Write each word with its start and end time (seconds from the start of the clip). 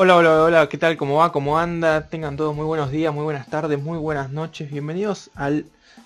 Hola, 0.00 0.14
hola, 0.14 0.44
hola, 0.44 0.68
¿qué 0.68 0.78
tal? 0.78 0.96
¿Cómo 0.96 1.16
va? 1.16 1.32
¿Cómo 1.32 1.58
anda? 1.58 2.08
Tengan 2.08 2.36
todos 2.36 2.54
muy 2.54 2.64
buenos 2.64 2.92
días, 2.92 3.12
muy 3.12 3.24
buenas 3.24 3.48
tardes, 3.48 3.82
muy 3.82 3.98
buenas 3.98 4.30
noches. 4.30 4.70
Bienvenidos 4.70 5.28
al 5.34 5.64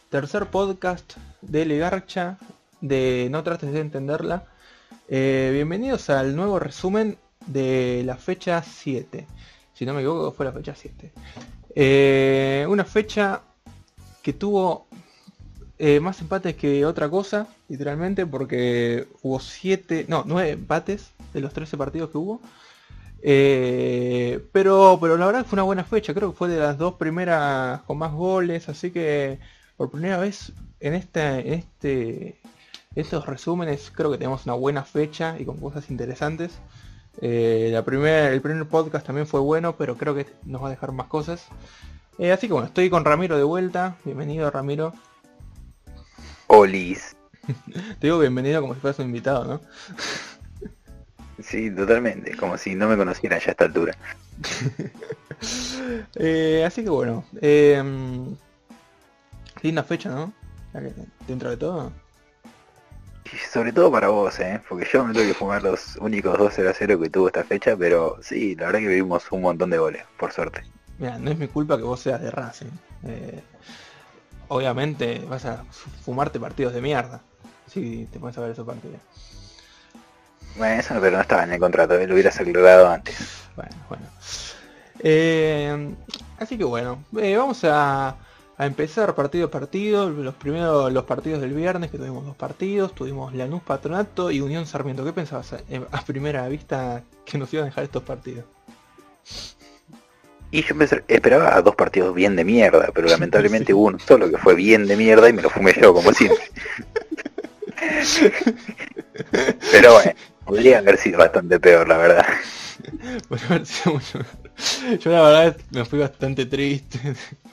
tercer 0.09 0.47
podcast 0.47 1.19
de 1.43 1.67
Legarcha 1.67 2.39
de 2.81 3.29
No 3.31 3.43
trates 3.43 3.71
de 3.71 3.81
entenderla. 3.81 4.47
Eh, 5.09 5.51
bienvenidos 5.53 6.09
al 6.09 6.35
nuevo 6.35 6.59
resumen 6.59 7.19
de 7.45 8.03
la 8.07 8.17
fecha 8.17 8.63
7. 8.63 9.27
Si 9.75 9.85
no 9.85 9.93
me 9.93 10.01
equivoco, 10.01 10.33
fue 10.33 10.47
la 10.47 10.53
fecha 10.53 10.75
7. 10.75 11.13
Eh, 11.75 12.67
una 12.71 12.87
fecha 12.87 13.43
que 14.23 14.33
tuvo 14.33 14.87
eh, 15.79 16.01
más 16.01 16.19
empates 16.23 16.57
que 16.57 16.87
otra 16.87 17.11
cosa, 17.11 17.47
literalmente, 17.69 18.25
porque 18.25 19.07
hubo 19.21 19.39
7, 19.39 20.07
no, 20.09 20.25
9 20.27 20.53
empates 20.53 21.11
de 21.35 21.43
los 21.43 21.53
13 21.53 21.77
partidos 21.77 22.09
que 22.09 22.17
hubo. 22.17 22.41
Eh, 23.25 24.45
pero, 24.53 24.99
pero 25.01 25.17
la 25.17 25.27
verdad 25.27 25.47
fue 25.47 25.57
una 25.57 25.63
buena 25.63 25.85
fecha, 25.85 26.13
creo 26.13 26.33
que 26.33 26.37
fue 26.37 26.49
de 26.49 26.59
las 26.59 26.77
dos 26.77 26.95
primeras 26.95 27.83
con 27.83 27.99
más 27.99 28.13
goles, 28.13 28.69
así 28.69 28.91
que 28.91 29.39
por 29.77 29.91
primera 29.91 30.19
vez 30.19 30.53
en 30.81 30.95
este, 30.95 31.21
en 31.39 31.55
este, 31.55 32.41
estos 32.97 33.27
resúmenes 33.27 33.93
creo 33.95 34.11
que 34.11 34.19
tenemos 34.19 34.45
una 34.45 34.55
buena 34.55 34.83
fecha 34.83 35.37
y 35.39 35.45
con 35.45 35.59
cosas 35.59 35.91
interesantes. 35.91 36.59
Eh, 37.21 37.71
la 37.73 37.85
primer, 37.85 38.33
el 38.33 38.41
primer 38.41 38.67
podcast 38.67 39.07
también 39.07 39.27
fue 39.27 39.41
bueno, 39.41 39.77
pero 39.77 39.97
creo 39.97 40.15
que 40.15 40.27
nos 40.45 40.63
va 40.63 40.67
a 40.67 40.71
dejar 40.71 40.93
más 40.93 41.07
cosas. 41.07 41.47
Eh, 42.19 42.33
así 42.33 42.47
que 42.49 42.53
bueno, 42.53 42.69
estoy 42.69 42.91
con 42.91 43.05
Ramiro 43.05 43.37
de 43.37 43.45
vuelta. 43.45 43.97
Bienvenido 44.05 44.51
Ramiro. 44.51 44.93
Olis. 46.49 47.17
Te 48.01 48.07
digo 48.07 48.19
bienvenido 48.19 48.61
como 48.61 48.75
si 48.75 48.81
fueras 48.81 48.99
un 48.99 49.07
invitado, 49.07 49.45
¿no? 49.45 49.61
Sí, 51.41 51.71
totalmente, 51.71 52.37
como 52.37 52.59
si 52.59 52.75
no 52.75 52.89
me 52.89 52.97
conocieran 52.97 53.41
ya 53.41 53.49
a 53.49 53.51
esta 53.51 53.65
altura. 53.65 53.97
Eh, 56.15 56.63
así 56.65 56.85
que 56.85 56.91
bueno, 56.91 57.25
em, 57.41 58.37
linda 59.61 59.83
fecha, 59.83 60.09
¿no? 60.09 60.33
Dentro 61.27 61.51
de 61.51 61.57
todo. 61.57 61.93
Y 63.25 63.37
sobre 63.39 63.73
todo 63.73 63.91
para 63.91 64.09
vos, 64.09 64.39
¿eh? 64.41 64.61
Porque 64.69 64.87
yo 64.93 65.05
me 65.05 65.13
tengo 65.13 65.27
que 65.27 65.35
fumar 65.35 65.63
los 65.63 65.97
únicos 65.97 66.39
2 66.39 66.53
0 66.55 66.73
0 66.77 67.01
que 67.01 67.11
tuvo 67.11 67.27
esta 67.27 67.45
fecha, 67.45 67.77
pero 67.77 68.19
sí, 68.23 68.55
la 68.55 68.67
verdad 68.67 68.81
que 68.81 68.89
vivimos 68.89 69.25
un 69.33 69.43
montón 69.43 69.71
de 69.71 69.79
goles, 69.79 70.05
por 70.19 70.33
suerte. 70.33 70.63
Mira, 70.99 71.19
no 71.19 71.31
es 71.31 71.39
mi 71.39 71.49
culpa 71.49 71.77
que 71.77 71.83
vos 71.83 72.01
seas 72.01 72.21
de 72.21 72.31
Racing. 72.31 72.71
Eh, 73.05 73.43
obviamente 74.49 75.25
vas 75.29 75.45
a 75.45 75.65
fumarte 76.05 76.39
partidos 76.39 76.75
de 76.75 76.83
mierda. 76.83 77.21
Si 77.67 78.07
te 78.13 78.19
pones 78.19 78.37
a 78.39 78.43
ver 78.43 78.51
esos 78.51 78.67
partidos. 78.67 79.01
Bueno, 80.57 80.81
eso 80.81 80.95
no, 80.95 81.01
pero 81.01 81.17
no 81.17 81.23
estaba 81.23 81.45
en 81.45 81.53
el 81.53 81.59
contrato, 81.59 81.95
¿eh? 81.95 82.07
lo 82.07 82.15
hubieras 82.15 82.39
aclarado 82.39 82.89
antes. 82.89 83.17
Bueno, 83.57 83.71
bueno. 83.89 84.05
Eh, 85.01 85.95
así 86.39 86.59
que 86.59 86.65
bueno, 86.65 87.03
eh, 87.19 87.37
vamos 87.37 87.65
a, 87.65 88.17
a, 88.57 88.67
empezar 88.67 89.15
partido 89.15 89.47
a 89.47 89.51
partido. 89.51 90.11
Los 90.11 90.35
primeros, 90.35 90.93
los 90.93 91.05
partidos 91.05 91.41
del 91.41 91.55
viernes, 91.55 91.91
que 91.91 91.99
tuvimos 91.99 92.25
dos 92.25 92.37
partidos. 92.37 92.95
Tuvimos 92.95 93.35
Lanús 93.35 93.63
Patronato 93.63 94.31
y 94.31 94.41
Unión 94.41 94.67
Sarmiento. 94.67 95.05
¿Qué 95.05 95.13
pensabas 95.13 95.55
a, 95.55 95.61
a 95.91 96.05
primera 96.05 96.47
vista 96.49 97.03
que 97.25 97.39
nos 97.39 97.53
iban 97.53 97.65
a 97.65 97.67
dejar 97.67 97.85
estos 97.85 98.03
partidos? 98.03 98.45
Y 100.53 100.63
yo 100.63 100.75
esperaba 101.09 101.63
dos 101.63 101.75
partidos 101.75 102.15
bien 102.15 102.37
de 102.37 102.45
mierda, 102.45 102.91
pero 102.95 103.09
lamentablemente 103.09 103.69
sí. 103.69 103.73
hubo 103.73 103.87
uno 103.87 103.99
solo 103.99 104.29
que 104.29 104.37
fue 104.37 104.55
bien 104.55 104.87
de 104.87 104.99
mierda 104.99 105.31
y 105.31 105.33
me 105.33 105.41
lo 105.41 105.49
fumé 105.49 105.73
yo, 105.81 105.95
como 105.95 106.13
siempre. 106.13 106.45
pero 109.73 109.95
bueno, 109.95 110.13
podría 110.53 110.79
haber 110.79 110.99
sido 110.99 111.19
bastante 111.19 111.59
peor, 111.59 111.89
la 111.89 111.97
verdad. 111.97 112.27
Podría 113.29 113.47
haber 113.49 113.67
sido 113.67 113.95
mucho 113.95 114.19
Yo 114.99 115.11
la 115.11 115.23
verdad 115.23 115.57
me 115.71 115.85
fui 115.85 115.99
bastante 115.99 116.47
triste 116.47 116.99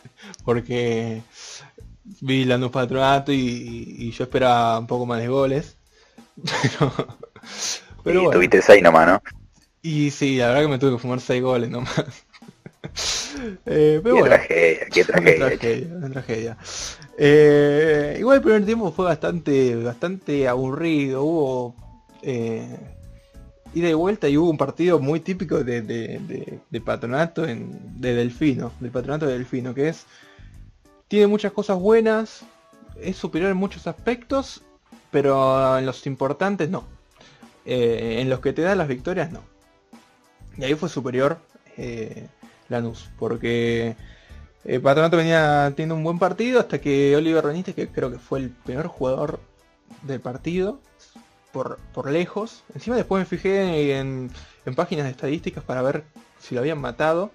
porque 0.46 1.22
vi 2.22 2.46
la 2.46 2.56
Lanús 2.56 2.72
Patronato 2.72 3.32
y, 3.32 3.96
y, 4.00 4.12
yo 4.12 4.24
esperaba 4.24 4.80
un 4.80 4.88
poco 4.88 5.06
más 5.06 5.20
de 5.20 5.28
goles. 5.28 5.76
Pero, 6.62 6.94
pero 8.02 8.22
y 8.22 8.24
bueno. 8.24 8.38
tuviste 8.38 8.62
seis 8.62 8.82
nomás, 8.82 9.08
¿no? 9.08 9.22
Y 9.82 10.10
sí, 10.10 10.38
la 10.38 10.48
verdad 10.48 10.62
que 10.62 10.68
me 10.70 10.80
tuve 10.80 10.92
que 10.94 11.00
fumar 11.00 11.20
seis 11.20 11.44
goles 11.44 11.70
nomás. 11.70 11.94
Eh, 13.66 14.00
pero 14.02 14.16
qué 14.16 14.22
bueno, 14.22 14.26
tragedia, 14.36 14.88
qué 14.92 15.04
tragedia. 15.04 15.36
Una 15.36 15.48
tragedia, 15.48 15.96
una 15.96 16.10
tragedia. 16.10 16.58
Eh, 17.18 18.18
igual 18.20 18.38
el 18.38 18.42
primer 18.42 18.66
tiempo 18.66 18.92
fue 18.92 19.06
bastante, 19.06 19.76
bastante 19.76 20.48
aburrido. 20.48 21.24
Hubo 21.24 21.76
eh, 22.22 22.78
ida 23.74 23.90
y 23.90 23.94
vuelta 23.94 24.28
y 24.30 24.38
hubo 24.38 24.50
un 24.50 24.58
partido 24.58 25.00
muy 25.00 25.20
típico 25.20 25.64
de, 25.64 26.60
patronato 26.84 27.44
de 27.44 28.14
Delfino, 28.14 28.72
del 28.80 28.92
patronato 28.92 29.26
de 29.28 29.34
Delfino, 29.34 29.74
que 29.74 29.90
es 29.90 30.06
tiene 31.08 31.28
muchas 31.28 31.52
cosas 31.52 31.80
buenas, 31.80 32.44
es 33.02 33.16
superior 33.18 33.50
en 33.52 33.58
muchos 33.58 33.88
aspectos, 33.88 34.62
pero 35.12 35.78
en 35.78 35.86
los 35.86 36.06
importantes 36.06 36.70
no. 36.70 36.84
Eh, 37.66 38.18
en 38.22 38.30
los 38.30 38.40
que 38.40 38.54
te 38.54 38.62
da 38.62 38.76
las 38.76 38.88
victorias 38.88 39.32
no. 39.32 39.42
Y 40.58 40.64
ahí 40.64 40.76
fue 40.76 40.88
superior. 40.88 41.40
Eh, 41.78 42.28
Lanús, 42.70 43.10
porque 43.18 43.96
eh, 44.64 44.80
Patronato 44.80 45.18
venía 45.18 45.74
teniendo 45.76 45.96
un 45.96 46.04
buen 46.04 46.20
partido 46.20 46.60
hasta 46.60 46.80
que 46.80 47.16
Oliver 47.16 47.48
Benítez, 47.48 47.76
que 47.76 47.88
creo 47.88 48.12
que 48.12 48.20
fue 48.20 48.40
el 48.40 48.52
peor 48.52 48.88
jugador 48.88 49.40
del 50.04 50.20
partido, 50.20 50.80
por, 51.52 51.78
por 51.94 52.10
lejos. 52.10 52.64
Encima 52.74 52.96
después 52.96 53.22
me 53.22 53.26
fijé 53.26 53.98
en, 53.98 54.32
en, 54.66 54.76
páginas 54.76 55.06
de 55.06 55.12
estadísticas 55.12 55.64
para 55.64 55.82
ver 55.82 56.04
si 56.40 56.56
lo 56.56 56.62
habían 56.62 56.80
matado. 56.80 57.32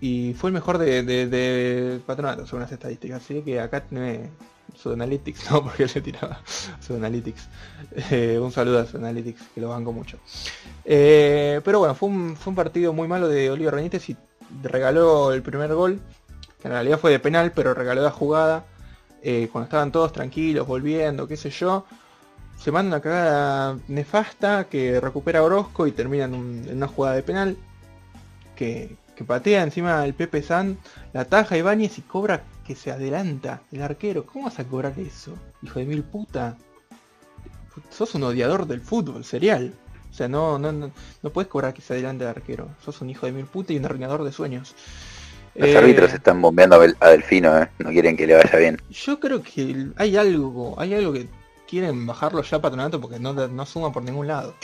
Y 0.00 0.34
fue 0.34 0.50
el 0.50 0.54
mejor 0.54 0.78
de, 0.78 1.02
de, 1.02 2.00
Patronato, 2.06 2.46
según 2.46 2.60
las 2.60 2.72
estadísticas. 2.72 3.22
Así 3.22 3.42
que 3.42 3.60
acá 3.60 3.80
tiene 3.82 4.30
Sudanalytics, 4.76 5.50
no, 5.50 5.64
porque 5.64 5.86
le 5.86 6.00
tiraba 6.00 6.40
Sudanalytics. 6.80 7.48
Eh, 8.10 8.38
un 8.40 8.52
saludo 8.52 8.78
a 8.80 8.86
Sudanalytics, 8.86 9.42
que 9.54 9.60
lo 9.60 9.70
banco 9.70 9.92
mucho. 9.92 10.18
Eh, 10.84 11.60
pero 11.64 11.80
bueno, 11.80 11.94
fue 11.94 12.08
un, 12.08 12.36
fue 12.36 12.52
un 12.52 12.56
partido 12.56 12.92
muy 12.92 13.08
malo 13.08 13.28
de 13.28 13.50
Oliver 13.50 13.74
Benítez 13.74 14.08
y 14.08 14.16
regaló 14.62 15.32
el 15.32 15.42
primer 15.42 15.74
gol, 15.74 16.00
que 16.60 16.68
en 16.68 16.72
realidad 16.72 16.98
fue 16.98 17.10
de 17.10 17.18
penal, 17.18 17.52
pero 17.52 17.74
regaló 17.74 18.02
la 18.02 18.10
jugada. 18.10 18.64
Eh, 19.22 19.48
cuando 19.50 19.64
estaban 19.64 19.90
todos 19.90 20.12
tranquilos, 20.12 20.66
volviendo, 20.66 21.26
qué 21.26 21.36
sé 21.36 21.50
yo. 21.50 21.84
Se 22.58 22.72
manda 22.72 22.96
una 22.96 23.02
cagada 23.02 23.78
nefasta 23.86 24.64
que 24.68 25.00
recupera 25.00 25.42
Orozco 25.42 25.86
y 25.86 25.92
termina 25.92 26.24
en, 26.24 26.34
un, 26.34 26.64
en 26.68 26.76
una 26.76 26.88
jugada 26.88 27.14
de 27.14 27.22
penal. 27.22 27.56
Que, 28.56 28.96
que, 29.14 29.24
patea 29.24 29.62
encima 29.62 30.04
el 30.04 30.14
Pepe 30.14 30.42
San, 30.42 30.76
la 31.12 31.24
taja 31.24 31.56
Ibáñez 31.56 31.98
y 31.98 32.02
cobra 32.02 32.42
que 32.66 32.74
se 32.74 32.90
adelanta 32.90 33.62
el 33.70 33.82
arquero. 33.82 34.26
¿Cómo 34.26 34.46
vas 34.46 34.58
a 34.58 34.64
cobrar 34.64 34.98
eso? 34.98 35.34
Hijo 35.62 35.78
de 35.78 35.86
mil 35.86 36.02
puta. 36.02 36.56
Sos 37.90 38.16
un 38.16 38.24
odiador 38.24 38.66
del 38.66 38.80
fútbol, 38.80 39.24
serial. 39.24 39.72
O 40.10 40.14
sea, 40.14 40.26
no, 40.26 40.58
no, 40.58 40.72
no, 40.72 40.90
no 41.22 41.30
puedes 41.30 41.48
cobrar 41.48 41.72
que 41.72 41.80
se 41.80 41.92
adelante 41.92 42.24
el 42.24 42.30
arquero. 42.30 42.68
Sos 42.84 43.00
un 43.00 43.10
hijo 43.10 43.26
de 43.26 43.32
mil 43.32 43.46
puta 43.46 43.72
y 43.72 43.76
un 43.76 43.84
arruinador 43.84 44.24
de 44.24 44.32
sueños. 44.32 44.74
Los 45.54 45.68
eh, 45.68 45.78
árbitros 45.78 46.12
están 46.12 46.42
bombeando 46.42 46.80
a 47.00 47.08
Delfino, 47.08 47.56
¿eh? 47.60 47.68
no 47.78 47.90
quieren 47.90 48.16
que 48.16 48.26
le 48.26 48.34
vaya 48.34 48.58
bien. 48.58 48.80
Yo 48.90 49.18
creo 49.18 49.42
que 49.42 49.88
hay 49.96 50.16
algo, 50.16 50.78
hay 50.78 50.94
algo 50.94 51.12
que 51.12 51.28
quieren 51.68 52.06
bajarlo 52.06 52.42
ya 52.42 52.56
a 52.56 52.60
patronato 52.60 53.00
porque 53.00 53.18
no, 53.20 53.32
no 53.32 53.66
suma 53.66 53.92
por 53.92 54.02
ningún 54.02 54.26
lado. 54.26 54.54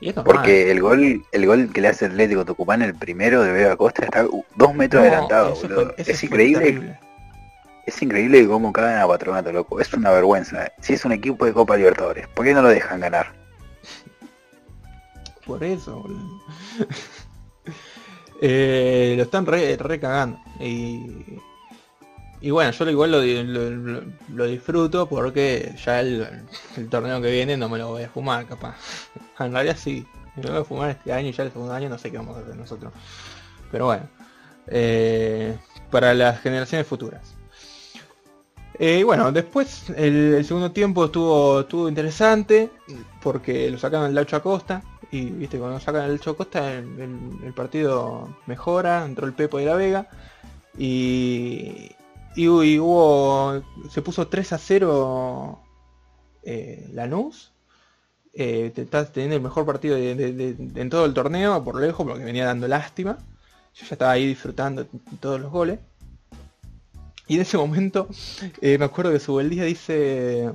Y 0.00 0.12
porque 0.12 0.70
el 0.70 0.80
gol, 0.80 1.24
el 1.32 1.46
gol 1.46 1.72
que 1.72 1.80
le 1.80 1.88
hace 1.88 2.06
Atlético 2.06 2.44
Tucumán, 2.44 2.82
el 2.82 2.94
primero 2.94 3.42
de 3.42 3.50
Vega 3.50 3.76
Costa, 3.76 4.04
está 4.04 4.26
dos 4.54 4.74
metros 4.74 5.02
no, 5.02 5.08
adelantado, 5.08 5.56
fue, 5.56 5.94
Es 5.96 6.22
increíble. 6.22 6.98
Es 7.84 8.00
increíble 8.02 8.46
cómo 8.46 8.72
cagan 8.72 9.00
a 9.00 9.08
patronato, 9.08 9.50
loco. 9.50 9.80
Es 9.80 9.92
una 9.94 10.10
vergüenza. 10.10 10.70
Si 10.80 10.92
es 10.92 11.04
un 11.04 11.12
equipo 11.12 11.44
de 11.46 11.52
Copa 11.52 11.76
Libertadores, 11.76 12.28
¿por 12.28 12.44
qué 12.44 12.54
no 12.54 12.62
lo 12.62 12.68
dejan 12.68 13.00
ganar? 13.00 13.34
por 15.46 15.64
eso. 15.64 16.04
eh, 18.40 19.14
lo 19.16 19.22
están 19.24 19.46
re, 19.46 19.76
re 19.76 19.98
cagando. 19.98 20.38
Y, 20.60 21.40
y, 22.40 22.50
bueno, 22.50 22.70
yo 22.70 22.88
igual 22.90 23.10
lo, 23.12 24.00
lo, 24.34 24.46
disfruto 24.46 25.08
porque 25.08 25.74
ya 25.84 26.00
el, 26.00 26.26
torneo 26.90 27.20
que 27.20 27.30
viene 27.30 27.56
no 27.56 27.68
me 27.68 27.78
lo 27.78 27.88
voy 27.88 28.04
a 28.04 28.08
fumar, 28.08 28.46
capaz. 28.46 28.76
en 29.40 29.52
realidad 29.52 29.76
sí, 29.78 30.06
me 30.36 30.42
lo 30.42 30.50
voy 30.50 30.60
a 30.60 30.64
fumar 30.64 30.90
este 30.90 31.12
año 31.12 31.28
y 31.28 31.32
ya 31.32 31.44
el 31.44 31.52
segundo 31.52 31.74
año 31.74 31.88
no 31.88 31.98
sé 31.98 32.10
qué 32.10 32.18
vamos 32.18 32.36
a 32.36 32.40
hacer 32.40 32.56
nosotros. 32.56 32.92
Pero 33.70 33.86
bueno, 33.86 34.08
eh, 34.66 35.56
para 35.90 36.14
las 36.14 36.40
generaciones 36.40 36.86
futuras. 36.86 37.34
Eh, 38.78 39.02
bueno, 39.02 39.32
después 39.32 39.90
el, 39.96 40.44
segundo 40.44 40.70
tiempo 40.70 41.06
estuvo, 41.06 41.60
estuvo 41.60 41.88
interesante 41.88 42.70
porque 43.20 43.68
lo 43.70 43.78
sacaron 43.78 44.06
el 44.06 44.14
Laucho 44.14 44.36
Acosta, 44.36 44.82
y 45.10 45.26
viste, 45.30 45.58
cuando 45.58 45.80
sacan 45.80 46.10
el 46.10 46.20
Chocosta 46.20 46.74
el, 46.74 47.00
el, 47.00 47.46
el, 47.46 47.54
partido 47.54 48.36
mejora, 48.46 49.04
entró 49.04 49.26
el 49.26 49.32
Pepo 49.32 49.58
de 49.58 49.64
la 49.64 49.74
Vega 49.74 50.08
y, 50.76 51.90
y, 52.42 52.78
hubo. 52.78 53.62
se 53.90 54.02
puso 54.02 54.28
3 54.28 54.52
a 54.52 54.58
0 54.58 55.58
eh, 56.44 56.88
Lanús 56.92 57.52
eh, 58.40 58.72
teniendo 59.12 59.36
el 59.36 59.42
mejor 59.42 59.66
partido 59.66 59.96
en 59.96 60.90
todo 60.90 61.04
el 61.04 61.12
torneo, 61.12 61.64
por 61.64 61.80
lejos, 61.80 62.06
porque 62.06 62.24
venía 62.24 62.44
dando 62.46 62.68
lástima. 62.68 63.18
Yo 63.74 63.84
ya 63.84 63.94
estaba 63.94 64.12
ahí 64.12 64.26
disfrutando 64.26 64.86
todos 65.18 65.40
los 65.40 65.50
goles. 65.50 65.80
Y 67.26 67.34
en 67.34 67.40
ese 67.42 67.58
momento 67.58 68.08
eh, 68.60 68.78
me 68.78 68.84
acuerdo 68.84 69.12
que 69.12 69.20
su 69.20 69.38
día 69.40 69.64
dice... 69.64 70.52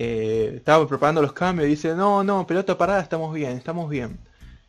Eh, 0.00 0.52
estaba 0.58 0.86
preparando 0.86 1.20
los 1.20 1.32
cambios 1.32 1.68
dice, 1.68 1.96
no, 1.96 2.22
no, 2.22 2.46
pelota 2.46 2.78
parada, 2.78 3.00
estamos 3.00 3.34
bien, 3.34 3.56
estamos 3.56 3.90
bien. 3.90 4.16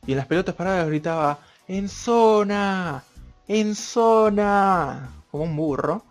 Y 0.08 0.14
en 0.14 0.18
las 0.18 0.26
pelotas 0.26 0.56
paradas 0.56 0.88
gritaba, 0.88 1.38
en 1.68 1.88
zona, 1.88 3.04
en 3.48 3.76
zona, 3.76 5.12
como 5.32 5.44
un 5.44 5.56
burro. 5.56 6.04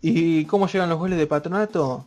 ¿Y 0.00 0.44
cómo 0.44 0.68
llegan 0.68 0.88
los 0.88 0.98
goles 0.98 1.18
de 1.18 1.26
patronato? 1.26 2.06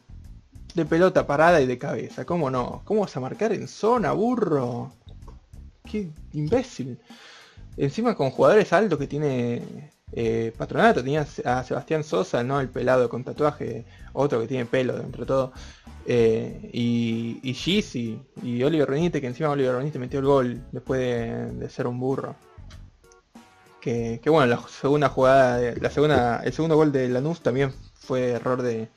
De 0.74 0.86
pelota 0.86 1.26
parada 1.26 1.60
y 1.62 1.66
de 1.66 1.78
cabeza, 1.78 2.26
¿cómo 2.26 2.50
no? 2.50 2.82
¿Cómo 2.86 3.02
vas 3.02 3.18
a 3.18 3.20
marcar 3.20 3.52
en 3.54 3.68
zona, 3.68 4.12
burro? 4.12 4.92
Qué 5.84 6.10
imbécil. 6.34 7.00
Encima 7.78 8.16
con 8.16 8.30
jugadores 8.30 8.72
altos 8.74 9.00
que 9.00 9.08
tiene 9.08 9.92
eh, 10.12 10.54
Patronato, 10.58 11.04
tenía 11.04 11.26
a 11.46 11.64
Sebastián 11.64 12.04
Sosa, 12.04 12.44
¿no? 12.44 12.60
El 12.60 12.70
pelado 12.70 13.10
con 13.10 13.24
tatuaje, 13.24 13.86
otro 14.14 14.42
que 14.42 14.48
tiene 14.48 14.66
pelo 14.66 14.98
dentro 14.98 15.22
de 15.22 15.28
todo. 15.28 15.54
Eh, 16.06 16.70
y, 16.74 17.40
y 17.44 18.26
y 18.44 18.64
Oliver 18.64 18.90
Benítez, 18.90 19.22
que 19.22 19.28
encima 19.28 19.50
Oliver 19.50 19.76
Benítez 19.76 20.00
metió 20.00 20.20
el 20.20 20.26
gol 20.26 20.62
después 20.72 21.00
de, 21.60 21.70
ser 21.70 21.88
un 21.88 22.00
burro. 22.00 22.36
Que, 23.82 24.22
bueno, 24.26 24.48
la 24.48 24.62
segunda 24.68 25.10
jugada, 25.10 25.74
la 25.80 25.90
segunda, 25.90 26.42
el 26.44 26.54
segundo 26.54 26.76
gol 26.76 26.92
de 26.92 27.08
Lanús 27.08 27.42
también 27.42 27.74
fue 27.94 28.32
error 28.32 28.62
de, 28.62 28.90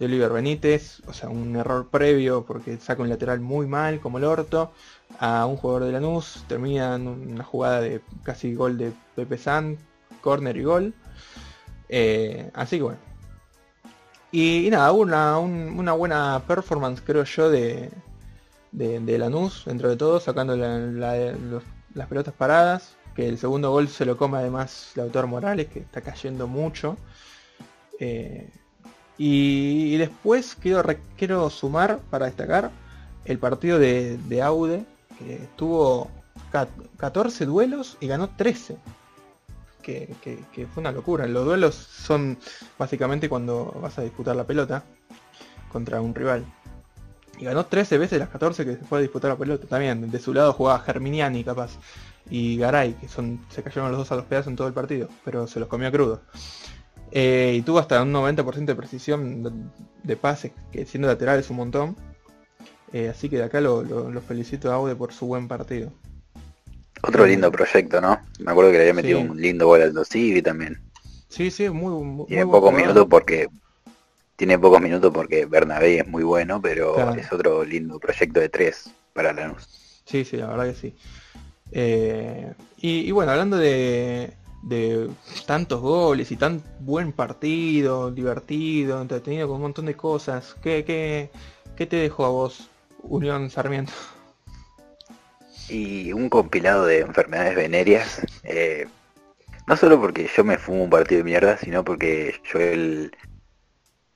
Oliver 0.00 0.30
Benítez, 0.30 1.00
o 1.08 1.12
sea, 1.12 1.28
un 1.28 1.56
error 1.56 1.88
previo 1.90 2.44
porque 2.44 2.78
saca 2.78 3.02
un 3.02 3.08
lateral 3.08 3.40
muy 3.40 3.66
mal 3.66 3.98
como 4.00 4.18
el 4.18 4.24
orto 4.24 4.70
a 5.18 5.44
un 5.46 5.56
jugador 5.56 5.84
de 5.84 5.92
Lanús, 5.92 6.44
termina 6.46 6.94
en 6.94 7.08
una 7.08 7.42
jugada 7.42 7.80
de 7.80 8.00
casi 8.22 8.54
gol 8.54 8.78
de 8.78 8.92
Pepe 9.16 9.38
San, 9.38 9.76
corner 10.20 10.56
y 10.56 10.62
gol. 10.62 10.94
Eh, 11.88 12.50
así 12.54 12.76
que 12.76 12.82
bueno. 12.82 12.98
Y, 14.30 14.68
nada, 14.70 14.92
una, 14.92 15.38
una 15.38 15.92
buena 15.94 16.42
performance 16.46 17.00
creo 17.00 17.24
yo 17.24 17.50
de, 17.50 17.90
de, 18.72 19.18
Lanús, 19.18 19.64
dentro 19.64 19.88
de 19.88 19.96
todo, 19.96 20.20
sacando 20.20 20.54
las 20.56 22.06
pelotas 22.08 22.34
paradas. 22.34 22.97
Que 23.18 23.28
el 23.28 23.36
segundo 23.36 23.72
gol 23.72 23.88
se 23.88 24.04
lo 24.04 24.16
come 24.16 24.38
además 24.38 24.92
el 24.94 25.02
autor 25.02 25.26
Morales, 25.26 25.66
que 25.66 25.80
está 25.80 26.02
cayendo 26.02 26.46
mucho. 26.46 26.96
Eh, 27.98 28.48
y, 29.16 29.96
después 29.96 30.54
quiero, 30.54 30.84
quiero 31.16 31.50
sumar 31.50 31.98
para 32.10 32.26
destacar 32.26 32.70
el 33.24 33.40
partido 33.40 33.80
de, 33.80 34.18
de 34.28 34.40
Aude, 34.40 34.84
que 35.18 35.48
tuvo 35.56 36.12
14 36.98 37.44
duelos 37.44 37.96
y 37.98 38.06
ganó 38.06 38.28
13 38.28 38.76
que, 39.82 40.68
fue 40.72 40.80
una 40.80 40.92
locura. 40.92 41.26
Los 41.26 41.44
duelos 41.44 41.74
son 41.74 42.38
básicamente 42.78 43.28
cuando 43.28 43.76
vas 43.82 43.98
a 43.98 44.02
disputar 44.02 44.36
la 44.36 44.44
pelota 44.44 44.84
contra 45.72 46.00
un 46.00 46.14
rival. 46.14 46.44
Y 47.36 47.46
ganó 47.46 47.66
13 47.66 47.98
veces 47.98 48.20
las 48.20 48.28
14 48.28 48.64
que 48.64 48.76
se 48.76 48.84
fue 48.84 48.98
a 48.98 49.00
disputar 49.02 49.32
la 49.32 49.36
pelota. 49.36 49.66
También 49.66 50.08
de 50.08 50.20
su 50.20 50.32
lado 50.32 50.52
jugaba 50.52 50.78
Germiniani 50.78 51.42
capaz. 51.42 51.78
Y 52.30 52.58
Garay, 52.58 52.94
que 52.94 53.08
son, 53.08 53.40
se 53.48 53.62
cayeron 53.62 53.90
los 53.90 53.98
dos 53.98 54.12
a 54.12 54.16
los 54.16 54.24
pedazos 54.26 54.48
en 54.48 54.56
todo 54.56 54.68
el 54.68 54.74
partido, 54.74 55.08
pero 55.24 55.46
se 55.46 55.60
los 55.60 55.68
comió 55.68 55.90
crudo. 55.90 56.22
Eh, 57.10 57.54
y 57.56 57.62
tuvo 57.62 57.78
hasta 57.78 58.02
un 58.02 58.12
90% 58.12 58.64
de 58.66 58.74
precisión 58.74 59.72
de, 60.02 60.16
pases, 60.16 60.52
que 60.70 60.84
siendo 60.84 61.08
lateral 61.08 61.38
es 61.38 61.48
un 61.50 61.56
montón. 61.56 61.96
Eh, 62.92 63.08
así 63.08 63.28
que 63.28 63.36
de 63.36 63.44
acá 63.44 63.60
lo, 63.60 64.20
felicito 64.20 64.70
a 64.70 64.74
Aude 64.74 64.94
por 64.94 65.12
su 65.12 65.26
buen 65.26 65.48
partido. 65.48 65.92
Otro 67.02 67.26
lindo 67.26 67.50
proyecto, 67.52 68.00
¿no? 68.00 68.20
Me 68.40 68.50
acuerdo 68.50 68.72
que 68.72 68.78
le 68.78 68.82
había 68.82 68.94
metido 68.94 69.20
un 69.20 69.40
lindo 69.40 69.66
gol 69.66 69.82
al 69.82 69.92
Dosivi 69.92 70.42
también. 70.42 70.80
Sí, 71.28 71.50
sí, 71.50 71.68
muy, 71.70 71.92
muy 72.02 72.26
Tiene 72.26 72.46
pocos 72.46 72.72
minutos 72.72 73.06
porque 73.08 73.48
tiene 74.36 74.58
pocos 74.58 74.80
minutos 74.80 75.12
porque 75.12 75.46
Bernabé 75.46 76.00
es 76.00 76.08
muy 76.08 76.24
bueno, 76.24 76.60
pero 76.60 77.14
es 77.14 77.32
otro 77.32 77.64
lindo 77.64 77.98
proyecto 77.98 78.40
de 78.40 78.48
tres 78.48 78.90
para 79.12 79.32
Lanús. 79.32 80.02
Sí, 80.04 80.24
sí, 80.24 80.36
la 80.38 80.46
verdad 80.46 80.66
que 80.66 80.74
sí. 80.74 80.96
Eh, 81.72 82.52
y, 82.78 83.10
bueno, 83.10 83.32
hablando 83.32 83.56
de, 83.56 84.34
tantos 85.46 85.80
goles 85.80 86.30
y 86.30 86.36
tan 86.36 86.62
buen 86.80 87.12
partido, 87.12 88.10
divertido, 88.10 89.00
entretenido, 89.00 89.48
con 89.48 89.56
un 89.56 89.62
montón 89.62 89.86
de 89.86 89.94
cosas, 89.94 90.54
¿qué, 90.62 90.84
qué, 90.84 91.30
qué 91.76 91.86
te 91.86 91.96
dejó 91.96 92.24
a 92.24 92.30
vos, 92.30 92.68
Unión 93.02 93.50
Sarmiento? 93.50 93.92
y 95.68 96.12
un 96.12 96.28
compilado 96.28 96.86
de 96.86 97.00
enfermedades 97.00 97.56
venéreas. 97.56 98.22
Eh, 98.42 98.86
no 99.66 99.76
solo 99.76 100.00
porque 100.00 100.28
yo 100.34 100.44
me 100.44 100.58
fumo 100.58 100.84
un 100.84 100.90
partido 100.90 101.18
de 101.18 101.24
mierda, 101.24 101.58
sino 101.58 101.84
porque 101.84 102.34
yo 102.52 102.58
el, 102.58 103.12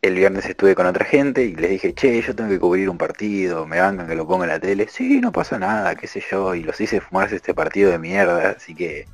el 0.03 0.15
viernes 0.17 0.47
estuve 0.47 0.75
con 0.75 0.87
otra 0.87 1.05
gente 1.05 1.45
y 1.45 1.55
les 1.55 1.71
dije, 1.71 1.95
che, 1.95 2.21
yo 2.21 2.35
tengo 2.35 2.51
que 2.51 2.59
cubrir 2.59 2.91
un 2.91 2.99
partido, 2.99 3.67
me 3.67 3.81
bancan 3.81 4.09
que 4.09 4.15
lo 4.15 4.27
ponga 4.27 4.45
en 4.45 4.51
la 4.51 4.61
tele. 4.61 4.89
Sí, 4.89 5.21
no 5.21 5.33
pasa 5.33 5.59
nada, 5.59 5.95
qué 5.95 6.07
sé 6.07 6.23
yo, 6.31 6.55
y 6.55 6.63
los 6.65 6.81
hice 6.81 7.01
fumarse 7.01 7.37
este 7.37 7.55
partido 7.55 7.91
de 7.91 7.99
mierda, 7.99 8.51
así 8.51 8.75
que 8.75 9.07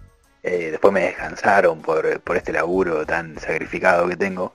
eh, 0.42 0.70
después 0.70 0.92
me 0.92 1.02
descansaron 1.02 1.82
por, 1.82 2.20
por 2.20 2.36
este 2.36 2.52
laburo 2.52 3.04
tan 3.06 3.38
sacrificado 3.38 4.08
que 4.08 4.16
tengo. 4.16 4.54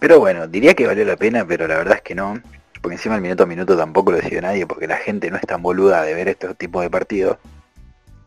Pero 0.00 0.18
bueno, 0.20 0.46
diría 0.46 0.74
que 0.74 0.86
valió 0.86 1.04
la 1.04 1.16
pena, 1.16 1.46
pero 1.46 1.68
la 1.68 1.76
verdad 1.76 1.96
es 1.96 2.02
que 2.02 2.14
no 2.14 2.40
porque 2.80 2.96
encima 2.96 3.16
el 3.16 3.22
minuto 3.22 3.42
a 3.42 3.46
minuto 3.46 3.76
tampoco 3.76 4.12
lo 4.12 4.18
decidió 4.18 4.40
nadie, 4.40 4.66
porque 4.66 4.86
la 4.86 4.96
gente 4.96 5.30
no 5.30 5.36
es 5.36 5.42
tan 5.42 5.62
boluda 5.62 6.02
de 6.02 6.14
ver 6.14 6.28
estos 6.28 6.56
tipos 6.56 6.82
de 6.82 6.90
partidos. 6.90 7.38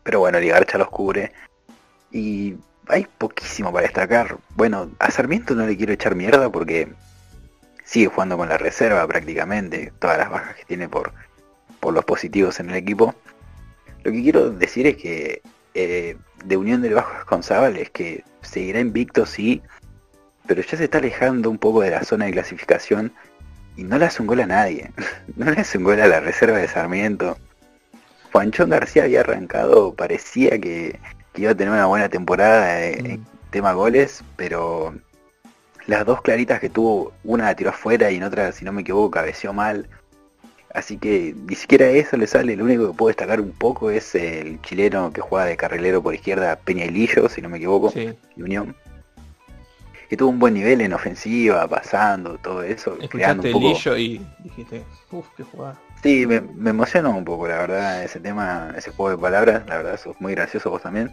Pero 0.02 0.20
bueno, 0.20 0.40
Ligarcha 0.40 0.78
los 0.78 0.88
cubre. 0.88 1.32
Y 2.10 2.56
hay 2.88 3.06
poquísimo 3.18 3.72
para 3.72 3.86
destacar. 3.86 4.38
Bueno, 4.54 4.90
a 4.98 5.10
Sarmiento 5.10 5.54
no 5.54 5.66
le 5.66 5.76
quiero 5.76 5.92
echar 5.92 6.14
mierda 6.14 6.50
porque 6.50 6.88
sigue 7.84 8.06
jugando 8.06 8.36
con 8.36 8.48
la 8.48 8.58
reserva 8.58 9.06
prácticamente, 9.06 9.92
todas 9.98 10.18
las 10.18 10.30
bajas 10.30 10.56
que 10.56 10.64
tiene 10.64 10.88
por, 10.88 11.12
por 11.80 11.94
los 11.94 12.04
positivos 12.04 12.60
en 12.60 12.70
el 12.70 12.76
equipo. 12.76 13.14
Lo 14.04 14.12
que 14.12 14.22
quiero 14.22 14.50
decir 14.50 14.86
es 14.86 14.96
que 14.96 15.42
eh, 15.74 16.16
de 16.44 16.56
Unión 16.56 16.82
del 16.82 16.94
Bajo 16.94 17.18
Esconzábal 17.18 17.76
es 17.76 17.90
que 17.90 18.24
seguirá 18.42 18.80
invicto, 18.80 19.26
sí, 19.26 19.62
pero 20.46 20.62
ya 20.62 20.76
se 20.76 20.84
está 20.84 20.98
alejando 20.98 21.50
un 21.50 21.58
poco 21.58 21.82
de 21.82 21.90
la 21.90 22.02
zona 22.02 22.26
de 22.26 22.32
clasificación 22.32 23.12
y 23.76 23.84
no 23.84 23.98
le 23.98 24.06
hace 24.06 24.22
un 24.22 24.28
gol 24.28 24.40
a 24.40 24.46
nadie. 24.46 24.90
No 25.36 25.50
le 25.50 25.60
hace 25.60 25.78
un 25.78 25.84
gol 25.84 26.00
a 26.00 26.08
la 26.08 26.20
reserva 26.20 26.58
de 26.58 26.68
Sarmiento. 26.68 27.38
Juanchón 28.32 28.70
García 28.70 29.04
había 29.04 29.20
arrancado, 29.20 29.94
parecía 29.94 30.58
que, 30.58 30.98
iba 31.36 31.50
a 31.52 31.54
tener 31.54 31.72
una 31.72 31.86
buena 31.86 32.08
temporada 32.08 32.84
en 32.84 33.20
mm. 33.20 33.26
tema 33.50 33.72
goles, 33.72 34.22
pero 34.36 34.94
las 35.86 36.04
dos 36.04 36.22
claritas 36.22 36.60
que 36.60 36.68
tuvo, 36.68 37.12
una 37.24 37.44
la 37.44 37.56
tiró 37.56 37.70
afuera 37.70 38.10
y 38.10 38.16
en 38.16 38.24
otra, 38.24 38.52
si 38.52 38.64
no 38.64 38.72
me 38.72 38.82
equivoco, 38.82 39.10
cabeció 39.10 39.52
mal. 39.52 39.88
Así 40.74 40.96
que 40.96 41.34
ni 41.46 41.54
siquiera 41.54 41.86
eso 41.86 42.16
le 42.16 42.26
sale, 42.26 42.56
lo 42.56 42.64
único 42.64 42.88
que 42.88 42.96
puedo 42.96 43.08
destacar 43.08 43.40
un 43.40 43.52
poco 43.52 43.90
es 43.90 44.14
el 44.14 44.60
chileno 44.62 45.12
que 45.12 45.20
juega 45.20 45.44
de 45.44 45.56
carrilero 45.56 46.02
por 46.02 46.14
izquierda, 46.14 46.56
Peña 46.56 46.86
Lillo, 46.86 47.28
si 47.28 47.42
no 47.42 47.50
me 47.50 47.58
equivoco, 47.58 47.90
de 47.90 48.16
Unión 48.36 48.74
que 50.12 50.18
tuvo 50.18 50.28
un 50.28 50.38
buen 50.38 50.52
nivel 50.52 50.82
en 50.82 50.92
ofensiva, 50.92 51.66
pasando, 51.66 52.36
todo 52.36 52.62
eso. 52.62 52.98
Escuchaste 53.00 53.46
un 53.46 53.52
poco... 53.54 53.96
y 53.96 54.20
dijiste, 54.44 54.84
uff, 55.10 55.26
qué 55.34 55.42
jugada. 55.42 55.80
Sí, 56.02 56.26
me, 56.26 56.40
me, 56.40 56.72
un 56.72 57.24
poco, 57.24 57.46
la 57.46 57.58
verdad, 57.58 58.02
ese 58.02 58.18
tema, 58.18 58.74
ese 58.76 58.90
juego 58.90 59.16
de 59.16 59.22
palabras, 59.22 59.62
la 59.68 59.76
verdad, 59.76 60.00
sos 60.00 60.20
muy 60.20 60.34
gracioso 60.34 60.70
vos 60.70 60.82
también. 60.82 61.12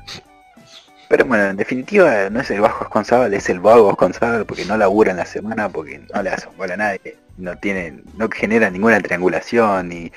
Pero 1.09 1.25
bueno, 1.25 1.45
en 1.45 1.57
definitiva 1.57 2.29
no 2.31 2.39
es 2.39 2.49
el 2.49 2.61
bajo 2.61 2.85
Esconzábal, 2.85 3.33
es 3.33 3.49
el 3.49 3.59
vago 3.59 3.91
Esconzábal 3.91 4.45
porque 4.45 4.65
no 4.65 4.77
labura 4.77 5.11
en 5.11 5.17
la 5.17 5.25
semana, 5.25 5.69
porque 5.69 5.99
no 6.13 6.23
le 6.23 6.31
hace 6.31 6.47
gol 6.57 6.71
a 6.71 6.77
nadie, 6.77 7.17
no 7.37 7.55
tiene, 7.57 8.03
no 8.17 8.29
genera 8.29 8.69
ninguna 8.71 8.99
triangulación 8.99 9.89
ni, 9.89 10.11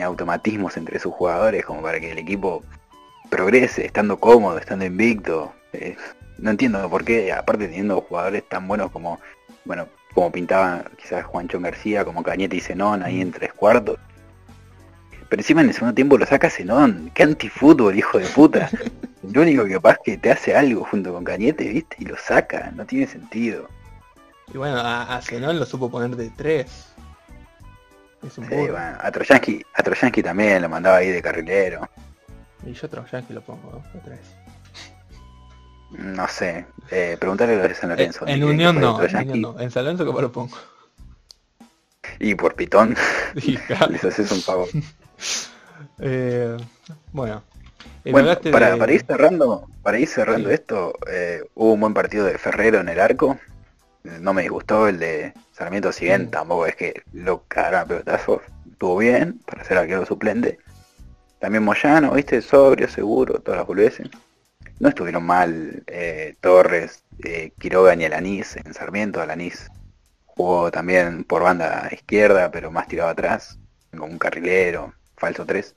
automatismos 0.00 0.76
entre 0.76 1.00
sus 1.00 1.12
jugadores 1.12 1.64
como 1.64 1.82
para 1.82 1.98
que 1.98 2.12
el 2.12 2.18
equipo 2.18 2.62
progrese, 3.30 3.84
estando 3.86 4.16
cómodo, 4.18 4.58
estando 4.58 4.84
invicto. 4.84 5.52
No 6.38 6.50
entiendo 6.50 6.88
por 6.88 7.04
qué, 7.04 7.32
aparte 7.32 7.66
teniendo 7.66 8.00
jugadores 8.00 8.48
tan 8.48 8.68
buenos 8.68 8.92
como, 8.92 9.20
bueno, 9.64 9.88
como 10.14 10.30
pintaban 10.30 10.84
quizás 10.96 11.24
Juancho 11.24 11.60
García, 11.60 12.04
como 12.04 12.22
Cañete 12.22 12.56
y 12.56 12.60
Zenón 12.60 13.02
ahí 13.02 13.20
en 13.20 13.32
tres 13.32 13.52
cuartos. 13.52 13.98
Pero 15.28 15.40
encima 15.40 15.62
en 15.62 15.68
el 15.68 15.74
segundo 15.74 15.94
tiempo 15.94 16.18
lo 16.18 16.26
saca 16.26 16.50
Zenón, 16.50 17.10
qué 17.14 17.22
antifútbol, 17.22 17.96
hijo 17.96 18.18
de 18.18 18.26
puta. 18.26 18.70
Lo 19.32 19.42
único 19.42 19.64
que 19.64 19.80
pasa 19.80 19.98
es 19.98 20.04
que 20.04 20.18
te 20.18 20.32
hace 20.32 20.54
algo 20.54 20.84
junto 20.84 21.12
con 21.12 21.24
Cañete, 21.24 21.68
viste, 21.68 21.96
y 22.00 22.04
lo 22.04 22.16
saca, 22.16 22.72
no 22.74 22.84
tiene 22.84 23.06
sentido. 23.06 23.68
Y 24.52 24.58
bueno, 24.58 24.78
a, 24.78 25.20
Zenón 25.22 25.58
lo 25.58 25.64
supo 25.64 25.90
poner 25.90 26.16
de 26.16 26.28
tres. 26.30 26.88
Es 28.26 28.36
un 28.36 28.44
a 28.44 29.10
Trojansky, 29.10 30.22
también 30.22 30.60
lo 30.60 30.68
mandaba 30.68 30.98
ahí 30.98 31.08
de 31.08 31.22
carrilero. 31.22 31.88
Y 32.66 32.72
yo 32.72 32.86
a 32.86 32.90
Trojansky 32.90 33.32
lo 33.32 33.40
pongo 33.40 33.82
de 33.94 34.00
tres. 34.00 34.20
No 35.92 36.26
sé, 36.28 36.66
eh, 36.90 37.16
preguntarle 37.20 37.56
lo 37.56 37.62
de 37.62 37.74
San 37.74 37.90
Lorenzo. 37.90 38.26
En, 38.26 38.42
Unión 38.42 38.80
no, 38.80 39.02
en 39.02 39.40
no, 39.40 39.60
en 39.60 39.70
San 39.70 39.84
Lorenzo 39.84 40.04
que 40.14 40.22
lo 40.22 40.32
pongo. 40.32 40.56
Y 42.18 42.34
por 42.34 42.54
pitón, 42.54 42.96
les 43.34 44.04
haces 44.04 44.30
un 44.32 44.42
pago. 44.42 44.66
Eh, 45.98 46.56
bueno, 47.12 47.42
bueno, 48.04 48.36
para, 48.50 48.76
para, 48.76 48.92
ir 48.92 49.04
cerrando, 49.04 49.68
para 49.82 49.98
ir 49.98 50.08
cerrando 50.08 50.50
esto, 50.50 50.94
eh, 51.08 51.42
hubo 51.54 51.74
un 51.74 51.80
buen 51.80 51.94
partido 51.94 52.24
de 52.24 52.38
Ferrero 52.38 52.80
en 52.80 52.88
el 52.88 52.98
arco. 52.98 53.38
No 54.02 54.32
me 54.32 54.42
disgustó 54.42 54.88
el 54.88 54.98
de 54.98 55.32
Sarmiento 55.52 55.92
si 55.92 56.06
bien, 56.06 56.30
tampoco 56.30 56.66
es 56.66 56.74
que 56.74 57.02
lo 57.12 57.44
cagaron 57.46 57.80
a 57.80 57.84
pelotazos. 57.86 58.42
Estuvo 58.70 58.96
bien 58.98 59.40
para 59.46 59.64
ser 59.64 59.78
arquero 59.78 60.04
suplente. 60.06 60.58
También 61.38 61.62
Moyano, 61.62 62.12
viste, 62.12 62.42
sobrio, 62.42 62.88
seguro, 62.88 63.40
todas 63.40 63.58
las 63.58 63.66
boludeces. 63.66 64.08
No 64.80 64.88
estuvieron 64.88 65.24
mal 65.24 65.82
eh, 65.86 66.34
Torres, 66.40 67.04
eh, 67.24 67.52
Quiroga 67.58 67.94
ni 67.94 68.04
Alanís 68.04 68.56
en 68.56 68.74
Sarmiento. 68.74 69.20
Alanís 69.20 69.70
jugó 70.26 70.70
también 70.70 71.24
por 71.24 71.42
banda 71.42 71.88
izquierda, 71.92 72.50
pero 72.50 72.70
más 72.70 72.88
tirado 72.88 73.10
atrás, 73.10 73.58
como 73.90 74.06
un 74.06 74.18
carrilero, 74.18 74.92
falso 75.16 75.46
3. 75.46 75.74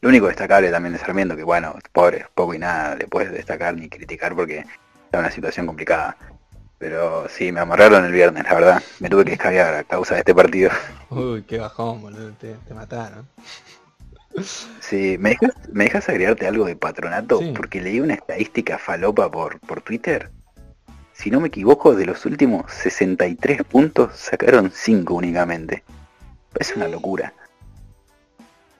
Lo 0.00 0.08
único 0.08 0.26
destacable 0.26 0.70
también 0.70 0.92
de 0.92 0.98
Sarmiento, 0.98 1.36
que 1.36 1.44
bueno, 1.44 1.74
pobre, 1.92 2.26
poco 2.34 2.54
y 2.54 2.58
nada 2.58 2.96
le 2.96 3.06
puedes 3.06 3.32
destacar 3.32 3.74
ni 3.76 3.88
criticar 3.88 4.34
porque 4.34 4.64
está 5.04 5.18
una 5.20 5.30
situación 5.30 5.66
complicada. 5.66 6.16
Pero 6.78 7.28
sí, 7.28 7.52
me 7.52 7.60
amarraron 7.60 8.04
el 8.04 8.10
viernes, 8.10 8.42
la 8.42 8.54
verdad. 8.54 8.82
Me 8.98 9.08
tuve 9.08 9.24
que 9.24 9.34
escabiar 9.34 9.72
a 9.72 9.84
causa 9.84 10.14
de 10.14 10.20
este 10.20 10.34
partido. 10.34 10.72
Uy, 11.10 11.44
qué 11.44 11.58
bajón, 11.58 12.00
boludo, 12.00 12.32
te, 12.32 12.56
mataron. 12.74 13.28
Sí, 14.80 15.16
¿me 15.18 15.30
dejas, 15.30 15.52
¿me 15.72 15.84
dejas 15.84 16.08
agregarte 16.08 16.46
algo 16.46 16.64
de 16.64 16.76
patronato? 16.76 17.40
Porque 17.54 17.80
leí 17.80 18.00
una 18.00 18.14
estadística 18.14 18.78
falopa 18.78 19.30
por, 19.30 19.60
por 19.60 19.82
Twitter. 19.82 20.30
Si 21.12 21.30
no 21.30 21.40
me 21.40 21.48
equivoco, 21.48 21.94
de 21.94 22.06
los 22.06 22.24
últimos 22.24 22.72
63 22.72 23.62
puntos 23.64 24.16
sacaron 24.16 24.70
5 24.72 25.14
únicamente. 25.14 25.84
Es 26.58 26.74
una 26.74 26.88
locura. 26.88 27.32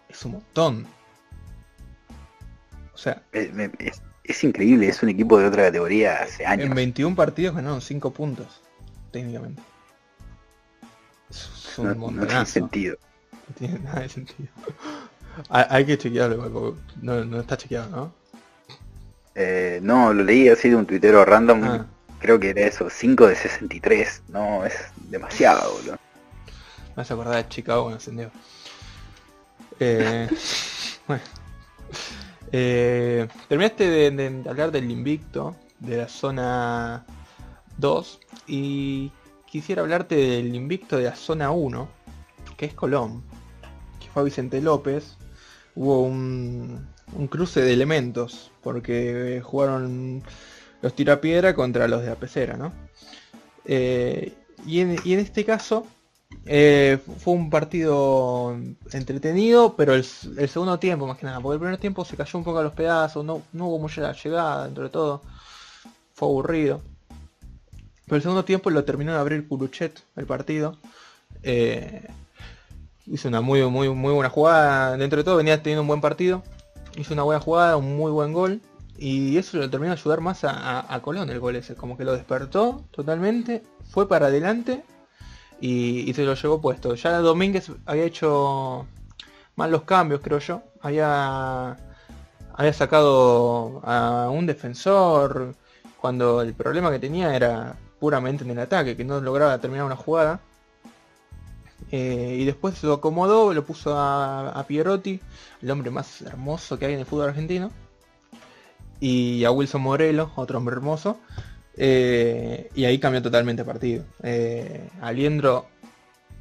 Es 0.09 0.25
un 0.25 0.33
montón. 0.33 0.87
O 2.95 2.99
sea, 2.99 3.23
es, 3.33 4.45
increíble, 4.45 4.89
es 4.89 5.03
un 5.03 5.09
equipo 5.09 5.39
de 5.39 5.47
otra 5.47 5.65
categoría 5.65 6.23
hace 6.23 6.47
años. 6.47 6.67
En 6.67 6.75
21 6.75 7.17
partidos 7.17 7.55
ganaron 7.55 7.81
5 7.81 8.13
puntos, 8.13 8.63
técnicamente. 9.11 9.63
Es 11.31 11.79
un 11.79 11.99
no, 11.99 12.11
no 12.11 12.27
tiene 12.27 12.47
sentido. 12.47 12.97
No 13.49 13.55
tiene 13.55 13.79
nada 13.81 14.01
de 14.01 14.09
sentido. 14.09 14.49
Hay, 15.49 15.85
que 15.85 15.99
chequearlo, 15.99 16.77
no, 17.01 17.25
no 17.25 17.41
está 17.41 17.57
chequeado, 17.57 17.89
¿no? 17.91 18.23
Eh, 19.35 19.81
no, 19.83 20.13
lo 20.13 20.25
leí 20.25 20.49
así 20.49 20.69
de 20.69 20.77
un 20.77 20.87
tuitero 20.87 21.25
random. 21.25 21.65
Ah. 21.65 21.87
Creo 22.19 22.39
que 22.39 22.51
era 22.51 22.63
eso, 22.63 22.89
5 22.89 23.27
de 23.27 23.35
63. 23.35 24.23
No, 24.29 24.65
es 24.65 24.75
demasiado, 25.09 25.73
boludo. 25.73 25.97
Me 26.97 27.03
a 27.03 27.07
acordar 27.07 27.37
de 27.37 27.49
Chicago 27.49 27.83
cuando 27.85 27.99
ascendió. 27.99 28.31
Eh, 29.81 30.29
bueno. 31.09 31.23
Eh, 32.53 33.29
terminaste 33.49 33.89
de, 33.89 34.43
hablar 34.49 34.71
del 34.71 34.91
invicto, 34.91 35.57
de 35.81 35.97
la 35.97 36.09
zona 36.09 37.07
2, 37.79 38.21
y 38.47 39.11
quisiera 39.47 39.81
hablarte 39.81 40.15
del 40.15 40.55
invicto 40.55 40.99
de 40.99 41.05
la 41.05 41.17
zona 41.17 41.51
1, 41.51 41.89
que 42.59 42.67
es 42.67 42.75
Colón, 42.75 43.23
que 43.99 44.09
fue 44.09 44.25
Vicente 44.25 44.61
López. 44.61 45.17
Hubo 45.75 46.03
un, 46.03 46.89
cruce 47.31 47.63
de 47.63 47.73
elementos, 47.73 48.51
porque 48.63 49.41
jugaron 49.45 50.23
los 50.81 50.95
tirapiedra 50.95 51.55
contra 51.55 51.89
los 51.89 52.03
de 52.03 52.09
la 52.09 52.57
¿no? 52.57 52.73
Eh, 53.65 54.35
y 54.67 54.81
en 54.81 55.19
este 55.19 55.45
caso 55.45 55.87
eh, 56.47 56.99
fue 57.19 57.35
un 57.35 57.51
partido 57.51 58.57
entretenido, 58.93 59.77
pero 59.77 59.95
el, 59.95 60.05
segundo 60.05 60.79
tiempo 60.79 61.07
más 61.07 61.19
que 61.19 61.27
nada, 61.27 61.41
porque 61.41 61.55
el 61.55 61.61
primer 61.61 61.79
tiempo 61.79 62.05
se 62.05 62.17
cayó 62.17 62.39
un 62.39 62.45
poco 62.45 62.59
a 62.59 62.63
los 62.63 62.73
pedazos, 62.73 63.25
no, 63.25 63.43
no 63.53 63.69
hubo 63.69 63.79
mucha 63.79 64.13
llegada 64.13 64.65
dentro 64.65 64.85
de 64.85 64.91
todo, 64.91 65.23
fue 66.15 66.29
aburrido. 66.29 66.83
Pero 68.07 68.17
el 68.17 68.23
segundo 68.23 68.45
tiempo 68.45 68.71
lo 68.71 68.85
terminó 68.85 69.13
de 69.13 69.19
abrir 69.19 69.47
Curuchet 69.47 70.03
el 70.17 70.27
partido. 70.27 70.77
Eh, 71.43 72.09
hizo 73.07 73.29
una 73.29 73.41
muy, 73.41 73.63
muy, 73.69 73.89
muy 73.91 74.13
buena 74.13 74.31
jugada, 74.31 74.97
dentro 74.97 75.19
de 75.19 75.25
todo 75.25 75.37
venía 75.37 75.63
teniendo 75.63 75.83
un 75.83 75.89
buen 75.89 76.01
partido, 76.01 76.43
hizo 76.97 77.15
una 77.15 77.23
buena 77.23 77.41
jugada, 77.41 77.77
un 77.77 77.97
muy 77.97 78.11
buen 78.13 78.33
gol. 78.33 78.61
Y 78.99 79.37
eso 79.37 79.57
lo 79.57 79.69
terminó 79.69 79.95
de 79.95 80.01
ayudar 80.01 80.21
más 80.21 80.45
a, 80.45 80.95
a 80.95 81.03
Colón 81.03 81.29
el 81.31 81.41
gol 81.41 81.57
ese, 81.57 81.75
como 81.75 81.97
que 81.97 82.05
lo 82.05 82.13
despertó 82.13 82.85
totalmente, 82.93 83.63
fue 83.91 84.07
para 84.07 84.27
adelante 84.27 84.85
y, 85.63 86.13
se 86.15 86.25
lo 86.25 86.35
llevó 86.35 86.61
puesto. 86.61 86.95
Ya 86.97 87.19
Domínguez 87.19 87.71
había 87.87 88.05
hecho 88.05 88.87
mal 89.57 89.71
los 89.71 89.83
cambios, 89.83 90.21
creo 90.21 90.41
yo. 90.41 90.63
Había, 90.81 91.77
había 92.55 92.73
sacado 92.73 93.81
a 93.85 94.29
un 94.31 94.47
defensor 94.47 95.55
cuando 96.01 96.43
el 96.43 96.55
problema 96.55 96.91
que 96.91 96.99
tenía 96.99 97.37
era 97.37 97.77
puramente 98.01 98.43
en 98.43 98.51
el 98.51 98.59
ataque, 98.59 98.97
que 98.97 99.05
no 99.05 99.21
lograba 99.21 99.59
terminar 99.59 99.87
una 99.87 99.97
jugada. 99.97 100.41
Eh, 101.91 102.39
y 102.41 102.45
después 102.45 102.83
lo 102.83 102.95
acomodó, 102.95 103.53
lo 103.53 103.65
puso 103.65 103.97
a, 103.97 104.51
a, 104.51 104.67
Pierotti, 104.67 105.21
el 105.61 105.71
hombre 105.71 105.91
más 105.91 106.23
hermoso 106.23 106.79
que 106.79 106.87
hay 106.87 106.95
en 106.95 107.01
el 107.01 107.07
fútbol 107.07 107.29
argentino. 107.29 107.71
Y 109.01 109.45
a 109.45 109.51
Wilson 109.51 109.83
Morelo, 109.83 110.31
otro 110.37 110.59
hombre 110.59 110.77
hermoso. 110.77 111.19
Eh, 111.77 112.71
y 112.75 112.85
ahí 112.85 112.99
cambió 112.99 113.23
totalmente 113.23 113.63
el 113.63 113.67
partido. 113.67 114.05
Eh, 114.23 114.89
Aliendro 115.01 115.67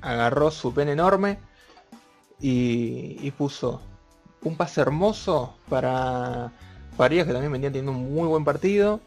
agarró 0.01 0.51
su 0.51 0.73
pen 0.73 0.89
enorme 0.89 1.39
y, 2.39 3.29
puso 3.31 3.81
un 4.43 4.57
pase 4.57 4.81
hermoso 4.81 5.55
para 5.69 6.51
Farías, 6.97 7.27
que 7.27 7.33
también 7.33 7.51
venía 7.51 7.69
teniendo 7.69 7.91
un 7.91 8.13
muy 8.13 8.27
buen 8.27 8.43
partido. 8.43 8.99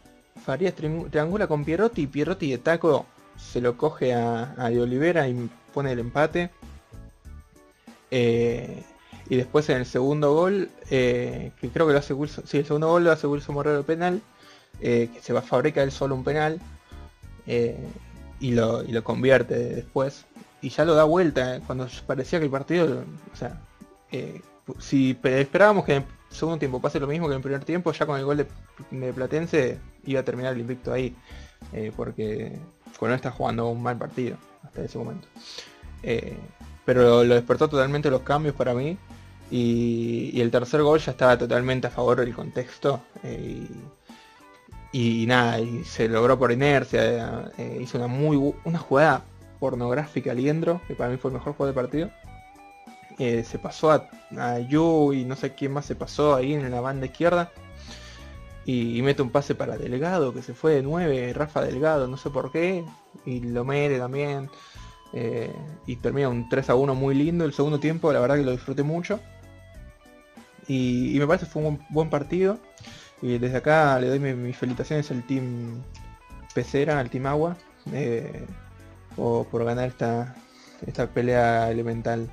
Farías 0.43 0.73
triangula 0.73 1.47
con 1.47 1.63
Pierotti 1.65 2.03
y 2.03 2.07
Pierotti 2.07 2.51
de 2.51 2.57
taco 2.57 3.05
se 3.37 3.61
lo 3.61 3.77
coge 3.77 4.13
a, 4.13 4.53
de 4.69 4.81
Olivera 4.81 5.27
y 5.27 5.49
pone 5.73 5.91
el 5.91 5.99
empate. 5.99 6.49
Eh, 8.11 8.83
y 9.29 9.35
después 9.35 9.67
en 9.69 9.77
el 9.77 9.85
segundo 9.85 10.33
gol, 10.33 10.69
que 10.89 11.51
creo 11.73 11.87
que 11.87 11.93
lo 11.93 11.99
hace 11.99 12.13
Wilson, 12.13 12.45
sí, 12.47 12.59
el 12.59 12.65
segundo 12.65 12.89
gol 12.89 13.03
lo 13.03 13.11
hace 13.11 13.27
Wilson 13.27 13.55
Morero 13.55 13.83
penal 13.83 14.21
eh, 14.81 15.09
que 15.13 15.21
se 15.21 15.31
va 15.31 15.39
a 15.39 15.43
fabricar 15.43 15.85
él 15.85 15.91
solo 15.91 16.15
un 16.15 16.23
penal 16.23 16.59
eh, 17.47 17.77
y, 18.39 18.51
lo, 18.51 18.83
convierte 19.03 19.55
después. 19.57 20.25
Y 20.61 20.69
ya 20.69 20.83
lo 20.85 20.95
da 20.95 21.03
vuelta 21.05 21.55
eh, 21.55 21.61
cuando 21.65 21.87
parecía 22.05 22.39
que 22.39 22.45
el 22.45 22.51
partido, 22.51 23.03
o 23.33 23.35
sea, 23.35 23.61
si 24.79 25.17
esperábamos 25.23 25.85
que 25.85 25.95
en 25.95 26.05
segundo 26.29 26.59
tiempo 26.59 26.81
pase 26.81 26.99
lo 26.99 27.07
mismo 27.07 27.27
que 27.27 27.33
en 27.33 27.37
el 27.37 27.43
primer 27.43 27.63
tiempo, 27.63 27.91
ya 27.91 28.05
con 28.05 28.17
el 28.17 28.25
gol 28.25 28.37
de, 28.37 29.13
Platense 29.13 29.79
iba 30.05 30.19
a 30.19 30.23
terminar 30.23 30.53
el 30.53 30.61
invicto 30.61 30.91
ahí, 30.91 31.15
porque 31.95 32.57
Colón 32.97 33.15
está 33.15 33.31
jugando 33.31 33.67
un 33.69 33.81
mal 33.81 33.97
partido 33.97 34.37
hasta 34.63 34.83
ese 34.83 34.97
momento. 34.97 35.27
pero 36.85 37.23
lo, 37.23 37.35
despertó 37.35 37.67
totalmente 37.67 38.09
los 38.09 38.21
cambios 38.21 38.55
para 38.55 38.73
mí. 38.73 38.97
Y, 39.51 40.39
el 40.41 40.51
tercer 40.51 40.81
gol 40.81 40.99
ya 40.99 41.11
estaba 41.11 41.37
totalmente 41.37 41.87
a 41.87 41.89
favor 41.89 42.19
del 42.19 42.33
contexto. 42.33 43.01
Y, 44.91 45.25
nada, 45.27 45.59
y 45.59 45.83
se 45.83 46.07
logró 46.07 46.39
por 46.39 46.51
inercia. 46.51 47.51
Eh, 47.57 47.79
hizo 47.81 47.97
una 47.97 48.07
muy 48.07 48.37
una 48.63 48.79
jugada 48.79 49.23
pornográfica 49.59 50.33
Liendro, 50.33 50.81
que 50.87 50.95
para 50.95 51.09
mí 51.09 51.17
fue 51.17 51.31
el 51.31 51.37
mejor 51.37 51.53
juego 51.53 51.65
del 51.65 51.75
partido. 51.75 52.09
Eh, 53.17 53.43
se 53.43 53.59
pasó 53.59 53.91
a, 53.91 54.09
a, 54.37 54.59
Yu 54.59 55.13
y 55.13 55.25
no 55.25 55.35
sé 55.35 55.53
quién 55.53 55.73
más 55.73 55.85
se 55.85 55.95
pasó 55.95 56.35
ahí 56.35 56.53
en 56.53 56.69
la 56.71 56.81
banda 56.81 57.07
izquierda. 57.07 57.51
Y, 58.65 59.01
mete 59.03 59.21
un 59.21 59.29
pase 59.29 59.53
para 59.53 59.77
Delgado, 59.77 60.33
que 60.33 60.41
se 60.41 60.55
fue 60.55 60.73
de 60.73 60.81
9, 60.81 61.33
Rafa 61.33 61.61
Delgado, 61.61 62.07
no 62.07 62.17
sé 62.17 62.31
por 62.31 62.51
qué. 62.51 62.83
Y 63.25 63.41
lo 63.41 63.63
mete 63.63 63.99
también. 63.99 64.49
Eh, 65.13 65.53
y 65.85 65.97
termina 65.97 66.29
un 66.29 66.49
3 66.49 66.71
a 66.71 66.75
1 66.75 66.95
muy 66.95 67.13
lindo. 67.13 67.45
El 67.45 67.53
segundo 67.53 67.79
tiempo, 67.79 68.11
la 68.11 68.19
verdad 68.19 68.37
que 68.37 68.43
lo 68.43 68.51
disfruté 68.51 68.81
mucho. 68.81 69.19
Y, 70.67 71.15
me 71.19 71.27
parece 71.27 71.45
que 71.45 71.51
fue 71.51 71.61
un 71.61 71.79
buen 71.89 72.09
partido. 72.09 72.57
Y 73.21 73.37
desde 73.37 73.57
acá 73.57 73.99
le 73.99 74.07
doy 74.07 74.19
mis 74.19 74.57
felicitaciones 74.57 75.11
al 75.11 75.25
team 75.25 75.81
Pecera, 76.53 76.99
al 76.99 77.09
team 77.09 77.27
Agua, 77.27 77.55
eh, 77.93 78.45
por, 79.15 79.63
ganar 79.63 79.87
esta, 79.87 80.35
esta 80.87 81.07
pelea 81.07 81.69
elemental. 81.69 82.29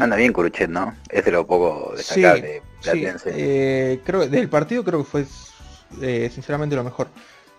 Anda 0.00 0.16
bien 0.16 0.32
Curuchet, 0.32 0.68
¿no? 0.68 0.94
Es 1.08 1.24
de 1.24 1.30
lo 1.30 1.46
poco 1.46 1.92
destacable 1.96 2.62
sí, 2.64 2.75
eh, 2.94 4.00
creo 4.04 4.28
del 4.28 4.48
partido 4.48 4.84
creo 4.84 5.00
que 5.00 5.04
fue 5.04 5.26
eh, 6.00 6.30
sinceramente 6.32 6.76
lo 6.76 6.84
mejor. 6.84 7.08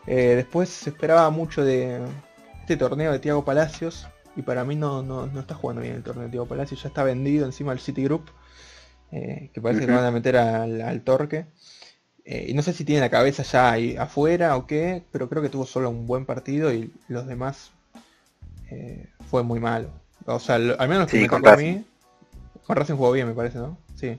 después 0.05 0.69
se 0.69 0.89
esperaba 0.89 1.29
mucho 1.29 1.63
de 1.63 2.01
este 2.61 2.77
torneo 2.77 3.11
de 3.11 3.19
Tiago 3.19 3.45
Palacios 3.45 4.07
y 4.35 4.41
para 4.41 4.63
mí 4.63 4.75
no, 4.75 5.01
no, 5.01 5.27
no, 5.27 5.39
está 5.39 5.55
jugando 5.55 5.81
bien 5.81 5.95
el 5.95 6.03
torneo 6.03 6.25
de 6.25 6.29
Tiago 6.29 6.45
Palacios, 6.45 6.81
ya 6.81 6.89
está 6.89 7.03
vendido 7.03 7.45
encima 7.45 7.71
del 7.71 7.79
City 7.79 8.03
Group. 8.03 8.29
Eh, 9.09 9.51
que 9.53 9.61
parece 9.61 9.85
que 9.85 9.91
van 9.91 10.03
a 10.03 10.11
meter 10.11 10.35
al, 10.35 11.01
Torque. 11.01 11.45
y 12.25 12.53
no 12.53 12.61
sé 12.61 12.73
si 12.73 12.83
tiene 12.83 12.99
la 12.99 13.09
cabeza 13.09 13.41
ya 13.43 13.71
ahí 13.71 13.95
afuera 13.95 14.57
o 14.57 14.67
qué, 14.67 15.03
pero 15.13 15.29
creo 15.29 15.41
que 15.41 15.47
tuvo 15.47 15.65
solo 15.65 15.89
un 15.89 16.05
buen 16.05 16.25
partido 16.25 16.73
y 16.73 16.91
los 17.07 17.25
demás 17.25 17.71
fue 19.29 19.43
muy 19.43 19.61
malo. 19.61 19.89
O 20.25 20.39
sea, 20.39 20.55
al 20.55 20.89
menos 20.89 21.07
que 21.07 21.21
me 21.21 21.29
tocó 21.29 21.49
a 21.49 21.55
mí. 21.55 21.85
Con 22.67 22.75
Racing 22.75 22.95
jugó 22.95 23.13
bien, 23.13 23.27
me 23.27 23.33
parece, 23.33 23.59
¿no? 23.59 23.77
Sí. 23.95 24.17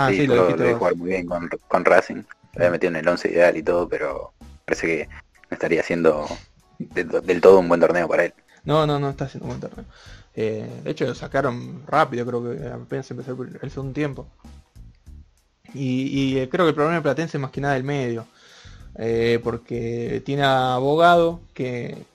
Ah, 0.00 0.10
sí, 0.12 0.28
lo, 0.28 0.46
dijiste. 0.46 0.74
jugar 0.74 0.94
muy 0.94 1.08
bien 1.08 1.26
con, 1.26 1.50
con 1.66 1.84
Racing. 1.84 2.22
Lo 2.54 2.60
había 2.60 2.70
metido 2.70 2.90
en 2.90 2.96
el 2.98 3.08
11 3.08 3.32
ideal 3.32 3.56
y 3.56 3.64
todo, 3.64 3.88
pero 3.88 4.32
parece 4.64 4.86
que 4.86 5.08
no 5.08 5.54
estaría 5.54 5.80
haciendo 5.80 6.24
del, 6.78 7.40
todo 7.40 7.58
un 7.58 7.68
buen 7.68 7.80
torneo 7.80 8.06
para 8.06 8.26
él. 8.26 8.34
No, 8.62 8.86
no, 8.86 9.00
no 9.00 9.10
está 9.10 9.24
haciendo 9.24 9.46
un 9.46 9.58
buen 9.58 9.60
torneo. 9.60 9.86
Eh, 10.36 10.82
de 10.84 10.90
hecho, 10.92 11.04
lo 11.04 11.16
sacaron 11.16 11.82
rápido, 11.84 12.24
creo 12.24 12.44
que 12.44 12.68
apenas 12.68 13.10
empezó 13.10 13.36
el 13.60 13.70
segundo 13.72 13.92
tiempo. 13.92 14.28
Y, 15.74 16.46
creo 16.46 16.64
que 16.64 16.68
el 16.68 16.74
problema 16.76 16.94
de 16.94 17.02
Platense 17.02 17.36
es 17.36 17.40
más 17.40 17.50
que 17.50 17.60
nada 17.60 17.76
el 17.76 17.82
medio. 17.82 18.24
Eh, 18.94 19.40
porque 19.42 20.22
tiene 20.24 20.44
abogado 20.44 21.40
que 21.54 22.06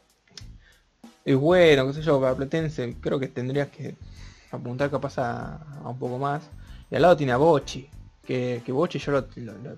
es 1.26 1.36
bueno, 1.36 1.86
qué 1.88 1.94
sé 1.96 2.02
yo, 2.02 2.22
para 2.22 2.34
Platense 2.34 2.96
creo 3.02 3.20
que 3.20 3.28
tendrías 3.28 3.68
que 3.68 3.96
apuntar 4.52 4.90
capaz 4.90 5.18
a, 5.18 5.58
a 5.84 5.90
un 5.90 6.00
poco 6.00 6.18
más. 6.18 6.44
Y 6.94 6.96
al 6.96 7.02
lado 7.02 7.18
tiene 7.18 7.32
a 7.32 7.38
Bochi, 7.38 7.90
que, 8.24 8.62
Bochi 8.68 9.00
yo 9.00 9.14
lo, 9.14 9.26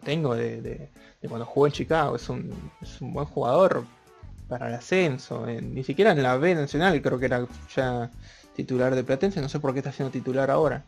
tengo 0.03 0.35
de, 0.35 0.89
cuando 1.29 1.45
jugó 1.45 1.67
en 1.67 1.71
Chicago, 1.71 2.17
es 2.17 2.27
un, 2.27 2.51
es 2.81 2.99
un 2.99 3.13
buen 3.13 3.25
jugador 3.25 3.85
para 4.49 4.67
el 4.67 4.73
ascenso, 4.73 5.45
ni 5.45 5.81
siquiera 5.85 6.11
en 6.11 6.21
la 6.21 6.35
B 6.35 6.53
nacional 6.55 7.01
creo 7.01 7.17
que 7.17 7.27
era 7.27 7.47
ya 7.73 8.11
titular 8.53 8.93
de 8.93 9.05
Platense, 9.05 9.39
no 9.39 9.47
sé 9.47 9.61
por 9.61 9.71
qué 9.71 9.79
está 9.79 9.93
siendo 9.93 10.11
titular 10.11 10.51
ahora. 10.51 10.83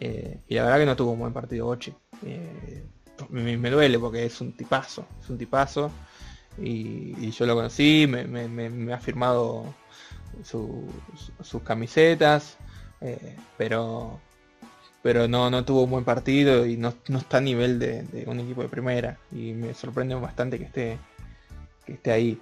Eh, 0.00 0.38
y 0.48 0.54
la 0.54 0.62
verdad 0.62 0.78
que 0.78 0.86
no 0.86 0.96
tuvo 0.96 1.12
un 1.12 1.18
buen 1.18 1.34
partido 1.34 1.66
Bochi. 1.66 1.92
Eh, 2.24 2.86
me, 3.28 3.70
duele 3.70 3.98
porque 3.98 4.24
es 4.24 4.40
un 4.40 4.52
tipazo, 4.56 5.04
es 5.22 5.28
un 5.28 5.36
tipazo. 5.36 5.90
Y, 6.56 7.30
yo 7.30 7.44
lo 7.44 7.56
conocí, 7.56 8.06
me, 8.08 8.94
ha 8.94 8.98
firmado 8.98 9.66
sus 10.42 11.62
camisetas, 11.62 12.56
eh, 13.02 13.36
pero 13.58 14.18
pero 15.02 15.26
no, 15.26 15.50
no 15.50 15.64
tuvo 15.64 15.82
un 15.82 15.90
buen 15.90 16.04
partido 16.04 16.64
y 16.64 16.76
no, 16.76 16.94
está 17.08 17.38
a 17.38 17.40
nivel 17.40 17.78
de, 17.78 18.24
un 18.26 18.40
equipo 18.40 18.62
de 18.62 18.68
primera. 18.68 19.18
Y 19.32 19.52
me 19.52 19.74
sorprende 19.74 20.14
bastante 20.14 20.58
que 20.58 20.64
esté, 20.64 20.98
que 21.84 21.94
esté 21.94 22.12
ahí. 22.12 22.40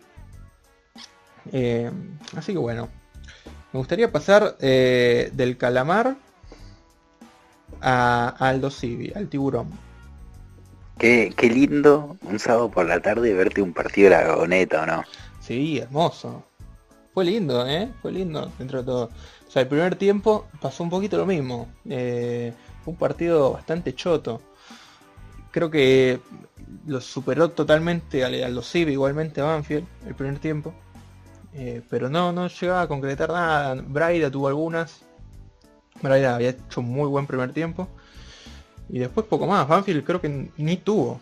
Eh, 1.53 1.91
así 2.37 2.53
que 2.53 2.59
bueno. 2.59 2.89
Me 3.73 3.79
gustaría 3.79 4.11
pasar 4.11 4.57
eh, 4.61 5.31
del 5.33 5.57
calamar 5.57 6.17
a, 7.81 8.29
Aldo 8.39 8.71
Civi, 8.71 9.13
al 9.15 9.29
tiburón. 9.29 9.71
Qué, 10.99 11.33
qué, 11.37 11.49
lindo 11.49 12.19
un 12.23 12.39
sábado 12.39 12.71
por 12.71 12.87
la 12.87 13.01
tarde 13.01 13.33
verte 13.33 13.63
un 13.63 13.73
partido 13.73 14.11
de 14.11 14.17
la 14.17 14.35
goneta, 14.35 14.83
¿o 14.83 14.87
no? 14.87 15.05
Sí, 15.41 15.79
hermoso. 15.79 16.43
Fue 17.15 17.25
lindo, 17.25 17.67
¿eh? 17.67 17.91
Fue 18.03 18.13
lindo 18.13 18.53
dentro 18.59 18.81
de 18.81 18.85
todo. 18.85 19.11
O 19.51 19.53
sea, 19.53 19.63
el 19.63 19.69
primer 19.69 19.97
tiempo 19.97 20.47
pasó 20.61 20.85
un 20.85 20.91
poquito 20.91 21.17
lo 21.17 21.27
mismo. 21.27 21.67
Eh, 21.89 22.53
fue 22.85 22.93
un 22.93 22.97
partido 22.97 23.53
bastante 23.53 23.97
choto. 23.97 24.41
Creo 25.51 25.69
que 25.69 26.21
lo 26.87 27.01
superó 27.01 27.51
totalmente 27.51 28.25
a, 28.25 28.49
los 28.49 28.71
CIB 28.71 28.91
igualmente 28.91 29.41
a 29.41 29.47
Banfield 29.47 29.89
el 30.07 30.15
primer 30.15 30.39
tiempo. 30.39 30.73
Eh, 31.53 31.83
pero 31.91 32.09
no, 32.09 32.31
no 32.31 32.47
llegaba 32.47 32.83
a 32.83 32.87
concretar 32.87 33.31
nada. 33.31 33.75
Braida 33.75 34.31
tuvo 34.31 34.47
algunas. 34.47 35.01
Braida 36.01 36.37
había 36.37 36.51
hecho 36.51 36.81
muy 36.81 37.09
buen 37.09 37.27
primer 37.27 37.53
tiempo. 37.53 37.89
Y 38.89 39.01
después 39.01 39.27
poco 39.27 39.49
más. 39.49 39.67
Banfield 39.67 40.05
creo 40.05 40.21
que 40.21 40.53
ni 40.57 40.77
tuvo. 40.77 41.21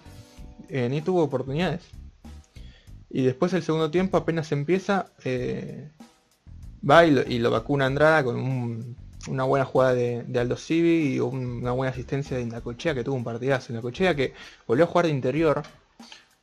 Eh, 0.68 0.90
ni 0.90 1.00
tuvo 1.00 1.22
oportunidades. 1.22 1.80
Y 3.08 3.22
después 3.22 3.54
el 3.54 3.62
segundo 3.62 3.90
tiempo 3.90 4.18
apenas 4.18 4.52
empieza 4.52 5.06
va 6.88 7.04
y 7.06 7.38
lo, 7.38 7.50
vacuna 7.50 7.86
Andrada 7.86 8.24
con 8.24 8.96
una 9.28 9.44
buena 9.44 9.64
jugada 9.64 9.94
de, 9.94 10.38
Aldo 10.38 10.56
Civi 10.56 11.14
y 11.14 11.20
una 11.20 11.72
buena 11.72 11.90
asistencia 11.90 12.36
de 12.36 12.42
Indacochea 12.42 12.94
que 12.94 13.04
tuvo 13.04 13.16
un 13.16 13.24
partidazo. 13.24 13.72
Indacochea 13.72 14.14
que 14.14 14.34
volvió 14.66 14.84
a 14.84 14.88
jugar 14.88 15.06
de 15.06 15.12
interior. 15.12 15.62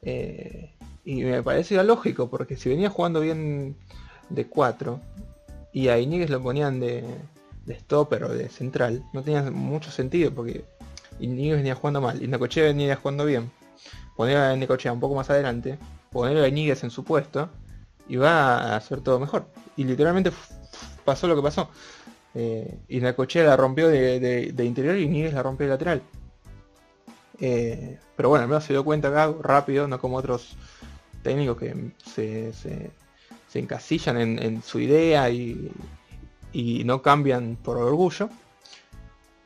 Eh, 0.02 0.72
y 1.04 1.24
me 1.24 1.42
parecía 1.44 1.84
lógico 1.84 2.30
porque 2.30 2.58
si 2.58 2.70
venía 2.70 2.90
jugando 2.90 3.22
bien 3.22 3.76
de 4.30 4.48
4 4.48 5.00
y 5.72 5.88
a 5.88 6.00
Iñiguez 6.00 6.30
lo 6.30 6.42
ponían 6.42 6.80
de, 6.80 7.04
de 7.66 7.80
stopper 7.80 8.24
o 8.24 8.30
de 8.30 8.50
central, 8.50 9.04
no 9.14 9.22
tenía 9.22 9.44
mucho 9.52 9.92
sentido 9.92 10.32
porque 10.32 10.66
Iñiguez 11.20 11.58
venía 11.58 11.76
jugando 11.76 12.02
mal, 12.02 12.22
Indacochea 12.22 12.66
venía 12.66 12.96
jugando 12.96 13.26
bien. 13.26 13.52
Poner 14.16 14.38
a 14.38 14.54
Indacochea 14.54 14.94
un 14.94 15.00
poco 15.00 15.16
más 15.16 15.30
adelante, 15.30 15.78
poner 16.12 16.38
a 16.38 16.48
Iñiguez 16.48 16.84
en 16.84 16.90
su 16.90 17.04
puesto 17.04 17.50
y 18.08 18.16
va 18.18 18.58
a 18.58 18.76
hacer 18.76 19.02
todo 19.02 19.20
mejor. 19.20 19.48
Y 19.78 19.84
literalmente 19.84 20.32
pasó 21.04 21.28
lo 21.28 21.36
que 21.36 21.42
pasó. 21.42 21.70
Eh, 22.34 22.80
y 22.90 23.00
la 23.00 23.16
cochera 23.16 23.50
la 23.50 23.58
rompió 23.58 23.88
de, 23.88 24.54
interior 24.60 24.98
y 24.98 25.08
Nieves 25.08 25.34
la 25.34 25.44
rompió 25.44 25.68
de 25.68 25.72
lateral. 25.72 26.02
Eh, 27.40 27.98
pero 28.16 28.30
bueno, 28.30 28.44
al 28.44 28.50
menos 28.50 28.64
se 28.64 28.74
dio 28.74 28.84
cuenta 28.84 29.08
acá 29.08 29.34
rápido, 29.42 29.88
no 29.88 30.00
como 30.00 30.18
otros 30.18 30.56
técnicos 31.24 31.58
que 31.58 31.92
se, 32.06 32.54
se, 32.54 32.92
encasillan 33.54 34.18
en, 34.18 34.62
su 34.62 34.80
idea 34.80 35.30
y, 35.30 35.72
no 36.86 37.02
cambian 37.02 37.58
por 37.62 37.78
orgullo. 37.78 38.30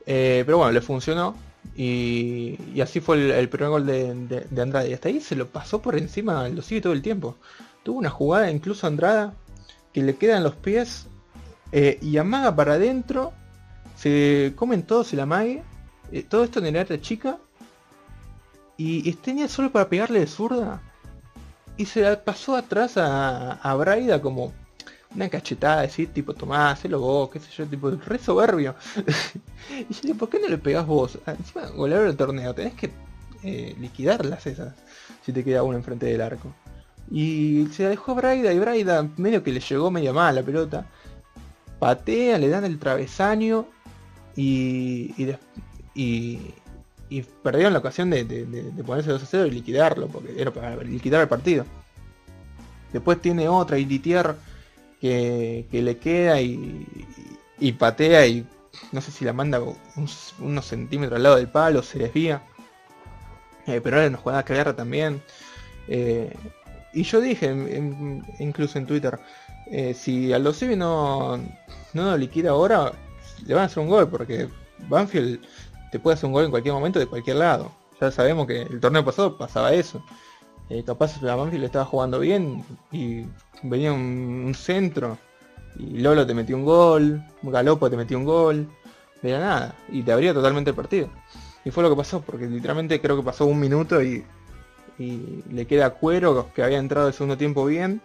Eh, 0.05 0.43
pero 0.45 0.57
bueno, 0.57 0.71
le 0.71 0.81
funcionó. 0.81 1.35
Y, 1.75 2.57
así 2.81 2.99
fue 2.99 3.39
el, 3.39 3.49
primer 3.49 3.69
gol 3.69 3.85
de, 3.85 4.61
Andrade. 4.61 4.89
Y 4.89 4.93
hasta 4.93 5.09
ahí 5.09 5.21
se 5.21 5.35
lo 5.35 5.47
pasó 5.47 5.81
por 5.81 5.95
encima, 5.95 6.49
lo 6.49 6.63
sigue 6.63 6.81
todo 6.81 6.93
el 6.93 7.03
tiempo. 7.03 7.35
Tuvo 7.83 7.99
una 7.99 8.09
jugada 8.09 8.51
incluso 8.51 8.87
Andrada 8.87 9.35
que 9.93 10.03
le 10.03 10.15
quedan 10.15 10.43
los 10.43 10.55
pies 10.55 11.07
eh, 11.71 11.99
y 12.01 12.17
amaga 12.17 12.55
para 12.55 12.73
adentro. 12.73 13.33
Se 13.95 14.53
comen 14.55 14.83
todos 14.83 15.11
el 15.13 15.19
amague. 15.19 15.63
Eh, 16.11 16.23
todo 16.23 16.43
esto 16.43 16.59
en 16.59 16.67
el 16.67 16.77
área 16.77 17.01
chica. 17.01 17.37
Y 18.77 19.09
Estenia 19.09 19.47
solo 19.47 19.71
para 19.71 19.89
pegarle 19.89 20.21
de 20.21 20.27
zurda. 20.27 20.81
Y 21.77 21.85
se 21.85 22.01
la 22.01 22.23
pasó 22.23 22.55
atrás 22.55 22.97
a, 22.97 23.53
a 23.53 23.75
Braida 23.75 24.21
como 24.21 24.53
una 25.15 25.29
cachetada, 25.29 25.81
decir 25.81 26.13
tipo 26.13 26.33
Tomás, 26.33 26.79
hacelo 26.79 26.99
vos, 26.99 27.29
qué 27.29 27.39
sé 27.39 27.49
yo, 27.51 27.65
tipo 27.65 27.89
re 27.89 28.19
soberbio. 28.19 28.75
y 29.89 29.93
yo 29.93 30.01
digo, 30.03 30.17
¿por 30.17 30.29
qué 30.29 30.39
no 30.39 30.47
le 30.47 30.57
pegás 30.57 30.85
vos? 30.85 31.17
Ah, 31.25 31.35
encima 31.37 31.67
goleador 31.69 32.07
del 32.07 32.17
torneo, 32.17 32.53
tenés 32.53 32.73
que 32.73 32.91
eh, 33.43 33.75
liquidarlas 33.79 34.45
esas 34.45 34.75
si 35.25 35.31
te 35.33 35.43
queda 35.43 35.63
uno 35.63 35.77
enfrente 35.77 36.05
del 36.05 36.21
arco. 36.21 36.53
Y 37.11 37.67
se 37.71 37.83
la 37.83 37.89
dejó 37.89 38.11
a 38.11 38.15
Braida 38.15 38.53
y 38.53 38.59
Braida 38.59 39.07
medio 39.17 39.43
que 39.43 39.51
le 39.51 39.59
llegó 39.59 39.89
medio 39.89 40.13
mal 40.13 40.35
la 40.35 40.43
pelota. 40.43 40.85
Patea, 41.79 42.37
le 42.37 42.49
dan 42.49 42.65
el 42.65 42.77
travesaño 42.77 43.65
y, 44.35 45.13
perdieron 47.41 47.73
la 47.73 47.79
ocasión 47.79 48.09
de, 48.09 48.25
ponerse 48.85 49.11
2 49.11 49.23
a 49.23 49.25
0 49.25 49.47
y 49.47 49.51
liquidarlo, 49.51 50.07
porque 50.07 50.39
era 50.39 50.51
para 50.51 50.75
liquidar 50.83 51.21
el 51.21 51.27
partido. 51.27 51.65
Después 52.91 53.21
tiene 53.21 53.47
otra 53.47 53.77
y 53.77 53.85
que, 54.99 55.65
que 55.71 55.81
le 55.81 55.97
queda 55.97 56.41
y, 56.41 56.85
y, 57.59 57.71
patea 57.73 58.27
y 58.27 58.45
no 58.91 59.01
sé 59.01 59.11
si 59.11 59.25
la 59.25 59.33
manda 59.33 59.61
unos, 59.95 60.65
centímetros 60.65 61.17
al 61.17 61.23
lado 61.23 61.35
del 61.35 61.49
palo, 61.49 61.83
se 61.83 61.99
desvía. 61.99 62.41
Eh, 63.67 63.81
pero 63.83 63.97
ahora 63.97 64.09
nos 64.09 64.21
juega 64.21 64.39
a 64.39 64.43
guerra 64.43 64.75
también. 64.75 65.21
Eh, 65.87 66.35
y 66.93 67.03
yo 67.03 67.21
dije, 67.21 67.53
incluso 68.39 68.77
en 68.77 68.85
Twitter, 68.85 69.19
eh, 69.67 69.93
si 69.93 70.33
Aldo 70.33 70.53
Civi 70.53 70.75
no, 70.75 71.37
no 71.93 72.03
lo 72.03 72.17
liquida 72.17 72.51
ahora, 72.51 72.91
le 73.45 73.53
van 73.53 73.63
a 73.63 73.65
hacer 73.67 73.83
un 73.83 73.89
gol, 73.89 74.09
porque 74.09 74.49
Banfield 74.87 75.39
te 75.91 75.99
puede 75.99 76.15
hacer 76.15 76.27
un 76.27 76.33
gol 76.33 76.45
en 76.45 76.51
cualquier 76.51 76.73
momento 76.73 76.99
de 76.99 77.07
cualquier 77.07 77.37
lado. 77.37 77.71
Ya 78.01 78.11
sabemos 78.11 78.47
que 78.47 78.61
el 78.63 78.79
torneo 78.79 79.03
pasado 79.03 79.37
pasaba 79.37 79.73
eso. 79.73 80.03
Eh, 80.69 80.83
capaz 80.83 81.21
la 81.21 81.35
Banfield 81.35 81.65
estaba 81.65 81.85
jugando 81.85 82.19
bien 82.19 82.63
y 82.91 83.25
venía 83.63 83.91
un, 83.91 84.53
centro 84.55 85.17
y 85.77 85.97
Lolo 85.97 86.25
te 86.25 86.33
metió 86.33 86.55
un 86.55 86.65
gol, 86.65 87.23
Galopo 87.41 87.89
te 87.89 87.97
metió 87.97 88.17
un 88.17 88.25
gol, 88.25 88.67
de 89.21 89.31
nada, 89.31 89.75
y 89.89 90.03
te 90.03 90.11
abría 90.11 90.33
totalmente 90.33 90.71
el 90.71 90.75
partido. 90.75 91.09
Y 91.65 91.71
fue 91.71 91.83
lo 91.83 91.89
que 91.89 91.95
pasó, 91.95 92.21
porque 92.21 92.47
literalmente 92.47 93.01
creo 93.01 93.17
que 93.17 93.23
pasó 93.23 93.45
un 93.45 93.59
minuto 93.59 94.01
y 94.01 94.23
y 94.99 95.43
le 95.51 95.65
queda 95.65 95.91
Cuero, 95.91 96.51
que 96.53 96.61
había 96.61 96.77
entrado 96.77 97.07
el 97.07 97.13
segundo 97.13 97.37
tiempo 97.37 97.65
bien, 97.65 98.01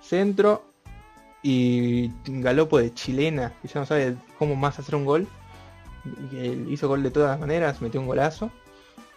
centro, 0.00 0.64
y 1.42 2.10
Galopo 2.26 2.78
de 2.78 2.94
chilena, 2.94 3.52
que 3.60 3.68
ya 3.68 3.80
no 3.80 3.86
sabe 3.86 4.16
cómo 4.38 4.56
más 4.56 4.78
hacer 4.78 4.94
un 4.94 5.04
gol, 5.04 5.26
y 6.32 6.72
hizo 6.72 6.88
gol 6.88 7.02
de 7.02 7.10
todas 7.10 7.38
maneras, 7.38 7.82
metió 7.82 8.00
un 8.00 8.06
golazo. 8.06 8.50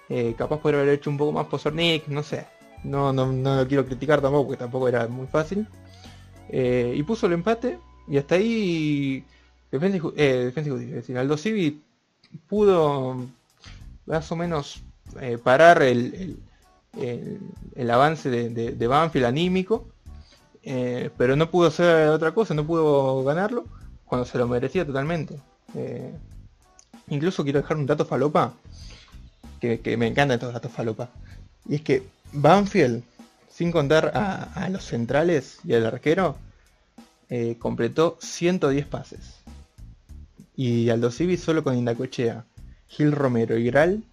Eh, 0.10 0.36
capaz 0.38 0.60
podría 0.60 0.82
haber 0.82 0.96
hecho 0.96 1.10
un 1.10 1.18
poco 1.18 1.32
más 1.32 1.48
Pozornik, 1.48 2.08
no 2.08 2.22
sé. 2.24 2.46
No, 2.84 3.14
no, 3.14 3.32
no 3.32 3.56
lo 3.58 3.68
quiero 3.68 3.86
criticar 3.86 4.20
tampoco, 4.20 4.48
porque 4.48 4.60
tampoco 4.60 4.88
era 4.90 5.08
muy 5.08 5.28
fácil. 5.28 5.68
Eh, 6.50 6.94
y 6.96 7.04
puso 7.04 7.28
el 7.28 7.34
empate, 7.34 7.80
y 8.08 8.18
hasta 8.18 8.36
ahí 8.36 9.24
Defensa 9.72 9.98
y, 9.98 10.22
eh, 10.22 10.46
defensa 10.46 10.70
y 10.70 10.84
es 10.84 10.92
decir, 10.92 11.18
Aldo 11.18 11.38
Civi 11.38 11.82
pudo 12.48 13.26
más 14.06 14.32
o 14.32 14.36
menos 14.36 14.84
eh, 15.22 15.38
parar 15.42 15.82
el, 15.82 16.38
avance 17.90 18.30
de, 18.30 18.88
Banfield 18.88 19.26
anímico, 19.26 19.88
eh, 20.64 21.10
pero 21.18 21.36
no 21.36 21.50
pudo 21.50 21.68
hacer 21.68 22.10
otra 22.10 22.34
cosa, 22.34 22.54
no 22.54 22.66
pudo 22.66 23.24
ganarlo 23.24 23.66
cuando 24.06 24.26
se 24.26 24.38
lo 24.38 24.48
merecía 24.48 24.86
totalmente. 24.86 25.40
Eh, 25.76 26.12
incluso 27.08 27.44
quiero 27.44 27.62
dejar 27.62 27.78
un 27.78 27.86
dato 27.86 28.06
falopa, 28.06 28.54
que, 29.60 29.96
me 29.98 30.08
encanta 30.08 30.36
estos 30.36 30.54
datos 30.54 30.72
falopa, 30.72 31.10
y 31.68 31.76
es 31.76 31.82
que 31.82 32.04
Banfield, 32.34 33.04
sin 33.50 33.72
contar 33.72 34.12
a, 34.16 34.70
los 34.70 34.86
centrales 34.86 35.60
y 35.64 35.74
al 35.74 35.86
arquero, 35.86 36.36
eh, 37.30 37.56
completó 37.60 38.18
110 38.22 38.86
pases. 38.88 39.38
Y 40.56 40.90
Aldo 40.90 41.12
Civi 41.12 41.38
solo 41.38 41.64
con 41.64 41.78
Indacochea, 41.78 42.46
Gil 42.88 43.14
Romero 43.14 43.58
y 43.58 43.66
Gral 43.66 44.04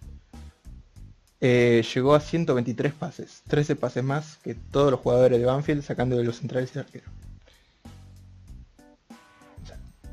eh, 1.41 1.83
llegó 1.93 2.15
a 2.15 2.19
123 2.19 2.93
pases, 2.93 3.43
13 3.47 3.75
pases 3.75 4.03
más 4.03 4.37
que 4.43 4.55
todos 4.55 4.91
los 4.91 4.99
jugadores 4.99 5.39
de 5.39 5.45
Banfield 5.45 5.83
sacando 5.83 6.17
de 6.17 6.23
los 6.23 6.37
centrales 6.37 6.75
y 6.75 6.79
arquero. 6.79 7.05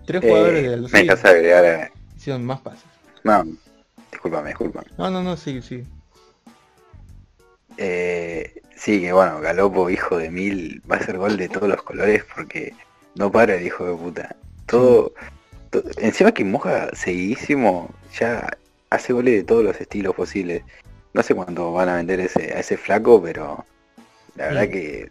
tres 0.06 0.22
jugadores 0.22 0.62
de 0.62 0.76
los 0.76 0.92
Me 0.92 1.00
agregar 1.00 1.64
eh. 1.64 1.92
hicieron 2.16 2.44
más 2.44 2.60
pases. 2.60 2.84
No, 3.24 3.44
discúlpame, 4.12 4.50
discúlpame. 4.50 4.86
No, 4.96 5.10
no, 5.10 5.22
no, 5.22 5.36
sí, 5.36 5.60
sí. 5.62 5.84
Eh, 7.76 8.62
sí, 8.76 9.00
que 9.00 9.12
bueno, 9.12 9.40
Galopo, 9.40 9.90
hijo 9.90 10.16
de 10.16 10.30
mil, 10.30 10.80
va 10.90 10.96
a 10.96 11.02
ser 11.02 11.18
gol 11.18 11.36
de 11.36 11.48
todos 11.48 11.68
los 11.68 11.82
colores 11.82 12.24
porque 12.34 12.72
no 13.16 13.30
para 13.32 13.56
el 13.56 13.66
hijo 13.66 13.84
de 13.84 13.96
puta. 13.96 14.36
Todo, 14.66 15.12
encima 15.98 16.32
que 16.32 16.44
moja 16.44 16.88
seguidísimo, 16.94 17.92
ya 18.18 18.56
hace 18.90 19.12
goles 19.12 19.34
de 19.34 19.44
todos 19.44 19.64
los 19.64 19.80
estilos 19.80 20.14
posibles. 20.14 20.62
No 21.16 21.22
sé 21.22 21.34
cuánto 21.34 21.72
van 21.72 21.88
a 21.88 21.96
vender 21.96 22.20
ese, 22.20 22.52
a 22.52 22.60
ese 22.60 22.76
flaco, 22.76 23.22
pero 23.22 23.64
la 24.34 24.48
verdad 24.48 24.68
que 24.68 25.10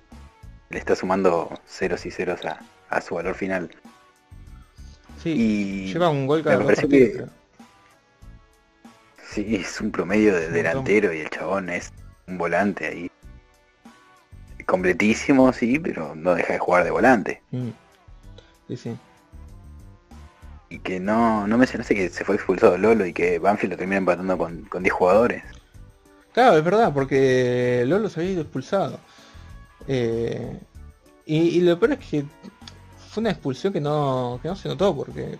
le 0.69 0.77
está 0.77 0.95
sumando 0.95 1.49
ceros 1.65 2.05
y 2.05 2.11
ceros 2.11 2.41
a, 2.45 3.01
su 3.01 3.15
valor 3.15 3.33
final. 3.33 3.71
Sí, 5.23 5.31
y 5.35 5.91
lleva 5.91 6.09
un 6.09 6.27
gol 6.27 6.43
cada 6.43 6.59
me 6.59 6.75
que... 6.75 7.25
Sí, 9.31 9.55
es 9.55 9.81
un 9.81 9.89
promedio 9.89 10.35
de 10.35 10.51
delantero 10.51 11.11
y 11.11 11.21
el 11.21 11.29
chabón 11.31 11.69
es 11.69 11.91
un 12.27 12.37
volante 12.37 12.85
ahí. 12.85 13.11
Completísimo, 14.67 15.51
sí, 15.53 15.79
pero 15.79 16.13
no 16.13 16.35
deja 16.35 16.53
de 16.53 16.59
jugar 16.59 16.83
de 16.83 16.91
volante. 16.91 17.41
Mm. 17.49 17.69
Sí, 18.67 18.77
sí. 18.77 18.97
Y 20.69 20.77
que 20.77 20.99
no, 20.99 21.47
no 21.47 21.57
mencionaste 21.57 21.95
que 21.95 22.09
se 22.09 22.23
fue 22.23 22.35
expulsado 22.35 22.77
Lolo 22.77 23.07
y 23.07 23.13
que 23.13 23.39
Banfield 23.39 23.73
lo 23.73 23.77
termina 23.77 23.97
empatando 23.97 24.37
con, 24.37 24.65
con 24.65 24.83
10 24.83 24.93
jugadores. 24.93 25.43
Claro, 26.35 26.57
es 26.57 26.65
verdad, 26.65 26.93
porque 26.93 27.85
Lolo 27.87 28.09
se 28.09 28.19
había 28.19 28.33
ido 28.33 28.41
expulsado. 28.41 28.99
Eh, 29.87 30.59
y, 31.25 31.61
lo 31.61 31.79
peor 31.79 31.93
es 31.93 31.99
que 31.99 32.25
fue 33.09 33.21
una 33.21 33.31
expulsión 33.31 33.71
que 33.71 33.79
no, 33.79 34.37
que 34.41 34.49
no 34.49 34.55
se 34.57 34.67
notó 34.67 34.93
porque 34.93 35.37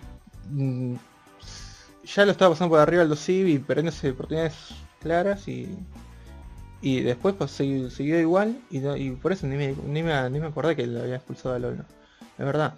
mm, 0.48 0.94
ya 2.02 2.24
lo 2.24 2.32
estaba 2.32 2.52
pasando 2.52 2.70
por 2.70 2.80
arriba 2.80 3.02
el 3.02 3.10
Dosivi, 3.10 3.58
perdiéndose 3.58 4.12
oportunidades 4.12 4.54
claras 5.02 5.46
y, 5.48 5.76
y 6.80 7.02
después 7.02 7.34
pues, 7.36 7.50
siguió, 7.50 8.18
igual 8.18 8.58
y, 8.70 9.10
por 9.10 9.32
eso 9.32 9.46
ni 9.46 9.56
me, 9.56 9.74
ni, 9.86 10.02
me, 10.02 10.30
ni 10.30 10.40
me 10.40 10.46
acordé 10.46 10.76
que 10.76 10.86
lo 10.86 11.02
había 11.02 11.16
expulsado 11.16 11.56
a 11.56 11.58
Lolo. 11.58 11.84
Es 12.38 12.44
verdad. 12.46 12.74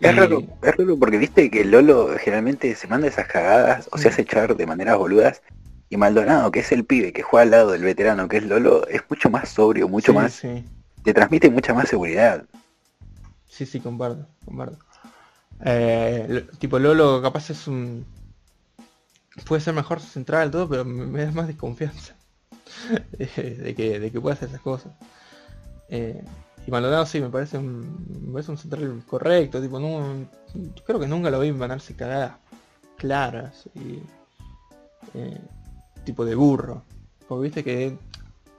Es 0.00 0.16
raro, 0.16 0.42
es 0.62 0.74
raro 0.74 0.98
porque 0.98 1.18
viste 1.18 1.50
que 1.50 1.66
Lolo 1.66 2.16
generalmente 2.18 2.74
se 2.74 2.88
manda 2.88 3.08
esas 3.08 3.26
cagadas 3.28 3.90
o 3.92 3.98
se 3.98 4.08
hace 4.08 4.22
echar 4.22 4.56
de 4.56 4.66
maneras 4.66 4.96
boludas 4.96 5.42
y 5.92 5.98
Maldonado, 5.98 6.50
que 6.50 6.60
es 6.60 6.72
el 6.72 6.86
pibe 6.86 7.12
que 7.12 7.22
juega 7.22 7.42
al 7.42 7.50
lado 7.50 7.72
del 7.72 7.82
veterano, 7.82 8.26
que 8.26 8.38
es 8.38 8.44
Lolo, 8.44 8.88
es 8.88 9.02
mucho 9.10 9.28
más 9.28 9.50
sobrio, 9.50 9.90
mucho 9.90 10.14
más... 10.14 10.32
Sí. 10.32 10.64
Te 11.04 11.12
transmite 11.12 11.50
mucha 11.50 11.74
más 11.74 11.86
seguridad. 11.86 12.46
Sí, 13.46 13.66
sí, 13.66 13.78
comparto, 13.78 14.26
comparto. 14.42 14.78
Eh, 15.62 16.46
tipo 16.58 16.78
Lolo 16.78 17.20
capaz 17.20 17.50
es 17.50 17.66
un... 17.66 18.06
Puede 19.44 19.60
ser 19.60 19.74
mejor 19.74 20.00
central 20.00 20.50
todo, 20.50 20.66
pero 20.66 20.82
me, 20.86 21.26
da 21.26 21.30
más 21.32 21.46
desconfianza 21.46 22.14
de, 23.18 23.74
que, 23.74 24.00
de 24.00 24.10
que 24.10 24.18
pueda 24.18 24.32
hacer 24.32 24.48
esas 24.48 24.62
cosas. 24.62 24.94
Eh, 25.90 26.24
y 26.66 26.70
Maldonado 26.70 27.04
sí, 27.04 27.20
me 27.20 27.28
parece 27.28 27.58
un, 27.58 28.06
me 28.28 28.32
parece 28.32 28.50
un 28.50 28.56
central 28.56 29.02
correcto, 29.06 29.60
tipo, 29.60 29.78
no, 29.78 30.26
creo 30.86 30.98
que 30.98 31.06
nunca 31.06 31.28
lo 31.28 31.40
vi 31.40 31.52
mandarse 31.52 31.94
cagadas 31.94 32.32
claras 32.96 33.68
y... 33.74 34.02
Eh, 35.12 35.38
tipo 36.04 36.24
de 36.24 36.34
burro. 36.34 36.82
Porque 37.28 37.44
viste 37.44 37.64
que 37.64 37.96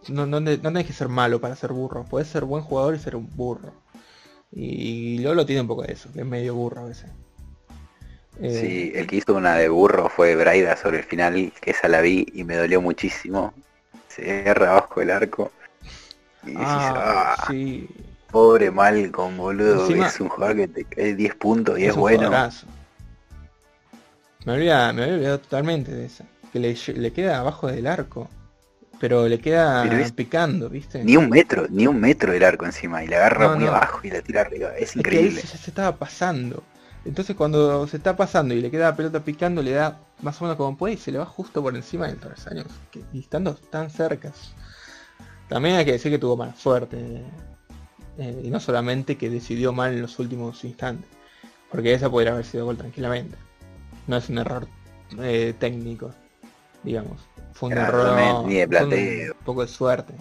no, 0.09 0.25
no, 0.25 0.39
no 0.39 0.73
que 0.83 0.93
ser 0.93 1.09
malo 1.09 1.39
para 1.39 1.55
ser 1.55 1.71
burro. 1.71 2.05
Puedes 2.05 2.27
ser 2.27 2.45
buen 2.45 2.63
jugador 2.63 2.95
y 2.95 2.99
ser 2.99 3.15
un 3.15 3.29
burro. 3.35 3.73
Y 4.51 5.19
Lolo 5.19 5.45
tiene 5.45 5.61
un 5.61 5.67
poco 5.67 5.83
de 5.83 5.93
eso, 5.93 6.11
que 6.11 6.19
es 6.19 6.25
medio 6.25 6.55
burro 6.55 6.81
a 6.81 6.85
veces. 6.85 7.09
Eh, 8.41 8.59
sí, 8.59 8.91
el 8.95 9.07
que 9.07 9.17
hizo 9.17 9.35
una 9.35 9.55
de 9.55 9.69
burro 9.69 10.09
fue 10.09 10.35
Braida 10.35 10.75
sobre 10.75 10.97
el 10.97 11.03
final, 11.03 11.53
que 11.61 11.71
esa 11.71 11.87
la 11.87 12.01
vi 12.01 12.25
y 12.33 12.43
me 12.43 12.55
dolió 12.55 12.81
muchísimo. 12.81 13.53
Se 14.07 14.41
agarra 14.41 14.71
abajo 14.71 15.01
el 15.01 15.11
arco. 15.11 15.51
Y 16.45 16.53
ah, 16.57 17.35
ah 17.37 17.45
sí. 17.47 17.87
Pobre 18.31 18.71
Malcolm, 18.71 19.37
boludo. 19.37 19.87
es 19.87 20.19
un 20.19 20.29
jugador 20.29 20.55
que 20.55 20.67
te 20.67 20.83
cae 20.85 21.15
10 21.15 21.35
puntos 21.35 21.79
y 21.79 21.85
es, 21.85 21.95
bueno. 21.95 22.29
Me 24.45 24.53
había, 24.53 24.91
me 24.91 25.03
había 25.03 25.15
olvidado 25.15 25.39
totalmente 25.39 25.91
de 25.91 26.05
esa 26.05 26.25
que 26.53 26.59
le, 26.59 27.11
queda 27.13 27.39
abajo 27.39 27.67
del 27.67 27.87
arco. 27.87 28.29
Pero 28.99 29.27
le 29.27 29.39
queda 29.39 29.83
picando, 30.15 30.69
¿viste? 30.69 31.03
Ni 31.03 31.17
un 31.17 31.29
metro, 31.29 31.65
ni 31.69 31.87
un 31.87 31.99
metro 31.99 32.31
del 32.31 32.43
arco 32.43 32.65
encima. 32.65 33.03
Y 33.03 33.07
le 33.07 33.17
agarra 33.17 33.55
muy 33.55 33.65
abajo 33.65 33.99
y 34.03 34.11
la 34.11 34.21
tira 34.21 34.41
arriba. 34.41 34.69
Es, 34.77 34.95
increíble. 34.95 35.41
ya 35.41 35.57
se 35.57 35.71
estaba 35.71 35.97
pasando. 35.97 36.63
Entonces 37.03 37.35
cuando 37.35 37.85
se 37.87 37.97
está 37.97 38.15
pasando 38.15 38.53
y 38.53 38.61
le 38.61 38.71
queda 38.71 38.91
la 38.91 38.95
pelota 38.95 39.19
picando, 39.21 39.61
le 39.61 39.71
da 39.71 39.99
más 40.21 40.39
o 40.39 40.45
menos 40.45 40.55
como 40.55 40.77
puede 40.77 40.93
y 40.93 40.97
se 40.97 41.11
le 41.11 41.17
va 41.17 41.25
justo 41.25 41.61
por 41.61 41.75
encima 41.75 42.07
del 42.07 42.17
travesaño. 42.17 42.63
Y 43.11 43.19
estando 43.19 43.55
tan 43.55 43.89
cerca. 43.89 44.31
También 45.49 45.75
hay 45.75 45.85
que 45.85 45.93
decir 45.93 46.11
que 46.11 46.19
tuvo 46.19 46.37
mala 46.37 46.55
suerte. 46.55 47.23
Eh, 48.19 48.41
y 48.43 48.49
no 48.51 48.59
solamente 48.59 49.17
que 49.17 49.29
decidió 49.29 49.73
mal 49.73 49.91
en 49.91 50.03
los 50.03 50.17
últimos 50.19 50.63
instantes. 50.63 51.09
Porque 51.69 51.93
esa 51.93 52.09
podría 52.09 52.31
haber 52.31 52.45
sido 52.45 52.65
gol 52.65 52.77
tranquilamente. 52.77 53.35
No 54.07 54.15
es 54.15 54.29
un 54.29 54.37
error 54.37 54.67
eh, 55.19 55.53
técnico 55.59 56.13
digamos. 56.83 57.19
Fue 57.53 57.69
un 57.69 57.77
error, 57.77 58.45
ni 58.45 58.55
de 58.55 59.31
un 59.31 59.45
poco 59.45 59.61
de 59.61 59.67
suerte. 59.67 60.13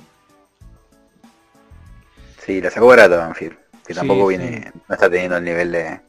Sí, 2.44 2.60
la 2.60 2.70
sacó 2.70 2.88
barata 2.88 3.18
Banfield, 3.18 3.56
que 3.86 3.94
tampoco 3.94 4.26
viene, 4.26 4.72
no 4.88 4.94
está 4.94 5.08
teniendo 5.08 5.36
el 5.36 5.44
nivel 5.44 5.72
de, 5.72 6.00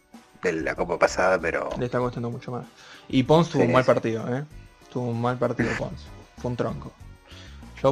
la 0.51 0.75
copa 0.75 0.97
pasada, 0.97 1.39
pero... 1.39 1.69
Le 1.77 1.85
está 1.85 1.99
costando 1.99 2.29
mucho 2.29 2.51
más. 2.51 2.65
Y 3.07 3.23
Pons 3.23 3.49
tuvo 3.49 3.63
un 3.63 3.71
mal 3.71 3.85
partido, 3.85 4.35
¿eh? 4.35 4.43
Tuvo 4.91 5.09
un 5.09 5.21
mal 5.21 5.37
partido 5.37 5.69
Pons. 5.77 6.07
Fue 6.37 6.51
un 6.51 6.57
tronco. 6.57 6.91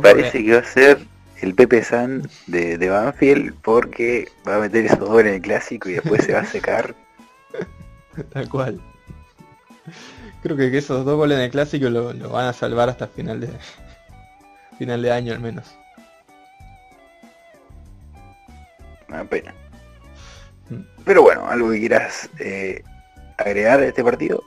Parece 0.02 0.44
que 0.44 0.54
va 0.54 0.60
a 0.60 0.64
ser 0.64 1.06
el 1.42 1.56
Pepe 1.56 1.84
San 1.84 2.30
de, 2.48 2.78
de 2.78 2.90
Banfield 2.90 3.56
porque 3.62 4.30
va 4.48 4.56
a 4.56 4.60
meter 4.60 4.86
esos 4.86 5.00
dos 5.00 5.20
en 5.22 5.28
el 5.28 5.42
clásico 5.42 5.90
y 5.90 5.94
después 5.94 6.24
se 6.24 6.34
va 6.34 6.40
a 6.40 6.46
secar. 6.46 6.96
Tal 8.34 8.50
cual. 8.50 8.82
Creo 10.42 10.58
que 10.58 10.76
esos 10.76 11.06
dos 11.06 11.18
goles 11.18 11.38
en 11.38 11.46
el 11.46 11.52
clásico 11.52 11.90
lo, 11.90 12.14
van 12.30 12.48
a 12.48 12.54
salvar 12.54 12.90
hasta 12.90 13.08
final 13.08 13.40
de 13.40 13.50
final 14.78 15.02
de 15.02 15.12
año 15.12 15.34
al 15.34 15.40
menos. 15.40 15.66
Una 19.08 19.24
pena. 19.26 19.54
Mm. 20.70 20.82
Pero 21.06 21.22
bueno, 21.22 21.48
algo 21.48 21.70
que 21.70 21.80
quieras 21.80 22.30
eh, 22.40 22.84
agregar 23.38 23.82
a 23.82 23.86
este 23.86 24.04
partido. 24.04 24.44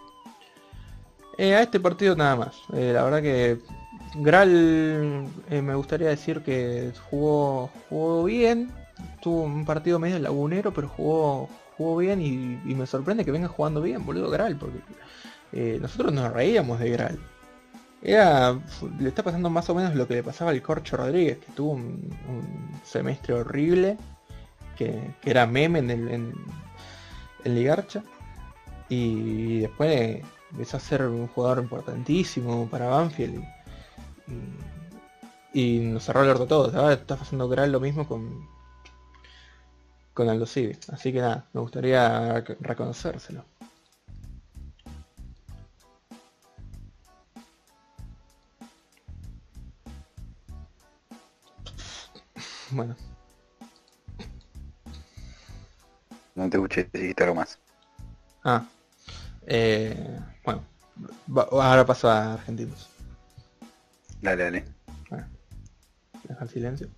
Eh, 1.38 1.54
a 1.54 1.62
este 1.62 1.78
partido 1.78 2.16
nada 2.16 2.36
más. 2.36 2.56
Eh, 2.72 2.92
la 2.92 3.04
verdad 3.04 3.22
que 3.22 3.58
Gral 4.16 5.28
me 5.50 5.74
gustaría 5.74 6.08
decir 6.08 6.42
que 6.42 6.92
jugó, 7.08 7.70
jugó 7.88 8.24
bien. 8.24 8.72
Tuvo 9.20 9.42
un 9.42 9.64
partido 9.64 9.98
medio 9.98 10.18
lagunero, 10.18 10.72
pero 10.72 10.88
jugó, 10.88 11.48
jugó 11.76 11.96
bien 11.96 12.20
y, 12.20 12.60
y 12.64 12.74
me 12.74 12.86
sorprende 12.86 13.24
que 13.24 13.32
venga 13.32 13.48
jugando 13.48 13.80
bien, 13.80 14.04
boludo, 14.04 14.30
Gral, 14.30 14.56
porque 14.56 14.78
eh, 15.54 15.78
nosotros 15.80 16.12
nos 16.12 16.32
reíamos 16.32 16.80
de 16.80 16.90
Gral. 16.90 17.18
Era, 18.02 18.58
le 18.98 19.08
está 19.08 19.22
pasando 19.22 19.48
más 19.50 19.70
o 19.70 19.74
menos 19.74 19.94
lo 19.94 20.06
que 20.08 20.14
le 20.14 20.22
pasaba 20.22 20.50
al 20.50 20.60
Corcho 20.60 20.96
Rodríguez, 20.96 21.38
que 21.38 21.52
tuvo 21.52 21.72
un, 21.72 22.10
semestre 22.84 23.34
horrible, 23.34 23.96
que, 24.76 25.14
era 25.24 25.46
meme 25.46 25.78
en, 25.78 25.90
el, 25.90 26.08
en, 26.10 26.34
Ligarcha, 27.44 28.02
y 28.88 29.60
después 29.60 30.22
empezó 30.50 30.76
a 30.76 30.80
ser 30.80 31.02
un 31.02 31.28
jugador 31.28 31.58
importantísimo 31.58 32.68
para 32.68 32.88
Banfield 32.88 33.44
y, 35.52 35.78
nos 35.78 36.04
cerró 36.04 36.24
el 36.24 36.30
orto 36.30 36.46
todo. 36.46 36.78
Ahora 36.78 36.94
está 36.94 37.16
pasando 37.16 37.48
Gral 37.48 37.70
lo 37.70 37.80
mismo 37.80 38.08
con, 38.08 38.48
con 40.12 40.28
Aldo 40.28 40.46
Civi. 40.46 40.76
Así 40.92 41.12
que 41.12 41.20
nada, 41.20 41.46
me 41.52 41.60
gustaría 41.60 42.40
reconocérselo. 42.60 43.44
Bueno. 52.70 52.96
No 56.34 56.50
te 56.50 56.56
escuché, 56.56 56.88
dijiste 56.92 57.22
algo 57.22 57.36
más. 57.36 57.58
Ah. 58.42 58.66
Eh, 59.46 60.20
bueno. 60.44 60.64
ahora 61.60 61.86
paso 61.86 62.10
a 62.10 62.34
argentinos. 62.34 62.88
Dale, 64.20 64.44
dale. 64.44 64.64
Bueno. 65.10 65.26
Deja 66.24 66.44
el 66.44 66.50
silencio. 66.50 66.88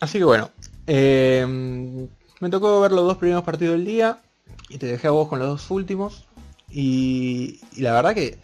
Así 0.00 0.18
que 0.18 0.24
bueno. 0.24 0.50
Eh, 0.86 1.46
me 2.40 2.50
tocó 2.50 2.80
ver 2.80 2.90
los 2.90 3.04
dos 3.04 3.18
primeros 3.18 3.44
partidos 3.44 3.76
del 3.76 3.84
día. 3.84 4.20
Y 4.68 4.78
te 4.78 4.86
dejé 4.86 5.06
a 5.06 5.12
vos 5.12 5.28
con 5.28 5.38
los 5.38 5.48
dos 5.48 5.70
últimos. 5.70 6.26
Y, 6.68 7.60
la 7.76 7.92
verdad 7.92 8.14
que, 8.14 8.38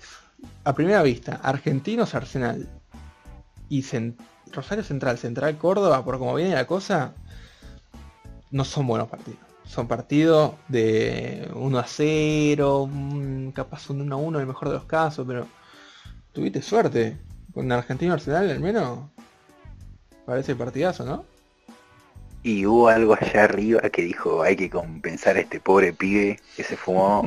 a 0.69 0.75
primera 0.75 1.03
vista, 1.03 1.41
Argentinos 1.43 2.15
Arsenal 2.15 2.69
y 3.71 3.83
Rosario 4.53 4.85
Central, 4.85 5.17
Central 5.17 5.57
Córdoba, 5.57 6.05
por 6.05 6.19
como 6.19 6.35
viene 6.35 6.55
la 6.55 6.67
cosa, 6.67 7.15
no 8.51 8.67
son 8.67 8.87
buenos 8.87 9.09
partidos. 9.09 9.41
Son 9.65 9.89
partidos 9.89 10.53
de 10.69 11.51
1 11.55 11.79
a 11.79 11.87
0, 11.87 12.91
capaz 13.55 13.89
un 13.89 14.03
1 14.03 14.15
a 14.15 14.19
1 14.19 14.39
en 14.39 14.43
el 14.43 14.47
mejor 14.47 14.69
de 14.69 14.75
los 14.75 14.85
casos, 14.85 15.27
pero 15.27 15.47
tuviste 16.35 16.61
suerte. 16.61 17.17
Con 17.55 17.73
Argentino 17.73 18.13
Arsenal 18.13 18.51
al 18.51 18.61
menos 18.61 18.99
parece 20.27 20.55
partidazo, 20.55 21.07
¿no? 21.07 21.25
Y 22.43 22.67
hubo 22.67 22.89
algo 22.89 23.15
allá 23.19 23.45
arriba 23.45 23.89
que 23.89 24.03
dijo 24.03 24.43
hay 24.43 24.55
que 24.55 24.69
compensar 24.69 25.37
a 25.37 25.41
este 25.41 25.61
pobre 25.61 25.95
pibe 25.95 26.39
que 26.57 26.63
se 26.63 26.77
fumó 26.77 27.27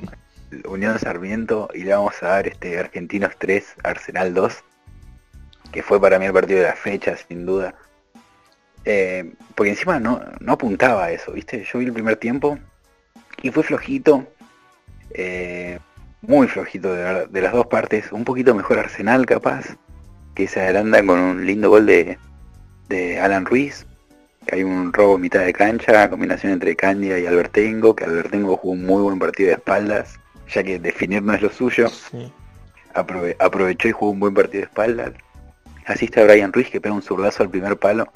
Unión 0.65 0.99
Sarmiento 0.99 1.69
y 1.73 1.83
le 1.83 1.93
vamos 1.93 2.21
a 2.21 2.27
dar 2.27 2.47
este 2.47 2.77
Argentinos 2.77 3.33
3, 3.37 3.75
Arsenal 3.83 4.33
2, 4.33 4.63
que 5.71 5.83
fue 5.83 5.99
para 5.99 6.19
mí 6.19 6.25
el 6.25 6.33
partido 6.33 6.59
de 6.59 6.67
la 6.67 6.75
fecha, 6.75 7.15
sin 7.15 7.45
duda. 7.45 7.75
Eh, 8.83 9.33
porque 9.55 9.71
encima 9.71 9.99
no, 9.99 10.21
no 10.39 10.53
apuntaba 10.53 11.05
a 11.05 11.11
eso, 11.11 11.31
¿viste? 11.33 11.63
Yo 11.71 11.79
vi 11.79 11.85
el 11.85 11.93
primer 11.93 12.15
tiempo 12.17 12.57
y 13.41 13.51
fue 13.51 13.63
flojito, 13.63 14.27
eh, 15.11 15.79
muy 16.21 16.47
flojito 16.47 16.93
de, 16.93 17.41
las 17.41 17.53
dos 17.53 17.67
partes, 17.67 18.11
un 18.11 18.23
poquito 18.23 18.53
mejor 18.55 18.79
Arsenal 18.79 19.25
capaz, 19.25 19.77
que 20.35 20.47
se 20.47 20.61
adelanta 20.61 21.05
con 21.05 21.19
un 21.19 21.45
lindo 21.45 21.69
gol 21.69 21.85
de, 21.85 22.17
de 22.89 23.19
Alan 23.19 23.45
Ruiz, 23.45 23.85
hay 24.51 24.63
un 24.63 24.91
robo 24.91 25.15
en 25.15 25.21
mitad 25.21 25.41
de 25.41 25.53
cancha, 25.53 26.09
combinación 26.09 26.53
entre 26.53 26.75
Candia 26.75 27.19
y 27.19 27.27
Albertengo, 27.27 27.95
que 27.95 28.05
Albertengo 28.05 28.57
jugó 28.57 28.73
un 28.73 28.85
muy 28.85 29.03
buen 29.03 29.19
partido 29.19 29.49
de 29.49 29.55
espaldas, 29.55 30.19
ya 30.51 30.63
que 30.63 30.79
definir 30.79 31.23
no 31.23 31.33
es 31.33 31.41
lo 31.41 31.49
suyo. 31.49 31.87
aprovechó 33.39 33.87
y 33.87 33.91
jugó 33.91 34.11
un 34.11 34.19
buen 34.19 34.33
partido 34.33 34.61
de 34.61 34.67
espaldas. 34.67 35.11
Asiste 35.85 36.21
a 36.21 36.25
Brian 36.25 36.53
Ruiz 36.53 36.69
que 36.69 36.81
pega 36.81 36.93
un 36.93 37.01
zurdazo 37.01 37.43
al 37.43 37.49
primer 37.49 37.77
palo 37.77 38.07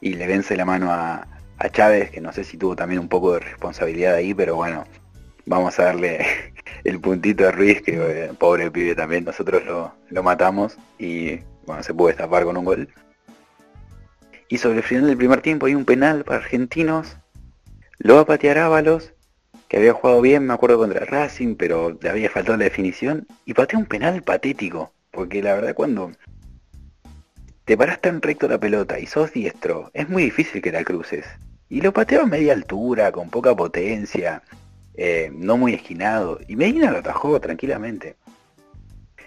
y 0.00 0.14
le 0.14 0.26
vence 0.26 0.56
la 0.56 0.64
mano 0.64 0.92
a, 0.92 1.26
Chávez, 1.72 2.10
que 2.10 2.20
no 2.20 2.32
sé 2.32 2.44
si 2.44 2.56
tuvo 2.56 2.76
también 2.76 3.00
un 3.00 3.08
poco 3.08 3.32
de 3.32 3.40
responsabilidad 3.40 4.14
ahí, 4.14 4.32
pero 4.32 4.54
bueno, 4.54 4.84
vamos 5.44 5.76
a 5.80 5.86
darle 5.86 6.24
el 6.84 7.00
puntito 7.00 7.48
a 7.48 7.50
Ruiz, 7.50 7.82
que 7.82 7.94
eh, 7.96 8.32
pobre 8.38 8.70
pibe 8.70 8.94
también, 8.94 9.24
nosotros 9.24 9.64
lo, 9.64 9.92
lo 10.08 10.22
matamos 10.22 10.78
y 11.00 11.40
bueno, 11.66 11.82
se 11.82 11.92
pudo 11.94 12.08
destapar 12.08 12.44
con 12.44 12.56
un 12.56 12.64
gol. 12.64 12.88
Y 14.48 14.58
sobre 14.58 14.78
el 14.78 14.82
final 14.84 15.08
del 15.08 15.16
primer 15.16 15.42
tiempo 15.42 15.66
hay 15.66 15.74
un 15.74 15.84
penal 15.84 16.22
para 16.24 16.38
argentinos. 16.38 17.16
Lo 17.98 18.14
va 18.14 18.20
a 18.20 18.26
patear 18.26 18.58
Ábalos, 18.58 19.12
que 19.68 19.76
había 19.76 19.92
jugado 19.92 20.20
bien, 20.22 20.46
me 20.46 20.54
acuerdo, 20.54 20.78
contra 20.78 21.04
Racing, 21.04 21.54
pero 21.56 21.96
le 22.00 22.08
había 22.08 22.30
faltado 22.30 22.56
la 22.56 22.64
definición. 22.64 23.26
Y 23.44 23.54
patea 23.54 23.78
un 23.78 23.86
penal 23.86 24.22
patético. 24.22 24.92
Porque 25.10 25.42
la 25.42 25.54
verdad 25.54 25.74
cuando 25.74 26.12
te 27.64 27.76
paras 27.76 28.00
tan 28.00 28.22
recto 28.22 28.48
la 28.48 28.58
pelota 28.58 28.98
y 28.98 29.06
sos 29.06 29.32
diestro, 29.32 29.90
es 29.92 30.08
muy 30.08 30.24
difícil 30.24 30.62
que 30.62 30.72
la 30.72 30.84
cruces. 30.84 31.26
Y 31.68 31.80
lo 31.82 31.92
pateó 31.92 32.22
a 32.22 32.26
media 32.26 32.54
altura, 32.54 33.12
con 33.12 33.28
poca 33.28 33.54
potencia, 33.54 34.42
eh, 34.94 35.30
no 35.34 35.58
muy 35.58 35.74
esquinado. 35.74 36.40
Y 36.48 36.56
Medina 36.56 36.90
lo 36.90 36.98
atajó 36.98 37.38
tranquilamente. 37.40 38.16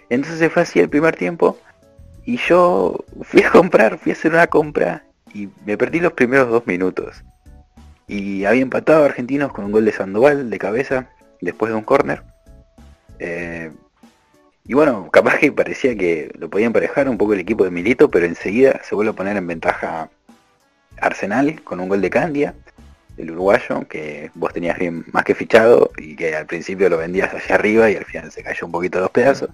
Entonces 0.08 0.40
se 0.40 0.50
fue 0.50 0.62
así 0.62 0.80
el 0.80 0.88
primer 0.88 1.14
tiempo. 1.14 1.58
Y 2.24 2.36
yo 2.36 3.04
fui 3.22 3.42
a 3.42 3.50
comprar, 3.50 3.98
fui 3.98 4.10
a 4.10 4.14
hacer 4.14 4.32
una 4.32 4.46
compra 4.46 5.04
y 5.34 5.48
me 5.64 5.76
perdí 5.76 6.00
los 6.00 6.12
primeros 6.12 6.48
dos 6.48 6.66
minutos. 6.66 7.24
Y 8.06 8.44
había 8.44 8.62
empatado 8.62 9.02
a 9.02 9.06
Argentinos 9.06 9.52
con 9.52 9.64
un 9.64 9.72
gol 9.72 9.84
de 9.84 9.92
Sandoval 9.92 10.50
de 10.50 10.58
cabeza 10.58 11.08
después 11.40 11.70
de 11.70 11.76
un 11.76 11.84
córner. 11.84 12.22
Eh, 13.18 13.70
y 14.64 14.74
bueno, 14.74 15.10
capaz 15.10 15.38
que 15.38 15.52
parecía 15.52 15.96
que 15.96 16.30
lo 16.38 16.48
podía 16.48 16.66
emparejar 16.66 17.08
un 17.08 17.18
poco 17.18 17.34
el 17.34 17.40
equipo 17.40 17.64
de 17.64 17.70
Milito, 17.70 18.10
pero 18.10 18.26
enseguida 18.26 18.80
se 18.84 18.94
vuelve 18.94 19.10
a 19.10 19.14
poner 19.14 19.36
en 19.36 19.46
ventaja 19.46 20.08
Arsenal 21.00 21.62
con 21.62 21.80
un 21.80 21.88
gol 21.88 22.00
de 22.00 22.10
Candia, 22.10 22.54
el 23.16 23.30
uruguayo, 23.32 23.86
que 23.88 24.30
vos 24.34 24.52
tenías 24.52 24.78
bien 24.78 25.04
más 25.12 25.24
que 25.24 25.34
fichado 25.34 25.90
y 25.98 26.16
que 26.16 26.36
al 26.36 26.46
principio 26.46 26.88
lo 26.88 26.98
vendías 26.98 27.34
allá 27.34 27.56
arriba 27.56 27.90
y 27.90 27.96
al 27.96 28.04
final 28.04 28.30
se 28.30 28.42
cayó 28.42 28.66
un 28.66 28.72
poquito 28.72 29.00
los 29.00 29.10
pedazos. 29.10 29.50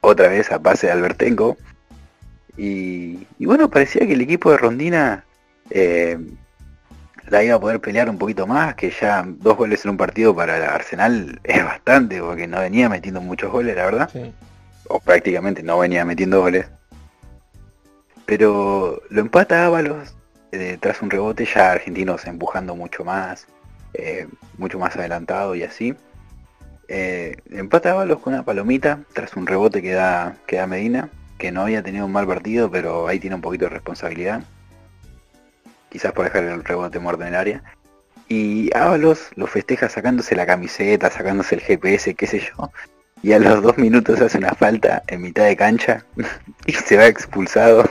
Otra 0.00 0.28
vez 0.28 0.50
a 0.52 0.58
pase 0.58 0.86
de 0.86 0.92
Albertengo, 0.92 1.56
y, 2.56 3.26
bueno, 3.38 3.68
parecía 3.68 4.06
que 4.06 4.14
el 4.14 4.20
equipo 4.22 4.50
de 4.50 4.56
Rondina 4.56 5.24
eh, 5.70 6.18
la 7.28 7.42
iba 7.42 7.56
a 7.56 7.60
poder 7.60 7.80
pelear 7.80 8.08
un 8.08 8.18
poquito 8.18 8.46
más, 8.46 8.74
que 8.74 8.90
ya 8.90 9.24
dos 9.26 9.56
goles 9.56 9.84
en 9.84 9.92
un 9.92 9.96
partido 9.96 10.34
para 10.34 10.56
el 10.56 10.62
Arsenal 10.62 11.40
es 11.44 11.64
bastante, 11.64 12.20
porque 12.20 12.46
no 12.46 12.60
venía 12.60 12.88
metiendo 12.88 13.20
muchos 13.20 13.50
goles, 13.50 13.76
la 13.76 13.84
verdad. 13.84 14.10
O 14.88 15.00
prácticamente 15.00 15.62
no 15.62 15.78
venía 15.78 16.04
metiendo 16.04 16.40
goles. 16.40 16.66
Pero 18.24 19.02
lo 19.10 19.20
empata 19.20 19.66
Ábalos 19.66 20.14
eh, 20.52 20.78
tras 20.80 21.02
un 21.02 21.10
rebote, 21.10 21.44
ya 21.44 21.72
argentinos 21.72 22.26
empujando 22.26 22.74
mucho 22.74 23.04
más, 23.04 23.46
eh, 23.94 24.26
mucho 24.58 24.78
más 24.78 24.96
adelantado 24.96 25.54
y 25.54 25.62
así. 25.62 25.94
empata 26.88 27.92
Ábalos 27.92 28.20
con 28.20 28.34
una 28.34 28.44
palomita 28.44 29.00
tras 29.12 29.36
un 29.36 29.46
rebote 29.46 29.82
que 29.82 29.92
da, 29.92 30.36
que 30.46 30.56
da 30.56 30.66
Medina 30.66 31.10
que 31.38 31.52
no 31.52 31.62
había 31.62 31.82
tenido 31.82 32.06
un 32.06 32.12
mal 32.12 32.26
partido, 32.26 32.70
pero 32.70 33.08
ahí 33.08 33.18
tiene 33.18 33.36
un 33.36 33.42
poquito 33.42 33.66
de 33.66 33.70
responsabilidad. 33.70 34.42
Quizás 35.96 36.12
por 36.12 36.26
dejar 36.26 36.44
el 36.44 36.62
rebote 36.62 36.98
muerto 36.98 37.22
en 37.22 37.28
el 37.28 37.34
área. 37.36 37.62
Y 38.28 38.68
Ábalos 38.76 39.30
lo 39.34 39.46
festeja 39.46 39.88
sacándose 39.88 40.36
la 40.36 40.44
camiseta, 40.44 41.08
sacándose 41.10 41.54
el 41.54 41.62
GPS, 41.62 42.14
qué 42.14 42.26
sé 42.26 42.40
yo. 42.40 42.70
Y 43.22 43.32
a 43.32 43.38
los 43.38 43.62
dos 43.62 43.78
minutos 43.78 44.20
hace 44.20 44.36
una 44.36 44.52
falta 44.52 45.02
en 45.06 45.22
mitad 45.22 45.46
de 45.46 45.56
cancha 45.56 46.04
y 46.66 46.72
se 46.74 46.98
va 46.98 47.06
expulsado. 47.06 47.88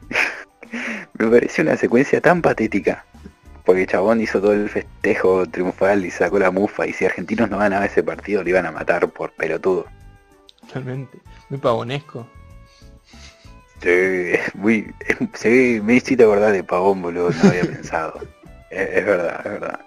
Me 1.18 1.26
pareció 1.26 1.62
una 1.62 1.76
secuencia 1.76 2.22
tan 2.22 2.40
patética. 2.40 3.04
Porque 3.66 3.86
Chabón 3.86 4.22
hizo 4.22 4.40
todo 4.40 4.54
el 4.54 4.70
festejo 4.70 5.44
triunfal 5.44 6.06
y 6.06 6.10
sacó 6.10 6.38
la 6.38 6.50
mufa. 6.50 6.86
Y 6.86 6.94
si 6.94 7.04
argentinos 7.04 7.50
no 7.50 7.58
ganaba 7.58 7.84
ese 7.84 8.02
partido, 8.02 8.42
lo 8.42 8.48
iban 8.48 8.64
a 8.64 8.72
matar 8.72 9.10
por 9.10 9.30
pelotudo. 9.32 9.84
Realmente, 10.72 11.18
muy 11.50 11.58
pavonesco. 11.58 12.26
Sí, 13.82 14.32
muy, 14.54 14.94
sí, 15.34 15.80
me 15.82 15.94
hiciste 15.94 16.22
acordar 16.22 16.52
de 16.52 16.62
Pavón, 16.62 17.00
boludo, 17.00 17.30
no 17.30 17.48
había 17.48 17.62
pensado. 17.74 18.20
Es, 18.70 19.04
verdad, 19.04 19.40
es 19.44 19.52
verdad. 19.52 19.80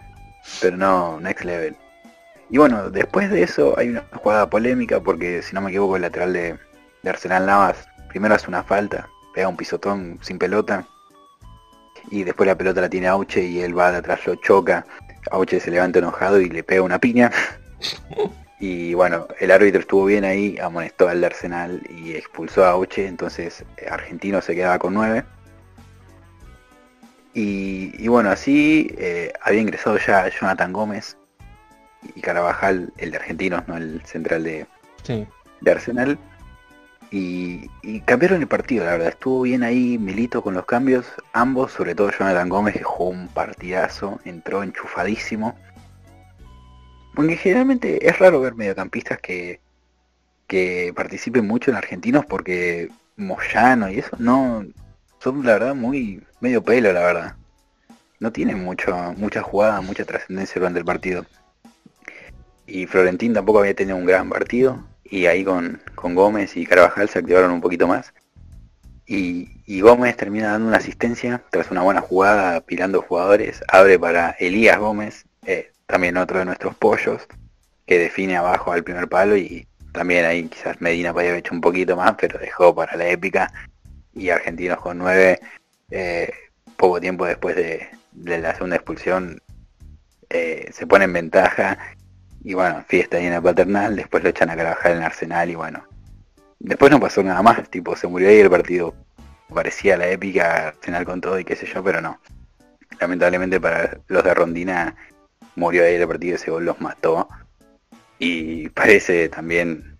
Pero 0.62 0.78
no, 0.78 1.20
next 1.20 1.46
level. 1.46 1.76
Y 2.50 2.58
bueno, 2.58 2.90
después 2.90 3.30
de 3.30 3.44
eso 3.44 3.78
hay 3.78 3.90
una 3.90 4.04
jugada 4.14 4.50
polémica 4.50 5.00
porque 5.00 5.42
si 5.42 5.54
no 5.54 5.62
me 5.62 5.70
equivoco 5.70 5.96
el 5.96 6.02
lateral 6.02 6.34
de, 6.34 6.58
Arsenal 7.06 7.46
Navas 7.46 7.88
primero 8.10 8.36
hace 8.36 8.48
una 8.48 8.64
falta, 8.64 9.10
pega 9.34 9.48
un 9.48 9.58
pisotón 9.58 10.20
sin 10.22 10.38
pelota 10.38 10.86
y 12.12 12.24
después 12.24 12.48
la 12.48 12.58
pelota 12.58 12.82
la 12.82 12.90
tiene 12.90 13.08
Auche 13.08 13.44
y 13.44 13.62
él 13.62 13.78
va 13.78 13.92
de 13.92 13.98
atrás, 13.98 14.26
lo 14.26 14.36
choca. 14.36 14.86
Auche 15.32 15.60
se 15.60 15.72
levanta 15.72 16.00
enojado 16.00 16.40
y 16.40 16.50
le 16.50 16.64
pega 16.64 16.82
una 16.82 17.00
piña. 17.00 17.32
Y 18.66 18.94
bueno, 18.94 19.28
el 19.42 19.52
árbitro 19.52 19.82
estuvo 19.82 20.06
bien 20.06 20.24
ahí, 20.24 20.58
amonestó 20.58 21.10
al 21.10 21.22
Arsenal 21.22 21.82
y 21.90 22.14
expulsó 22.14 22.64
a 22.64 22.70
Auche, 22.70 23.08
entonces 23.08 23.66
eh, 23.76 23.88
Argentino 23.92 24.42
se 24.42 24.56
quedaba 24.56 24.80
con 24.80 24.94
9. 24.94 25.26
Y, 27.34 28.08
bueno, 28.08 28.30
así 28.30 28.90
eh, 28.98 29.34
había 29.42 29.60
ingresado 29.60 29.98
ya 29.98 30.30
Jonathan 30.30 30.72
Gómez 30.72 31.18
y 32.16 32.22
Carabajal, 32.22 32.94
el 32.96 33.12
de 33.12 33.18
Argentinos, 33.18 33.68
no 33.68 33.76
el 33.76 34.02
central 34.06 34.46
de, 34.46 34.66
de 35.60 35.72
Arsenal. 35.72 36.18
Y, 37.12 37.70
y, 37.82 38.00
cambiaron 38.00 38.40
el 38.40 38.48
partido, 38.48 38.86
la 38.86 38.92
verdad. 38.92 39.10
Estuvo 39.10 39.42
bien 39.42 39.64
ahí 39.64 39.98
Milito 39.98 40.42
con 40.42 40.54
los 40.54 40.66
cambios. 40.66 41.06
Ambos, 41.34 41.74
sobre 41.74 41.96
todo 41.96 42.12
Jonathan 42.12 42.48
Gómez, 42.48 42.76
que 42.76 42.84
jugó 42.84 43.10
un 43.10 43.28
partidazo, 43.28 44.22
entró 44.24 44.64
enchufadísimo. 44.64 45.54
Porque 47.14 47.38
generalmente 47.38 48.08
es 48.08 48.18
raro 48.20 48.42
ver 48.42 48.56
mediocampistas 48.56 49.20
que, 49.20 49.60
que 50.48 50.94
participen 50.96 51.46
mucho 51.48 51.72
en 51.72 51.78
argentinos 51.78 52.26
porque 52.26 52.90
Moyano 53.16 53.90
y 53.90 54.00
eso 54.00 54.16
no 54.18 54.66
son 55.20 55.46
la 55.46 55.54
verdad 55.54 55.76
muy 55.76 56.24
medio 56.42 56.64
pelo 56.64 56.92
la 56.92 57.02
verdad. 57.02 57.36
No 58.20 58.32
tienen 58.32 58.64
mucha 58.64 59.42
jugada, 59.42 59.82
mucha 59.82 60.06
trascendencia 60.06 60.60
durante 60.60 60.80
el 60.80 60.86
partido. 60.86 61.26
Y 62.66 62.88
Florentín 62.88 63.34
tampoco 63.34 63.60
había 63.60 63.76
tenido 63.76 63.98
un 63.98 64.06
gran 64.06 64.30
partido. 64.30 64.84
y 65.04 65.26
ahí 65.26 65.44
con, 65.44 65.82
con 65.96 66.16
Gómez 66.16 66.56
y 66.56 66.66
Carvajal 66.66 67.10
se 67.10 67.20
activaron 67.20 67.52
un 67.52 67.62
poquito 67.62 67.88
más. 67.88 68.14
Y, 69.06 69.82
Gómez 69.82 70.16
termina 70.16 70.52
dando 70.52 70.70
una 70.70 70.78
asistencia 70.78 71.44
tras 71.52 71.70
una 71.72 71.82
buena 71.82 72.00
jugada, 72.02 72.62
pilando 72.62 73.02
jugadores, 73.02 73.62
abre 73.68 74.00
para 74.00 74.32
Elías 74.40 74.80
Gómez, 74.80 75.26
eh, 75.46 75.73
también 75.86 76.18
otro 76.18 76.40
de 76.40 76.46
nuestros 76.46 76.76
pollos, 76.76 77.28
que 77.86 78.00
define 78.00 78.38
abajo 78.38 78.72
al 78.72 78.84
primer 78.84 79.08
palo 79.08 79.36
y 79.36 79.68
también 79.94 80.26
ahí 80.26 80.48
quizás 80.48 80.82
Medina 80.82 81.14
podía 81.14 81.30
haber 81.30 81.40
hecho 81.40 81.54
un 81.54 81.62
poquito 81.62 81.96
más, 81.96 82.16
pero 82.20 82.40
dejó 82.40 82.74
para 82.74 82.98
la 82.98 83.08
épica. 83.08 83.54
Y 84.14 84.30
Argentinos 84.30 84.80
con 84.80 84.98
nueve, 84.98 85.40
eh, 85.92 86.32
poco 86.76 87.00
tiempo 87.00 87.26
después 87.26 87.56
de, 87.56 87.90
la 88.14 88.54
segunda 88.56 88.76
expulsión, 88.76 89.42
eh, 90.30 90.70
se 90.74 90.88
pone 90.88 91.06
en 91.06 91.14
ventaja. 91.14 91.78
Y 92.44 92.56
bueno, 92.56 92.84
fiesta 92.88 93.18
ahí 93.18 93.30
paternal, 93.42 93.96
después 93.96 94.24
lo 94.24 94.30
echan 94.30 94.50
a 94.50 94.56
Carvajal 94.56 94.94
en 94.94 95.04
Arsenal 95.04 95.50
y 95.50 95.56
bueno. 95.56 95.84
Después 96.60 96.92
no 96.92 97.00
pasó 97.00 97.22
nada 97.24 97.42
más, 97.42 97.70
tipo 97.70 97.96
se 97.96 98.08
murió 98.08 98.30
ahí 98.30 98.40
el 98.40 98.50
partido. 98.50 98.96
Parecía 99.54 99.96
la 99.96 100.08
épica 100.08 100.70
Arsenal 100.70 101.06
con 101.06 101.22
todo 101.22 101.40
y 101.40 101.46
qué 101.46 101.56
sé 101.56 101.68
yo, 101.68 101.84
pero 101.84 102.02
no. 102.02 102.20
Lamentablemente 103.00 103.60
para 103.60 104.00
los 104.08 104.24
de 104.24 104.34
Rondina 104.34 104.96
murió 105.56 105.84
ahí 105.84 105.96
el 105.96 106.08
partido, 106.08 106.36
ese 106.36 106.52
gol 106.52 106.66
los 106.66 106.80
mató. 106.82 107.28
Y 108.20 108.70
parece 108.70 109.30
también 109.30 109.98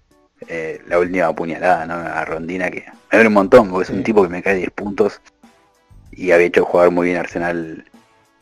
eh, 0.48 0.82
la 0.88 1.00
última 1.00 1.28
apuñalada 1.28 1.86
¿no? 1.86 1.96
a 1.96 2.24
Rondina 2.26 2.70
que 2.70 2.86
me 3.12 3.18
duele 3.18 3.28
un 3.28 3.34
montón, 3.34 3.70
porque 3.70 3.84
es 3.84 3.90
un 3.90 4.04
tipo 4.04 4.24
que 4.24 4.30
me 4.30 4.42
cae 4.44 4.56
10 4.56 4.72
puntos 4.72 5.22
y 6.16 6.32
había 6.32 6.48
hecho 6.48 6.66
jugar 6.66 6.92
muy 6.92 7.08
bien 7.08 7.18
Arsenal, 7.18 7.86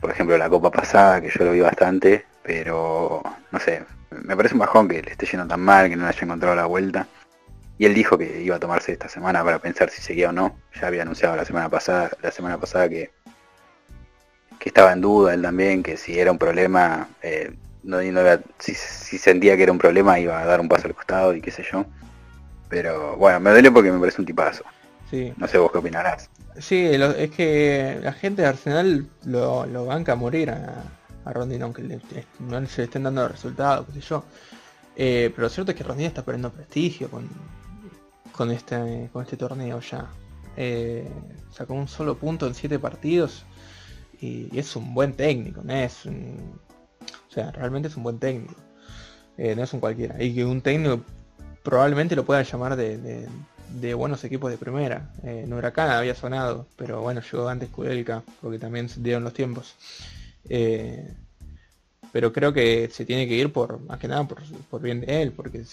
por 0.00 0.10
ejemplo, 0.10 0.36
la 0.36 0.48
copa 0.48 0.70
pasada, 0.70 1.20
que 1.20 1.30
yo 1.30 1.44
lo 1.44 1.52
vi 1.52 1.60
bastante, 1.60 2.24
pero 2.42 3.22
no 3.50 3.58
sé, 3.58 3.82
me 4.10 4.36
parece 4.36 4.54
un 4.54 4.60
bajón 4.60 4.88
que 4.88 5.02
le 5.02 5.12
esté 5.12 5.26
yendo 5.26 5.46
tan 5.46 5.60
mal, 5.60 5.88
que 5.88 5.96
no 5.96 6.02
le 6.02 6.10
haya 6.10 6.22
encontrado 6.22 6.54
la 6.54 6.66
vuelta. 6.66 7.06
Y 7.78 7.86
él 7.86 7.94
dijo 7.94 8.18
que 8.18 8.42
iba 8.42 8.56
a 8.56 8.60
tomarse 8.60 8.92
esta 8.92 9.08
semana 9.08 9.42
para 9.42 9.58
pensar 9.58 9.90
si 9.90 10.02
seguía 10.02 10.28
o 10.28 10.32
no. 10.32 10.56
Ya 10.78 10.86
había 10.86 11.02
anunciado 11.02 11.34
la 11.34 11.44
semana 11.44 11.68
pasada, 11.68 12.10
la 12.20 12.30
semana 12.30 12.58
pasada 12.58 12.88
que, 12.88 13.10
que 14.62 14.68
estaba 14.68 14.92
en 14.92 15.00
duda 15.00 15.34
él 15.34 15.42
también, 15.42 15.82
que 15.82 15.96
si 15.96 16.16
era 16.16 16.30
un 16.30 16.38
problema, 16.38 17.08
eh, 17.20 17.52
no, 17.82 17.98
si, 18.60 18.74
sentía 19.18 19.56
que 19.56 19.64
era 19.64 19.72
un 19.72 19.78
problema 19.78 20.20
iba 20.20 20.40
a 20.40 20.46
dar 20.46 20.60
un 20.60 20.68
paso 20.68 20.86
al 20.86 20.94
costado 20.94 21.34
y 21.34 21.40
qué 21.40 21.50
sé 21.50 21.64
yo. 21.70 21.84
Pero 22.68 23.16
bueno, 23.16 23.40
me 23.40 23.50
duele 23.50 23.72
porque 23.72 23.90
me 23.90 23.98
parece 23.98 24.22
un 24.22 24.26
tipazo. 24.26 24.62
Sí. 25.10 25.32
No 25.36 25.48
sé 25.48 25.58
vos 25.58 25.72
qué 25.72 25.78
opinarás. 25.78 26.30
Sí, 26.60 26.86
es 26.86 27.30
que 27.32 27.98
la 28.02 28.12
gente 28.12 28.42
de 28.42 28.48
Arsenal 28.48 29.08
lo, 29.24 29.66
lo 29.66 29.84
banca 29.84 30.12
a 30.12 30.14
morir 30.14 30.50
a, 30.50 30.84
a 31.24 31.32
Rondina, 31.32 31.64
aunque 31.64 31.82
no 32.38 32.66
se 32.68 32.82
le 32.82 32.84
estén 32.84 33.02
dando 33.02 33.26
resultados, 33.26 33.84
qué 33.88 33.94
sé 33.94 34.00
yo. 34.00 34.24
Eh, 34.94 35.32
pero 35.34 35.48
lo 35.48 35.50
cierto 35.50 35.72
es 35.72 35.76
que 35.76 35.82
Rondina 35.82 36.06
está 36.06 36.24
perdiendo 36.24 36.52
prestigio 36.52 37.10
con, 37.10 37.28
con, 38.30 38.52
este, 38.52 39.10
con 39.12 39.24
este 39.24 39.36
torneo 39.36 39.80
ya. 39.80 40.06
Eh, 40.56 41.10
sacó 41.50 41.74
un 41.74 41.88
solo 41.88 42.16
punto 42.16 42.46
en 42.46 42.54
siete 42.54 42.78
partidos 42.78 43.44
y, 44.22 44.48
es 44.58 44.74
un 44.76 44.94
buen 44.94 45.14
técnico, 45.14 45.62
¿no? 45.62 45.74
es 45.74 46.06
o 47.32 47.34
sea, 47.34 47.50
realmente 47.50 47.88
es 47.88 47.96
un 47.96 48.02
buen 48.02 48.18
técnico. 48.18 48.54
Eh, 49.38 49.56
no 49.56 49.62
es 49.62 49.72
un 49.72 49.80
cualquiera. 49.80 50.22
Y 50.22 50.34
que 50.34 50.44
un 50.44 50.60
técnico 50.60 51.02
probablemente 51.62 52.14
lo 52.14 52.24
pueda 52.26 52.42
llamar 52.42 52.76
de, 52.76 53.26
buenos 53.94 54.22
equipos 54.24 54.50
de 54.50 54.58
primera. 54.58 55.10
en 55.22 55.50
Huracán 55.50 55.90
había 55.90 56.14
sonado, 56.14 56.66
pero 56.76 57.00
bueno, 57.00 57.22
llegó 57.22 57.48
antes 57.48 57.70
Kudelka, 57.70 58.22
porque 58.42 58.58
también 58.58 58.90
se 58.90 59.00
dieron 59.00 59.24
los 59.24 59.32
tiempos. 59.32 59.74
Eh, 60.48 61.14
pero 62.12 62.34
creo 62.34 62.52
que 62.52 62.90
se 62.92 63.06
tiene 63.06 63.26
que 63.26 63.36
ir 63.36 63.50
por 63.50 63.80
más 63.80 63.98
que 63.98 64.08
nada 64.08 64.28
por, 64.28 64.82
bien 64.82 65.00
de 65.00 65.22
él, 65.22 65.32
porque 65.32 65.64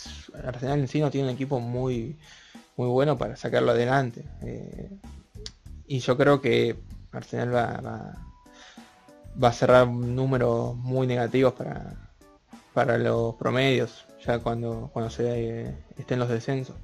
Arsenal 0.46 0.80
en 0.80 0.88
sí 0.88 1.02
no 1.02 1.12
tiene 1.12 1.28
un 1.28 1.34
equipo 1.34 1.60
muy, 1.60 2.16
muy 2.78 2.88
bueno 2.88 3.18
para 3.18 3.36
sacarlo 3.36 3.72
adelante. 3.72 4.24
Eh, 4.44 4.90
y 5.88 6.00
yo 6.00 6.16
creo 6.16 6.40
que 6.40 6.78
Arsenal 7.12 7.54
va, 7.54 7.82
va, 7.82 8.29
a 9.42 9.52
cerrar 9.52 9.88
números 9.88 10.76
muy 10.76 11.08
negativos 11.08 11.54
para, 11.54 12.10
para 12.74 12.98
los 12.98 13.36
promedios, 13.36 14.06
ya 14.26 14.40
cuando, 14.40 14.90
cuando 14.94 15.10
se 15.10 15.68
eh, 15.68 15.76
estén 15.98 16.20
los 16.20 16.30
descensos 16.30 16.76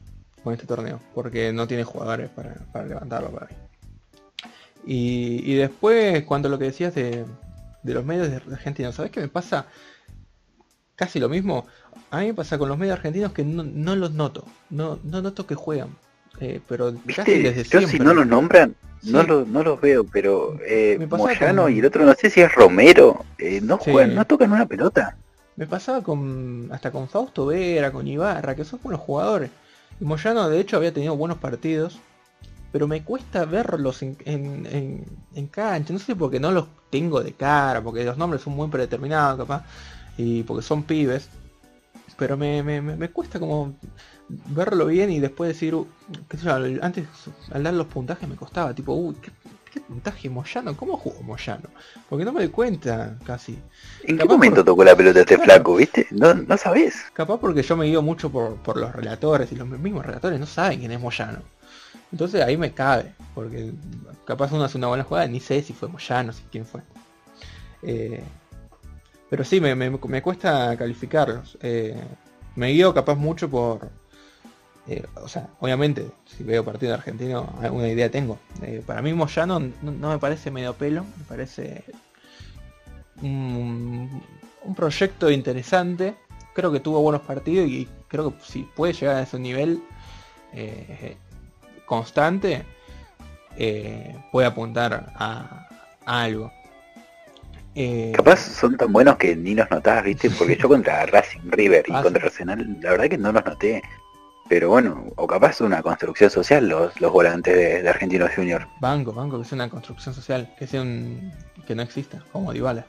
con 0.44 0.54
este 0.54 0.68
torneo, 0.68 1.00
porque 1.14 1.52
no 1.52 1.68
tiene 1.68 1.84
jugadores 1.84 2.30
para, 2.30 2.86
levantarlo 2.86 3.32
para 3.32 3.48
mí. 3.48 3.56
Y, 4.88 5.56
después, 5.56 6.24
cuando 6.26 6.48
lo 6.48 6.60
que 6.60 6.66
decías 6.66 6.94
de, 6.94 7.26
de 7.86 7.94
los 7.94 8.04
medios 8.04 8.30
de 8.30 8.38
Argentina. 8.54 8.92
¿Sabes 8.92 9.12
qué 9.12 9.22
me 9.22 9.28
pasa? 9.28 9.68
Casi 10.96 11.20
lo 11.20 11.30
mismo. 11.30 11.66
A 12.10 12.20
mí 12.20 12.28
me 12.28 12.34
pasa 12.34 12.58
con 12.58 12.68
los 12.68 12.78
medios 12.78 12.98
argentinos 12.98 13.32
que 13.32 13.44
no, 13.44 13.96
los 13.96 14.12
noto. 14.12 14.46
No, 14.72 15.00
no 15.04 15.22
noto 15.22 15.46
que 15.46 15.54
juegan. 15.54 15.96
Eh, 16.40 16.60
pero 16.68 16.94
casi 17.16 17.42
desde 17.42 17.64
Yo 17.64 17.88
si 17.88 18.00
no 18.00 18.14
los 18.14 18.28
nombran, 18.28 18.76
no, 19.04 19.24
no 19.24 19.64
los 19.64 19.80
veo, 19.80 20.04
pero 20.04 20.58
eh, 20.66 21.06
Moyano 21.10 21.70
y 21.70 21.80
el 21.80 21.86
otro 21.86 22.06
no 22.06 22.14
sé 22.14 22.30
si 22.30 22.42
es 22.42 22.54
Romero, 22.54 23.24
eh, 23.38 23.62
no 23.62 23.78
juegan, 23.78 24.16
no 24.16 24.26
tocan 24.26 24.52
una 24.52 24.66
pelota. 24.66 25.16
Me 25.56 25.68
pasaba 25.68 26.02
con 26.02 26.70
hasta 26.72 26.92
con 26.92 27.08
Fausto 27.08 27.46
Vera, 27.46 27.92
con 27.92 28.08
Ibarra, 28.08 28.56
que 28.56 28.66
son 28.66 28.80
buenos 28.84 29.02
jugadores. 29.02 29.52
Y 30.00 30.04
Moyano 30.04 30.50
de 30.50 30.60
hecho 30.60 30.78
había 30.78 30.94
tenido 30.94 31.16
buenos 31.16 31.38
partidos, 31.38 32.00
pero 32.72 32.88
me 32.88 33.04
cuesta 33.04 33.46
verlos 33.46 34.02
en, 34.02 34.18
en, 34.26 35.06
en, 35.34 35.48
cancha. 35.48 35.94
No 35.94 36.00
sé 36.00 36.16
porque 36.16 36.42
no 36.42 36.52
los 36.52 36.66
tengo 36.90 37.24
de 37.24 37.32
cara, 37.32 37.82
porque 37.82 38.04
los 38.04 38.18
nombres 38.18 38.42
son 38.42 38.54
muy 38.54 38.68
predeterminados 38.68 39.38
capaz, 39.38 39.64
y 40.18 40.44
porque 40.44 40.64
son 40.64 40.84
pibes. 40.84 41.30
Pero 42.18 42.38
me, 42.38 42.64
me, 42.64 42.82
me 42.82 43.10
cuesta 43.10 43.40
como 43.40 43.76
verlo 44.30 44.88
bien 44.88 45.12
y 45.12 45.20
después 45.20 45.50
decir, 45.50 45.76
uh, 45.76 45.88
qué 46.30 46.38
sé 46.38 46.46
yo, 46.46 46.56
antes 46.82 47.08
al 47.52 47.64
dar 47.64 47.74
los 47.74 47.88
puntajes 47.88 48.28
me 48.28 48.36
costaba, 48.36 48.74
tipo, 48.74 48.94
uy, 48.94 49.16
¿qué, 49.22 49.32
puntaje 49.82 50.30
Moyano? 50.30 50.76
¿Cómo 50.78 50.96
jugó 50.96 51.22
Moyano? 51.22 51.70
Porque 52.10 52.24
no 52.24 52.32
me 52.32 52.40
doy 52.40 52.50
cuenta 52.50 53.18
casi. 53.26 53.60
¿En 54.04 54.18
qué 54.18 54.24
momento 54.24 54.64
tocó 54.64 54.86
la 54.86 54.96
pelota 54.96 55.20
este 55.20 55.38
flaco, 55.38 55.76
viste? 55.76 56.08
No, 56.12 56.34
no 56.34 56.58
sabés. 56.58 56.96
Capaz 57.12 57.38
porque 57.40 57.62
yo 57.62 57.76
me 57.76 57.86
guío 57.86 58.02
mucho 58.02 58.32
por, 58.32 58.56
por 58.56 58.78
los 58.78 58.94
relatores 58.94 59.52
y 59.52 59.56
los 59.56 59.68
mismos 59.68 60.06
relatores 60.06 60.40
no 60.40 60.46
saben 60.46 60.80
quién 60.80 60.92
es 60.92 61.00
Moyano. 61.02 61.40
Entonces 62.12 62.42
ahí 62.42 62.56
me 62.56 62.72
cabe, 62.72 63.14
porque 63.34 63.74
capaz 64.24 64.52
uno 64.54 64.64
hace 64.64 64.78
una 64.78 64.88
buena 64.88 65.04
jugada, 65.04 65.28
ni 65.28 65.42
sé 65.42 65.62
si 65.62 65.74
fue 65.74 65.90
Moyano, 65.90 66.32
si 66.32 66.44
quién 66.50 66.66
fue. 66.66 66.82
Eh, 67.82 68.24
pero 69.30 69.44
sí, 69.44 69.60
me, 69.60 70.22
cuesta 70.22 70.78
calificarlos. 70.78 71.58
Eh, 71.62 72.00
me 72.56 72.70
guío 72.70 72.94
capaz 72.94 73.16
mucho 73.16 73.50
por... 73.50 73.90
Eh, 74.88 75.04
o 75.16 75.28
sea, 75.28 75.50
obviamente, 75.60 76.12
si 76.26 76.44
veo 76.44 76.64
partido 76.64 76.94
argentino, 76.94 77.54
alguna 77.62 77.88
idea 77.88 78.12
tengo. 78.12 78.38
para 78.86 79.02
mí 79.02 79.14
Moyano 79.14 79.60
no, 79.60 80.10
me 80.10 80.20
parece 80.20 80.52
medio 80.52 80.74
pelo, 80.74 81.04
me 81.04 81.24
parece 81.28 81.84
un, 83.22 84.22
un 84.64 84.76
proyecto 84.76 85.32
interesante. 85.32 86.16
Creo 86.54 86.72
que 86.72 86.80
tuvo 86.80 87.02
buenos 87.02 87.22
partidos 87.22 87.68
y 87.68 87.88
creo 88.08 88.32
que 88.32 88.44
si 88.46 88.64
puede 88.76 88.94
llegar 88.94 89.18
a 89.18 89.24
ese 89.24 89.40
nivel, 89.40 89.82
constante, 91.86 92.66
eh, 93.58 94.16
puede 94.32 94.48
apuntar 94.48 95.14
a, 95.16 95.68
algo. 96.06 96.52
Eh, 97.74 98.14
Capaz 98.16 98.40
son 98.40 98.78
tan 98.78 98.92
buenos 98.94 99.18
que 99.18 99.36
ni 99.36 99.54
los 99.54 99.70
notabas, 99.70 100.04
¿viste? 100.06 100.30
Porque 100.30 100.56
yo 100.62 100.68
contra 100.68 101.06
Racing 101.06 101.52
River 101.52 101.86
y 101.88 101.94
ah, 101.94 102.04
contra 102.04 102.26
Arsenal, 102.26 102.78
la 102.82 102.92
verdad 102.92 103.10
que 103.10 103.18
no 103.18 103.32
los 103.32 103.46
noté. 103.46 103.82
Pero 104.48 104.70
bueno, 104.70 105.08
o 105.16 105.26
capaz 105.26 105.62
una 105.62 105.82
construcción 105.82 106.30
social 106.30 106.68
los, 106.68 107.00
los 107.02 107.12
volantes 107.12 107.56
de, 107.56 107.90
Argentinos 107.90 108.32
Junior. 108.36 108.68
Banco, 108.80 109.12
banco, 109.12 109.40
que 109.40 109.46
sea 109.46 109.56
una 109.56 109.70
construcción 109.70 110.14
social, 110.14 110.54
que 110.58 110.68
sea 110.68 110.82
un 110.82 111.34
que 111.66 111.74
no 111.74 111.82
exista, 111.82 112.24
como 112.32 112.54
Dybala. 112.54 112.86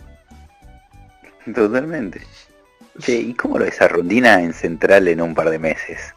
Totalmente. 1.54 2.20
Che, 2.98 3.14
¿y 3.14 3.34
cómo 3.34 3.58
lo 3.58 3.66
ves 3.66 3.80
a 3.82 3.88
Rondina 3.88 4.40
en 4.42 4.54
Central 4.54 5.06
en 5.08 5.20
un 5.20 5.34
par 5.34 5.50
de 5.50 5.58
meses? 5.58 6.14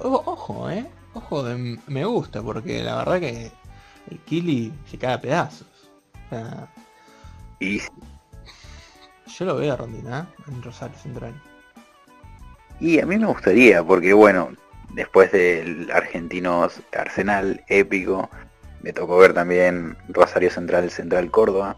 ojo, 0.00 0.70
eh. 0.70 0.86
Ojo, 1.12 1.44
me 1.86 2.04
gusta, 2.04 2.42
porque 2.42 2.82
la 2.82 2.96
verdad 2.96 3.20
que 3.20 3.50
el 4.10 4.18
Kili 4.20 4.72
se 4.90 4.98
cae 4.98 5.14
a 5.14 5.20
pedazos. 5.20 5.66
y... 7.60 7.80
Yo 9.26 9.44
lo 9.44 9.56
veo 9.56 9.72
a 9.72 9.76
Rondina 9.76 10.28
en 10.46 10.62
Rosario 10.62 10.96
Central. 10.98 11.34
Y 12.80 13.00
a 13.00 13.06
mí 13.06 13.18
me 13.18 13.26
gustaría, 13.26 13.82
porque 13.82 14.12
bueno, 14.12 14.52
después 14.94 15.32
del 15.32 15.90
Argentinos 15.90 16.80
Arsenal 16.92 17.64
épico, 17.68 18.30
me 18.82 18.92
tocó 18.92 19.18
ver 19.18 19.34
también 19.34 19.96
Rosario 20.08 20.50
Central, 20.50 20.90
Central 20.90 21.30
Córdoba. 21.30 21.76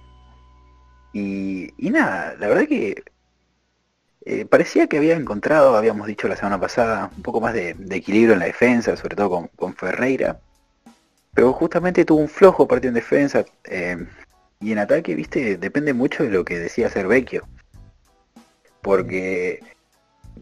Y, 1.13 1.73
y 1.79 1.91
nada, 1.91 2.37
la 2.39 2.49
verdad 2.49 2.69
que 2.69 3.03
eh, 4.27 4.45
parecía 4.45 4.87
que 4.87 4.99
había 4.99 5.17
encontrado, 5.17 5.77
habíamos 5.77 6.07
dicho 6.07 6.29
la 6.29 6.37
semana 6.37 6.61
pasada, 6.61 7.11
un 7.17 7.23
poco 7.23 7.41
más 7.41 7.55
de, 7.55 7.75
equilibrio 7.91 8.35
en 8.35 8.41
la 8.41 8.47
defensa, 8.47 8.97
sobre 8.97 9.17
todo 9.17 9.49
con, 9.57 9.75
Ferreira. 9.75 10.41
Pero 11.35 11.53
justamente 11.53 12.05
tuvo 12.05 12.21
un 12.21 12.29
flojo 12.29 12.69
partido 12.69 12.91
en 12.91 12.95
defensa. 12.95 13.45
Eh, 13.65 13.97
y 14.61 14.73
en 14.73 14.79
ataque, 14.79 15.15
viste, 15.15 15.57
depende 15.57 15.95
mucho 15.95 16.23
de 16.23 16.31
lo 16.31 16.45
que 16.45 16.59
decía 16.59 16.89
Vecchio 16.89 17.49
Porque 18.83 19.61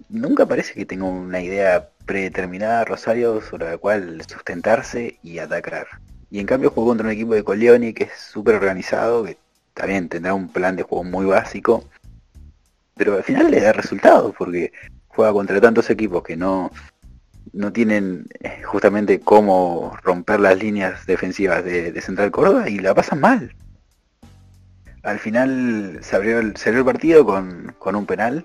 nunca 0.08 0.46
parece 0.46 0.74
que 0.74 0.86
tenga 0.86 1.04
una 1.04 1.40
idea 1.40 1.88
predeterminada 2.06 2.84
Rosario 2.84 3.40
sobre 3.42 3.70
la 3.70 3.78
cual 3.78 4.22
sustentarse 4.26 5.18
y 5.22 5.38
atacar. 5.38 5.86
Y 6.30 6.40
en 6.40 6.46
cambio 6.46 6.70
jugó 6.70 6.88
contra 6.88 7.06
un 7.06 7.12
equipo 7.12 7.34
de 7.34 7.44
Coleoni 7.44 7.92
que 7.92 8.04
es 8.04 8.12
súper 8.12 8.54
organizado, 8.56 9.24
que 9.24 9.38
también 9.74 10.08
tendrá 10.08 10.34
un 10.34 10.48
plan 10.48 10.76
de 10.76 10.82
juego 10.82 11.04
muy 11.04 11.26
básico, 11.26 11.84
pero 12.96 13.14
al 13.16 13.22
final 13.22 13.50
le 13.50 13.60
da 13.60 13.72
resultados 13.72 14.34
porque 14.36 14.72
juega 15.08 15.32
contra 15.32 15.60
tantos 15.60 15.88
equipos 15.90 16.22
que 16.22 16.36
no, 16.36 16.70
no 17.52 17.72
tienen 17.72 18.26
eh, 18.40 18.62
justamente 18.64 19.20
cómo 19.20 19.96
romper 20.02 20.40
las 20.40 20.58
líneas 20.58 21.06
defensivas 21.06 21.64
de, 21.64 22.00
Central 22.00 22.30
Córdoba 22.30 22.68
y 22.68 22.78
la 22.78 22.94
pasan 22.94 23.20
mal. 23.20 23.54
Al 25.02 25.18
final 25.18 25.98
se 26.02 26.16
abrió 26.16 26.40
el, 26.40 26.54
partido 26.84 27.24
con, 27.24 27.74
con 27.78 27.96
un 27.96 28.04
penal, 28.04 28.44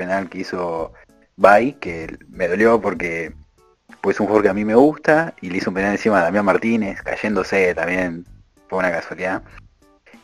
penal 0.00 0.30
que 0.30 0.38
hizo 0.38 0.94
Bay, 1.36 1.74
que 1.74 2.18
me 2.30 2.48
dolió 2.48 2.80
porque 2.80 3.34
pues 4.00 4.18
un 4.18 4.26
jugador 4.26 4.44
que 4.44 4.48
a 4.48 4.54
mí 4.54 4.64
me 4.64 4.74
gusta 4.74 5.34
y 5.42 5.50
le 5.50 5.58
hizo 5.58 5.68
un 5.68 5.74
penal 5.74 5.92
encima 5.92 6.20
a 6.20 6.22
Damián 6.22 6.46
Martínez, 6.46 7.02
cayéndose 7.02 7.74
también, 7.74 8.24
fue 8.68 8.78
una 8.78 8.90
casualidad. 8.90 9.42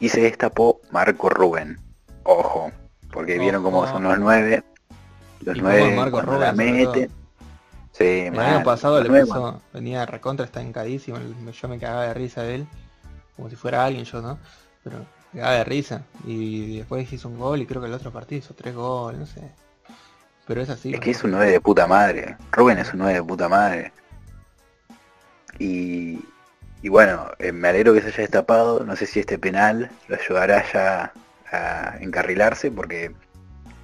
Y 0.00 0.08
se 0.08 0.22
destapó 0.22 0.80
Marco 0.90 1.28
Rubén. 1.28 1.78
Ojo, 2.22 2.72
porque 3.12 3.38
vieron 3.38 3.62
cómo 3.62 3.86
son 3.86 4.02
los 4.04 4.18
nueve. 4.18 4.64
Los 5.40 5.58
nueve 5.58 5.94
Marco 5.94 6.22
Rubén, 6.22 6.40
la 6.40 6.52
meten. 6.52 7.10
Sí, 7.92 8.04
el 8.04 8.38
año 8.38 8.64
pasado 8.64 9.02
le 9.02 9.24
puso, 9.24 9.60
venía 9.74 10.06
recontra 10.06 10.46
estancadísimo, 10.46 11.18
yo 11.50 11.68
me 11.68 11.78
cagaba 11.78 12.04
de 12.08 12.14
risa 12.14 12.42
de 12.42 12.56
él, 12.56 12.66
como 13.36 13.48
si 13.50 13.56
fuera 13.56 13.84
alguien 13.84 14.04
yo, 14.04 14.22
¿no? 14.22 14.38
Pero 14.84 14.98
me 15.32 15.40
cagaba 15.40 15.58
de 15.58 15.64
risa. 15.64 16.02
Y 16.26 16.78
después 16.78 17.10
hizo 17.12 17.28
un 17.28 17.38
gol 17.38 17.60
y 17.60 17.66
creo 17.66 17.80
que 17.80 17.88
el 17.88 17.94
otro 17.94 18.10
partido 18.10 18.38
hizo 18.38 18.54
tres 18.54 18.74
goles, 18.74 19.20
no 19.20 19.26
sé. 19.26 19.50
Pero 20.46 20.62
es 20.62 20.70
así. 20.70 20.94
Es 20.94 21.00
que 21.00 21.10
es 21.10 21.24
un 21.24 21.32
9 21.32 21.50
de 21.50 21.60
puta 21.60 21.86
madre. 21.86 22.36
Rubén 22.52 22.78
es 22.78 22.92
un 22.92 23.00
9 23.00 23.14
de 23.14 23.22
puta 23.22 23.48
madre. 23.48 23.92
Y, 25.58 26.20
y 26.82 26.88
bueno, 26.88 27.30
eh, 27.38 27.52
me 27.52 27.68
alegro 27.68 27.94
que 27.94 28.00
se 28.00 28.08
haya 28.08 28.22
destapado. 28.22 28.84
No 28.84 28.94
sé 28.96 29.06
si 29.06 29.20
este 29.20 29.38
penal 29.38 29.90
lo 30.08 30.16
ayudará 30.16 30.64
ya 30.72 31.12
a 31.52 31.96
encarrilarse 32.00 32.70
porque, 32.70 33.12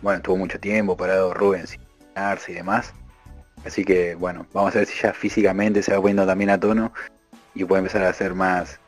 bueno, 0.02 0.22
tuvo 0.22 0.36
mucho 0.36 0.60
tiempo 0.60 0.96
parado 0.96 1.34
Rubén 1.34 1.66
sin 1.66 1.80
y 2.48 2.52
demás. 2.52 2.92
Así 3.64 3.84
que, 3.84 4.14
bueno, 4.14 4.46
vamos 4.52 4.74
a 4.74 4.80
ver 4.80 4.86
si 4.86 5.00
ya 5.00 5.12
físicamente 5.12 5.82
se 5.82 5.92
va 5.92 6.00
poniendo 6.00 6.26
también 6.26 6.50
a 6.50 6.58
tono 6.60 6.92
y 7.54 7.64
puede 7.64 7.80
empezar 7.80 8.02
a 8.02 8.12
ser 8.12 8.34
más, 8.34 8.78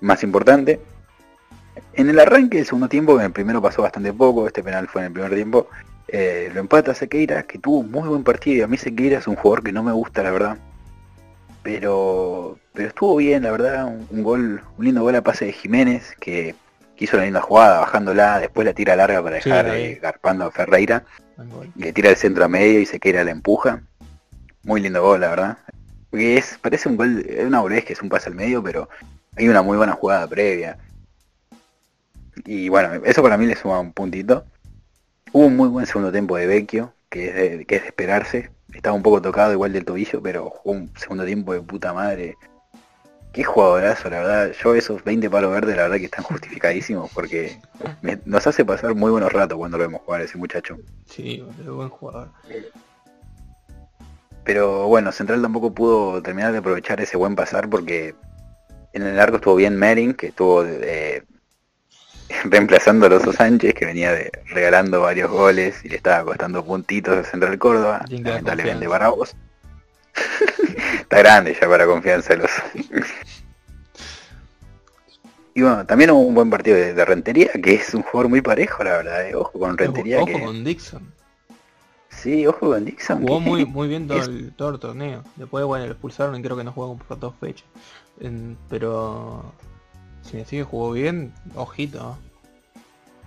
más 0.00 0.22
importante. 0.22 0.80
En 1.92 2.08
el 2.08 2.18
arranque 2.18 2.58
del 2.58 2.66
segundo 2.66 2.88
tiempo, 2.88 3.18
en 3.18 3.26
el 3.26 3.32
primero 3.32 3.60
pasó 3.60 3.82
bastante 3.82 4.12
poco, 4.12 4.46
este 4.46 4.62
penal 4.62 4.88
fue 4.88 5.02
en 5.02 5.06
el 5.08 5.12
primer 5.12 5.34
tiempo, 5.34 5.68
eh, 6.08 6.50
lo 6.54 6.60
empata 6.60 6.94
Sequeira, 6.94 7.42
que 7.44 7.58
tuvo 7.58 7.78
un 7.78 7.90
muy 7.90 8.08
buen 8.08 8.22
partido. 8.22 8.64
A 8.64 8.68
mí 8.68 8.76
Sequeira 8.76 9.18
es 9.18 9.26
un 9.26 9.36
jugador 9.36 9.64
que 9.64 9.72
no 9.72 9.82
me 9.82 9.92
gusta, 9.92 10.22
la 10.22 10.30
verdad. 10.30 10.58
Pero, 11.62 12.58
pero 12.72 12.88
estuvo 12.88 13.16
bien, 13.16 13.42
la 13.42 13.50
verdad. 13.50 13.86
Un, 13.86 14.22
gol, 14.22 14.62
un 14.78 14.84
lindo 14.84 15.02
gol 15.02 15.16
a 15.16 15.22
pase 15.22 15.46
de 15.46 15.52
Jiménez, 15.52 16.14
que, 16.20 16.54
hizo 16.98 17.16
la 17.16 17.24
linda 17.24 17.40
jugada, 17.40 17.80
bajándola, 17.80 18.38
después 18.38 18.64
la 18.64 18.72
tira 18.72 18.96
larga 18.96 19.22
para 19.22 19.36
dejar 19.36 19.68
eh, 19.68 19.98
garpando 20.00 20.44
a 20.44 20.50
Ferreira. 20.50 21.04
Le 21.76 21.92
tira 21.92 22.10
el 22.10 22.16
centro 22.16 22.44
a 22.44 22.48
medio 22.48 22.80
y 22.80 22.86
Sequeira 22.86 23.24
la 23.24 23.32
empuja. 23.32 23.82
Muy 24.62 24.80
lindo 24.80 25.02
gol, 25.02 25.20
la 25.20 25.28
verdad. 25.28 25.58
Porque 26.08 26.38
es, 26.38 26.58
parece 26.62 26.88
un 26.88 26.96
gol, 26.96 27.26
es 27.28 27.44
una 27.44 27.60
bolez 27.60 27.84
que 27.84 27.92
es 27.92 28.00
un 28.00 28.08
pase 28.08 28.28
al 28.28 28.34
medio, 28.36 28.62
pero 28.62 28.88
hay 29.36 29.48
una 29.48 29.60
muy 29.60 29.76
buena 29.76 29.92
jugada 29.92 30.26
previa. 30.26 30.78
Y 32.44 32.68
bueno, 32.68 33.02
eso 33.04 33.22
para 33.22 33.36
mí 33.36 33.46
le 33.46 33.56
suma 33.56 33.80
un 33.80 33.92
puntito. 33.92 34.44
Hubo 35.32 35.46
un 35.46 35.56
muy 35.56 35.68
buen 35.68 35.86
segundo 35.86 36.12
tiempo 36.12 36.36
de 36.36 36.46
Vecchio, 36.46 36.92
que 37.10 37.28
es 37.28 37.34
de, 37.34 37.66
que 37.66 37.76
es 37.76 37.82
de 37.82 37.88
esperarse. 37.88 38.50
Estaba 38.72 38.94
un 38.96 39.02
poco 39.02 39.20
tocado 39.20 39.52
igual 39.52 39.72
del 39.72 39.84
tobillo, 39.84 40.22
pero 40.22 40.50
jugó 40.50 40.76
un 40.76 40.90
segundo 40.96 41.24
tiempo 41.24 41.52
de 41.52 41.60
puta 41.60 41.92
madre. 41.92 42.36
Qué 43.32 43.44
jugadorazo, 43.44 44.08
la 44.08 44.18
verdad. 44.20 44.52
Yo 44.62 44.74
esos 44.74 45.04
20 45.04 45.28
palos 45.28 45.52
verdes, 45.52 45.76
la 45.76 45.82
verdad 45.82 45.98
que 45.98 46.06
están 46.06 46.24
justificadísimos 46.24 47.10
porque 47.12 47.60
nos 48.24 48.46
hace 48.46 48.64
pasar 48.64 48.94
muy 48.94 49.10
buenos 49.10 49.32
ratos 49.32 49.58
cuando 49.58 49.76
lo 49.76 49.84
vemos 49.84 50.00
jugar 50.02 50.22
ese 50.22 50.38
muchacho. 50.38 50.78
Sí, 51.04 51.44
buen 51.66 51.88
jugador. 51.90 52.30
Pero 54.44 54.86
bueno, 54.86 55.12
Central 55.12 55.42
tampoco 55.42 55.74
pudo 55.74 56.22
terminar 56.22 56.52
de 56.52 56.58
aprovechar 56.58 57.00
ese 57.00 57.16
buen 57.16 57.34
pasar 57.34 57.68
porque 57.68 58.14
en 58.92 59.02
el 59.02 59.18
arco 59.18 59.36
estuvo 59.36 59.56
bien 59.56 59.76
Merin, 59.76 60.14
que 60.14 60.28
estuvo 60.28 60.62
de, 60.62 61.24
reemplazando 62.44 63.06
a 63.06 63.08
Loso 63.08 63.32
Sánchez, 63.32 63.74
que 63.74 63.86
venía 63.86 64.12
de, 64.12 64.30
regalando 64.46 65.00
varios 65.00 65.30
goles 65.30 65.84
y 65.84 65.88
le 65.88 65.96
estaba 65.96 66.24
costando 66.24 66.64
puntitos 66.64 67.16
de 67.16 67.24
Central 67.24 67.58
Córdoba, 67.58 68.04
lamentablemente 68.08 68.88
para 68.88 69.08
vos. 69.08 69.34
Está 71.00 71.18
grande 71.18 71.56
ya 71.60 71.68
para 71.68 71.86
confianza 71.86 72.34
los. 72.36 72.50
y 75.54 75.62
bueno, 75.62 75.86
también 75.86 76.10
hubo 76.10 76.20
un 76.20 76.34
buen 76.34 76.50
partido 76.50 76.76
de, 76.76 77.04
Rentería, 77.04 77.50
que 77.62 77.74
es 77.74 77.94
un 77.94 78.02
jugador 78.02 78.30
muy 78.30 78.40
parejo, 78.40 78.82
la 78.82 78.96
verdad. 78.96 79.28
Eh. 79.28 79.34
Ojo 79.34 79.58
con 79.58 79.76
Rentería. 79.76 80.22
Ojo 80.22 80.40
con 80.40 80.64
Dixon. 80.64 81.12
Sí, 82.08 82.46
ojo 82.46 82.70
con 82.70 82.84
Dixon. 82.84 83.20
Jugó 83.20 83.40
muy, 83.40 83.66
muy 83.66 83.88
bien 83.88 84.08
todo, 84.08 84.22
el, 84.22 84.52
todo 84.54 84.70
el 84.70 84.80
torneo. 84.80 85.22
Después, 85.36 85.64
bueno, 85.66 85.84
lo 85.84 85.92
expulsaron 85.92 86.34
y 86.36 86.42
creo 86.42 86.56
que 86.56 86.64
no 86.64 86.72
jugó 86.72 86.96
por 86.96 87.18
dos 87.18 87.34
fechas. 87.38 87.66
pero 88.70 89.52
si 90.26 90.36
me 90.36 90.44
sigue 90.44 90.64
jugó 90.64 90.92
bien, 90.92 91.32
ojito. 91.54 92.18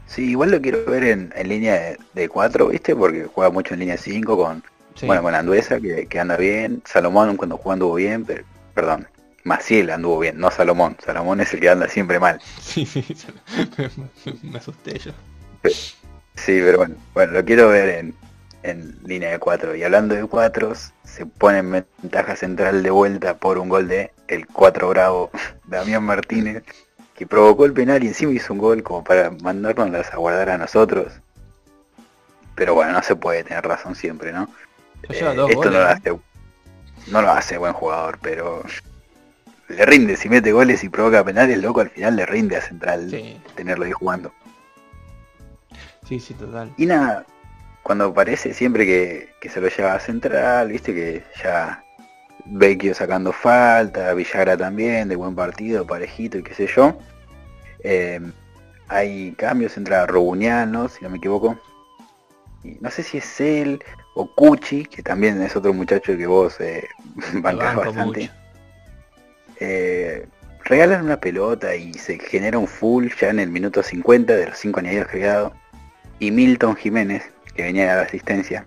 Sí, 0.08 0.32
igual 0.32 0.52
lo 0.52 0.62
quiero 0.62 0.84
ver 0.86 1.04
en, 1.04 1.32
línea 1.46 1.96
de, 2.14 2.30
4, 2.30 2.70
¿viste? 2.70 2.96
Porque 2.96 3.26
juega 3.26 3.52
mucho 3.52 3.76
en 3.76 3.82
línea 3.82 3.98
5 3.98 4.38
con, 4.38 4.64
bueno, 5.06 5.22
con 5.22 5.36
Anduesa, 5.36 5.80
que, 5.80 6.20
anda 6.20 6.36
bien. 6.36 6.82
Salomón 6.86 7.38
cuando 7.38 7.58
jugó 7.58 7.74
anduvo 7.74 7.96
bien, 7.96 8.26
pero, 8.26 8.44
perdón, 8.74 9.08
Maciel 9.44 9.92
anduvo 9.92 10.20
bien, 10.20 10.40
no 10.40 10.50
Salomón. 10.50 10.98
Salomón 11.04 11.42
es 11.42 11.54
el 11.54 11.60
que 11.60 11.70
anda 11.70 11.88
siempre 11.88 12.20
mal. 12.20 12.42
Sí, 12.62 12.86
sí, 12.86 13.06
me 14.42 14.58
asusté 14.58 14.98
yo. 14.98 15.12
Sí, 16.36 16.60
pero 16.64 16.80
bueno, 16.80 16.96
bueno, 17.14 17.34
lo 17.34 17.46
quiero 17.46 17.70
ver 17.70 17.90
en, 17.90 18.16
en 18.64 18.98
línea 19.06 19.30
de 19.30 19.40
4. 19.40 19.76
Y 19.76 19.84
hablando 19.84 20.16
de 20.16 20.26
4, 20.26 20.74
se 21.04 21.26
pone 21.26 21.60
en 21.60 21.72
ventaja 21.72 22.36
central 22.36 22.82
de 22.82 22.90
vuelta 22.90 23.38
por 23.38 23.60
un 23.60 23.70
gol 23.70 23.88
de 23.88 24.12
el 24.28 24.48
4 24.48 24.90
bravo 24.90 25.30
Damián 25.68 26.04
Martínez 26.04 26.64
que 27.20 27.28
provocó 27.28 27.66
el 27.66 27.74
penal 27.74 28.02
y 28.02 28.08
encima 28.08 28.32
hizo 28.32 28.54
un 28.54 28.60
gol 28.60 28.82
como 28.82 29.04
para 29.04 29.30
mandárnoslas 29.30 30.14
a 30.14 30.16
guardar 30.16 30.52
a 30.52 30.58
nosotros. 30.58 31.12
Pero 32.56 32.76
bueno, 32.76 32.94
no 32.94 33.04
se 33.04 33.18
puede 33.18 33.44
tener 33.44 33.66
razón 33.66 33.94
siempre, 33.94 34.32
¿no? 34.32 34.48
Eh, 35.10 35.20
esto 35.50 35.66
no, 35.66 35.70
lo 35.70 35.86
hace, 35.86 36.18
no 37.08 37.22
lo 37.22 37.30
hace 37.30 37.58
buen 37.58 37.74
jugador, 37.74 38.20
pero 38.22 38.64
le 39.68 39.86
rinde, 39.86 40.16
si 40.16 40.30
mete 40.30 40.54
goles 40.54 40.82
y 40.86 40.88
provoca 40.88 41.22
penales, 41.26 41.62
loco, 41.62 41.82
al 41.82 41.90
final 41.90 42.16
le 42.16 42.26
rinde 42.26 42.56
a 42.56 42.62
Central 42.62 43.12
tenerlo 43.54 43.84
ahí 43.84 43.92
jugando. 43.92 44.32
Sí, 46.08 46.22
sí, 46.22 46.34
total. 46.36 46.72
Y 46.78 46.86
nada, 46.86 47.26
cuando 47.84 48.06
aparece 48.06 48.54
siempre 48.54 48.86
que, 48.86 49.34
que 49.42 49.50
se 49.50 49.60
lo 49.60 49.68
lleva 49.68 49.94
a 49.94 50.00
Central, 50.00 50.70
viste 50.70 50.94
que 50.94 51.26
ya 51.44 51.84
Vecchio 52.46 52.96
sacando 52.96 53.34
falta, 53.34 54.14
Villagra 54.14 54.56
también, 54.56 55.10
de 55.10 55.18
buen 55.18 55.36
partido, 55.36 55.86
parejito 55.86 56.38
y 56.38 56.44
qué 56.44 56.54
sé 56.54 56.68
yo. 56.68 56.98
Eh, 57.84 58.20
hay 58.88 59.34
cambios, 59.34 59.78
entra 59.78 60.06
Robuniano, 60.06 60.90
si 60.90 61.04
no 61.04 61.10
me 61.10 61.18
equivoco. 61.18 61.60
Y 62.64 62.78
no 62.82 62.92
sé 62.92 63.04
si 63.04 63.20
es 63.20 63.40
él 63.40 63.82
o 64.16 64.28
Cuchi, 64.34 64.86
que 64.86 65.02
también 65.02 65.42
es 65.42 65.56
otro 65.56 65.74
muchacho 65.74 66.18
que 66.18 66.28
vos 66.28 66.60
eh, 66.60 66.88
bancás 67.34 67.76
bastante. 67.76 68.30
Eh, 69.60 70.26
regalan 70.66 71.06
una 71.06 71.20
pelota 71.20 71.76
y 71.76 71.94
se 71.94 72.20
genera 72.20 72.58
un 72.58 72.68
full 72.68 73.08
ya 73.20 73.30
en 73.30 73.40
el 73.40 73.50
minuto 73.50 73.84
50 73.84 74.36
de 74.36 74.48
los 74.48 74.58
5 74.58 74.80
añadidos 74.80 75.08
que 75.08 75.18
había 75.18 75.34
dado. 75.34 75.54
Y 76.20 76.32
Milton 76.32 76.76
Jiménez, 76.76 77.24
que 77.56 77.64
venía 77.64 77.92
de 77.92 77.96
la 77.96 78.02
asistencia, 78.02 78.66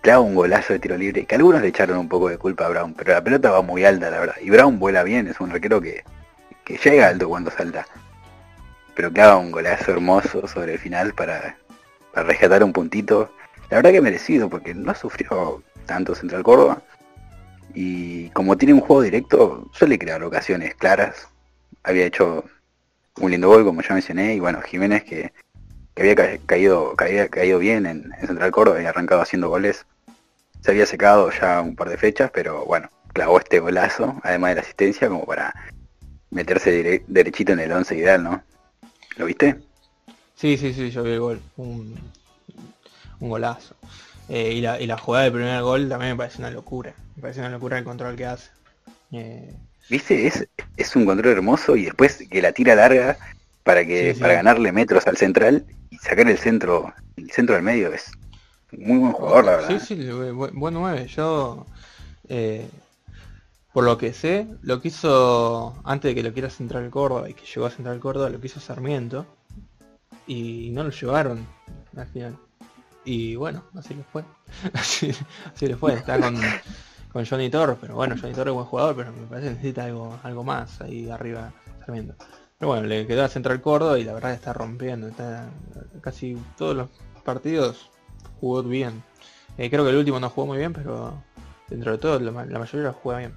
clava 0.00 0.20
un 0.20 0.34
golazo 0.34 0.72
de 0.72 0.78
tiro 0.78 0.96
libre, 0.96 1.26
que 1.26 1.34
algunos 1.34 1.60
le 1.60 1.68
echaron 1.68 1.98
un 1.98 2.08
poco 2.08 2.28
de 2.28 2.38
culpa 2.38 2.66
a 2.66 2.68
Brown, 2.70 2.94
pero 2.94 3.12
la 3.12 3.22
pelota 3.22 3.50
va 3.50 3.62
muy 3.62 3.84
alta, 3.84 4.10
la 4.10 4.20
verdad. 4.20 4.36
Y 4.40 4.50
Brown 4.50 4.78
vuela 4.78 5.02
bien, 5.02 5.28
es 5.28 5.40
un 5.40 5.50
arquero 5.50 5.80
que, 5.80 6.02
que 6.64 6.78
llega 6.78 7.08
alto 7.08 7.28
cuando 7.28 7.50
salta. 7.50 7.86
Pero 8.94 9.12
clava 9.12 9.36
un 9.36 9.50
golazo 9.50 9.92
hermoso 9.92 10.46
sobre 10.46 10.74
el 10.74 10.78
final 10.78 11.14
para, 11.14 11.56
para 12.12 12.26
rescatar 12.26 12.62
un 12.62 12.72
puntito. 12.72 13.32
La 13.70 13.78
verdad 13.78 13.92
que 13.92 14.00
merecido, 14.00 14.50
porque 14.50 14.74
no 14.74 14.94
sufrió 14.94 15.62
tanto 15.86 16.14
Central 16.14 16.42
Córdoba. 16.42 16.82
Y 17.74 18.28
como 18.30 18.56
tiene 18.58 18.74
un 18.74 18.80
juego 18.80 19.02
directo, 19.02 19.70
suele 19.72 19.98
crear 19.98 20.22
ocasiones 20.22 20.74
claras. 20.74 21.28
Había 21.84 22.04
hecho 22.04 22.44
un 23.20 23.30
lindo 23.30 23.48
gol, 23.48 23.64
como 23.64 23.82
ya 23.82 23.94
mencioné, 23.94 24.34
y 24.34 24.40
bueno, 24.40 24.60
Jiménez 24.60 25.04
que, 25.04 25.32
había 25.96 26.14
caído, 26.46 26.94
caído, 26.96 27.28
caído 27.30 27.58
bien 27.58 27.86
en, 27.86 28.12
en, 28.18 28.26
Central 28.26 28.50
Córdoba 28.50 28.82
y 28.82 28.86
arrancado 28.86 29.20
haciendo 29.20 29.48
goles 29.48 29.86
se 30.62 30.70
había 30.70 30.86
secado 30.86 31.30
ya 31.30 31.60
un 31.60 31.74
par 31.74 31.88
de 31.88 31.96
fechas, 31.96 32.30
pero 32.32 32.64
bueno, 32.64 32.88
clavó 33.12 33.38
este 33.38 33.58
golazo, 33.58 34.20
además 34.22 34.50
de 34.50 34.54
la 34.56 34.60
asistencia, 34.62 35.08
como 35.08 35.26
para 35.26 35.52
meterse 36.32 37.04
derechito 37.06 37.52
en 37.52 37.60
el 37.60 37.70
11 37.70 37.96
ideal, 37.96 38.24
¿no? 38.24 38.42
¿Lo 39.16 39.26
viste? 39.26 39.60
Sí, 40.34 40.56
sí, 40.56 40.72
sí, 40.72 40.90
yo 40.90 41.02
vi 41.02 41.12
el 41.12 41.20
gol. 41.20 41.40
Un, 41.56 41.94
un 43.20 43.28
golazo. 43.28 43.76
Eh, 44.28 44.54
y, 44.54 44.60
la, 44.60 44.80
y 44.80 44.86
la 44.86 44.96
jugada 44.96 45.24
del 45.24 45.34
primer 45.34 45.62
gol 45.62 45.88
también 45.88 46.12
me 46.12 46.16
parece 46.16 46.38
una 46.38 46.50
locura. 46.50 46.94
Me 47.16 47.22
parece 47.22 47.40
una 47.40 47.50
locura 47.50 47.78
el 47.78 47.84
control 47.84 48.16
que 48.16 48.26
hace. 48.26 48.50
Eh, 49.12 49.54
¿Viste? 49.90 50.26
Es, 50.26 50.48
es 50.76 50.96
un 50.96 51.04
control 51.04 51.32
hermoso 51.32 51.76
y 51.76 51.84
después 51.84 52.26
que 52.30 52.40
la 52.42 52.52
tira 52.52 52.74
larga 52.74 53.18
para 53.62 53.84
que 53.84 54.16
para 54.18 54.34
ganarle 54.34 54.72
metros 54.72 55.06
al 55.06 55.16
central 55.16 55.66
y 55.90 55.98
sacar 55.98 56.28
el 56.28 56.38
centro 56.38 56.92
el 57.16 57.30
centro 57.30 57.54
del 57.54 57.62
medio 57.62 57.92
es 57.92 58.10
muy 58.72 58.98
buen 58.98 59.12
jugador 59.12 59.44
la 59.44 59.56
verdad. 59.56 59.80
Sí, 59.80 59.96
sí, 59.96 60.10
buen 60.10 60.74
9. 60.74 61.06
Yo 61.08 61.66
eh, 62.28 62.66
por 63.72 63.84
lo 63.84 63.96
que 63.98 64.12
sé, 64.12 64.46
lo 64.62 64.80
quiso 64.80 65.74
antes 65.84 66.10
de 66.10 66.14
que 66.14 66.22
lo 66.22 66.32
quiera 66.32 66.50
Central 66.50 66.90
Córdoba 66.90 67.28
y 67.30 67.34
que 67.34 67.46
llegó 67.46 67.66
a 67.66 67.70
Central 67.70 67.98
Córdoba, 68.00 68.30
lo 68.30 68.40
quiso 68.40 68.60
Sarmiento 68.60 69.26
y 70.26 70.70
no 70.72 70.84
lo 70.84 70.90
llevaron 70.90 71.46
al 71.96 72.06
final. 72.06 72.36
Y 73.04 73.34
bueno, 73.34 73.64
así 73.74 73.94
le 73.94 74.04
fue. 74.04 74.24
así, 74.74 75.12
le 75.60 75.76
fue. 75.76 75.94
Está 75.94 76.20
con, 76.20 76.36
con 77.12 77.26
Johnny 77.26 77.50
Torres, 77.50 77.78
pero 77.80 77.94
bueno, 77.94 78.14
Johnny 78.20 78.34
Torres 78.34 78.52
es 78.52 78.54
buen 78.54 78.66
jugador, 78.66 78.94
pero 78.94 79.12
me 79.12 79.26
parece 79.26 79.48
que 79.48 79.54
necesita 79.54 79.84
algo, 79.84 80.18
algo 80.22 80.44
más 80.44 80.80
ahí 80.80 81.10
arriba 81.10 81.52
Sarmiento. 81.80 82.14
Pero 82.58 82.70
bueno, 82.70 82.86
le 82.86 83.06
quedó 83.06 83.24
a 83.24 83.28
Central 83.28 83.60
Córdoba 83.60 83.98
y 83.98 84.04
la 84.04 84.12
verdad 84.12 84.32
está 84.32 84.52
rompiendo. 84.52 85.08
Está 85.08 85.48
casi 86.00 86.36
todos 86.56 86.76
los 86.76 86.88
partidos 87.24 87.90
jugó 88.40 88.62
bien. 88.62 89.02
Eh, 89.58 89.68
creo 89.68 89.84
que 89.84 89.90
el 89.90 89.96
último 89.96 90.20
no 90.20 90.30
jugó 90.30 90.46
muy 90.46 90.58
bien, 90.58 90.72
pero 90.72 91.22
dentro 91.68 91.92
de 91.92 91.98
todo 91.98 92.20
la, 92.20 92.30
mayoría 92.30 92.92
juega 92.92 93.18
bien. 93.18 93.34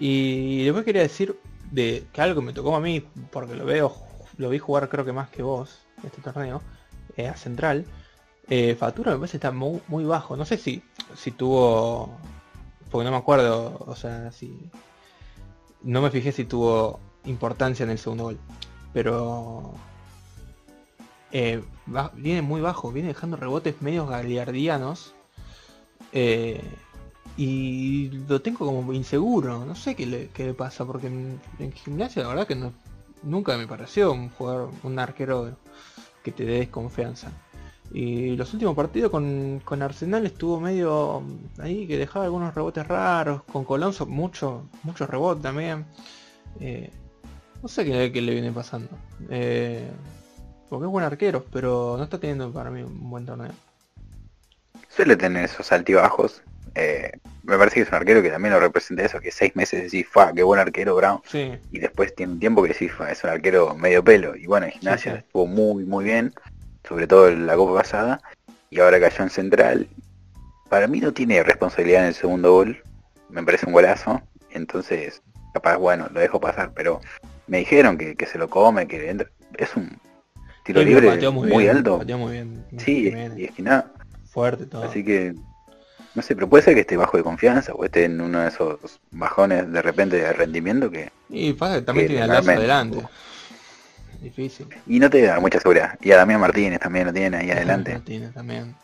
Y 0.00 0.64
después 0.64 0.84
quería 0.84 1.02
decir 1.02 1.38
de 1.70 2.06
que 2.12 2.20
algo 2.22 2.42
me 2.42 2.52
tocó 2.52 2.74
a 2.74 2.80
mí, 2.80 3.04
porque 3.30 3.54
lo 3.54 3.64
veo, 3.66 3.94
lo 4.38 4.48
vi 4.48 4.58
jugar 4.58 4.88
creo 4.88 5.04
que 5.04 5.12
más 5.12 5.28
que 5.28 5.42
vos, 5.42 5.78
este 6.02 6.22
torneo, 6.22 6.62
eh, 7.16 7.28
a 7.28 7.36
Central. 7.36 7.84
Eh, 8.48 8.74
Fatura 8.74 9.12
me 9.12 9.18
parece 9.18 9.36
está 9.36 9.52
muy, 9.52 9.80
muy, 9.86 10.04
bajo. 10.04 10.36
No 10.36 10.44
sé 10.44 10.56
si, 10.56 10.82
si 11.14 11.30
tuvo. 11.30 12.18
Porque 12.90 13.04
no 13.04 13.10
me 13.12 13.18
acuerdo. 13.18 13.76
O 13.86 13.94
sea, 13.94 14.32
si. 14.32 14.58
No 15.82 16.02
me 16.02 16.10
fijé 16.10 16.32
si 16.32 16.44
tuvo 16.44 16.98
importancia 17.24 17.84
en 17.84 17.90
el 17.90 17.98
segundo 17.98 18.24
gol. 18.24 18.38
Pero 18.92 19.74
eh, 21.32 21.62
viene 22.14 22.42
muy 22.42 22.60
bajo, 22.60 22.90
viene 22.90 23.08
dejando 23.08 23.36
rebotes 23.36 23.80
medios 23.82 24.08
galiardianos. 24.08 25.14
Eh, 26.12 26.60
y 27.42 28.10
lo 28.28 28.42
tengo 28.42 28.66
como 28.66 28.92
inseguro, 28.92 29.64
no 29.64 29.74
sé 29.74 29.94
qué 29.94 30.04
le, 30.04 30.52
pasa, 30.52 30.84
porque 30.84 31.06
en, 31.06 31.72
gimnasia 31.72 32.22
la 32.22 32.28
verdad 32.28 32.46
que 32.46 32.70
nunca 33.22 33.56
me 33.56 33.66
pareció 33.66 34.12
un 34.12 34.30
un 34.82 34.98
arquero 34.98 35.56
que 36.22 36.32
te 36.32 36.44
dé 36.44 36.58
desconfianza. 36.58 37.32
Y 37.94 38.36
los 38.36 38.52
últimos 38.52 38.76
partidos 38.76 39.10
con, 39.10 39.82
Arsenal 39.82 40.26
estuvo 40.26 40.60
medio 40.60 41.22
ahí 41.58 41.86
que 41.86 41.96
dejaba 41.96 42.26
algunos 42.26 42.54
rebotes 42.54 42.86
raros, 42.86 43.42
con 43.44 43.64
Colonso 43.64 44.04
mucho, 44.04 44.68
mucho 44.82 45.06
rebote 45.06 45.40
también. 45.40 45.86
Eh, 46.60 46.90
no 47.62 47.68
sé 47.70 47.86
qué, 47.86 48.20
le 48.20 48.32
viene 48.32 48.52
pasando. 48.52 48.90
Eh, 49.30 49.90
porque 50.68 50.84
es 50.84 50.90
buen 50.90 51.06
arquero, 51.06 51.46
pero 51.50 51.94
no 51.96 52.04
está 52.04 52.18
teniendo 52.18 52.52
para 52.52 52.70
mí 52.70 52.82
un 52.82 53.08
buen 53.08 53.24
torneo. 53.24 53.52
Suele 54.90 55.16
tener 55.16 55.46
esos 55.46 55.72
altibajos. 55.72 56.42
Eh, 56.74 57.12
me 57.42 57.56
parece 57.58 57.76
que 57.76 57.80
es 57.82 57.88
un 57.88 57.94
arquero 57.94 58.22
que 58.22 58.30
también 58.30 58.54
lo 58.54 58.60
representa 58.60 59.04
eso, 59.04 59.20
que 59.20 59.30
seis 59.30 59.56
meses 59.56 59.82
decís, 59.82 60.06
fa, 60.08 60.32
qué 60.32 60.42
buen 60.42 60.60
arquero 60.60 60.94
Brown. 60.94 61.20
Y 61.32 61.78
después 61.78 62.14
tiene 62.14 62.34
un 62.34 62.40
tiempo 62.40 62.62
que 62.62 62.68
decís, 62.68 62.92
fa, 62.92 63.10
es 63.10 63.24
un 63.24 63.30
arquero 63.30 63.74
medio 63.74 64.04
pelo. 64.04 64.36
Y 64.36 64.46
bueno, 64.46 64.66
en 64.66 64.72
gimnasia 64.72 65.16
estuvo 65.16 65.46
muy, 65.46 65.84
muy 65.84 66.04
bien, 66.04 66.32
sobre 66.86 67.06
todo 67.06 67.28
en 67.28 67.46
la 67.46 67.56
copa 67.56 67.74
pasada. 67.74 68.20
Y 68.70 68.80
ahora 68.80 69.00
cayó 69.00 69.24
en 69.24 69.30
central. 69.30 69.88
Para 70.68 70.86
mí 70.86 71.00
no 71.00 71.12
tiene 71.12 71.42
responsabilidad 71.42 72.02
en 72.02 72.08
el 72.08 72.14
segundo 72.14 72.52
gol. 72.52 72.82
Me 73.28 73.42
parece 73.42 73.66
un 73.66 73.72
golazo. 73.72 74.22
Entonces, 74.52 75.22
capaz, 75.52 75.76
bueno, 75.76 76.08
lo 76.12 76.20
dejo 76.20 76.40
pasar, 76.40 76.72
pero 76.74 77.00
me 77.46 77.58
dijeron 77.58 77.98
que, 77.98 78.26
se 78.26 78.38
lo 78.38 78.48
come, 78.48 78.86
que 78.86 79.10
entra. 79.10 79.28
Es 79.58 79.74
un 79.74 79.98
tiro 80.64 80.82
libre 80.82 81.30
muy, 81.30 81.66
alto. 81.66 82.00
sí, 82.78 83.12
y 83.36 83.44
es 83.44 83.52
que 83.52 83.62
nada. 83.62 83.92
Fuerte 84.26 84.66
todo. 84.66 84.84
Así 84.84 85.04
que, 85.04 85.34
no 86.14 86.22
sé, 86.22 86.34
pero 86.34 86.48
puede 86.48 86.64
ser 86.64 86.74
que 86.74 86.80
esté 86.80 86.96
bajo 86.96 87.16
de 87.16 87.22
confianza 87.22 87.72
o 87.72 87.84
esté 87.84 88.04
en 88.04 88.20
uno 88.20 88.40
de 88.40 88.48
esos 88.48 88.78
bajones 89.10 89.70
de 89.70 89.82
repente 89.82 90.16
de 90.16 90.32
rendimiento 90.32 90.90
que... 90.90 91.10
Y 91.28 91.52
pasa 91.52 91.76
que 91.76 91.82
también 91.82 92.08
tiene 92.08 92.22
el 92.22 92.28
lazo 92.28 92.50
adelante. 92.50 93.06
Difícil. 94.20 94.66
Y 94.86 94.98
no 94.98 95.08
te 95.08 95.22
da 95.22 95.40
mucha 95.40 95.60
seguridad. 95.60 95.98
Y 96.02 96.12
a 96.12 96.16
Damián 96.16 96.40
Martínez 96.40 96.80
también 96.80 97.06
lo 97.06 97.12
tiene 97.12 97.36
ahí 97.38 97.50
adelante. 97.50 97.94
Martínez 97.94 98.34
también. 98.34 98.74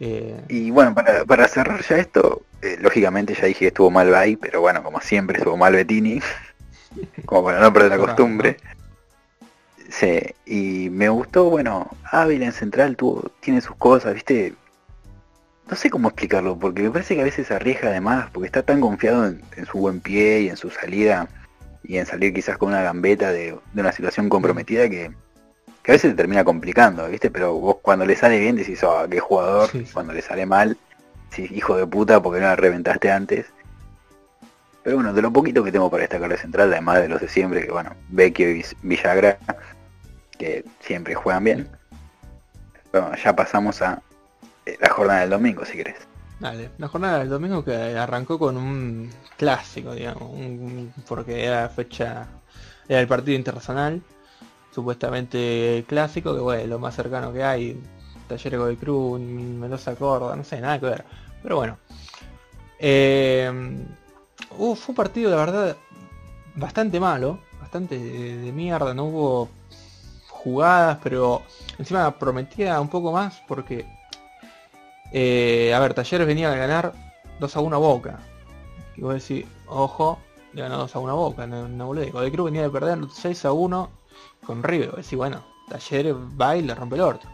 Eh, 0.00 0.40
y 0.48 0.70
bueno, 0.70 0.94
para, 0.94 1.24
para 1.24 1.48
cerrar 1.48 1.82
ya 1.82 1.96
esto, 1.96 2.42
eh, 2.62 2.76
lógicamente 2.80 3.34
ya 3.34 3.46
dije 3.46 3.60
que 3.60 3.66
estuvo 3.68 3.90
mal 3.90 4.10
Bay, 4.10 4.36
pero 4.36 4.60
bueno, 4.60 4.82
como 4.82 5.00
siempre 5.00 5.38
estuvo 5.38 5.56
mal 5.56 5.72
Bettini. 5.72 6.20
como 7.24 7.44
para 7.44 7.60
no 7.60 7.72
perder 7.72 7.90
la 7.90 7.98
costumbre. 7.98 8.56
Sí, 9.88 10.20
y 10.44 10.90
me 10.90 11.08
gustó, 11.08 11.48
bueno, 11.48 11.88
Ávila 12.04 12.44
en 12.44 12.52
Central 12.52 12.96
tuvo, 12.96 13.30
tiene 13.40 13.60
sus 13.60 13.76
cosas, 13.76 14.14
viste. 14.14 14.54
No 15.70 15.76
sé 15.76 15.90
cómo 15.90 16.08
explicarlo, 16.08 16.58
porque 16.58 16.82
me 16.82 16.90
parece 16.90 17.14
que 17.14 17.20
a 17.20 17.24
veces 17.24 17.50
arriesga 17.50 17.90
además, 17.90 18.30
porque 18.32 18.46
está 18.46 18.62
tan 18.62 18.80
confiado 18.80 19.26
en, 19.26 19.66
su 19.70 19.78
buen 19.78 20.00
pie 20.00 20.40
y 20.42 20.48
en 20.48 20.56
su 20.56 20.70
salida, 20.70 21.28
y 21.82 21.98
en 21.98 22.06
salir 22.06 22.32
quizás 22.32 22.56
con 22.56 22.70
una 22.70 22.82
gambeta 22.82 23.32
de, 23.32 23.58
una 23.74 23.92
situación 23.92 24.30
comprometida 24.30 24.88
que, 24.88 25.10
que, 25.82 25.92
a 25.92 25.94
veces 25.94 26.12
te 26.12 26.16
termina 26.16 26.42
complicando, 26.42 27.06
viste, 27.08 27.30
pero 27.30 27.52
vos 27.54 27.76
cuando 27.82 28.06
le 28.06 28.16
sale 28.16 28.38
bien 28.38 28.56
decís, 28.56 28.82
oh, 28.82 29.06
qué 29.10 29.20
jugador, 29.20 29.70
cuando 29.92 30.14
le 30.14 30.22
sale 30.22 30.46
mal, 30.46 30.78
hijo 31.36 31.76
de 31.76 31.86
puta, 31.86 32.22
porque 32.22 32.40
no 32.40 32.46
la 32.46 32.56
reventaste 32.56 33.10
antes. 33.10 33.46
Pero 34.82 34.96
bueno, 34.96 35.12
de 35.12 35.20
lo 35.20 35.30
poquito 35.32 35.62
que 35.62 35.70
tengo 35.70 35.90
para 35.90 36.04
esta 36.04 36.18
carrera 36.18 36.40
central, 36.40 36.72
además 36.72 37.02
de 37.02 37.08
los 37.08 37.20
de 37.20 37.28
siempre, 37.28 37.64
que 37.66 37.70
bueno, 37.70 37.94
Vecchio 38.08 38.50
y 38.50 38.64
Villagra, 38.82 39.38
que 40.38 40.64
siempre 40.80 41.14
juegan 41.14 41.44
bien. 41.44 41.68
Bueno, 42.90 43.12
ya 43.22 43.36
pasamos 43.36 43.82
a 43.82 44.00
la 44.80 44.90
jornada 44.90 45.20
del 45.20 45.30
domingo, 45.30 45.64
si 45.64 45.76
querés. 45.76 45.96
Dale, 46.40 46.70
la 46.78 46.88
jornada 46.88 47.18
del 47.18 47.28
domingo 47.28 47.64
que 47.64 47.74
arrancó 47.74 48.38
con 48.38 48.56
un 48.56 49.10
clásico, 49.36 49.94
digamos, 49.94 50.30
porque 51.08 51.44
era 51.44 51.68
fecha, 51.68 52.26
era 52.88 53.00
el 53.00 53.08
partido 53.08 53.36
internacional, 53.36 54.00
supuestamente 54.72 55.84
clásico, 55.88 56.34
que 56.34 56.40
bueno, 56.40 56.66
lo 56.66 56.78
más 56.78 56.94
cercano 56.94 57.32
que 57.32 57.42
hay, 57.42 57.82
Talleres 58.28 58.64
de 58.64 58.76
Cruz, 58.76 59.20
Mendoza 59.20 59.96
Córdoba, 59.96 60.36
no 60.36 60.44
sé, 60.44 60.60
nada 60.60 60.78
que 60.78 60.86
ver. 60.86 61.04
Pero 61.42 61.56
bueno. 61.56 61.78
Eh, 62.78 63.50
fue 64.48 64.76
un 64.88 64.94
partido, 64.94 65.30
la 65.30 65.36
verdad, 65.36 65.76
bastante 66.54 67.00
malo, 67.00 67.40
bastante 67.60 67.98
de, 67.98 68.52
mierda, 68.52 68.94
no 68.94 69.04
hubo 69.04 69.48
jugadas, 70.28 70.98
pero 71.02 71.42
encima 71.78 72.16
prometía 72.18 72.80
un 72.80 72.88
poco 72.88 73.12
más 73.12 73.42
porque, 73.46 73.86
eh, 75.12 75.72
a 75.74 75.78
ver, 75.80 75.94
Talleres 75.94 76.26
venía 76.26 76.52
a 76.52 76.56
ganar 76.56 76.92
2 77.40 77.56
a 77.56 77.60
1 77.60 77.76
a 77.76 77.78
Boca. 77.78 78.18
Y 78.96 79.02
vos 79.02 79.14
decís, 79.14 79.46
ojo, 79.66 80.18
le 80.52 80.62
ganó 80.62 80.78
2 80.78 80.96
a 80.96 80.98
1 80.98 81.12
a 81.12 81.14
Boca, 81.14 81.46
no, 81.46 81.68
no 81.68 81.94
De 81.94 82.32
Cruz 82.32 82.46
venía 82.46 82.62
de 82.62 82.70
perder 82.70 82.98
6 83.12 83.44
a 83.44 83.52
1 83.52 83.90
con 84.44 84.62
River. 84.62 84.88
Vos 84.88 84.96
decís, 84.96 85.16
bueno, 85.16 85.44
Talleres 85.68 86.14
va 86.14 86.56
y 86.56 86.62
le 86.62 86.74
rompe 86.74 86.96
el 86.96 87.02
orto. 87.02 87.28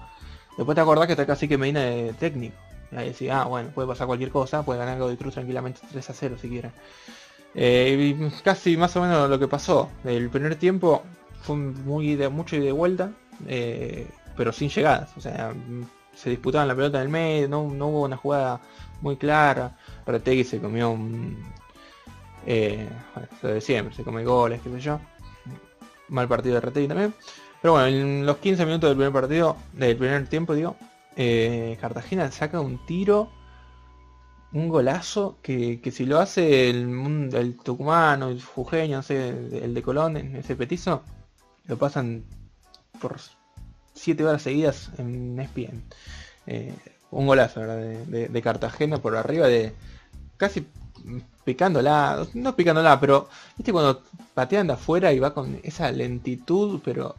Después 0.57 0.75
te 0.75 0.81
acordás 0.81 1.07
que 1.07 1.13
está 1.13 1.27
casi 1.27 1.49
que 1.49 1.59
Medina 1.59 1.81
de 1.81 2.13
técnico. 2.13 2.57
Ahí 2.93 3.09
decís, 3.09 3.31
ah, 3.31 3.45
bueno, 3.45 3.71
puede 3.75 3.89
pasar 3.89 4.07
cualquier 4.07 4.31
cosa, 4.31 4.63
puede 4.63 4.79
ganar 4.79 4.99
Godoy 4.99 5.17
Cruz 5.17 5.35
tranquilamente 5.35 5.81
3 5.91 6.11
a 6.11 6.13
0 6.13 6.37
si 6.41 6.49
quieren. 6.49 6.73
Eh, 7.55 8.17
y 8.17 8.43
casi 8.43 8.77
más 8.77 8.95
o 8.97 9.03
menos 9.03 9.29
lo 9.29 9.39
que 9.39 9.49
pasó. 9.49 9.91
El 10.05 10.31
primer 10.31 10.57
tiempo 10.57 11.03
fue 11.43 11.57
muy 11.57 12.15
de 12.15 12.29
mucho 12.29 12.57
y 12.57 12.61
de 12.61 12.73
vuelta, 12.73 13.13
eh, 13.47 14.09
pero 14.37 14.53
sin 14.53 14.69
llegadas. 14.69 15.11
O 15.17 15.21
sea, 15.21 15.53
se 16.15 16.31
disputaban 16.31 16.69
la 16.69 16.75
pelota 16.75 16.99
en 16.99 17.05
el 17.05 17.09
medio, 17.09 17.49
no, 17.49 17.63
hubo 17.63 18.03
una 18.03 18.17
jugada 18.17 18.61
muy 19.01 19.17
clara. 19.17 19.77
Retegui 20.07 20.45
se 20.45 20.61
comió 20.61 20.91
un... 20.91 21.45
Eh, 22.47 22.89
de 23.43 23.61
siempre, 23.61 23.95
se 23.95 24.05
come 24.05 24.25
goles, 24.25 24.61
qué 24.63 24.71
sé 24.71 24.81
yo. 24.81 25.01
Mal 26.09 26.29
partido 26.29 26.57
de 26.57 26.61
Retegui 26.61 26.89
también. 26.89 27.15
Pero 27.61 27.73
bueno, 27.73 27.87
en 27.87 28.27
los 28.27 28.37
15 28.39 28.67
minutos 28.67 28.91
del 28.91 28.97
primer 28.97 29.13
partido, 29.13 29.57
del 29.73 29.97
primer 29.97 30.27
tiempo 30.29 30.55
digo, 30.55 30.77
eh, 31.17 31.79
Cartagena 31.81 32.31
saca 32.31 32.61
un 32.61 32.85
tiro, 32.85 33.31
un 34.53 34.69
golazo, 34.69 35.39
que, 35.43 35.81
si 35.91 36.05
lo 36.05 36.19
hace 36.19 36.69
el, 36.69 37.31
el 37.33 37.57
tucumano, 37.57 38.29
el 38.29 38.43
jujeño, 38.43 38.99
no 38.99 39.03
sé, 39.03 39.29
el 39.65 39.73
de 39.73 39.83
Colón, 39.83 40.17
ese 40.17 40.57
petizo, 40.57 41.03
lo 41.67 41.79
pasan 41.79 42.25
por 43.01 43.19
7 43.95 44.25
horas 44.25 44.43
seguidas 44.43 44.91
en 44.99 45.39
ESPN. 45.39 45.83
Eh, 46.47 46.75
un 47.11 47.27
golazo 47.27 47.61
De, 47.61 48.43
Cartagena 48.43 48.99
por 48.99 49.17
arriba 49.17 49.47
de 49.47 49.73
casi 50.37 50.67
picándola, 51.45 52.27
no 52.35 52.57
picándola, 52.57 52.99
pero 52.99 53.29
viste 53.57 53.73
cuando 53.73 54.03
patean 54.33 54.67
de 54.67 54.73
afuera 54.73 55.13
y 55.13 55.19
va 55.19 55.33
con 55.33 55.61
esa 55.63 55.91
lentitud, 55.93 56.81
pero 56.85 57.15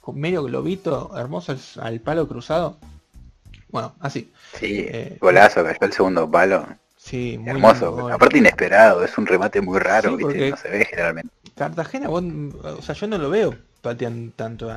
con 0.00 0.18
medio 0.18 0.44
globito 0.44 1.10
hermoso 1.16 1.56
al 1.80 2.00
palo 2.00 2.28
cruzado 2.28 2.76
Bueno, 3.70 3.94
así. 4.00 4.32
Sí, 4.58 4.86
eh, 4.88 5.18
golazo, 5.20 5.64
cayó 5.64 5.78
el 5.80 5.92
segundo 5.92 6.30
palo. 6.30 6.66
Sí, 6.96 7.38
muy 7.38 7.50
hermoso. 7.50 8.08
Aparte 8.10 8.38
inesperado, 8.38 9.02
es 9.02 9.16
un 9.16 9.26
remate 9.26 9.60
muy 9.60 9.78
raro, 9.78 10.16
¿viste? 10.16 10.50
No 10.50 10.56
se 10.56 10.68
ve 10.68 10.84
generalmente. 10.84 11.30
Cartagena, 11.56 12.08
o 12.10 12.82
sea, 12.82 12.94
yo 12.94 13.06
no 13.06 13.18
lo 13.18 13.30
veo 13.30 13.54
pateando 13.80 14.32
tanto 14.36 14.70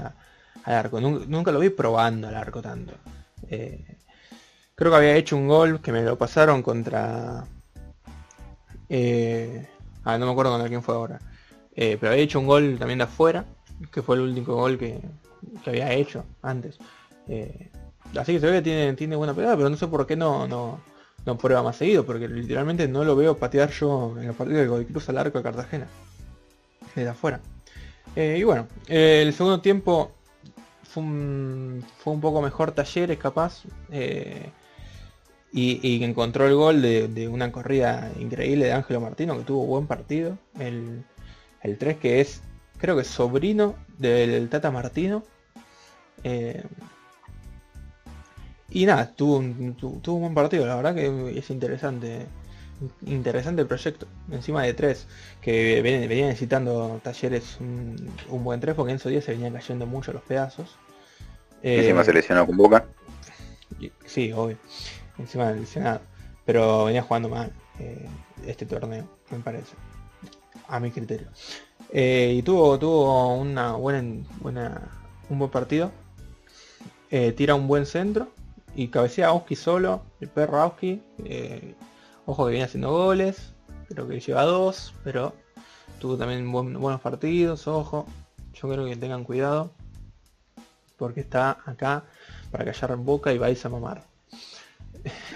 al 0.64 0.76
arco, 0.76 1.02
nunca, 1.02 1.52
lo 1.52 1.60
vi 1.60 1.70
probando 1.70 2.28
al 2.28 2.36
arco 2.36 2.62
tanto. 2.62 2.94
Eh, 3.50 3.98
creo 4.76 4.92
que 4.92 4.98
había 4.98 5.16
hecho 5.16 5.36
un 5.36 5.48
gol 5.48 5.82
que 5.82 5.92
me 5.92 6.02
lo 6.04 6.18
pasaron 6.18 6.62
contra... 6.62 7.46
Eh, 8.90 9.68
ah, 10.04 10.18
no 10.18 10.26
me 10.26 10.32
acuerdo 10.32 10.52
contra 10.52 10.70
quién 10.70 10.84
fue 10.84 10.96
ahora. 10.96 11.20
Eh, 11.76 11.98
pero 12.00 12.12
había 12.12 12.24
hecho 12.24 12.40
un 12.40 12.48
gol 12.48 12.78
también 12.80 13.00
de 13.00 13.06
afuera, 13.06 13.46
que 13.92 14.02
fue 14.02 14.16
el 14.16 14.22
único 14.22 14.56
gol 14.56 14.78
que, 14.78 15.02
había 15.66 15.92
hecho 15.92 16.24
antes. 16.42 16.78
así 18.18 18.34
que 18.34 18.40
se 18.40 18.52
ve 18.52 18.64
que 18.64 18.94
tiene, 18.96 19.16
buena 19.16 19.34
pegada, 19.34 19.58
pero 19.58 19.70
no 19.70 19.76
sé 19.76 19.88
por 19.88 20.08
qué 20.08 20.16
no, 20.16 20.48
no, 20.48 20.80
no 21.26 21.38
prueba 21.38 21.62
más 21.62 21.76
seguido, 21.76 22.06
porque 22.06 22.30
literalmente 22.30 22.88
no 22.88 23.04
lo 23.04 23.18
veo 23.18 23.38
patear 23.38 23.72
yo 23.72 24.16
en 24.18 24.28
los 24.28 24.36
partidos 24.36 24.80
de 24.80 24.86
cruza 24.86 25.12
al 25.12 25.18
arco 25.18 25.40
de 25.40 25.44
Cartagena. 25.44 25.88
Desde 26.96 27.10
afuera. 27.10 27.42
Y 28.16 28.44
bueno, 28.44 28.68
el 28.88 29.34
segundo 29.34 29.60
tiempo 29.60 30.12
fue 30.94 31.04
un, 31.04 31.84
fue 31.98 32.14
un 32.14 32.22
poco 32.22 32.42
mejor 32.42 32.72
Talleres 32.72 33.18
capaz. 33.18 33.64
Eh, 33.92 34.52
y, 35.52 36.04
encontró 36.04 36.48
el 36.48 36.56
gol 36.56 36.82
de, 36.82 37.28
una 37.28 37.52
corrida 37.52 38.12
increíble 38.20 38.66
de 38.66 38.74
Ángelo 38.74 39.02
Martino, 39.02 39.38
que 39.38 39.44
tuvo 39.44 39.66
buen 39.66 39.88
partido. 39.88 40.38
El, 40.60 41.04
el 41.62 41.78
3 41.78 41.98
que 41.98 42.22
es, 42.22 42.42
creo 42.78 42.98
que 42.98 43.04
sobrino 43.04 43.76
del 43.98 44.50
Tata 44.50 44.72
Martino. 44.72 45.24
Eh, 46.24 46.64
y 48.70 48.86
nada, 48.86 49.12
tuvo 49.16 49.38
un, 49.38 49.76
tuvo 49.76 50.16
un 50.16 50.22
buen 50.22 50.34
partido, 50.34 50.66
la 50.66 50.76
verdad 50.76 50.96
que 50.96 51.38
es 51.38 51.50
interesante. 51.50 52.26
Interesante 53.06 53.62
el 53.62 53.68
proyecto, 53.68 54.08
encima 54.32 54.64
de 54.64 54.74
tres, 54.74 55.08
que 55.42 55.82
venía, 55.82 56.28
necesitando 56.28 57.00
talleres 57.04 57.58
un, 57.60 58.44
buen 58.44 58.60
tres, 58.60 58.76
porque 58.76 58.92
en 58.92 58.98
esos 58.98 59.12
días 59.12 59.24
se 59.24 59.32
venían 59.32 59.54
cayendo 59.54 59.86
mucho 59.86 60.12
los 60.12 60.24
pedazos. 60.24 60.76
Encima 61.64 62.02
eh, 62.02 62.06
se 62.06 62.14
lesionó 62.14 62.46
con 62.46 62.58
Boca. 62.58 62.86
Sí, 64.06 64.32
obvio. 64.32 64.58
Encima 65.18 65.52
lesionado. 65.52 66.02
Pero 66.46 66.86
venía 66.86 67.02
jugando 67.02 67.30
mal 67.30 67.52
eh, 67.80 68.08
este 68.46 68.66
torneo, 68.66 69.08
me 69.32 69.40
parece. 69.40 69.76
A 70.68 70.80
mi 70.80 70.92
criterio. 70.92 71.28
Eh, 71.92 72.36
y 72.38 72.42
tuvo, 72.44 72.78
tuvo 72.78 73.36
una 73.36 73.74
buena, 73.74 74.24
buena, 74.42 74.92
un 75.30 75.40
buen 75.40 75.52
partido. 75.52 75.92
tira 77.10 77.56
un 77.56 77.68
buen 77.68 77.86
centro 77.86 78.30
y 78.76 78.88
cabecea 78.88 79.28
Auski 79.28 79.56
solo, 79.56 80.04
el 80.20 80.30
perro 80.30 80.60
Auski. 80.60 81.02
Ojo 82.26 82.46
que 82.46 82.52
viene 82.52 82.66
haciendo 82.66 82.92
goles, 82.92 83.54
creo 83.90 84.08
que 84.08 84.20
lleva 84.20 84.44
dos, 84.44 84.94
pero 85.04 85.34
tuvo 86.00 86.18
también 86.18 86.52
buenos 86.52 87.02
partidos, 87.02 87.68
ojo. 87.68 88.06
Yo 88.54 88.70
creo 88.70 88.86
que 88.86 88.96
tengan 88.96 89.24
cuidado, 89.24 89.72
porque 91.04 91.20
está 91.20 91.58
acá 91.66 92.06
para 92.50 92.64
callar 92.64 92.96
boca 92.96 93.34
y 93.34 93.38
vais 93.38 93.66
a 93.66 93.68
mamar. 93.68 94.06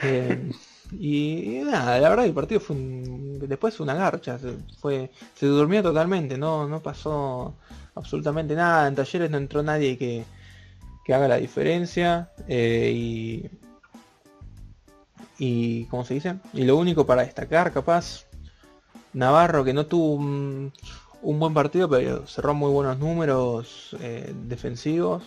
Eh, 0.01 0.49
y, 0.93 1.59
nada, 1.65 1.99
la 1.99 2.07
verdad 2.07 2.25
el 2.25 2.31
partido 2.31 2.61
fue 2.61 2.77
después 2.77 3.81
una 3.81 3.95
garcha, 3.95 4.39
se 4.39 5.45
durmió 5.45 5.83
totalmente, 5.83 6.37
no, 6.37 6.69
no 6.69 6.81
pasó 6.81 7.55
absolutamente 7.95 8.55
nada, 8.55 8.87
en 8.87 8.95
talleres 8.95 9.29
no 9.29 9.35
entró 9.35 9.61
nadie 9.61 9.97
que, 9.97 10.23
que 11.03 11.13
haga 11.13 11.27
la 11.27 11.35
diferencia 11.35 12.31
eh, 12.47 12.93
y 12.95 13.49
y 15.39 15.83
como 15.85 16.03
se 16.03 16.15
dice 16.15 16.37
y 16.53 16.63
lo 16.63 16.77
único 16.77 17.05
para 17.05 17.23
destacar 17.23 17.71
capaz 17.71 18.25
Navarro 19.13 19.63
que 19.63 19.73
no 19.73 19.85
tuvo 19.85 20.15
un, 20.15 20.71
buen 21.21 21.53
partido 21.53 21.89
pero 21.89 22.25
cerró 22.25 22.53
muy 22.53 22.71
buenos 22.71 22.97
números 22.97 23.95
eh, 23.99 24.33
defensivos 24.47 25.23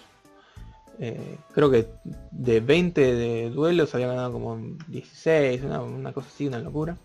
eh, 1.00 1.38
creo 1.54 1.70
que 1.70 1.88
de 2.30 2.60
20 2.60 3.14
de 3.14 3.50
duelos 3.50 3.94
había 3.94 4.08
ganado 4.08 4.32
como 4.32 4.56
16 4.88 5.62
una, 5.62 6.12
cosa 6.12 6.28
así 6.28 6.46
una 6.46 6.58
locura 6.58 6.96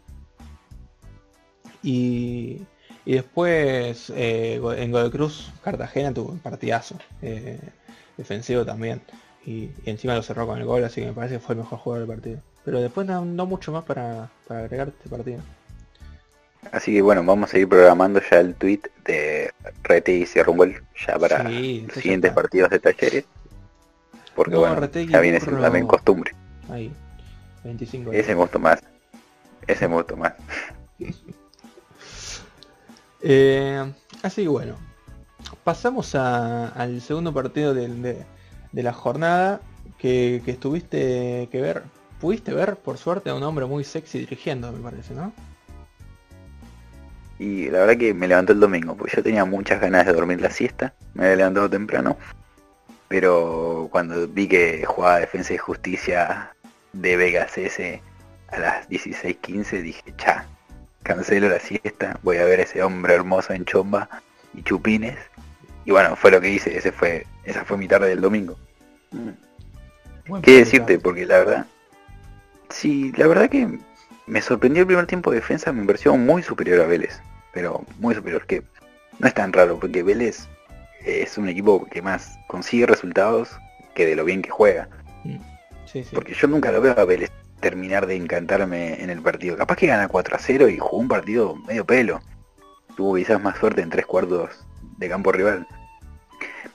y, 1.82 2.62
y 3.06 3.14
después 3.14 4.12
en 4.16 4.92
Godecruz 4.92 5.52
Cartagena 5.64 6.14
tuvo 6.14 6.32
un 6.32 6.40
partidazo 6.40 6.98
defensivo 8.18 8.66
también. 8.66 9.02
Y, 9.46 9.70
encima 9.86 10.16
lo 10.16 10.24
cerró 10.24 10.48
con 10.48 10.60
el 10.60 10.66
gol, 10.66 10.84
así 10.84 11.02
que 11.02 11.08
me 11.08 11.14
parece 11.14 11.36
que 11.36 11.40
fue 11.40 11.54
el 11.54 11.60
mejor 11.62 11.80
jugador 11.80 12.08
del 12.08 12.16
partido. 12.16 12.40
Pero 12.64 12.82
después 12.82 13.08
no, 13.08 13.24
mucho 13.46 13.72
más 13.72 13.84
para, 13.84 14.30
agregar 14.50 14.90
este 14.90 15.10
partido. 15.10 15.40
Así 16.72 16.94
que 16.94 17.02
bueno, 17.02 17.24
vamos 17.24 17.54
a 17.54 17.60
ir 17.60 17.70
programando 17.70 18.20
ya 18.30 18.40
el 18.40 18.56
tweet 18.56 18.82
de 19.06 19.52
Rete 19.84 20.14
y 20.14 20.26
Rumble 20.42 20.82
ya 21.06 21.20
para 21.20 21.44
los 21.44 21.94
siguientes 21.94 22.34
partidos 22.34 22.72
de 22.72 22.80
talleres. 22.80 23.26
Porque 24.36 24.56
bueno, 24.56 24.88
ya 24.88 25.20
viene 25.22 25.40
siendo 25.40 25.62
también 25.62 25.88
costumbre. 25.88 26.34
Ahí, 26.70 26.92
25 27.64 28.12
Ese 28.12 28.36
me 28.36 28.42
gustó 28.42 28.60
más. 28.60 28.82
Ese 29.66 29.88
me 29.88 29.96
gustó 29.96 30.18
más. 30.18 30.34
eh, 33.22 33.94
así 34.22 34.44
que 34.44 34.50
bueno, 34.50 34.76
pasamos 35.64 36.16
al 36.16 37.02
segundo 37.02 37.34
partido 37.34 37.74
de, 37.74 38.26
la 38.74 38.94
jornada 38.94 39.62
que, 39.98 40.42
estuviste 40.46 41.48
que 41.52 41.62
ver, 41.62 41.84
pudiste 42.20 42.54
ver 42.54 42.76
por 42.76 42.98
suerte 42.98 43.30
a 43.30 43.36
un 43.36 43.44
hombre 43.44 43.66
muy 43.66 43.84
sexy 43.84 44.20
dirigiendo, 44.20 44.72
me 44.72 44.80
parece, 44.80 45.14
¿no? 45.14 45.32
Y 47.38 47.70
la 47.70 47.80
verdad 47.80 47.98
que 47.98 48.14
me 48.14 48.28
levantó 48.28 48.54
el 48.54 48.60
domingo, 48.60 48.96
porque 48.96 49.18
yo 49.18 49.24
tenía 49.24 49.44
muchas 49.44 49.82
ganas 49.82 50.06
de 50.06 50.14
dormir 50.14 50.40
la 50.40 50.50
siesta, 50.50 50.94
me 51.14 51.26
había 51.26 51.38
levantado 51.38 51.70
temprano, 51.70 52.18
pero 53.08 53.88
cuando 53.92 54.28
vi 54.28 54.48
que 54.48 54.86
jugaba 54.86 55.20
Defensa 55.20 55.54
y 55.54 55.58
Justicia 55.58 56.54
de 56.94 57.18
Vegas 57.18 57.58
ese 57.58 58.02
a 58.50 58.60
las 58.60 58.90
16.15 58.90 59.82
dije, 59.82 60.14
cha, 60.18 60.46
cancelo 61.04 61.50
la 61.50 61.60
siesta, 61.60 62.20
voy 62.24 62.38
a 62.38 62.46
ver 62.46 62.60
a 62.60 62.64
ese 62.64 62.84
hombre 62.84 63.14
hermoso 63.14 63.54
en 63.54 63.66
chomba 63.66 64.10
y 64.54 64.64
chupines 64.64 65.18
y 65.86 65.92
bueno, 65.92 66.16
fue 66.16 66.32
lo 66.32 66.42
que 66.42 66.50
hice, 66.50 66.76
ese 66.76 66.92
fue, 66.92 67.26
esa 67.44 67.64
fue 67.64 67.78
mi 67.78 67.88
tarde 67.88 68.10
del 68.10 68.22
domingo. 68.22 68.58
Mm. 69.12 70.42
¿Qué 70.42 70.58
decirte? 70.58 70.98
Porque 70.98 71.26
la 71.28 71.38
verdad, 71.38 71.66
sí, 72.70 73.14
la 73.16 73.28
verdad 73.28 73.50
que 73.50 73.80
me 74.26 74.42
sorprendió 74.42 74.82
el 74.82 74.88
primer 74.88 75.06
tiempo 75.06 75.30
de 75.30 75.38
defensa, 75.38 75.72
me 75.72 75.86
pareció 75.86 76.18
muy 76.18 76.42
superior 76.42 76.82
a 76.82 76.88
Vélez, 76.88 77.22
pero 77.54 77.86
muy 78.00 78.16
superior, 78.16 78.46
que 78.48 78.64
no 79.20 79.28
es 79.28 79.34
tan 79.36 79.54
raro, 79.54 79.80
porque 79.80 80.02
Vélez 80.02 80.50
es 81.06 81.38
un 81.38 81.50
equipo 81.50 81.86
que 81.86 82.02
más 82.02 82.38
consigue 82.48 82.86
resultados 82.86 83.50
que 83.94 84.06
de 84.06 84.16
lo 84.16 84.26
bien 84.26 84.42
que 84.42 84.50
juega. 84.50 84.90
Mm. 85.24 85.38
Porque 86.14 86.34
yo 86.34 86.48
nunca 86.48 86.72
lo 86.72 86.82
veo 86.82 87.00
a 87.00 87.06
Vélez 87.06 87.32
terminar 87.60 88.06
de 88.06 88.16
encantarme 88.16 89.02
en 89.02 89.10
el 89.10 89.22
partido. 89.22 89.58
Capaz 89.58 89.78
que 89.78 89.88
gana 89.88 90.08
4 90.08 90.36
a 90.36 90.40
0 90.40 90.70
y 90.70 90.78
jugó 90.78 90.98
un 90.98 91.08
partido 91.08 91.56
medio 91.56 91.86
pelo. 91.86 92.22
Tuvo 92.96 93.16
quizás 93.16 93.42
más 93.42 93.58
suerte 93.58 93.82
en 93.82 93.90
tres 93.90 94.06
cuartos 94.06 94.66
de 94.98 95.10
campo 95.10 95.32
rival. 95.32 95.68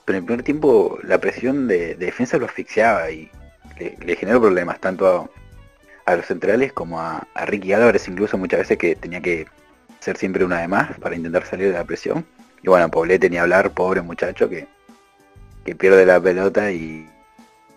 Pero 0.05 0.17
en 0.17 0.23
el 0.23 0.25
primer 0.25 0.43
tiempo 0.43 0.99
la 1.03 1.19
presión 1.19 1.67
de, 1.67 1.95
defensa 1.95 2.37
lo 2.37 2.45
asfixiaba 2.45 3.11
y 3.11 3.29
le, 3.79 4.15
generó 4.15 4.41
problemas 4.41 4.79
tanto 4.79 5.29
a, 6.05 6.15
los 6.15 6.25
centrales 6.25 6.73
como 6.73 6.99
a, 6.99 7.25
Ricky 7.45 7.71
Álvarez 7.73 8.07
incluso 8.07 8.37
muchas 8.37 8.59
veces 8.59 8.77
que 8.77 8.95
tenía 8.95 9.21
que 9.21 9.47
ser 9.99 10.17
siempre 10.17 10.43
una 10.43 10.59
de 10.59 10.67
más 10.67 10.97
para 10.99 11.15
intentar 11.15 11.45
salir 11.45 11.67
de 11.67 11.73
la 11.73 11.85
presión. 11.85 12.25
Y 12.63 12.69
bueno, 12.69 12.89
Poblete 12.89 13.27
tenía 13.27 13.41
hablar, 13.41 13.71
pobre 13.71 14.01
muchacho 14.01 14.49
que, 14.49 14.67
que 15.65 15.75
pierde 15.75 16.05
la 16.05 16.19
pelota 16.19 16.71
y, 16.71 17.09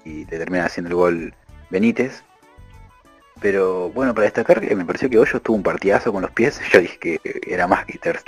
y 0.04 0.24
te 0.26 0.38
termina 0.38 0.66
haciendo 0.66 0.90
el 0.90 0.96
gol 0.96 1.34
Benítez. 1.70 2.22
Pero 3.40 3.90
bueno, 3.90 4.14
para 4.14 4.24
destacar 4.24 4.60
que 4.60 4.76
me 4.76 4.84
pareció 4.84 5.10
que 5.10 5.18
Hoyos 5.18 5.42
tuvo 5.42 5.56
un 5.56 5.62
partidazo 5.62 6.12
con 6.12 6.22
los 6.22 6.30
pies. 6.30 6.60
Yo 6.72 6.80
dije 6.80 6.98
que 6.98 7.20
era 7.46 7.66
más 7.66 7.84
que 7.86 7.98
Ter 7.98 8.20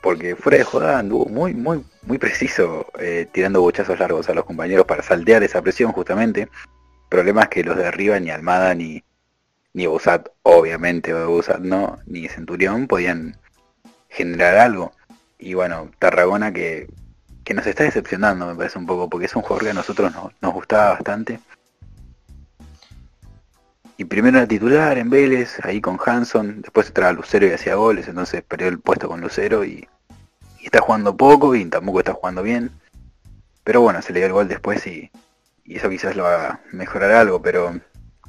porque 0.00 0.34
fuera 0.34 0.58
de 0.58 0.64
jugada 0.64 0.98
anduvo 0.98 1.26
muy, 1.26 1.52
muy, 1.54 1.84
muy 2.02 2.18
preciso 2.18 2.86
eh, 2.98 3.28
tirando 3.30 3.60
bochazos 3.60 3.98
largos 3.98 4.28
a 4.30 4.34
los 4.34 4.44
compañeros 4.44 4.86
para 4.86 5.02
saltear 5.02 5.42
esa 5.42 5.62
presión 5.62 5.92
justamente. 5.92 6.48
Problemas 7.08 7.48
que 7.48 7.64
los 7.64 7.76
de 7.76 7.86
arriba, 7.86 8.18
ni 8.18 8.30
Almada, 8.30 8.74
ni, 8.74 9.02
ni 9.74 9.86
Busat, 9.86 10.28
obviamente, 10.42 11.12
o 11.12 11.28
Busat 11.28 11.60
no, 11.60 11.98
ni 12.06 12.28
Centurión 12.28 12.86
podían 12.86 13.36
generar 14.08 14.56
algo. 14.56 14.92
Y 15.40 15.54
bueno, 15.54 15.90
Tarragona 15.98 16.52
que, 16.52 16.88
que 17.44 17.54
nos 17.54 17.66
está 17.66 17.84
decepcionando, 17.84 18.46
me 18.46 18.54
parece 18.54 18.78
un 18.78 18.86
poco, 18.86 19.08
porque 19.08 19.26
es 19.26 19.34
un 19.34 19.42
jugador 19.42 19.64
que 19.64 19.70
a 19.70 19.74
nosotros 19.74 20.12
nos 20.40 20.52
gustaba 20.52 20.90
bastante. 20.90 21.40
Y 23.96 24.04
primero 24.04 24.38
era 24.38 24.46
titular 24.46 24.96
en 24.98 25.10
Vélez, 25.10 25.58
ahí 25.62 25.80
con 25.80 25.98
Hanson, 26.04 26.62
después 26.62 26.86
entraba 26.86 27.12
Lucero 27.12 27.46
y 27.46 27.52
hacía 27.52 27.74
goles, 27.74 28.08
entonces 28.08 28.42
perdió 28.42 28.68
el 28.68 28.78
puesto 28.78 29.08
con 29.08 29.20
Lucero 29.20 29.64
y, 29.64 29.86
está 30.62 30.80
jugando 30.80 31.16
poco 31.16 31.54
y 31.54 31.64
tampoco 31.66 32.00
está 32.00 32.14
jugando 32.14 32.42
bien. 32.42 32.70
Pero 33.64 33.82
bueno, 33.82 34.00
se 34.02 34.12
le 34.12 34.20
dio 34.20 34.26
el 34.26 34.32
gol 34.32 34.48
después 34.48 34.86
y, 34.86 35.10
y 35.64 35.76
eso 35.76 35.90
quizás 35.90 36.16
lo 36.16 36.24
va 36.24 36.46
a 36.46 36.60
mejorar 36.72 37.12
algo, 37.12 37.42
pero 37.42 37.78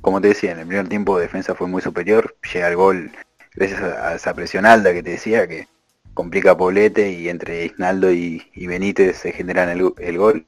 como 0.02 0.20
te 0.20 0.30
decía, 0.30 0.52
en 0.52 0.60
el 0.60 0.68
primer 0.68 0.90
tiempo 0.90 1.20
defensa 1.20 1.56
fue 1.56 1.68
muy 1.68 1.82
superior, 1.82 2.36
llega 2.54 2.68
el 2.68 2.76
gol 2.76 3.12
gracias 3.54 3.82
a, 3.82 4.16
esa 4.16 4.34
presión 4.34 4.66
alta 4.66 4.94
que 4.94 5.04
te 5.04 5.12
decía, 5.12 5.48
que 5.48 5.68
complica 6.14 6.58
Poblete 6.58 7.12
y 7.12 7.30
entre 7.30 7.66
Isnaldo 7.66 8.12
y, 8.12 8.44
Benítez 8.56 9.18
se 9.18 9.32
generan 9.32 9.70
el, 9.70 10.18
gol, 10.18 10.46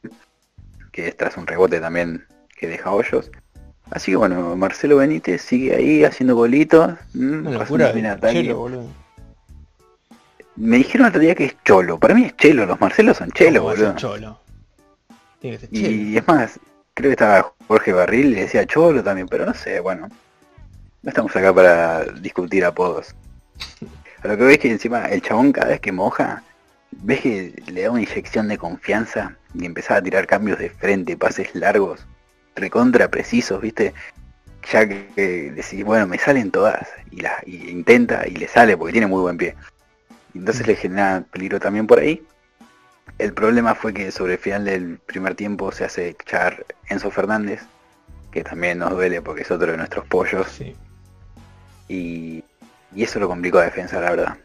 que 0.91 1.07
es 1.07 1.17
tras 1.17 1.37
un 1.37 1.47
rebote 1.47 1.79
también 1.79 2.25
que 2.57 2.67
deja 2.67 2.91
hoyos. 2.91 3.31
Así 3.91 4.11
que 4.11 4.17
bueno, 4.17 4.55
Marcelo 4.55 4.97
Benítez 4.97 5.41
sigue 5.41 5.75
ahí 5.75 6.03
haciendo 6.03 6.35
golitos. 6.35 6.93
Me 10.55 10.77
dijeron 10.77 11.07
otro 11.07 11.19
día 11.19 11.35
que 11.35 11.45
es 11.45 11.57
cholo. 11.63 11.99
Para 11.99 12.13
mí 12.13 12.25
es 12.25 12.37
chelo, 12.37 12.65
los 12.65 12.79
Marcelos 12.79 13.17
son 13.17 13.31
chelo, 13.31 13.63
boludo. 13.63 13.95
Cholo. 13.95 14.39
Y 15.71 16.15
es 16.15 16.27
más, 16.27 16.59
creo 16.93 17.09
que 17.09 17.13
estaba 17.13 17.53
Jorge 17.67 17.91
Barril 17.91 18.27
y 18.27 18.35
le 18.35 18.41
decía 18.41 18.65
cholo 18.65 19.03
también, 19.03 19.27
pero 19.27 19.45
no 19.45 19.53
sé, 19.53 19.79
bueno. 19.79 20.07
No 21.01 21.09
estamos 21.09 21.35
acá 21.35 21.53
para 21.53 22.05
discutir 22.05 22.63
apodos. 22.63 23.13
A 24.23 24.27
lo 24.27 24.37
que 24.37 24.43
ves 24.43 24.59
que 24.59 24.71
encima 24.71 25.05
el 25.05 25.21
chabón 25.21 25.51
cada 25.51 25.67
vez 25.67 25.81
que 25.81 25.91
moja, 25.91 26.43
ves 26.91 27.19
que 27.21 27.63
le 27.67 27.81
da 27.81 27.91
una 27.91 28.01
inyección 28.01 28.47
de 28.47 28.57
confianza 28.57 29.35
y 29.53 29.65
empezaba 29.65 29.99
a 29.99 30.03
tirar 30.03 30.27
cambios 30.27 30.59
de 30.59 30.69
frente, 30.69 31.17
pases 31.17 31.53
largos, 31.53 32.05
recontra 32.55 33.09
precisos, 33.09 33.61
viste. 33.61 33.93
Ya 34.71 34.87
que, 34.87 35.51
decís, 35.53 35.83
bueno, 35.83 36.07
me 36.07 36.17
salen 36.17 36.49
todas, 36.49 36.87
y, 37.11 37.19
la, 37.19 37.33
intenta 37.45 38.25
y 38.25 38.35
le 38.35 38.47
sale 38.47 38.77
porque 38.77 38.93
tiene 38.93 39.07
muy 39.07 39.19
buen 39.21 39.37
pie. 39.37 39.55
Entonces 40.33 40.65
le 40.65 40.77
genera 40.77 41.25
peligro 41.29 41.59
también 41.59 41.85
por 41.85 41.99
ahí. 41.99 42.25
El 43.17 43.33
problema 43.33 43.75
fue 43.75 43.93
que 43.93 44.09
sobre 44.11 44.33
el 44.33 44.39
final 44.39 44.63
del 44.63 44.99
primer 44.99 45.35
tiempo 45.35 45.71
se 45.73 45.83
hace 45.83 46.09
echar 46.09 46.65
Enzo 46.87 47.11
Fernández, 47.11 47.61
que 48.31 48.43
también 48.43 48.79
nos 48.79 48.91
duele 48.91 49.21
porque 49.21 49.41
es 49.41 49.51
otro 49.51 49.69
de 49.69 49.77
nuestros 49.77 50.07
pollos. 50.07 50.61
Y, 51.89 52.43
eso 53.01 53.19
lo 53.19 53.27
complicó 53.27 53.57
a 53.57 53.63
defensa, 53.63 53.99
la 53.99 54.11
verdad. 54.11 54.37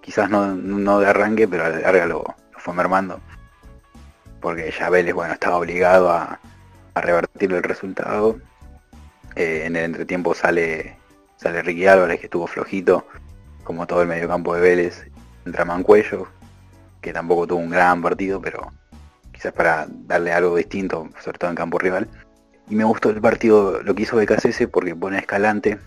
Quizás 0.00 0.30
no, 0.30 1.00
de 1.00 1.06
arranque, 1.06 1.46
pero 1.46 1.66
a 1.66 1.68
la 1.68 1.80
larga 1.80 2.06
lo, 2.06 2.24
fue 2.56 2.72
mermando. 2.72 3.20
Porque 4.40 4.72
ya 4.76 4.88
Vélez, 4.88 5.14
bueno, 5.14 5.34
estaba 5.34 5.58
obligado 5.58 6.10
a, 6.10 6.40
revertir 6.94 7.52
el 7.52 7.62
resultado. 7.62 8.38
Eh, 9.36 9.64
en 9.66 9.76
el 9.76 9.84
entretiempo 9.84 10.34
sale, 10.34 10.96
sale 11.36 11.62
Ricky 11.62 11.86
Álvarez, 11.86 12.20
que 12.20 12.26
estuvo 12.26 12.46
flojito, 12.46 13.06
como 13.64 13.86
todo 13.86 14.02
el 14.02 14.08
mediocampo 14.08 14.54
de 14.54 14.62
Vélez. 14.62 15.06
Entra 15.44 15.64
Mancuello, 15.64 16.26
que 17.00 17.12
tampoco 17.12 17.46
tuvo 17.46 17.60
un 17.60 17.70
gran 17.70 18.02
partido, 18.02 18.40
pero 18.40 18.72
quizás 19.32 19.52
para 19.52 19.86
darle 19.88 20.32
algo 20.32 20.56
distinto, 20.56 21.08
sobre 21.20 21.38
todo 21.38 21.50
en 21.50 21.56
campo 21.56 21.78
rival. 21.78 22.08
Y 22.68 22.74
me 22.74 22.84
gustó 22.84 23.10
el 23.10 23.20
partido, 23.20 23.82
lo 23.82 23.94
que 23.94 24.02
hizo 24.02 24.16
BKCS 24.16 24.68
porque 24.70 24.94
pone 24.94 25.16
a 25.16 25.20
Escalante 25.20 25.78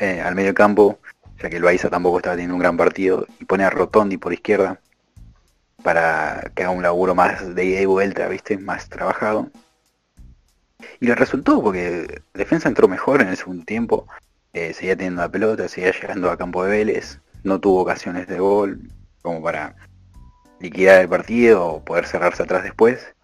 eh, 0.00 0.20
al 0.20 0.34
medio 0.34 0.54
campo, 0.54 0.98
ya 1.40 1.48
que 1.48 1.56
el 1.56 1.62
Baiza 1.62 1.88
tampoco 1.88 2.18
estaba 2.18 2.34
teniendo 2.34 2.56
un 2.56 2.60
gran 2.60 2.76
partido, 2.76 3.26
y 3.38 3.44
pone 3.44 3.64
a 3.64 3.70
Rotondi 3.70 4.16
por 4.16 4.32
izquierda 4.32 4.80
para 5.82 6.50
que 6.54 6.64
haga 6.64 6.72
un 6.72 6.82
laburo 6.82 7.14
más 7.14 7.54
de 7.54 7.64
ida 7.64 7.80
y 7.80 7.86
vuelta, 7.86 8.28
¿viste? 8.28 8.58
Más 8.58 8.88
trabajado. 8.88 9.50
Y 11.00 11.06
le 11.06 11.14
resultó 11.14 11.62
porque 11.62 12.22
defensa 12.34 12.68
entró 12.68 12.88
mejor 12.88 13.22
en 13.22 13.28
el 13.28 13.36
segundo 13.36 13.64
tiempo, 13.64 14.06
eh, 14.52 14.72
seguía 14.74 14.96
teniendo 14.96 15.22
la 15.22 15.28
pelota, 15.30 15.68
seguía 15.68 15.92
llegando 15.92 16.30
a 16.30 16.36
campo 16.36 16.64
de 16.64 16.70
Vélez, 16.70 17.20
no 17.44 17.60
tuvo 17.60 17.82
ocasiones 17.82 18.26
de 18.26 18.38
gol 18.38 18.80
como 19.22 19.42
para 19.42 19.76
liquidar 20.60 21.00
el 21.00 21.08
partido 21.08 21.64
o 21.66 21.84
poder 21.84 22.06
cerrarse 22.06 22.42
atrás 22.42 22.62
después. 22.62 23.14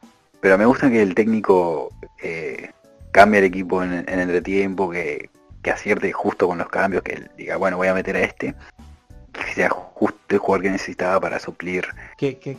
Pero 0.41 0.59
me 0.59 0.67
gusta 0.67 0.91
que 0.91 1.03
el 1.03 1.15
técnico 1.15 1.91
eh, 2.23 2.71
cambie 3.13 3.41
el 3.41 3.47
equipo 3.47 3.83
en, 3.83 3.93
el 3.93 4.21
entretiempo, 4.21 4.91
que, 4.91 5.31
que, 5.67 5.71
acierte 5.73 6.13
justo 6.13 6.47
con 6.47 6.59
los 6.59 6.69
cambios, 6.69 7.03
que 7.03 7.29
diga, 7.37 7.57
bueno, 7.57 7.77
voy 7.77 7.89
a 7.89 7.95
meter 7.95 8.17
a 8.17 8.21
este, 8.21 8.55
que 9.33 9.55
sea 9.55 9.69
justo 9.71 10.17
el 10.29 10.39
jugador 10.39 10.63
que 10.63 10.71
necesitaba 10.71 11.21
para 11.21 11.39
suplir 11.39 11.87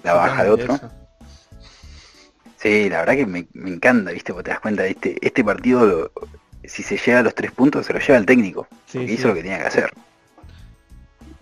la 0.03 0.13
baja 0.13 0.43
de 0.43 0.49
otro. 0.49 0.79
Sí, 2.57 2.89
la 2.89 2.99
verdad 2.99 3.15
que 3.15 3.25
me, 3.25 3.47
encanta, 3.53 4.11
¿viste? 4.11 4.33
Porque 4.33 4.45
te 4.45 4.51
das 4.51 4.59
cuenta, 4.59 4.85
este, 4.85 5.17
este 5.21 5.43
partido, 5.43 6.11
si 6.63 6.83
se 6.83 6.97
llega 6.97 7.19
a 7.19 7.23
los 7.23 7.35
tres 7.35 7.51
puntos, 7.51 7.85
se 7.85 7.93
lo 7.93 7.99
lleva 7.99 8.17
el 8.17 8.25
técnico. 8.25 8.67
hizo 8.93 9.27
lo 9.27 9.33
que 9.33 9.41
tenía 9.41 9.59
que 9.59 9.67
hacer. 9.67 9.93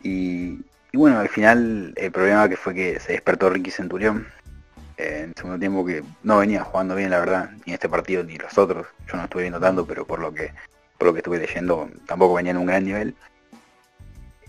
Y, 0.04 0.60
y 0.92 0.98
bueno, 0.98 1.20
al 1.20 1.30
final 1.30 1.94
el 1.96 2.12
problema 2.12 2.48
que 2.48 2.58
fue 2.58 2.76
que 2.76 3.00
se 3.00 3.14
despertó 3.14 3.50
Ricky 3.50 3.72
Centurión 3.72 4.28
en 4.98 5.30
el 5.30 5.34
segundo 5.36 5.60
tiempo 5.60 5.86
que 5.86 6.04
no 6.24 6.38
venía 6.38 6.64
jugando 6.64 6.96
bien 6.96 7.10
la 7.10 7.20
verdad, 7.20 7.50
ni 7.66 7.74
este 7.74 7.90
partido 7.90 8.24
ni 8.24 8.38
los 8.38 8.58
otros. 8.58 8.88
Yo 9.08 9.18
no 9.18 9.24
estuve 9.24 9.44
viendo 9.44 9.60
tanto, 9.60 9.86
pero 9.86 10.06
por 10.06 10.20
lo 10.20 10.34
que 10.34 10.52
lo 11.06 11.14
que 11.14 11.20
estuve 11.20 11.40
leyendo 11.40 11.90
tampoco 12.06 12.36
venía 12.36 12.52
en 12.52 12.58
un 12.58 12.66
gran 12.66 12.86
nivel. 12.86 13.16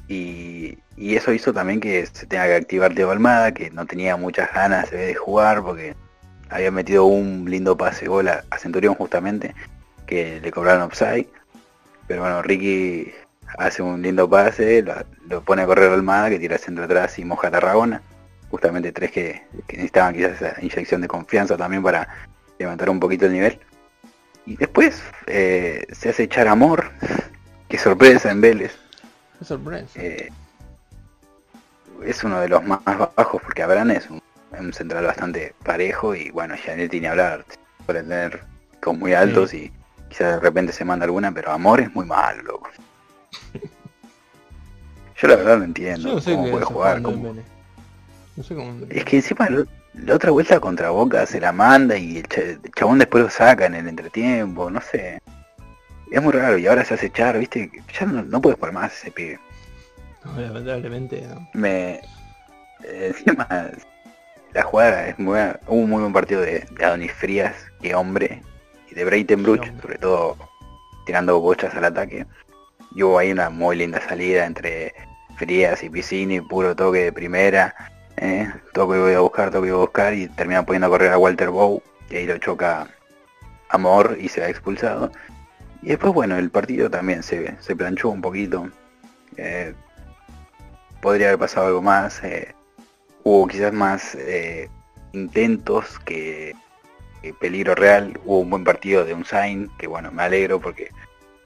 Y, 0.09 0.79
eso 0.97 1.33
hizo 1.33 1.53
también 1.53 1.81
que 1.81 2.07
se 2.07 2.27
tenga 2.27 2.47
que 2.47 2.55
activar 2.55 2.95
Teo 2.95 3.11
Almada, 3.11 3.53
que 3.53 3.71
no 3.71 3.87
tenía 3.87 4.17
muchas 4.17 4.53
ganas 4.53 4.91
de 4.91 5.15
jugar 5.15 5.63
porque 5.63 5.95
había 6.49 6.71
metido 6.71 7.05
un 7.05 7.51
lindo 7.51 7.77
pase 7.77 8.09
gol 8.09 8.29
a, 8.29 8.45
Centurión 8.59 8.95
justamente, 8.95 9.55
que 10.07 10.41
le 10.41 10.51
cobraron 10.51 10.83
offside. 10.83 11.29
Pero 12.07 12.23
bueno, 12.23 12.43
Ricky 12.43 13.13
hace 13.59 13.83
un 13.83 14.03
lindo 14.03 14.29
pase, 14.29 14.83
lo, 15.29 15.43
pone 15.43 15.63
a 15.63 15.67
correr 15.67 15.93
Almada, 15.93 16.31
que 16.31 16.39
tira 16.39 16.59
centro 16.59 16.85
atrás 16.85 17.19
y 17.19 17.25
moja 17.25 17.49
a 17.49 17.51
Tarragona. 17.51 18.03
Justamente 18.51 18.93
tres 18.93 19.11
que, 19.11 19.43
necesitaban 19.69 20.15
quizás 20.15 20.41
esa 20.41 20.57
inyección 20.63 21.01
de 21.03 21.09
confianza 21.09 21.57
también 21.57 21.83
para 21.83 22.09
levantar 22.59 22.89
un 22.91 23.01
poquito 23.01 23.27
el 23.27 23.33
nivel. 23.33 23.59
Y 24.47 24.57
después 24.57 25.03
eh, 25.27 25.85
se 25.93 26.09
hace 26.09 26.23
echar 26.23 26.47
amor, 26.47 26.91
que 27.69 27.79
sorpresa 27.79 28.31
en 28.31 28.41
Vélez. 28.41 28.73
sorpresa. 29.43 30.01
Eh, 30.01 30.31
es 32.05 32.23
uno 32.23 32.41
de 32.41 32.49
los 32.49 32.65
más 32.65 32.81
bajos 32.85 33.43
porque 33.43 33.63
Abraham 33.63 33.91
es 33.91 34.09
un, 34.09 34.23
central 34.73 35.05
bastante 35.05 35.55
parejo 35.65 36.15
y 36.15 36.31
bueno, 36.31 36.55
ya 36.65 36.75
no 36.77 36.89
tiene 36.89 37.09
hablar, 37.09 37.45
puede 37.85 38.03
tener 38.03 38.43
con 38.81 38.99
muy 38.99 39.13
altos 39.13 39.53
y 39.53 39.71
quizás 40.09 40.37
de 40.37 40.41
repente 40.41 40.73
se 40.73 40.85
manda 40.85 41.05
alguna, 41.05 41.33
pero 41.33 41.51
Amor 41.51 41.81
es 41.81 41.95
muy 41.95 42.07
malo, 42.07 42.43
loco. 42.43 42.71
Yo 45.21 45.29
la 45.29 45.37
verdad 45.37 45.59
no 45.59 45.65
entiendo 45.65 46.15
no 46.15 46.21
sé 46.21 46.35
cómo 46.35 46.51
puede 46.51 46.65
jugar. 46.65 47.03
No 47.03 48.43
sé 48.43 48.55
cómo... 48.55 48.87
Es 48.89 49.05
que 49.05 49.17
encima 49.17 49.49
la 49.97 50.15
otra 50.15 50.31
vuelta 50.31 50.61
contra 50.61 50.91
Boca 50.91 51.27
se 51.27 51.41
la 51.41 51.53
manda 51.53 51.97
y 51.97 52.19
el, 52.19 52.61
chabón 52.75 52.99
después 52.99 53.25
lo 53.25 53.31
saca 53.31 53.67
en 53.67 53.75
el 53.75 53.89
entretiempo, 53.89 54.71
no 54.71 54.81
sé. 54.81 55.21
Es 56.11 56.23
muy 56.23 56.33
raro 56.33 56.59
y 56.59 56.67
ahora 56.67 56.85
se 56.85 56.95
hace 56.95 57.07
echar, 57.07 57.39
viste, 57.39 57.71
ya 57.99 58.07
no, 58.07 58.23
no 58.23 58.41
puedes 58.41 58.59
por 58.59 58.73
más 58.73 58.93
ese 58.93 59.11
pibe. 59.11 59.41
lamentablemente 60.37 61.27
no. 61.27 61.49
Me... 61.55 62.01
encima 62.85 63.71
la 64.57 64.63
jugada 64.63 65.09
es 65.09 65.19
muy 65.19 65.33
buena. 65.33 65.61
Hubo 65.67 65.81
un 65.81 65.91
muy 65.91 66.01
buen 66.01 66.13
partido 66.13 66.41
de, 66.41 66.67
Adonis 66.83 67.13
Frías, 67.13 67.55
que 67.83 67.95
hombre, 67.95 68.43
y 68.91 68.95
de 68.95 69.05
Breitenbruch, 69.05 69.71
sobre 69.83 69.99
todo 69.99 70.37
tirando 71.05 71.41
bochas 71.41 71.75
al 71.75 71.85
ataque. 71.85 72.27
Y 72.95 73.03
hubo 73.03 73.19
ahí 73.19 73.33
una 73.33 73.51
muy 73.51 73.77
linda 73.77 74.01
salida 74.01 74.47
entre 74.47 74.95
Frías 75.37 75.83
y 75.83 75.91
Piscini, 75.91 76.41
puro 76.41 76.75
toque 76.75 77.05
de 77.05 77.13
primera. 77.13 77.75
Eh, 78.19 78.51
toque 78.73 78.99
voy 78.99 79.15
a 79.15 79.21
buscar, 79.21 79.51
toque 79.51 79.71
voy 79.71 79.79
a 79.79 79.83
buscar 79.83 80.15
y 80.15 80.29
termina 80.29 80.65
poniendo 80.65 80.87
a 80.87 80.91
correr 80.91 81.13
a 81.13 81.19
Walter 81.19 81.51
Bow, 81.51 81.83
y 82.11 82.17
ahí 82.17 82.27
lo 82.27 82.39
choca 82.39 82.89
Amor 83.69 84.17
y 84.21 84.29
se 84.29 84.41
va 84.41 84.49
expulsado. 84.49 85.11
Y 85.83 85.89
después, 85.89 86.13
bueno, 86.13 86.37
el 86.37 86.51
partido 86.51 86.91
también 86.91 87.23
se, 87.23 87.57
se 87.61 87.77
planchó 87.77 88.09
un 88.09 88.21
poquito. 88.21 88.71
Eh, 89.37 89.75
podría 91.01 91.29
haber 91.29 91.39
pasado 91.39 91.69
algo 91.69 91.83
más. 91.83 92.23
Eh, 92.25 92.55
hubo 93.23 93.47
quizás 93.47 93.73
más 93.73 94.15
eh, 94.15 94.69
intentos 95.13 95.99
que, 96.01 96.55
que, 97.23 97.35
peligro 97.35 97.75
real. 97.75 98.19
Hubo 98.25 98.41
un 98.41 98.51
buen 98.51 98.65
partido 98.65 99.05
de 99.05 99.15
un 99.15 99.25
sign, 99.25 99.71
que 99.79 99.87
bueno, 99.87 100.11
me 100.13 100.23
alegro 100.23 100.61
porque 100.61 100.91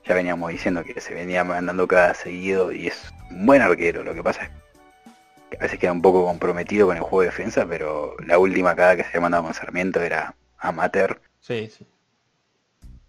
ya 0.07 0.15
veníamos 0.15 0.51
diciendo 0.51 0.85
que 0.85 1.01
se 1.01 1.15
venía 1.15 1.45
mandando 1.45 1.87
cada 1.89 2.15
seguido 2.15 2.73
y 2.73 2.89
es 2.89 3.13
un 3.31 3.47
buen 3.47 3.63
arquero. 3.63 4.05
Lo 4.05 4.15
que 4.15 4.23
pasa 4.23 4.45
es 4.45 4.51
a 5.59 5.63
veces 5.65 5.79
queda 5.79 5.93
un 5.93 6.03
poco 6.03 6.25
comprometido 6.25 6.87
con 6.87 6.97
el 6.97 7.03
juego 7.03 7.23
de 7.23 7.29
defensa, 7.29 7.67
pero 7.67 8.17
la 8.25 8.39
última 8.39 8.75
cada 8.77 8.97
que 8.97 9.03
se 9.03 9.09
había 9.09 9.21
mandado 9.23 9.45
con 9.45 9.55
Sarmiento 9.55 10.01
era 10.01 10.35
amateur. 10.59 11.21
Sí, 11.41 11.71
sí. 11.77 11.87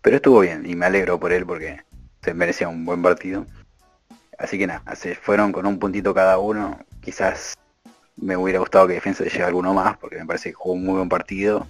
Pero 0.01 0.15
estuvo 0.15 0.39
bien 0.39 0.65
y 0.65 0.75
me 0.75 0.85
alegro 0.85 1.19
por 1.19 1.31
él 1.31 1.45
porque 1.45 1.81
se 2.21 2.33
merecía 2.33 2.67
un 2.67 2.85
buen 2.85 3.01
partido. 3.01 3.45
Así 4.37 4.57
que 4.57 4.65
nada, 4.65 4.95
se 4.95 5.15
fueron 5.15 5.51
con 5.51 5.65
un 5.65 5.77
puntito 5.77 6.13
cada 6.13 6.39
uno. 6.39 6.79
Quizás 7.01 7.55
me 8.15 8.35
hubiera 8.35 8.59
gustado 8.59 8.87
que 8.87 8.93
defensa 8.93 9.23
llegue 9.23 9.43
alguno 9.43 9.73
más 9.73 9.97
porque 9.97 10.17
me 10.17 10.25
parece 10.25 10.49
que 10.49 10.55
jugó 10.55 10.73
un 10.73 10.85
muy 10.85 10.95
buen 10.95 11.09
partido. 11.09 11.67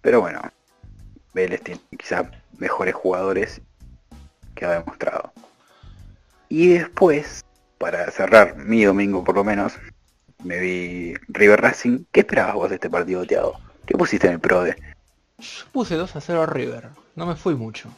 Pero 0.00 0.20
bueno, 0.20 0.40
Vélez 1.34 1.62
tiene 1.62 1.80
quizás 1.98 2.26
mejores 2.58 2.94
jugadores 2.94 3.60
que 4.54 4.64
ha 4.64 4.72
demostrado. 4.72 5.32
Y 6.48 6.68
después, 6.68 7.44
para 7.82 8.08
cerrar 8.12 8.54
mi 8.56 8.84
domingo 8.84 9.24
por 9.24 9.34
lo 9.34 9.42
menos, 9.42 9.72
me 10.44 10.60
vi 10.60 11.14
River 11.26 11.60
Racing. 11.60 12.04
¿Qué 12.12 12.20
esperabas 12.20 12.54
vos 12.54 12.68
de 12.68 12.76
este 12.76 12.88
partido, 12.88 13.26
Tiago? 13.26 13.58
¿Qué 13.84 13.94
pusiste 13.96 14.28
en 14.28 14.34
el 14.34 14.40
PRODE? 14.40 14.76
Yo 15.38 15.64
puse 15.72 15.96
2 15.96 16.14
a 16.14 16.20
0 16.20 16.42
a 16.42 16.46
River. 16.46 16.90
No 17.16 17.26
me 17.26 17.34
fui 17.34 17.56
mucho. 17.56 17.88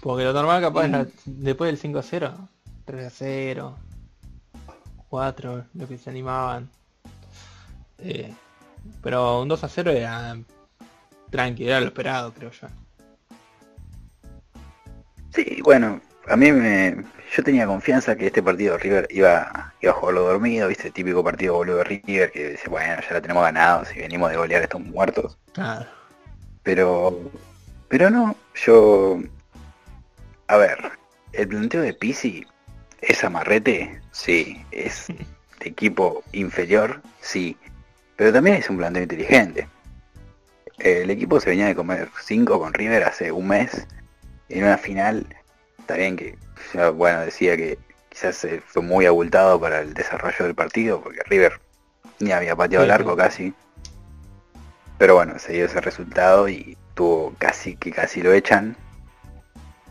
Porque 0.00 0.22
lo 0.22 0.32
normal 0.32 0.62
capaz 0.62 0.84
era 0.84 1.06
después 1.24 1.68
del 1.68 1.78
5 1.78 1.98
a 1.98 2.02
0. 2.04 2.48
3 2.84 3.06
a 3.06 3.10
0. 3.10 3.78
4, 5.08 5.64
lo 5.74 5.88
que 5.88 5.98
se 5.98 6.08
animaban. 6.08 6.70
Eh, 7.98 8.32
pero 9.02 9.42
un 9.42 9.48
2 9.48 9.64
a 9.64 9.68
0 9.68 9.90
era 9.90 10.38
tranqui, 11.28 11.66
era 11.66 11.80
lo 11.80 11.86
esperado, 11.86 12.32
creo 12.32 12.52
yo. 12.52 12.68
Sí, 15.34 15.60
bueno, 15.64 16.00
a 16.28 16.36
mí 16.36 16.52
me, 16.52 17.04
yo 17.34 17.42
tenía 17.42 17.66
confianza 17.66 18.16
que 18.16 18.26
este 18.26 18.42
partido 18.42 18.76
River 18.76 19.08
iba, 19.10 19.72
iba 19.80 19.92
a 19.92 19.94
jugarlo 19.94 20.22
dormido, 20.22 20.68
viste, 20.68 20.90
típico 20.90 21.24
partido 21.24 21.54
boludo 21.54 21.78
de 21.78 21.84
River 21.84 22.30
que 22.30 22.50
dice, 22.50 22.68
bueno, 22.68 23.00
ya 23.00 23.14
la 23.14 23.20
tenemos 23.20 23.42
ganado, 23.42 23.84
si 23.84 23.98
venimos 23.98 24.30
de 24.30 24.36
golear 24.36 24.62
estos 24.62 24.80
muertos. 24.80 25.38
Claro. 25.52 25.86
Pero, 26.62 27.18
pero 27.88 28.10
no, 28.10 28.36
yo, 28.54 29.20
a 30.48 30.56
ver, 30.56 30.78
el 31.32 31.48
planteo 31.48 31.80
de 31.80 31.94
Pisi 31.94 32.46
es 33.00 33.24
amarrete, 33.24 34.00
sí, 34.12 34.64
es 34.70 35.06
de 35.60 35.68
equipo 35.68 36.22
inferior, 36.32 37.00
sí, 37.20 37.56
pero 38.16 38.32
también 38.32 38.56
es 38.56 38.68
un 38.68 38.76
planteo 38.76 39.02
inteligente. 39.02 39.68
El 40.78 41.10
equipo 41.10 41.40
se 41.40 41.50
venía 41.50 41.66
de 41.66 41.74
comer 41.74 42.08
5 42.24 42.58
con 42.58 42.74
River 42.74 43.04
hace 43.04 43.32
un 43.32 43.48
mes 43.48 43.86
en 44.48 44.64
una 44.64 44.76
final, 44.76 45.26
está 45.92 46.00
bien 46.00 46.16
que 46.16 46.38
bueno, 46.94 47.20
decía 47.20 47.56
que 47.56 47.78
quizás 48.08 48.46
fue 48.66 48.82
muy 48.82 49.04
abultado 49.04 49.60
para 49.60 49.80
el 49.80 49.92
desarrollo 49.92 50.44
del 50.46 50.54
partido, 50.54 51.02
porque 51.02 51.20
River 51.26 51.60
ni 52.18 52.32
había 52.32 52.56
pateado 52.56 52.84
el 52.84 52.90
arco 52.90 53.14
casi. 53.16 53.52
Pero 54.98 55.16
bueno, 55.16 55.38
se 55.38 55.52
dio 55.52 55.66
ese 55.66 55.80
resultado 55.80 56.48
y 56.48 56.78
tuvo 56.94 57.34
casi 57.38 57.76
que 57.76 57.90
casi 57.90 58.22
lo 58.22 58.32
echan. 58.32 58.76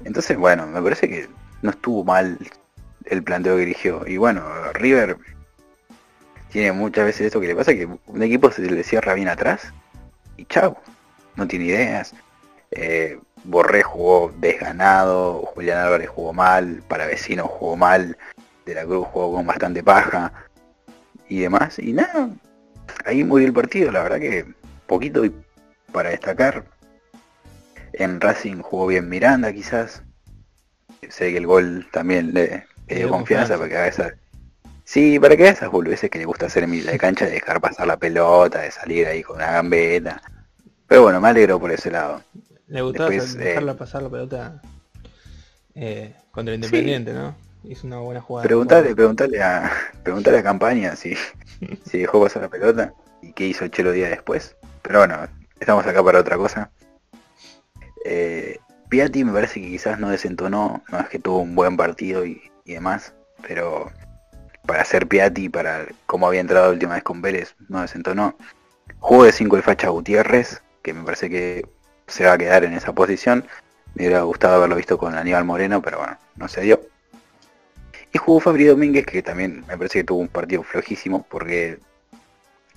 Entonces, 0.05 0.37
bueno, 0.37 0.65
me 0.65 0.81
parece 0.81 1.07
que 1.07 1.29
no 1.61 1.69
estuvo 1.69 2.03
mal 2.03 2.37
el 3.05 3.23
planteo 3.23 3.55
que 3.55 3.61
dirigió. 3.61 4.03
Y 4.07 4.17
bueno, 4.17 4.43
River 4.73 5.17
tiene 6.51 6.71
muchas 6.71 7.05
veces 7.05 7.27
esto 7.27 7.39
que 7.39 7.47
le 7.47 7.55
pasa, 7.55 7.73
que 7.73 7.87
un 8.07 8.23
equipo 8.23 8.51
se 8.51 8.61
le 8.61 8.83
cierra 8.83 9.13
bien 9.13 9.27
atrás 9.27 9.71
y 10.37 10.45
chao, 10.45 10.77
no 11.35 11.47
tiene 11.47 11.65
ideas. 11.65 12.13
Eh, 12.71 13.19
Borré 13.43 13.81
jugó 13.81 14.31
desganado, 14.37 15.41
Julián 15.53 15.79
Álvarez 15.79 16.09
jugó 16.09 16.33
mal, 16.33 16.83
para 16.87 17.07
vecino 17.07 17.47
jugó 17.47 17.75
mal, 17.75 18.17
De 18.65 18.75
la 18.75 18.85
Cruz 18.85 19.07
jugó 19.11 19.33
con 19.33 19.47
bastante 19.47 19.83
paja 19.83 20.31
y 21.27 21.39
demás. 21.39 21.79
Y 21.79 21.93
nada, 21.93 22.29
ahí 23.05 23.23
murió 23.23 23.47
el 23.47 23.53
partido, 23.53 23.91
la 23.91 24.03
verdad 24.03 24.19
que 24.19 24.45
poquito 24.85 25.25
y 25.25 25.33
para 25.91 26.09
destacar. 26.09 26.65
En 27.93 28.21
Racing 28.21 28.61
jugó 28.61 28.87
bien 28.87 29.09
Miranda 29.09 29.51
quizás. 29.51 30.03
Sé 31.09 31.31
que 31.31 31.37
el 31.37 31.47
gol 31.47 31.87
también 31.91 32.33
le, 32.33 32.65
dio 32.87 33.09
confianza 33.09 33.57
para 33.57 33.69
que 33.69 33.77
haga 33.77 33.87
esa... 33.87 34.13
Sí, 34.83 35.19
para 35.19 35.35
que 35.35 35.43
haga 35.43 35.51
esas 35.51 35.71
boludeces 35.71 36.09
que 36.09 36.19
le 36.19 36.25
gusta 36.25 36.45
hacer 36.45 36.63
en 36.63 36.85
la 36.85 36.97
cancha 36.97 37.25
de 37.25 37.31
dejar 37.31 37.59
pasar 37.59 37.87
la 37.87 37.97
pelota, 37.97 38.61
de 38.61 38.71
salir 38.71 39.07
ahí 39.07 39.23
con 39.23 39.37
una 39.37 39.51
gambeta. 39.51 40.21
Pero 40.87 41.03
bueno, 41.03 41.19
me 41.19 41.29
alegro 41.29 41.59
por 41.59 41.71
ese 41.71 41.91
lado. 41.91 42.21
Le 42.71 42.81
gustaba 42.81 43.13
eh, 43.13 43.19
dejarla 43.19 43.73
pasar 43.75 44.01
la 44.01 44.09
pelota 44.09 44.61
eh, 45.75 46.15
contra 46.31 46.53
el 46.53 46.63
Independiente, 46.63 47.11
¿no? 47.11 47.35
Hizo 47.65 47.85
una 47.85 47.99
buena 47.99 48.21
jugada. 48.21 48.47
Preguntale, 48.47 48.95
preguntale 48.95 49.43
a, 49.43 49.69
preguntale 50.03 50.37
a 50.37 50.43
Campaña 50.43 50.95
si, 50.95 51.15
si 51.85 51.99
dejó 51.99 52.21
pasar 52.21 52.43
la 52.43 52.49
pelota 52.49 52.93
y 53.21 53.33
qué 53.33 53.45
hizo 53.45 53.65
el 53.65 53.71
Chelo 53.71 53.91
día 53.91 54.07
después. 54.07 54.55
Pero 54.83 54.99
bueno, 54.99 55.17
estamos 55.59 55.85
acá 55.85 56.01
para 56.01 56.21
otra 56.21 56.37
cosa. 56.37 56.71
Eh, 58.05 58.57
Piatti 58.87 59.25
me 59.25 59.33
parece 59.33 59.59
que 59.59 59.67
quizás 59.67 59.99
no 59.99 60.09
desentonó, 60.09 60.81
no 60.89 60.99
es 61.01 61.09
que 61.09 61.19
tuvo 61.19 61.39
un 61.39 61.55
buen 61.55 61.75
partido 61.75 62.25
y, 62.25 62.41
demás, 62.63 63.13
pero 63.45 63.91
para 64.65 64.85
ser 64.85 65.07
Piatti, 65.07 65.49
para 65.49 65.87
cómo 66.05 66.25
había 66.25 66.39
entrado 66.39 66.67
la 66.67 66.71
última 66.71 66.93
vez 66.93 67.03
con 67.03 67.21
Vélez, 67.21 67.53
no 67.67 67.81
desentonó. 67.81 68.37
Jugó 68.99 69.25
de 69.25 69.33
5 69.33 69.57
el 69.57 69.63
Facha 69.63 69.89
Gutiérrez, 69.89 70.61
que 70.81 70.93
me 70.93 71.03
parece 71.03 71.29
que 71.29 71.65
se 72.11 72.25
va 72.25 72.33
a 72.33 72.37
quedar 72.37 72.63
en 72.63 72.73
esa 72.73 72.93
posición. 72.93 73.45
Me 73.95 74.05
hubiera 74.05 74.21
gustado 74.21 74.55
haberlo 74.55 74.75
visto 74.75 74.97
con 74.97 75.15
Aníbal 75.15 75.45
Moreno, 75.45 75.81
pero 75.81 75.99
bueno, 75.99 76.17
no 76.35 76.47
se 76.47 76.61
dio. 76.61 76.81
Y 78.13 78.17
jugó 78.17 78.39
Fabri 78.39 78.65
Domínguez, 78.65 79.05
que 79.05 79.23
también 79.23 79.63
me 79.67 79.77
parece 79.77 79.99
que 79.99 80.03
tuvo 80.03 80.19
un 80.19 80.27
partido 80.27 80.63
flojísimo, 80.63 81.25
porque 81.29 81.79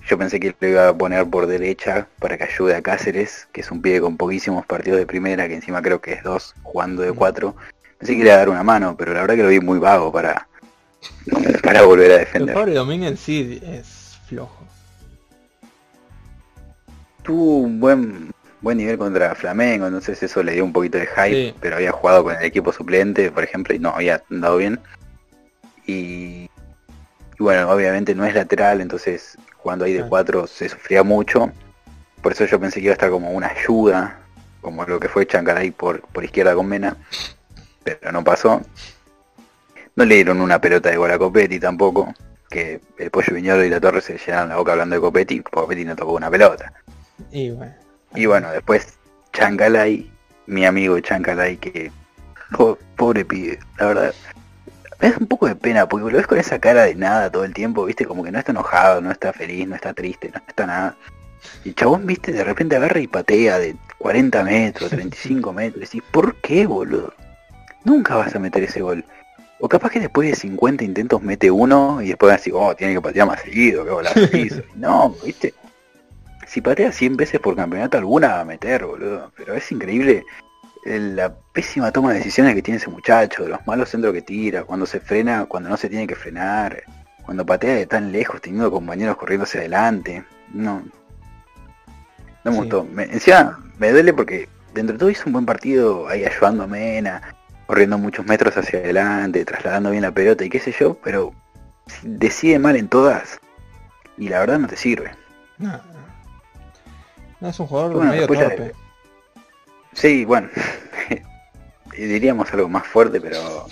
yo 0.07 0.17
pensé 0.17 0.39
que 0.39 0.55
lo 0.59 0.67
iba 0.67 0.87
a 0.87 0.97
poner 0.97 1.25
por 1.27 1.47
derecha 1.47 2.07
para 2.19 2.37
que 2.37 2.45
ayude 2.45 2.75
a 2.75 2.81
Cáceres, 2.81 3.47
que 3.51 3.61
es 3.61 3.71
un 3.71 3.81
pibe 3.81 4.01
con 4.01 4.17
poquísimos 4.17 4.65
partidos 4.65 4.99
de 4.99 5.05
primera, 5.05 5.47
que 5.47 5.55
encima 5.55 5.81
creo 5.81 5.99
que 5.99 6.13
es 6.13 6.23
dos, 6.23 6.53
jugando 6.63 7.01
de 7.01 7.11
cuatro. 7.11 7.55
Pensé 7.97 8.13
que 8.13 8.23
le 8.23 8.29
iba 8.29 8.35
a 8.35 8.37
dar 8.37 8.49
una 8.49 8.63
mano, 8.63 8.95
pero 8.97 9.13
la 9.13 9.21
verdad 9.21 9.35
que 9.35 9.43
lo 9.43 9.49
vi 9.49 9.59
muy 9.59 9.79
vago 9.79 10.11
para, 10.11 10.47
para 11.63 11.81
volver 11.83 12.11
a 12.11 12.17
defender. 12.19 12.55
Fabri 12.55 12.73
Domínguez 12.73 13.19
sí 13.19 13.61
es 13.65 14.19
flojo. 14.27 14.63
Tuvo 17.23 17.57
un 17.61 17.79
buen 17.79 18.34
buen 18.65 18.79
nivel 18.79 18.97
contra 18.97 19.35
Flamengo, 19.35 19.85
entonces 19.85 20.21
eso 20.23 20.41
le 20.41 20.53
dio 20.53 20.65
un 20.65 20.73
poquito 20.73 20.97
de 20.97 21.05
hype, 21.05 21.53
pero 21.61 21.75
había 21.75 21.91
jugado 21.91 22.23
con 22.23 22.35
el 22.35 22.43
equipo 22.43 22.73
suplente, 22.73 23.29
por 23.29 23.43
ejemplo, 23.43 23.75
y 23.75 23.79
no 23.79 23.89
había 23.89 24.23
andado 24.31 24.57
bien. 24.57 24.79
Y, 25.85 26.49
bueno, 27.37 27.69
obviamente 27.69 28.15
no 28.15 28.25
es 28.25 28.33
lateral, 28.33 28.81
entonces 28.81 29.37
jugando 29.57 29.85
ahí 29.85 29.93
de 29.93 30.07
cuatro 30.07 30.47
se 30.47 30.67
sufría 30.67 31.03
mucho. 31.03 31.51
Por 32.23 32.31
eso 32.31 32.45
yo 32.45 32.59
pensé 32.59 32.79
que 32.79 32.85
iba 32.85 32.93
a 32.93 32.93
estar 32.93 33.11
como 33.11 33.29
una 33.29 33.49
ayuda, 33.49 34.17
como 34.61 34.83
lo 34.83 34.99
que 34.99 35.09
fue 35.09 35.27
Chancaray 35.27 35.69
por, 35.69 36.01
por 36.01 36.23
izquierda 36.23 36.55
con 36.55 36.65
Mena, 36.65 36.97
pero 37.83 38.11
no 38.11 38.23
pasó. 38.23 38.61
No 39.95 40.05
le 40.05 40.15
dieron 40.15 40.41
una 40.41 40.59
pelota 40.59 40.89
de 40.89 40.97
gol 40.97 41.11
a 41.11 41.19
Copetti 41.19 41.59
tampoco, 41.59 42.11
que 42.49 42.81
el 42.97 43.11
Pollo 43.11 43.35
Viñolo 43.35 43.63
y 43.63 43.69
la 43.69 43.79
Torre 43.79 44.01
se 44.01 44.17
llenaron 44.17 44.49
la 44.49 44.57
boca 44.57 44.71
hablando 44.71 44.95
de 44.95 45.01
Copetti, 45.01 45.39
Copetti 45.41 45.85
no 45.85 45.95
tocó 45.95 46.13
una 46.13 46.31
pelota. 46.31 46.73
Y 47.31 47.51
bueno. 47.51 47.84
Y 48.15 48.25
bueno, 48.25 48.51
después 48.51 48.97
Chancalay, 49.33 50.09
mi 50.47 50.65
amigo 50.65 50.99
Chancalay, 50.99 51.57
que 51.57 51.91
pobre 52.95 53.25
pibe, 53.25 53.59
la 53.77 53.85
verdad. 53.87 54.13
Me 55.01 55.09
da 55.09 55.17
un 55.19 55.27
poco 55.27 55.47
de 55.47 55.55
pena 55.55 55.87
porque 55.89 56.09
lo 56.09 56.17
ves 56.17 56.27
con 56.27 56.37
esa 56.37 56.59
cara 56.59 56.83
de 56.83 56.95
nada 56.95 57.29
todo 57.29 57.43
el 57.43 57.53
tiempo, 57.53 57.85
viste, 57.85 58.05
como 58.05 58.23
que 58.23 58.31
no 58.31 58.39
está 58.39 58.51
enojado, 58.51 59.01
no 59.01 59.11
está 59.11 59.33
feliz, 59.33 59.67
no 59.67 59.75
está 59.75 59.93
triste, 59.93 60.31
no 60.33 60.41
está 60.47 60.65
nada. 60.65 60.95
Y 61.63 61.73
chabón, 61.73 62.05
viste, 62.05 62.31
de 62.31 62.43
repente 62.43 62.77
agarra 62.77 62.99
y 62.99 63.07
patea 63.07 63.59
de 63.59 63.75
40 63.97 64.43
metros, 64.43 64.89
35 64.91 65.51
metros. 65.51 65.93
Y 65.93 66.01
¿por 66.01 66.35
qué, 66.37 66.65
boludo? 66.65 67.13
Nunca 67.83 68.15
vas 68.15 68.33
a 68.35 68.39
meter 68.39 68.63
ese 68.63 68.81
gol. 68.81 69.03
O 69.59 69.67
capaz 69.67 69.89
que 69.89 69.99
después 69.99 70.29
de 70.29 70.35
50 70.35 70.83
intentos 70.83 71.21
mete 71.21 71.51
uno 71.51 72.01
y 72.01 72.07
después 72.07 72.33
así, 72.33 72.51
oh, 72.53 72.75
tiene 72.75 72.93
que 72.93 73.01
patear 73.01 73.27
más 73.27 73.41
seguido, 73.41 73.85
que 73.85 74.37
hizo. 74.37 74.61
No, 74.75 75.15
viste 75.23 75.53
si 76.55 76.61
patea 76.61 76.89
100 76.89 77.17
veces 77.17 77.41
por 77.41 77.53
campeonato 77.53 77.97
alguna 77.97 78.29
va 78.29 78.39
a 78.39 78.45
meter, 78.45 78.85
boludo. 78.85 79.29
Pero 79.35 79.55
es 79.55 79.69
increíble 79.73 80.25
la 80.85 81.35
pésima 81.51 81.91
toma 81.91 82.13
de 82.13 82.19
decisiones 82.19 82.55
que 82.55 82.61
tiene 82.61 82.77
ese 82.77 82.89
muchacho, 82.89 83.45
los 83.45 83.67
malos 83.67 83.89
centros 83.89 84.13
que 84.13 84.21
tira, 84.21 84.63
cuando 84.63 84.85
se 84.85 85.01
frena, 85.01 85.47
cuando 85.47 85.67
no 85.67 85.75
se 85.75 85.89
tiene 85.89 86.07
que 86.07 86.15
frenar, 86.15 86.83
cuando 87.25 87.45
patea 87.45 87.75
de 87.75 87.85
tan 87.87 88.13
lejos, 88.13 88.39
teniendo 88.39 88.71
compañeros 88.71 89.17
corriendo 89.17 89.43
hacia 89.43 89.59
adelante. 89.59 90.23
No. 90.53 90.81
No 92.45 92.51
me 92.51 92.57
gustó. 92.57 92.85
Me, 92.85 93.03
encima 93.03 93.59
me 93.77 93.91
duele 93.91 94.13
porque 94.13 94.47
dentro 94.73 94.93
de 94.93 94.99
todo 94.99 95.09
hizo 95.09 95.23
un 95.25 95.33
buen 95.33 95.45
partido 95.45 96.07
ahí 96.07 96.23
ayudando 96.23 96.63
a 96.63 96.67
Mena, 96.67 97.35
corriendo 97.65 97.97
muchos 97.97 98.25
metros 98.25 98.55
hacia 98.55 98.79
adelante, 98.79 99.43
trasladando 99.43 99.91
bien 99.91 100.03
la 100.03 100.13
pelota 100.13 100.45
y 100.45 100.49
qué 100.49 100.61
sé 100.61 100.71
yo, 100.71 100.97
pero 101.03 101.33
decide 102.01 102.59
mal 102.59 102.77
en 102.77 102.87
todas 102.87 103.41
y 104.17 104.29
la 104.29 104.39
verdad 104.39 104.57
no 104.57 104.69
te 104.69 104.77
sirve. 104.77 105.11
No, 105.57 105.81
es 107.41 107.59
un 107.59 107.67
jugador 107.67 108.03
medio 108.03 108.27
torpe. 108.27 108.73
Sí, 109.93 110.25
bueno. 110.25 110.49
Diríamos 111.97 112.51
algo 112.53 112.67
más 112.67 112.85
fuerte, 112.85 113.21
pero 113.21 113.67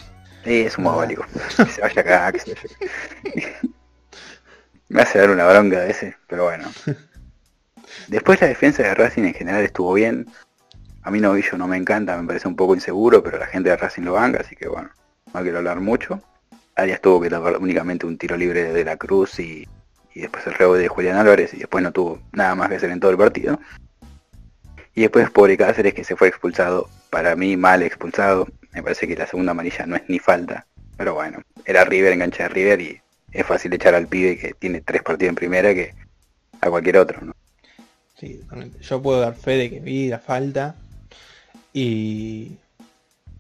es 0.46 0.78
un 0.78 0.86
mogólico. 0.86 1.26
que 1.58 1.66
se 1.72 1.82
vaya 1.82 2.02
acá, 2.02 2.32
que 2.32 2.40
se 2.40 2.54
vaya 2.54 3.48
Me 4.90 5.02
hace 5.02 5.20
dar 5.20 5.30
una 5.30 5.46
bronca 5.48 5.80
de 5.82 5.92
ese, 5.92 6.16
pero 6.28 6.46
bueno. 6.46 6.70
Después 8.08 8.42
la 8.42 8.48
defensa 8.48 8.84
de 8.84 8.94
Racing 8.96 9.24
en 9.24 9.34
general 9.34 9.64
estuvo 9.64 9.94
bien. 9.94 10.28
A 11.04 11.12
mí 11.12 11.20
Novillo 11.20 11.58
no 11.58 11.68
me 11.68 11.78
encanta, 11.78 12.18
me 12.18 12.28
parece 12.28 12.48
un 12.48 12.56
poco 12.56 12.76
inseguro, 12.76 13.22
pero 13.22 13.38
la 13.38 13.48
gente 13.48 13.70
de 13.70 13.76
Racing 13.76 14.04
lo 14.04 14.14
banca, 14.14 14.40
así 14.40 14.56
que 14.56 14.68
bueno, 14.68 14.90
no 15.34 15.42
quiero 15.42 15.58
hablar 15.58 15.82
mucho. 15.82 16.22
Arias 16.76 17.02
tuvo 17.02 17.22
que 17.22 17.30
tapar 17.30 17.58
únicamente 17.58 18.06
un 18.06 18.18
tiro 18.18 18.38
libre 18.38 18.74
de 18.74 18.86
la 18.86 18.98
Cruz 18.98 19.40
y 19.40 19.68
y 20.16 20.22
después 20.22 20.46
el 20.48 20.54
rebote 20.54 20.82
de 20.82 20.88
Julián 20.88 21.18
Álvarez 21.18 21.54
y 21.54 21.58
después 21.58 21.84
no 21.84 21.92
tuvo 21.92 22.20
nada 22.32 22.56
más 22.56 22.70
que 22.70 22.76
hacer 22.76 22.92
en 22.92 23.00
todo 23.00 23.12
el 23.12 23.18
partido. 23.18 23.60
Y 24.96 25.02
después 25.02 25.30
pobre 25.32 25.58
Cáceres 25.58 25.94
que 25.94 26.04
se 26.04 26.16
fue 26.16 26.28
expulsado, 26.28 26.88
para 27.10 27.36
mí 27.36 27.58
mal 27.58 27.82
expulsado, 27.82 28.48
me 28.74 28.84
parece 28.84 29.08
que 29.08 29.16
la 29.16 29.28
segunda 29.28 29.52
amarilla 29.52 29.86
no 29.86 29.96
es 29.96 30.04
ni 30.08 30.20
falta, 30.20 30.68
pero 30.98 31.16
bueno, 31.16 31.42
era 31.66 31.84
River, 31.84 32.14
engancha 32.14 32.44
de 32.44 32.50
River 32.50 32.82
y 32.82 33.02
es 33.32 33.46
fácil 33.46 33.74
echar 33.74 33.96
al 33.96 34.08
pibe 34.08 34.38
que 34.38 34.54
tiene 34.54 34.82
tres 34.82 35.02
partidos 35.02 35.30
en 35.30 35.36
primera 35.36 35.74
que 35.74 35.96
a 36.62 36.70
cualquier 36.70 36.98
otro, 36.98 37.22
¿no? 37.22 37.34
Sí, 38.20 38.42
yo 38.82 39.02
puedo 39.02 39.20
dar 39.20 39.36
fe 39.36 39.58
de 39.58 39.70
que 39.70 39.80
vi 39.80 40.08
la 40.08 40.20
falta 40.20 40.76
y, 41.74 42.58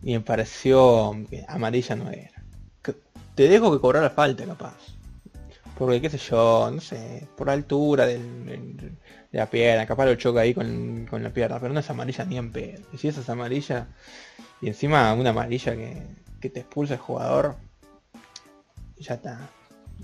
y 0.01 0.13
me 0.13 0.19
pareció 0.21 1.15
amarilla 1.47 1.95
no 1.95 2.09
era. 2.09 2.31
Te 3.35 3.47
dejo 3.47 3.71
que 3.71 3.79
cobrar 3.79 4.03
la 4.03 4.09
falta 4.09 4.45
capaz. 4.45 4.92
Porque 5.77 6.01
qué 6.01 6.09
sé 6.09 6.17
yo, 6.17 6.69
no 6.71 6.79
sé, 6.79 7.27
por 7.35 7.49
altura 7.49 8.05
de 8.05 8.19
la 9.31 9.49
pierna, 9.49 9.87
capaz 9.87 10.05
lo 10.05 10.15
choca 10.15 10.41
ahí 10.41 10.53
con, 10.53 11.07
la 11.11 11.31
pierna, 11.31 11.59
pero 11.59 11.73
no 11.73 11.79
es 11.79 11.89
amarilla 11.89 12.25
ni 12.25 12.37
en 12.37 12.51
pedo. 12.51 12.83
Y 12.93 12.97
si 12.97 13.07
esa 13.07 13.21
es 13.21 13.29
amarilla, 13.29 13.87
y 14.61 14.67
encima 14.67 15.13
una 15.13 15.31
amarilla 15.31 15.75
que, 15.75 16.03
que 16.39 16.49
te 16.49 16.59
expulsa 16.61 16.93
el 16.93 16.99
jugador, 16.99 17.55
ya 18.97 19.15
está. 19.15 19.49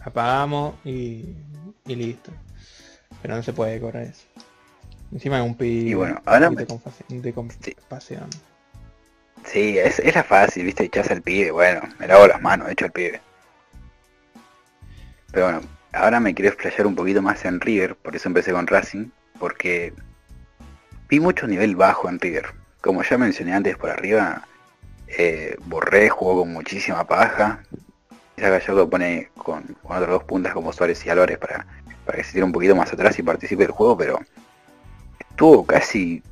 Apagamos 0.01 0.76
y, 0.86 1.36
y 1.86 1.95
listo. 1.95 2.32
Pero 3.22 3.36
no 3.36 3.43
se 3.43 3.53
puede 3.53 3.80
cobrar 3.80 4.03
eso. 4.03 4.24
Encima 5.11 5.38
de 5.38 5.41
un 5.41 5.55
pi 5.55 5.89
y 5.89 5.93
bueno, 5.93 6.22
ahora 6.26 6.49
de, 6.49 6.65
compasión. 6.65 8.30
Sí, 9.43 9.78
es, 9.78 9.99
es 9.99 10.13
la 10.13 10.24
fácil, 10.24 10.65
viste, 10.65 10.84
echás 10.84 11.09
al 11.09 11.22
pibe, 11.22 11.51
bueno, 11.51 11.82
me 11.97 12.07
lavo 12.07 12.28
las 12.28 12.41
manos, 12.41 12.70
echo 12.70 12.86
al 12.86 12.91
pibe. 12.91 13.20
Pero 15.32 15.46
bueno, 15.46 15.62
ahora 15.94 16.20
me 16.20 16.34
quiero 16.34 16.50
explayar 16.50 16.88
un 16.88 16.96
poquito 16.96 17.22
más 17.22 17.46
en 17.46 17.60
River, 17.60 17.96
por 17.96 18.16
eso 18.16 18.30
empecé 18.30 18.52
con 18.52 18.68
Racing, 18.68 19.10
porque 19.40 19.94
vi 21.08 21.20
mucho 21.20 21.48
nivel 21.48 21.76
bajo 21.76 22.10
en 22.10 22.20
River. 22.20 22.48
Como 22.82 23.04
ya 23.04 23.18
mencioné 23.18 23.54
antes 23.54 23.78
por 23.78 23.90
arriba, 23.90 24.48
eh, 25.08 25.56
Borré 25.66 26.10
jugó 26.10 26.42
con 26.42 26.54
muchísima 26.54 27.06
paja. 27.06 27.62
Esa 28.38 28.50
Gallardo 28.50 28.90
pone 28.90 29.30
con, 29.36 29.64
con 29.82 29.98
otros 29.98 30.10
dos 30.10 30.24
puntas 30.24 30.54
como 30.54 30.72
Suárez 30.72 31.06
y 31.06 31.10
Álvarez 31.10 31.38
para, 31.38 31.66
para 32.06 32.18
que 32.18 32.24
se 32.24 32.34
tire 32.34 32.44
un 32.44 32.52
poquito 32.52 32.76
más 32.76 32.92
atrás 32.94 33.20
y 33.20 33.24
participe 33.24 33.64
del 33.64 33.72
juego, 33.72 33.98
pero 33.98 34.20
estuvo 35.30 35.66
casi 35.66 36.24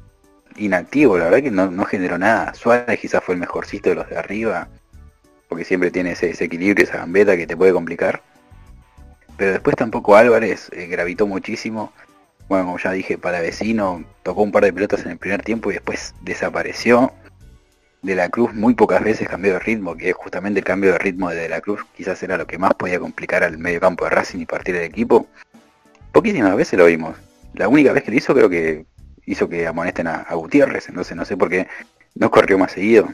inactivo, 0.58 1.18
la 1.18 1.26
verdad 1.26 1.42
que 1.42 1.52
no, 1.52 1.86
generó 1.86 2.18
nada. 2.18 2.54
Suárez 2.54 3.00
quizás 3.00 3.24
fue 3.24 3.36
el 3.36 3.40
mejorcito 3.40 3.90
de 3.90 3.96
los 3.96 4.10
de 4.10 4.18
arriba, 4.18 4.68
porque 5.48 5.66
siempre 5.66 5.92
tiene 5.92 6.12
ese, 6.12 6.32
equilibrio, 6.44 6.84
esa 6.84 6.98
gambeta 6.98 7.38
que 7.38 7.48
te 7.48 7.56
puede 7.56 7.74
complicar. 7.74 8.22
Pero 9.38 9.52
después 9.52 9.76
tampoco 9.76 10.16
Álvarez 10.16 10.70
eh, 10.72 10.88
gravitó 10.88 11.28
muchísimo. 11.28 11.94
Bueno, 12.50 12.66
como 12.66 12.78
ya 12.78 12.92
dije, 12.92 13.18
para 13.18 13.40
vecino, 13.42 14.04
tocó 14.24 14.42
un 14.42 14.52
par 14.52 14.64
de 14.64 14.74
pelotas 14.74 15.06
en 15.06 15.12
el 15.12 15.18
primer 15.18 15.44
tiempo 15.44 15.70
y 15.70 15.74
después 15.74 16.16
desapareció. 16.22 17.14
De 18.02 18.16
la 18.16 18.30
Cruz 18.30 18.54
muy 18.54 18.74
pocas 18.74 19.04
veces 19.04 19.28
cambió 19.28 19.54
de 19.54 19.60
ritmo, 19.60 19.98
que 19.98 20.14
justamente 20.14 20.60
el 20.60 20.66
cambio 20.66 20.92
de 20.92 20.98
ritmo 20.98 21.30
de, 21.30 21.36
de 21.36 21.50
la 21.50 21.62
Cruz 21.62 21.86
quizás 21.96 22.22
era 22.24 22.38
lo 22.38 22.46
que 22.48 22.58
más 22.58 22.74
podía 22.76 23.00
complicar 23.00 23.44
al 23.44 23.58
medio 23.58 23.80
campo 23.80 24.06
de 24.06 24.12
Racing 24.12 24.40
y 24.40 24.46
partir 24.46 24.76
del 24.76 24.84
equipo. 24.84 25.28
Poquísimas 26.12 26.56
veces 26.56 26.80
lo 26.80 26.86
vimos. 26.86 27.16
La 27.54 27.68
única 27.68 27.92
vez 27.92 28.04
que 28.04 28.12
lo 28.12 28.18
hizo 28.18 28.34
creo 28.34 28.50
que 28.50 28.86
hizo 29.28 29.48
que 29.50 29.68
amonesten 29.68 30.08
a, 30.08 30.26
Gutiérrez, 30.34 30.90
entonces 30.90 31.16
no 31.16 31.26
sé 31.26 31.38
por 31.38 31.50
qué 31.50 31.68
no 32.16 32.32
corrió 32.32 32.58
más 32.58 32.72
seguido. 32.72 33.08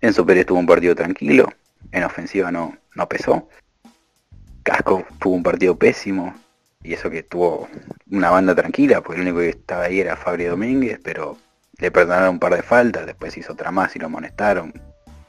Enzo 0.00 0.26
Pérez 0.26 0.46
tuvo 0.46 0.58
un 0.58 0.66
partido 0.66 0.94
tranquilo, 0.94 1.48
en 1.92 2.04
ofensiva 2.04 2.50
no, 2.52 2.76
no 2.94 3.08
pesó. 3.08 3.48
Casco 4.66 5.06
tuvo 5.20 5.36
un 5.36 5.44
partido 5.44 5.76
pésimo, 5.76 6.34
y 6.82 6.92
eso 6.92 7.08
que 7.08 7.22
tuvo 7.22 7.68
una 8.10 8.30
banda 8.30 8.52
tranquila, 8.52 9.00
porque 9.00 9.20
el 9.20 9.28
único 9.28 9.38
que 9.38 9.50
estaba 9.50 9.84
ahí 9.84 10.00
era 10.00 10.16
Fabri 10.16 10.46
Domínguez, 10.46 10.98
pero 11.04 11.38
le 11.78 11.92
perdonaron 11.92 12.30
un 12.30 12.38
par 12.40 12.52
de 12.52 12.62
faltas, 12.62 13.06
después 13.06 13.36
hizo 13.36 13.52
otra 13.52 13.70
más 13.70 13.94
y 13.94 14.00
lo 14.00 14.06
amonestaron. 14.06 14.72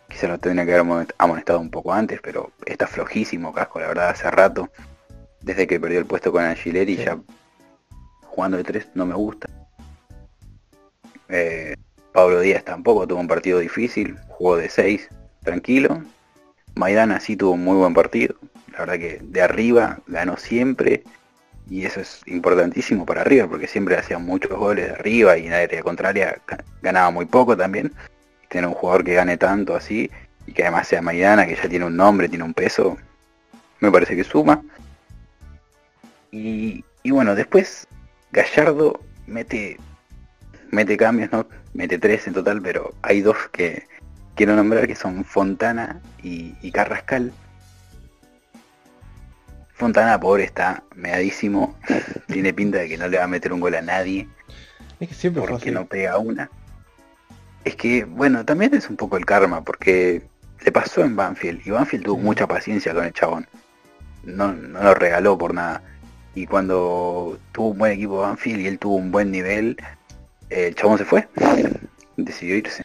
Quizá 0.09 0.27
lo 0.27 0.39
tendría 0.39 0.65
que 0.65 0.73
haber 0.73 1.07
amonestado 1.19 1.59
un 1.59 1.69
poco 1.69 1.93
antes, 1.93 2.19
pero 2.19 2.51
está 2.65 2.87
flojísimo 2.87 3.53
Casco, 3.53 3.79
la 3.79 3.89
verdad, 3.89 4.09
hace 4.09 4.31
rato. 4.31 4.71
Desde 5.41 5.67
que 5.67 5.79
perdió 5.79 5.99
el 5.99 6.07
puesto 6.07 6.31
con 6.31 6.43
Angileri 6.43 6.95
ya 6.95 7.19
jugando 8.23 8.57
de 8.57 8.63
tres 8.63 8.87
no 8.95 9.05
me 9.05 9.13
gusta. 9.13 9.47
Eh, 11.29 11.75
Pablo 12.11 12.39
Díaz 12.39 12.63
tampoco 12.63 13.05
tuvo 13.07 13.19
un 13.19 13.27
partido 13.27 13.59
difícil, 13.59 14.17
jugó 14.29 14.57
de 14.57 14.67
6, 14.67 15.09
tranquilo. 15.43 16.01
Maidana 16.73 17.19
sí 17.19 17.37
tuvo 17.37 17.51
un 17.51 17.63
muy 17.63 17.77
buen 17.77 17.93
partido. 17.93 18.35
La 18.77 18.85
verdad 18.85 18.99
que 18.99 19.19
de 19.23 19.41
arriba 19.41 19.99
ganó 20.07 20.37
siempre. 20.37 21.03
Y 21.69 21.85
eso 21.85 21.99
es 21.99 22.21
importantísimo 22.27 23.05
para 23.05 23.21
arriba, 23.21 23.47
porque 23.47 23.67
siempre 23.67 23.97
hacían 23.97 24.23
muchos 24.23 24.51
goles 24.51 24.87
de 24.87 24.93
arriba 24.93 25.37
y 25.37 25.47
en 25.47 25.53
área 25.53 25.83
contraria 25.83 26.39
ganaba 26.81 27.11
muy 27.11 27.25
poco 27.25 27.57
también. 27.57 27.91
Tener 28.47 28.67
un 28.67 28.73
jugador 28.73 29.03
que 29.03 29.15
gane 29.15 29.35
tanto 29.35 29.75
así 29.75 30.09
y 30.45 30.53
que 30.53 30.63
además 30.63 30.87
sea 30.87 31.01
Maidana, 31.01 31.45
que 31.45 31.55
ya 31.55 31.67
tiene 31.67 31.85
un 31.85 31.97
nombre, 31.97 32.29
tiene 32.29 32.45
un 32.45 32.53
peso, 32.53 32.97
me 33.81 33.91
parece 33.91 34.15
que 34.15 34.23
suma. 34.23 34.63
Y, 36.31 36.83
bueno, 37.09 37.35
después 37.35 37.87
Gallardo 38.31 39.01
mete 39.25 39.77
mete 40.71 40.97
cambios, 40.97 41.31
¿no? 41.31 41.47
Mete 41.73 41.97
tres 41.97 42.27
en 42.27 42.33
total, 42.33 42.61
pero 42.61 42.93
hay 43.01 43.21
dos 43.21 43.37
que 43.51 43.87
quiero 44.35 44.55
nombrar 44.55 44.87
que 44.87 44.95
son 44.95 45.25
Fontana 45.25 45.99
y, 46.21 46.71
Carrascal. 46.71 47.33
Fontana, 49.77 50.19
pobre, 50.19 50.43
está 50.43 50.83
meadísimo. 50.95 51.77
Tiene 52.27 52.51
pinta 52.53 52.79
de 52.79 52.89
que 52.89 52.97
no 52.97 53.07
le 53.07 53.19
va 53.19 53.25
a 53.25 53.27
meter 53.27 53.53
un 53.53 53.59
gol 53.59 53.75
a 53.75 53.81
nadie. 53.81 54.27
Es 54.99 55.09
que 55.09 55.13
siempre 55.13 55.43
porque 55.47 55.71
no 55.71 55.85
pega 55.85 56.17
una. 56.17 56.49
Es 57.63 57.75
que, 57.75 58.03
bueno, 58.05 58.43
también 58.43 58.73
es 58.73 58.89
un 58.89 58.95
poco 58.95 59.17
el 59.17 59.25
karma, 59.25 59.63
porque 59.63 60.23
le 60.65 60.71
pasó 60.71 61.01
en 61.01 61.15
Banfield. 61.15 61.61
Y 61.65 61.69
Banfield 61.69 62.05
tuvo 62.05 62.17
mucha 62.17 62.47
paciencia 62.47 62.93
con 62.93 63.05
el 63.05 63.13
chabón. 63.13 63.47
No, 64.23 64.51
no 64.51 64.81
lo 64.81 64.95
regaló 64.95 65.37
por 65.37 65.53
nada. 65.53 65.83
Y 66.33 66.47
cuando 66.47 67.37
tuvo 67.51 67.69
un 67.69 67.77
buen 67.77 67.91
equipo 67.91 68.19
Banfield 68.19 68.61
y 68.61 68.67
él 68.67 68.79
tuvo 68.79 68.95
un 68.95 69.11
buen 69.11 69.31
nivel, 69.31 69.77
el 70.49 70.73
chabón 70.75 70.97
se 70.97 71.05
fue, 71.05 71.27
decidió 72.15 72.55
irse. 72.55 72.83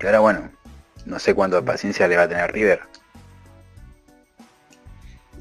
Y 0.00 0.06
ahora 0.06 0.20
bueno, 0.20 0.50
no 1.06 1.18
sé 1.18 1.34
cuánto 1.34 1.64
paciencia 1.64 2.08
le 2.08 2.16
va 2.16 2.24
a 2.24 2.28
tener 2.28 2.52
River. 2.52 2.80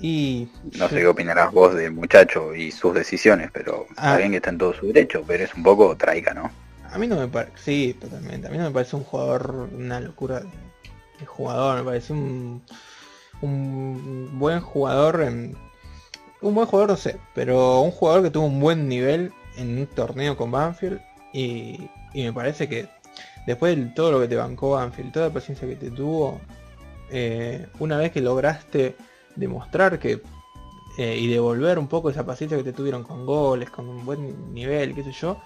Y 0.01 0.47
no 0.77 0.89
sé 0.89 0.95
qué 0.95 1.07
opinarás 1.07 1.51
vos 1.51 1.75
del 1.75 1.91
muchacho 1.91 2.55
y 2.55 2.71
sus 2.71 2.93
decisiones, 2.93 3.51
pero 3.53 3.85
ah. 3.97 4.17
que 4.17 4.35
está 4.35 4.49
en 4.49 4.57
todo 4.57 4.73
su 4.73 4.87
derecho, 4.87 5.23
pero 5.27 5.43
es 5.43 5.53
un 5.53 5.61
poco 5.61 5.95
traica, 5.95 6.33
¿no? 6.33 6.51
A 6.91 6.97
mí 6.97 7.07
no 7.07 7.15
me 7.15 7.27
parece, 7.27 7.53
sí, 7.55 7.97
totalmente. 7.99 8.47
A 8.47 8.49
mí 8.49 8.57
no 8.57 8.65
me 8.65 8.71
parece 8.71 8.95
un 8.95 9.03
jugador, 9.03 9.69
una 9.73 9.99
locura 9.99 10.41
de 10.41 11.25
jugador, 11.25 11.77
me 11.77 11.83
parece 11.83 12.13
un, 12.13 12.63
un 13.41 14.39
buen 14.39 14.59
jugador 14.59 15.21
en, 15.21 15.55
un 16.41 16.55
buen 16.55 16.67
jugador 16.67 16.89
no 16.89 16.97
sé, 16.97 17.17
pero 17.35 17.81
un 17.81 17.91
jugador 17.91 18.23
que 18.23 18.31
tuvo 18.31 18.45
un 18.45 18.59
buen 18.59 18.87
nivel 18.87 19.31
en 19.57 19.77
un 19.77 19.87
torneo 19.87 20.35
con 20.35 20.51
Banfield 20.51 20.99
y, 21.33 21.89
me 22.13 22.33
parece 22.33 22.67
que 22.67 22.89
después 23.47 23.77
de 23.77 23.85
todo 23.95 24.11
lo 24.11 24.19
que 24.19 24.27
te 24.27 24.35
bancó 24.35 24.71
Banfield, 24.71 25.13
toda 25.13 25.27
la 25.27 25.33
paciencia 25.33 25.67
que 25.67 25.75
te 25.75 25.91
tuvo, 25.91 26.41
eh, 27.09 27.67
una 27.79 27.97
vez 27.97 28.11
que 28.11 28.21
lograste 28.21 28.95
demostrar 29.35 29.99
que 29.99 30.21
eh, 30.97 31.17
y 31.17 31.27
devolver 31.27 31.79
un 31.79 31.87
poco 31.87 32.09
esa 32.09 32.25
paciencia 32.25 32.57
que 32.57 32.63
te 32.63 32.73
tuvieron 32.73 33.03
con 33.03 33.25
goles, 33.25 33.69
con 33.69 33.87
un 33.87 34.05
buen 34.05 34.53
nivel, 34.53 34.93
qué 34.93 35.03
sé 35.03 35.11
yo, 35.11 35.37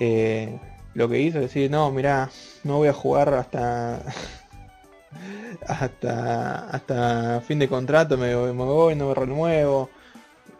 eh, 0.00 0.58
lo 0.94 1.08
que 1.08 1.20
hizo 1.20 1.38
es 1.38 1.44
decir, 1.44 1.70
no, 1.70 1.90
mira, 1.92 2.30
no 2.64 2.78
voy 2.78 2.88
a 2.88 2.92
jugar 2.92 3.32
hasta 3.34 4.02
hasta 5.66 6.70
hasta 6.70 7.40
fin 7.42 7.58
de 7.58 7.68
contrato, 7.68 8.16
me, 8.18 8.34
me 8.34 8.52
voy, 8.52 8.96
no 8.96 9.08
me 9.08 9.14
renuevo. 9.14 9.90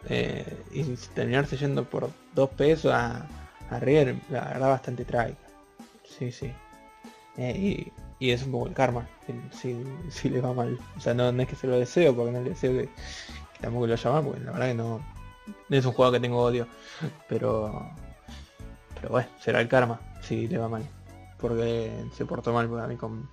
y 0.08 0.84
terminarse 1.14 1.56
yendo 1.56 1.84
por 1.84 2.10
dos 2.34 2.50
pesos 2.50 2.92
a, 2.92 3.26
a 3.70 3.78
la 3.80 4.44
verdad 4.44 4.68
bastante 4.68 5.04
trágica. 5.04 5.48
Sí, 6.04 6.32
sí. 6.32 6.52
Eh, 7.36 7.92
y, 8.18 8.30
es 8.30 8.44
un 8.44 8.52
poco 8.52 8.68
el 8.68 8.74
karma, 8.74 9.08
si, 9.50 10.28
le 10.28 10.40
va 10.40 10.52
mal. 10.52 10.78
O 10.96 11.00
sea, 11.00 11.14
no, 11.14 11.28
es 11.28 11.48
que 11.48 11.56
se 11.56 11.66
lo 11.66 11.78
deseo, 11.78 12.14
porque 12.14 12.32
no 12.32 12.42
le 12.42 12.50
deseo 12.50 12.72
que, 12.72 12.88
tampoco 13.60 13.86
lo 13.86 13.94
llama, 13.94 14.22
porque 14.22 14.40
la 14.40 14.52
verdad 14.52 14.66
que 14.68 14.74
no, 14.74 15.00
es 15.70 15.84
un 15.84 15.92
juego 15.92 16.12
que 16.12 16.20
tengo 16.20 16.42
odio. 16.42 16.66
Pero, 17.28 17.90
pero 18.94 19.08
bueno, 19.10 19.28
será 19.40 19.60
el 19.60 19.68
karma 19.68 20.00
si 20.22 20.48
le 20.48 20.58
va 20.58 20.68
mal. 20.68 20.88
Porque 21.38 22.04
se 22.16 22.24
portó 22.24 22.52
mal 22.52 22.68
para 22.68 22.86
mí 22.86 22.96
con, 22.96 23.28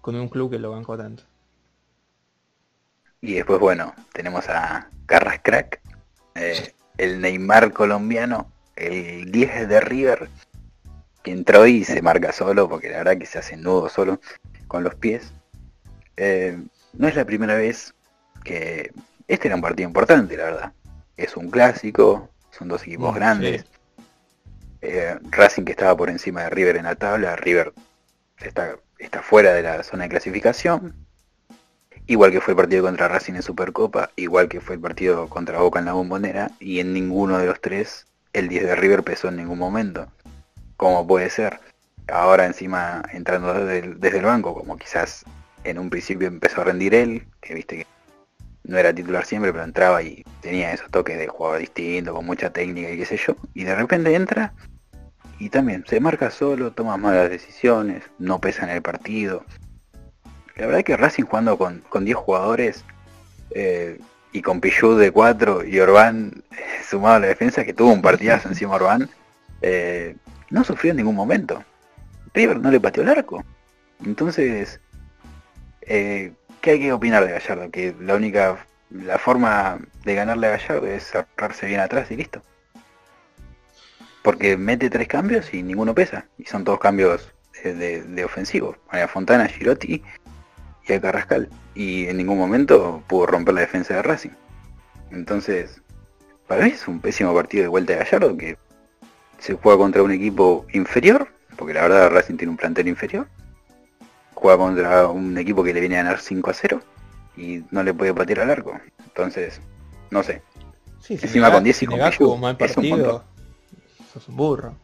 con 0.00 0.14
un 0.16 0.28
club 0.28 0.50
que 0.50 0.58
lo 0.58 0.70
bancó 0.70 0.96
tanto. 0.96 1.24
Y 3.20 3.34
después, 3.34 3.58
bueno, 3.58 3.94
tenemos 4.12 4.48
a 4.48 4.90
Carras 5.06 5.40
Crack. 5.42 5.80
Eh, 6.34 6.74
el 6.98 7.20
Neymar 7.20 7.72
colombiano, 7.72 8.50
el 8.76 9.30
10 9.32 9.68
de 9.68 9.80
River, 9.80 10.28
entró 11.32 11.66
y 11.66 11.84
se 11.84 12.02
marca 12.02 12.32
solo, 12.32 12.68
porque 12.68 12.90
la 12.90 12.98
verdad 12.98 13.18
que 13.18 13.26
se 13.26 13.38
hace 13.38 13.56
nudo 13.56 13.88
solo 13.88 14.20
con 14.68 14.84
los 14.84 14.94
pies. 14.94 15.32
Eh, 16.16 16.58
no 16.92 17.08
es 17.08 17.16
la 17.16 17.24
primera 17.24 17.54
vez 17.54 17.94
que 18.44 18.92
este 19.26 19.48
era 19.48 19.56
un 19.56 19.62
partido 19.62 19.88
importante, 19.88 20.36
la 20.36 20.44
verdad. 20.44 20.72
Es 21.16 21.36
un 21.36 21.50
clásico, 21.50 22.30
son 22.50 22.68
dos 22.68 22.82
equipos 22.82 23.12
mm, 23.12 23.14
grandes. 23.16 23.64
Eh, 24.82 25.18
Racing 25.30 25.64
que 25.64 25.72
estaba 25.72 25.96
por 25.96 26.10
encima 26.10 26.42
de 26.42 26.50
River 26.50 26.76
en 26.76 26.84
la 26.84 26.94
tabla, 26.94 27.36
River 27.36 27.72
está, 28.38 28.76
está 28.98 29.22
fuera 29.22 29.54
de 29.54 29.62
la 29.62 29.82
zona 29.82 30.04
de 30.04 30.10
clasificación. 30.10 30.94
Igual 32.06 32.32
que 32.32 32.42
fue 32.42 32.52
el 32.52 32.56
partido 32.56 32.82
contra 32.82 33.08
Racing 33.08 33.34
en 33.34 33.42
Supercopa, 33.42 34.10
igual 34.16 34.48
que 34.48 34.60
fue 34.60 34.74
el 34.74 34.80
partido 34.80 35.28
contra 35.28 35.60
Boca 35.60 35.78
en 35.78 35.86
la 35.86 35.94
Bombonera, 35.94 36.50
y 36.60 36.80
en 36.80 36.92
ninguno 36.92 37.38
de 37.38 37.46
los 37.46 37.62
tres 37.62 38.06
el 38.34 38.48
10 38.48 38.64
de 38.64 38.76
River 38.76 39.02
pesó 39.04 39.28
en 39.28 39.36
ningún 39.36 39.58
momento. 39.58 40.08
¿Cómo 40.76 41.06
puede 41.06 41.30
ser? 41.30 41.60
Ahora 42.08 42.44
encima 42.46 43.02
entrando 43.12 43.54
desde 43.64 44.18
el, 44.18 44.24
banco, 44.24 44.54
como 44.54 44.76
quizás 44.76 45.24
en 45.64 45.78
un 45.78 45.88
principio 45.88 46.28
empezó 46.28 46.60
a 46.60 46.64
rendir 46.64 46.94
él, 46.94 47.26
que 47.40 47.54
viste 47.54 47.78
que 47.78 47.86
no 48.64 48.78
era 48.78 48.94
titular 48.94 49.24
siempre, 49.24 49.52
pero 49.52 49.64
entraba 49.64 50.02
y 50.02 50.24
tenía 50.40 50.72
esos 50.72 50.90
toques 50.90 51.18
de 51.18 51.28
jugador 51.28 51.60
distinto, 51.60 52.14
con 52.14 52.26
mucha 52.26 52.50
técnica 52.50 52.90
y 52.90 52.98
qué 52.98 53.06
sé 53.06 53.16
yo. 53.16 53.36
Y 53.54 53.64
de 53.64 53.74
repente 53.74 54.14
entra 54.14 54.52
y 55.38 55.48
también 55.48 55.84
se 55.86 56.00
marca 56.00 56.30
solo, 56.30 56.72
toma 56.72 56.96
malas 56.96 57.30
decisiones, 57.30 58.02
no 58.18 58.40
pesa 58.40 58.64
en 58.64 58.70
el 58.70 58.82
partido. 58.82 59.44
La 60.56 60.66
verdad 60.66 60.80
es 60.80 60.84
que 60.84 60.96
Racing 60.96 61.24
jugando 61.24 61.58
con, 61.58 61.80
con 61.88 62.04
10 62.04 62.16
jugadores 62.16 62.84
eh, 63.50 63.98
y 64.32 64.42
con 64.42 64.60
Pichud 64.60 65.00
de 65.00 65.10
4 65.10 65.64
y 65.64 65.80
Orbán 65.80 66.44
sumado 66.88 67.16
a 67.16 67.20
la 67.20 67.26
defensa, 67.28 67.64
que 67.64 67.74
tuvo 67.74 67.92
un 67.92 68.02
partidazo 68.02 68.48
encima 68.50 68.74
Orbán, 68.74 69.08
eh, 69.62 70.16
no 70.54 70.62
sufrió 70.62 70.92
en 70.92 70.98
ningún 70.98 71.16
momento. 71.16 71.64
River 72.32 72.60
no 72.60 72.70
le 72.70 72.78
pateó 72.78 73.02
el 73.02 73.08
arco. 73.08 73.44
Entonces, 74.04 74.80
eh, 75.82 76.32
¿qué 76.60 76.70
hay 76.70 76.80
que 76.80 76.92
opinar 76.92 77.26
de 77.26 77.32
Gallardo? 77.32 77.70
Que 77.72 77.92
la 78.00 78.14
única, 78.14 78.64
la 78.88 79.18
forma 79.18 79.80
de 80.04 80.14
ganarle 80.14 80.46
a 80.46 80.50
Gallardo 80.50 80.86
es 80.86 81.10
cerrarse 81.10 81.66
bien 81.66 81.80
atrás 81.80 82.08
y 82.12 82.16
listo. 82.16 82.40
Porque 84.22 84.56
mete 84.56 84.90
tres 84.90 85.08
cambios 85.08 85.52
y 85.52 85.64
ninguno 85.64 85.92
pesa. 85.92 86.26
Y 86.38 86.44
son 86.44 86.62
todos 86.62 86.78
cambios 86.78 87.34
de, 87.64 88.02
de, 88.02 88.24
ofensivo. 88.24 88.76
A 88.90 89.08
Fontana, 89.08 89.48
Girotti 89.48 90.04
y 90.86 90.92
a 90.92 91.00
Carrascal 91.00 91.48
y 91.74 92.06
en 92.06 92.16
ningún 92.16 92.38
momento 92.38 93.02
pudo 93.08 93.26
romper 93.26 93.54
la 93.54 93.62
defensa 93.62 93.94
de 93.94 94.02
Racing. 94.02 94.30
Entonces, 95.10 95.82
para 96.46 96.64
mí 96.64 96.70
es 96.70 96.86
un 96.86 97.00
pésimo 97.00 97.34
partido 97.34 97.62
de 97.62 97.68
vuelta 97.68 97.94
de 97.94 97.98
Gallardo 97.98 98.36
que 98.36 98.56
se 99.44 99.52
juega 99.52 99.76
contra 99.76 100.02
un 100.02 100.10
equipo 100.10 100.64
inferior, 100.72 101.28
porque 101.58 101.74
la 101.74 101.82
verdad 101.82 102.08
Racing 102.10 102.36
tiene 102.36 102.50
un 102.50 102.56
plantel 102.56 102.88
inferior. 102.88 103.28
Juega 104.32 104.56
contra 104.56 105.08
un 105.08 105.36
equipo 105.36 105.62
que 105.62 105.74
le 105.74 105.80
viene 105.80 105.98
a 105.98 106.02
ganar 106.02 106.18
5 106.18 106.48
a 106.50 106.54
0 106.54 106.80
y 107.36 107.62
no 107.70 107.82
le 107.82 107.92
puede 107.92 108.14
patear 108.14 108.40
al 108.40 108.50
arco. 108.50 108.80
Entonces, 109.04 109.60
no 110.10 110.22
sé. 110.22 110.40
Sí, 110.98 111.18
Encima 111.20 111.52
con 111.52 111.62
10 111.62 111.82
y 111.82 111.86
con 111.86 112.00
Pichu, 112.00 112.36
mal 112.38 112.56
partido, 112.56 113.22
sos 114.14 114.28
un 114.28 114.36
burro. 114.36 114.76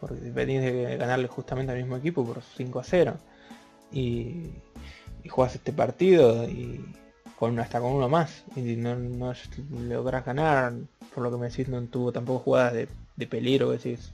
Porque 0.00 0.16
venís 0.30 0.60
de 0.60 0.96
ganarle 0.96 1.28
justamente 1.28 1.70
al 1.70 1.78
mismo 1.78 1.96
equipo 1.96 2.26
por 2.26 2.42
5 2.42 2.80
a 2.80 2.84
0. 2.84 3.16
Y 3.92 4.50
y 5.22 5.28
juegas 5.28 5.54
este 5.54 5.72
partido 5.72 6.44
y 6.44 6.84
con 7.38 7.58
hasta 7.60 7.80
con 7.80 7.92
uno 7.92 8.08
más 8.08 8.44
y 8.56 8.76
no, 8.76 8.94
no 8.96 9.32
logras 9.70 10.24
ganar, 10.24 10.74
por 11.14 11.22
lo 11.22 11.30
que 11.30 11.38
me 11.38 11.48
decís 11.48 11.68
no 11.68 11.82
tuvo 11.86 12.12
tampoco 12.12 12.40
jugadas 12.40 12.74
de, 12.74 12.88
peligro, 13.28 13.70
que 13.70 13.78
decís 13.78 14.10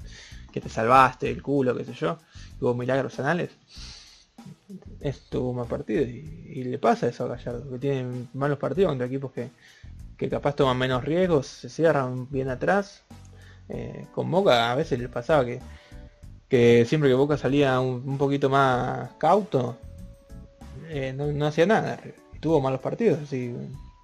que 0.53 0.61
te 0.61 0.69
salvaste 0.69 1.31
el 1.31 1.43
culo, 1.43 1.77
qué 1.77 1.85
sé 1.85 1.95
yo, 1.95 2.19
hubo 2.61 2.75
milagros 2.75 3.19
anales. 3.21 3.51
Estuvo 5.01 5.53
mal 5.53 5.67
partido 5.67 6.03
y, 6.03 6.65
le 6.65 6.79
pasa 6.79 7.09
eso 7.09 7.25
a 7.25 7.29
Gallardo, 7.29 7.71
que 7.71 7.79
tiene 7.79 8.27
malos 8.35 8.59
partidos 8.59 8.91
contra 8.91 9.07
equipos 9.07 9.33
que, 9.33 9.51
que 10.17 10.29
capaz 10.29 10.55
toman 10.55 10.79
menos 10.79 11.05
riesgos, 11.05 11.47
se 11.47 11.69
cierran 11.69 12.31
bien 12.31 12.49
atrás. 12.49 13.03
Eh, 13.69 14.07
con 14.13 14.31
Boca 14.31 14.73
a 14.73 14.75
veces 14.75 14.99
le 14.99 15.09
pasaba 15.09 15.45
que, 15.45 15.61
que 16.49 16.85
siempre 16.87 17.09
que 17.09 17.15
Boca 17.15 17.37
salía 17.37 17.79
un 17.81 18.19
poquito 18.19 18.51
más 18.51 19.11
cauto, 19.19 19.77
eh, 20.89 21.13
no, 21.13 21.47
hacía 21.47 21.67
nada. 21.67 22.01
Tuvo 22.41 22.61
malos 22.61 22.81
partidos 22.81 23.21
así 23.23 23.55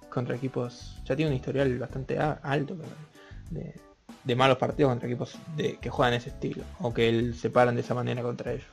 contra 0.09 0.35
equipos. 0.35 0.95
Ya 1.05 1.15
tiene 1.15 1.31
un 1.31 1.37
historial 1.37 1.77
bastante 1.77 2.17
alto 2.17 2.77
de, 3.49 3.75
malos 4.35 4.57
partidos 4.57 4.91
contra 4.91 5.07
equipos 5.07 5.37
de, 5.55 5.77
que 5.77 5.89
juegan 5.89 6.13
ese 6.13 6.29
estilo. 6.29 6.63
O 6.79 6.93
que 6.93 7.09
él 7.09 7.35
se 7.35 7.49
paran 7.49 7.75
de 7.75 7.81
esa 7.81 7.93
manera 7.93 8.21
contra 8.21 8.53
ellos. 8.53 8.67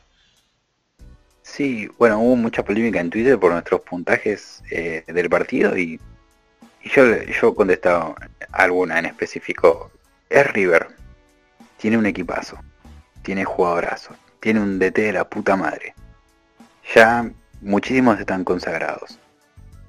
Sí, 1.42 1.88
bueno, 1.98 2.18
hubo 2.20 2.36
mucha 2.36 2.64
polémica 2.64 3.00
en 3.00 3.10
Twitter 3.10 3.38
por 3.38 3.52
nuestros 3.52 3.82
puntajes 3.82 4.62
eh, 4.70 5.04
del 5.06 5.28
partido 5.28 5.76
y, 5.76 6.00
yo, 6.82 7.04
yo 7.22 7.48
he 7.48 7.54
contestado 7.54 8.14
alguna 8.52 8.98
en 8.98 9.06
específico. 9.06 9.90
Es 10.28 10.46
River. 10.52 10.88
Tiene 11.76 11.98
un 11.98 12.06
equipazo. 12.06 12.58
Tiene 13.22 13.44
jugadorazo. 13.44 14.14
Tiene 14.40 14.60
un 14.60 14.78
DT 14.78 14.98
de 14.98 15.12
la 15.12 15.28
puta 15.28 15.56
madre. 15.56 15.94
Ya 16.94 17.30
muchísimos 17.60 18.18
están 18.18 18.44
consagrados. 18.44 19.18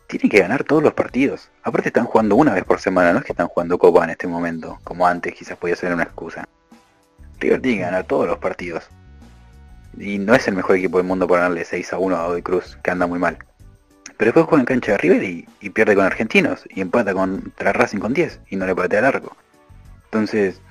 Tienen 0.08 0.30
que 0.30 0.40
ganar 0.40 0.64
todos 0.64 0.84
los 0.84 0.94
partidos. 0.94 1.50
Aparte 1.64 1.90
están 1.90 2.06
jugando 2.06 2.36
una 2.36 2.54
vez 2.54 2.64
por 2.64 2.80
semana, 2.80 3.12
no 3.12 3.20
es 3.20 3.26
que 3.26 3.32
están 3.32 3.48
jugando 3.48 3.78
Copa 3.78 4.04
en 4.04 4.12
este 4.12 4.28
momento, 4.28 4.80
como 4.84 5.08
antes 5.08 5.34
quizás 5.34 5.58
podía 5.58 5.76
ser 5.76 5.94
una 5.94 6.04
excusa. 6.04 6.48
River 7.40 7.62
tiene 7.62 7.78
que 7.78 7.84
ganar 7.84 8.04
todos 8.06 8.28
los 8.28 8.38
partidos. 8.38 8.88
Y 9.98 10.20
no 10.20 10.36
es 10.36 10.48
el 10.48 10.56
mejor 10.56 10.76
equipo 10.76 10.98
del 10.98 11.08
mundo 11.08 11.28
por 11.28 11.38
ganarle 11.40 11.66
6 11.66 11.94
a 11.94 11.98
1 11.98 12.16
a 12.16 12.26
Godoy 12.28 12.42
Cruz, 12.42 12.78
que 12.84 12.92
anda 12.92 13.08
muy 13.08 13.20
mal. 13.20 13.38
Pero 14.18 14.30
después 14.30 14.46
juega 14.46 14.62
en 14.62 14.66
cancha 14.66 14.92
de 14.94 14.98
River 14.98 15.24
y, 15.24 15.70
pierde 15.72 15.96
con 15.96 16.06
Argentinos, 16.06 16.66
y 16.70 16.82
empata 16.82 17.14
contra 17.14 17.74
Racing 17.74 18.00
con 18.00 18.14
10, 18.14 18.42
y 18.50 18.56
no 18.56 18.66
le 18.66 18.76
patea 18.76 19.02
largo. 19.02 19.36
Entonces, 20.06 20.62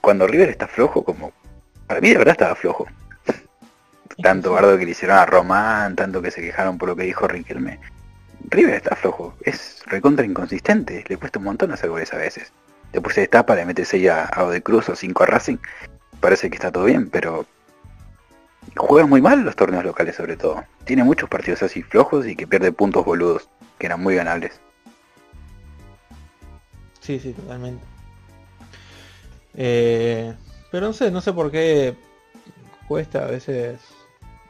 cuando 0.00 0.26
River 0.26 0.50
está 0.50 0.66
flojo, 0.66 1.02
como... 1.04 1.32
Para 1.86 2.00
mí 2.00 2.10
de 2.10 2.18
verdad 2.18 2.32
estaba 2.32 2.54
flojo 2.54 2.86
tanto 4.20 4.52
bardo 4.52 4.76
que 4.78 4.84
le 4.84 4.90
hicieron 4.92 5.18
a 5.18 5.26
Román, 5.26 5.96
tanto 5.96 6.22
que 6.22 6.30
se 6.30 6.40
quejaron 6.40 6.78
por 6.78 6.88
lo 6.88 6.96
que 6.96 7.04
dijo 7.04 7.26
Riquelme. 7.26 7.80
River 8.48 8.74
está 8.74 8.96
flojo, 8.96 9.34
es 9.42 9.82
recontra 9.86 10.24
inconsistente, 10.24 11.04
le 11.08 11.16
cuesta 11.16 11.38
un 11.38 11.44
montón 11.46 11.72
hacer 11.72 11.90
goles 11.90 12.12
a 12.12 12.16
veces. 12.16 12.52
Después 12.92 13.14
se 13.14 13.20
destapa, 13.22 13.54
le 13.54 13.64
mete 13.64 13.84
6 13.84 14.08
a, 14.08 14.24
a 14.24 14.60
Cruz 14.60 14.88
o 14.88 14.96
5 14.96 15.22
a 15.22 15.26
Racing, 15.26 15.58
parece 16.20 16.50
que 16.50 16.56
está 16.56 16.72
todo 16.72 16.84
bien, 16.84 17.08
pero 17.10 17.46
juega 18.76 19.06
muy 19.06 19.20
mal 19.20 19.42
los 19.44 19.56
torneos 19.56 19.84
locales 19.84 20.16
sobre 20.16 20.36
todo. 20.36 20.64
Tiene 20.84 21.04
muchos 21.04 21.28
partidos 21.28 21.62
así 21.62 21.82
flojos 21.82 22.26
y 22.26 22.36
que 22.36 22.46
pierde 22.46 22.72
puntos 22.72 23.04
boludos, 23.04 23.48
que 23.78 23.86
eran 23.86 24.02
muy 24.02 24.14
ganables. 24.14 24.60
Sí, 27.00 27.18
sí, 27.18 27.32
totalmente. 27.32 27.84
Eh, 29.54 30.34
pero 30.70 30.86
no 30.86 30.92
sé, 30.92 31.10
no 31.10 31.20
sé 31.20 31.32
por 31.32 31.50
qué 31.50 31.96
cuesta 32.86 33.24
a 33.24 33.28
veces 33.28 33.80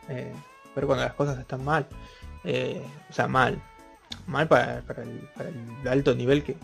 eh, 0.08 0.32
ver 0.74 0.86
cuando 0.86 1.04
las 1.04 1.14
cosas 1.14 1.38
están 1.38 1.64
mal. 1.64 1.86
Eh, 2.44 2.82
o 3.08 3.12
sea, 3.12 3.28
mal. 3.28 3.62
Mal 4.30 4.46
para, 4.46 4.78
el, 4.78 5.88
alto 5.88 6.14
nivel 6.14 6.44
que, 6.44 6.56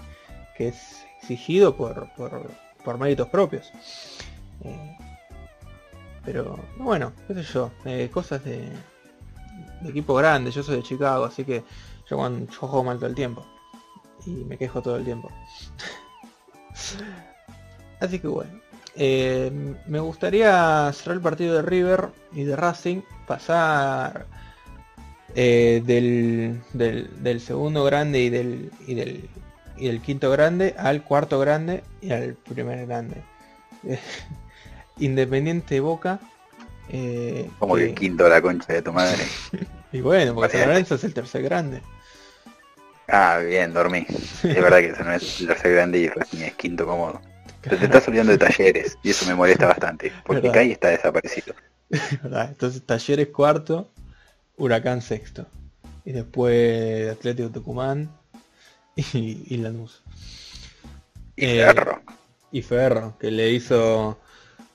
es 0.59 1.05
exigido 1.21 1.77
por, 1.77 2.09
por, 2.15 2.99
méritos 2.99 3.29
propios. 3.29 3.73
Eh, 4.63 4.97
pero 6.25 6.57
bueno, 6.79 7.13
qué 7.27 7.35
sé 7.35 7.43
yo, 7.43 7.73
cosas 8.13 8.45
de, 8.45 8.69
equipo 9.85 10.15
grande, 10.15 10.53
yo 10.53 10.63
soy 10.63 10.77
de 10.77 10.83
Chicago, 10.85 11.25
así 11.25 11.45
que 11.45 11.65
yo, 12.09 12.17
yo 12.29 12.59
juego 12.61 12.85
mal 12.85 12.99
todo 12.99 13.09
el 13.09 13.17
tiempo. 13.17 13.45
Y 14.25 14.31
me 14.31 14.57
quejo 14.57 14.81
todo 14.81 14.97
el 14.97 15.05
tiempo. 15.05 15.29
así 18.01 18.21
que 18.21 18.29
bueno. 18.29 18.61
me 18.97 19.99
gustaría 19.99 20.93
cerrar 20.93 21.17
el 21.17 21.23
partido 21.23 21.57
de 21.57 21.63
River 21.63 22.11
y 22.33 22.45
de 22.45 22.55
Racing 22.55 23.03
pasar 23.27 24.27
eh, 25.39 25.83
del, 25.85 26.63
del, 26.73 27.41
segundo 27.43 27.85
grande 27.85 28.21
y 28.21 28.31
del, 28.31 28.71
y 28.87 28.95
del, 28.95 29.29
y 29.77 29.87
del 29.89 30.01
quinto 30.01 30.31
grande 30.31 30.75
al 30.79 31.05
cuarto 31.05 31.39
grande 31.39 31.85
y 32.01 32.11
al 32.11 32.35
primer 32.35 32.87
grande. 32.87 33.23
Independiente 34.99 35.79
Boca. 35.81 36.21
Eh, 36.89 37.51
Como 37.59 37.77
que, 37.77 37.91
el 37.91 37.95
quinto 37.95 38.27
la 38.29 38.41
concha 38.41 38.73
de 38.73 38.81
tu 38.81 38.95
madre. 38.95 39.23
y 39.93 40.01
bueno, 40.01 40.35
porque 40.35 40.57
San 40.57 40.69
Lorenzo 40.69 40.95
es 40.95 41.05
el 41.05 41.13
tercer 41.13 41.43
grande. 41.43 41.83
Ah, 43.09 43.39
bien, 43.47 43.75
dormí. 43.75 44.07
Es 44.09 44.43
verdad 44.43 44.79
que 44.79 45.05
no 45.05 45.13
es 45.13 45.41
el 45.41 45.49
tercer 45.49 45.75
grande 45.75 45.99
y 45.99 46.09
Racing 46.09 46.39
es 46.39 46.55
quinto 46.55 46.87
cómodo. 46.87 47.21
Pero 47.61 47.77
te 47.77 47.85
estás 47.85 48.09
olvidando 48.09 48.33
de 48.33 48.39
talleres 48.39 48.97
y 49.03 49.11
eso 49.11 49.27
me 49.27 49.35
molesta 49.35 49.67
bastante. 49.67 50.11
Porque 50.25 50.51
Kai 50.53 50.73
está 50.73 50.89
desaparecido. 50.89 51.55
Entonces 51.91 52.83
Talleres 52.85 53.29
cuarto, 53.29 53.93
Huracán 54.57 55.03
sexto. 55.03 55.47
Y 56.05 56.13
después 56.13 57.11
Atlético 57.11 57.51
Tucumán 57.51 58.11
y, 58.95 59.05
y 59.55 59.57
Lanús. 59.59 60.03
Y 61.37 61.45
eh, 61.47 61.67
Ferro. 61.67 62.03
Y 62.53 62.63
Ferro, 62.63 63.17
que 63.19 63.31
le 63.31 63.51
hizo 63.51 64.19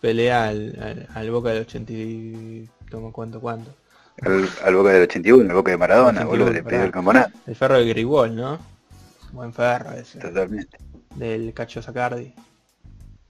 pelea 0.01 0.49
al, 0.49 1.31
Boca 1.31 1.49
del 1.49 1.61
80 1.61 1.93
y... 1.93 2.69
¿Cuánto, 3.13 3.39
cuánto? 3.39 3.73
Al, 4.21 4.75
Boca 4.75 4.89
del 4.89 5.03
81, 5.03 5.49
el 5.49 5.53
Boca 5.53 5.71
de 5.71 5.77
Maradona, 5.77 6.25
boludo, 6.25 6.49
le 6.51 6.59
el 6.59 6.91
campeonato. 6.91 7.31
El 7.47 7.55
Ferro 7.55 7.77
de 7.77 7.85
Grigol, 7.87 8.35
¿no? 8.35 8.59
Buen 9.31 9.53
Ferro 9.53 9.93
ese. 9.93 10.19
Totalmente. 10.19 10.77
Del 11.15 11.53
Cacho 11.53 11.81
Sacardi. 11.81 12.33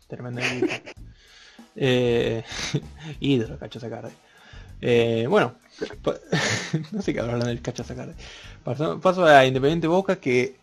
Tremendo 0.08 0.42
eh, 1.76 2.44
ídolo, 3.20 3.60
Cacho 3.60 3.80
Sacardi. 3.80 4.14
Eh, 4.82 5.28
bueno, 5.30 5.56
no 6.92 7.02
sé 7.02 7.14
qué 7.14 7.20
hablar 7.20 7.44
del 7.44 7.62
Cacho 7.62 7.84
Sacardi. 7.84 8.14
Paso, 8.64 9.26
a 9.26 9.46
Independiente 9.46 9.88
Boca 9.88 10.18
que 10.18 10.56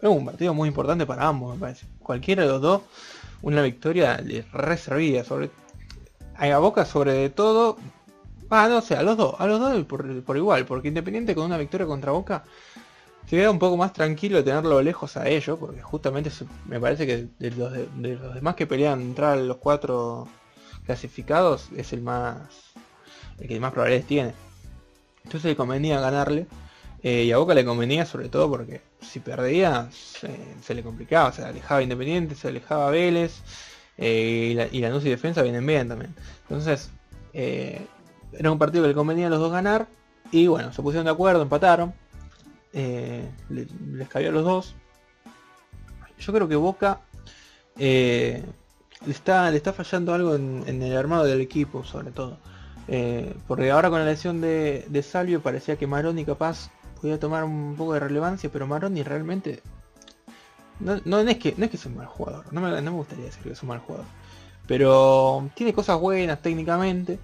es 0.00 0.08
un 0.08 0.24
partido 0.24 0.54
muy 0.54 0.68
importante 0.68 1.06
para 1.06 1.28
ambos, 1.28 1.54
me 1.54 1.60
parece. 1.60 1.86
Cualquiera 1.98 2.42
de 2.42 2.48
los 2.48 2.60
dos 2.60 2.82
una 3.42 3.62
victoria 3.62 4.18
le 4.18 4.42
reservía 4.52 5.24
sobre 5.24 5.50
a 6.36 6.58
Boca 6.58 6.84
sobre 6.84 7.28
todo 7.30 7.76
ah 8.48 8.68
no 8.68 8.80
sé 8.80 8.96
a 8.96 9.02
los 9.02 9.16
dos 9.16 9.34
a 9.38 9.46
los 9.46 9.60
dos 9.60 9.84
por, 9.84 10.36
igual 10.36 10.66
porque 10.66 10.88
Independiente 10.88 11.34
con 11.34 11.44
una 11.44 11.58
victoria 11.58 11.86
contra 11.86 12.12
Boca 12.12 12.44
se 13.26 13.36
queda 13.36 13.50
un 13.50 13.58
poco 13.58 13.76
más 13.76 13.92
tranquilo 13.92 14.38
de 14.38 14.42
tenerlo 14.42 14.82
lejos 14.82 15.16
a 15.16 15.28
ellos 15.28 15.58
porque 15.58 15.82
justamente 15.82 16.30
me 16.66 16.80
parece 16.80 17.06
que 17.06 17.28
de 17.38 17.50
los, 17.52 17.72
de, 17.72 18.16
los 18.16 18.34
demás 18.34 18.56
que 18.56 18.66
pelean 18.66 19.00
entrar 19.00 19.38
los 19.38 19.58
cuatro 19.58 20.28
clasificados 20.84 21.68
es 21.76 21.92
el 21.92 22.02
más 22.02 22.38
el 23.40 23.48
que 23.48 23.60
más 23.60 23.72
probabilidades 23.72 24.06
tiene 24.06 24.32
entonces 25.24 25.50
le 25.50 25.56
convenía 25.56 26.00
ganarle 26.00 26.46
eh, 27.02 27.24
y 27.24 27.32
a 27.32 27.38
Boca 27.38 27.54
le 27.54 27.64
convenía 27.64 28.04
sobre 28.06 28.28
todo 28.28 28.50
porque 28.50 28.82
si 29.00 29.20
perdía 29.20 29.88
se, 29.90 30.74
le 30.74 30.82
complicaba, 30.82 31.32
se 31.32 31.44
alejaba 31.44 31.82
Independiente, 31.82 32.34
se 32.34 32.48
alejaba 32.48 32.90
Vélez 32.90 33.42
eh, 33.96 34.48
y, 34.50 34.54
la, 34.54 34.66
y 34.66 34.80
la 34.80 34.88
y 34.88 35.08
Defensa 35.08 35.42
vienen 35.42 35.66
bien 35.66 35.88
también. 35.88 36.14
Entonces 36.42 36.90
eh, 37.32 37.86
era 38.32 38.50
un 38.50 38.58
partido 38.58 38.84
que 38.84 38.88
le 38.88 38.94
convenía 38.94 39.28
a 39.28 39.30
los 39.30 39.40
dos 39.40 39.52
ganar 39.52 39.86
y 40.30 40.46
bueno, 40.46 40.72
se 40.72 40.82
pusieron 40.82 41.06
de 41.06 41.12
acuerdo, 41.12 41.42
empataron, 41.42 41.94
les 42.72 44.08
cayó 44.08 44.28
a 44.28 44.32
los 44.32 44.44
dos. 44.44 44.74
Yo 46.18 46.32
creo 46.32 46.48
que 46.48 46.56
Boca 46.56 47.00
le, 47.76 48.44
está, 49.08 49.50
le 49.50 49.56
está 49.56 49.72
fallando 49.72 50.12
algo 50.12 50.34
en 50.34 50.82
el 50.82 50.96
armado 50.96 51.24
del 51.24 51.40
equipo 51.40 51.82
sobre 51.84 52.10
todo. 52.10 52.38
Porque 53.46 53.70
ahora 53.70 53.90
con 53.90 54.00
la 54.00 54.06
lesión 54.06 54.40
de, 54.40 54.84
de 54.88 55.02
Salvio 55.02 55.42
parecía 55.42 55.76
que 55.76 55.86
Maroni 55.86 56.24
capaz 56.24 56.70
podía 57.00 57.18
tomar 57.18 57.44
un 57.44 57.76
poco 57.76 57.94
de 57.94 58.00
relevancia, 58.00 58.50
pero 58.52 58.66
Maroni 58.66 59.02
realmente 59.02 59.62
no, 60.80 60.94
es 60.94 61.38
que 61.38 61.54
no 61.56 61.64
es 61.64 61.70
que 61.70 61.76
es 61.76 61.86
un 61.86 61.96
mal 61.96 62.06
jugador, 62.06 62.52
no 62.52 62.60
me, 62.60 62.90
gustaría 62.90 63.26
decir 63.26 63.42
que 63.42 63.52
es 63.52 63.62
un 63.62 63.68
mal 63.68 63.80
jugador, 63.80 64.06
pero 64.66 65.48
tiene 65.54 65.72
cosas 65.72 66.00
buenas 66.00 66.40
técnicamente, 66.40 67.18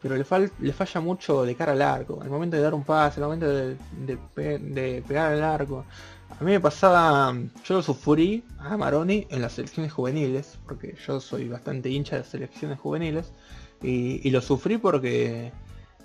pero 0.00 0.16
le, 0.16 0.24
le 0.60 0.72
falla 0.72 1.00
mucho 1.00 1.44
de 1.44 1.54
cara 1.54 1.72
al 1.72 1.82
arco, 1.82 2.20
el 2.22 2.30
momento 2.30 2.56
de 2.56 2.62
dar 2.62 2.74
un 2.74 2.84
pase, 2.84 3.20
el 3.20 3.24
momento 3.24 3.48
de, 3.48 3.76
de, 4.36 5.02
pegar 5.06 5.32
al 5.32 5.42
arco. 5.42 5.84
A 6.38 6.44
mí 6.44 6.52
me 6.52 6.60
pasaba, 6.60 7.34
yo 7.64 7.74
lo 7.74 7.82
sufrí 7.82 8.44
a 8.60 8.76
Maroni 8.76 9.26
en 9.30 9.42
las 9.42 9.54
selecciones 9.54 9.92
juveniles, 9.92 10.58
porque 10.64 10.96
yo 11.04 11.20
soy 11.20 11.48
bastante 11.48 11.90
hincha 11.90 12.14
de 12.16 12.22
las 12.22 12.30
selecciones 12.30 12.78
juveniles, 12.78 13.32
y, 13.82 14.30
lo 14.30 14.40
sufrí 14.40 14.78
porque 14.78 15.52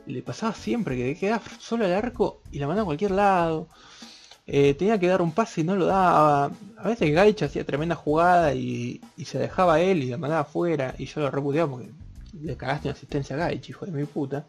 le 0.05 0.21
pasaba 0.21 0.53
siempre 0.53 0.95
que 0.95 1.15
quedaba 1.15 1.41
solo 1.59 1.85
al 1.85 1.93
arco 1.93 2.41
y 2.51 2.59
la 2.59 2.67
mandaba 2.67 2.83
a 2.83 2.85
cualquier 2.85 3.11
lado. 3.11 3.67
Eh, 4.47 4.75
tenía 4.75 4.99
que 4.99 5.07
dar 5.07 5.21
un 5.21 5.31
pase 5.31 5.61
y 5.61 5.63
no 5.63 5.75
lo 5.75 5.85
daba. 5.85 6.51
A 6.77 6.87
veces 6.87 7.11
Gaich 7.11 7.41
hacía 7.43 7.65
tremenda 7.65 7.95
jugada 7.95 8.53
y, 8.53 9.01
se 9.25 9.39
dejaba 9.39 9.81
él 9.81 10.03
y 10.03 10.09
la 10.09 10.17
mandaba 10.17 10.41
afuera. 10.41 10.95
Y 10.97 11.05
yo 11.05 11.21
lo 11.21 11.31
repudiaba 11.31 11.71
porque 11.71 11.91
le 12.41 12.55
cagaste 12.55 12.87
una 12.87 12.95
asistencia 12.95 13.35
a 13.35 13.39
Gaich, 13.39 13.69
hijo 13.69 13.85
de 13.85 13.91
mi 13.91 14.05
puta. 14.05 14.45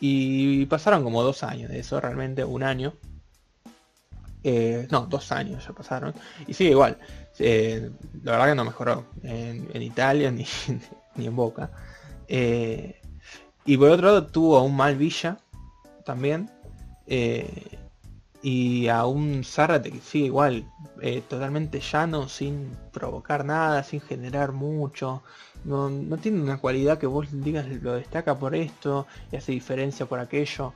Y 0.00 0.66
pasaron 0.66 1.02
como 1.02 1.22
dos 1.22 1.42
años 1.42 1.70
de 1.70 1.80
eso, 1.80 2.00
realmente 2.00 2.44
un 2.44 2.62
año. 2.62 2.94
Eh, 4.42 4.86
no, 4.90 5.06
dos 5.06 5.32
años 5.32 5.66
ya 5.66 5.72
pasaron. 5.72 6.14
Y 6.46 6.54
sigue 6.54 6.70
igual. 6.70 6.96
Eh, 7.38 7.90
la 8.22 8.32
verdad 8.32 8.48
que 8.48 8.54
no 8.54 8.64
mejoró 8.64 9.06
en, 9.22 9.82
Italia 9.82 10.30
ni, 10.30 10.46
ni 11.16 11.26
en 11.26 11.36
Boca. 11.36 11.70
Y 12.30 13.76
por 13.76 13.90
otro 13.90 14.06
lado 14.06 14.26
tuvo 14.26 14.56
a 14.58 14.62
un 14.62 14.76
mal 14.76 14.96
Villa 14.96 15.38
también. 16.04 16.50
Eh, 17.06 17.78
y 18.42 18.88
a 18.88 19.04
un 19.04 19.44
Zárate 19.44 19.90
que 19.90 20.00
sigue 20.00 20.26
igual, 20.26 20.64
eh, 21.02 21.22
totalmente 21.28 21.80
llano, 21.80 22.28
sin 22.28 22.74
provocar 22.92 23.44
nada, 23.44 23.82
sin 23.82 24.00
generar 24.00 24.52
mucho. 24.52 25.22
No, 25.64 25.90
tiene 26.16 26.40
una 26.40 26.56
cualidad 26.56 26.98
que 26.98 27.06
vos 27.06 27.28
digas 27.30 27.66
lo 27.68 27.92
destaca 27.92 28.38
por 28.38 28.54
esto 28.54 29.06
y 29.30 29.36
hace 29.36 29.52
diferencia 29.52 30.06
por 30.06 30.20
aquello. 30.20 30.72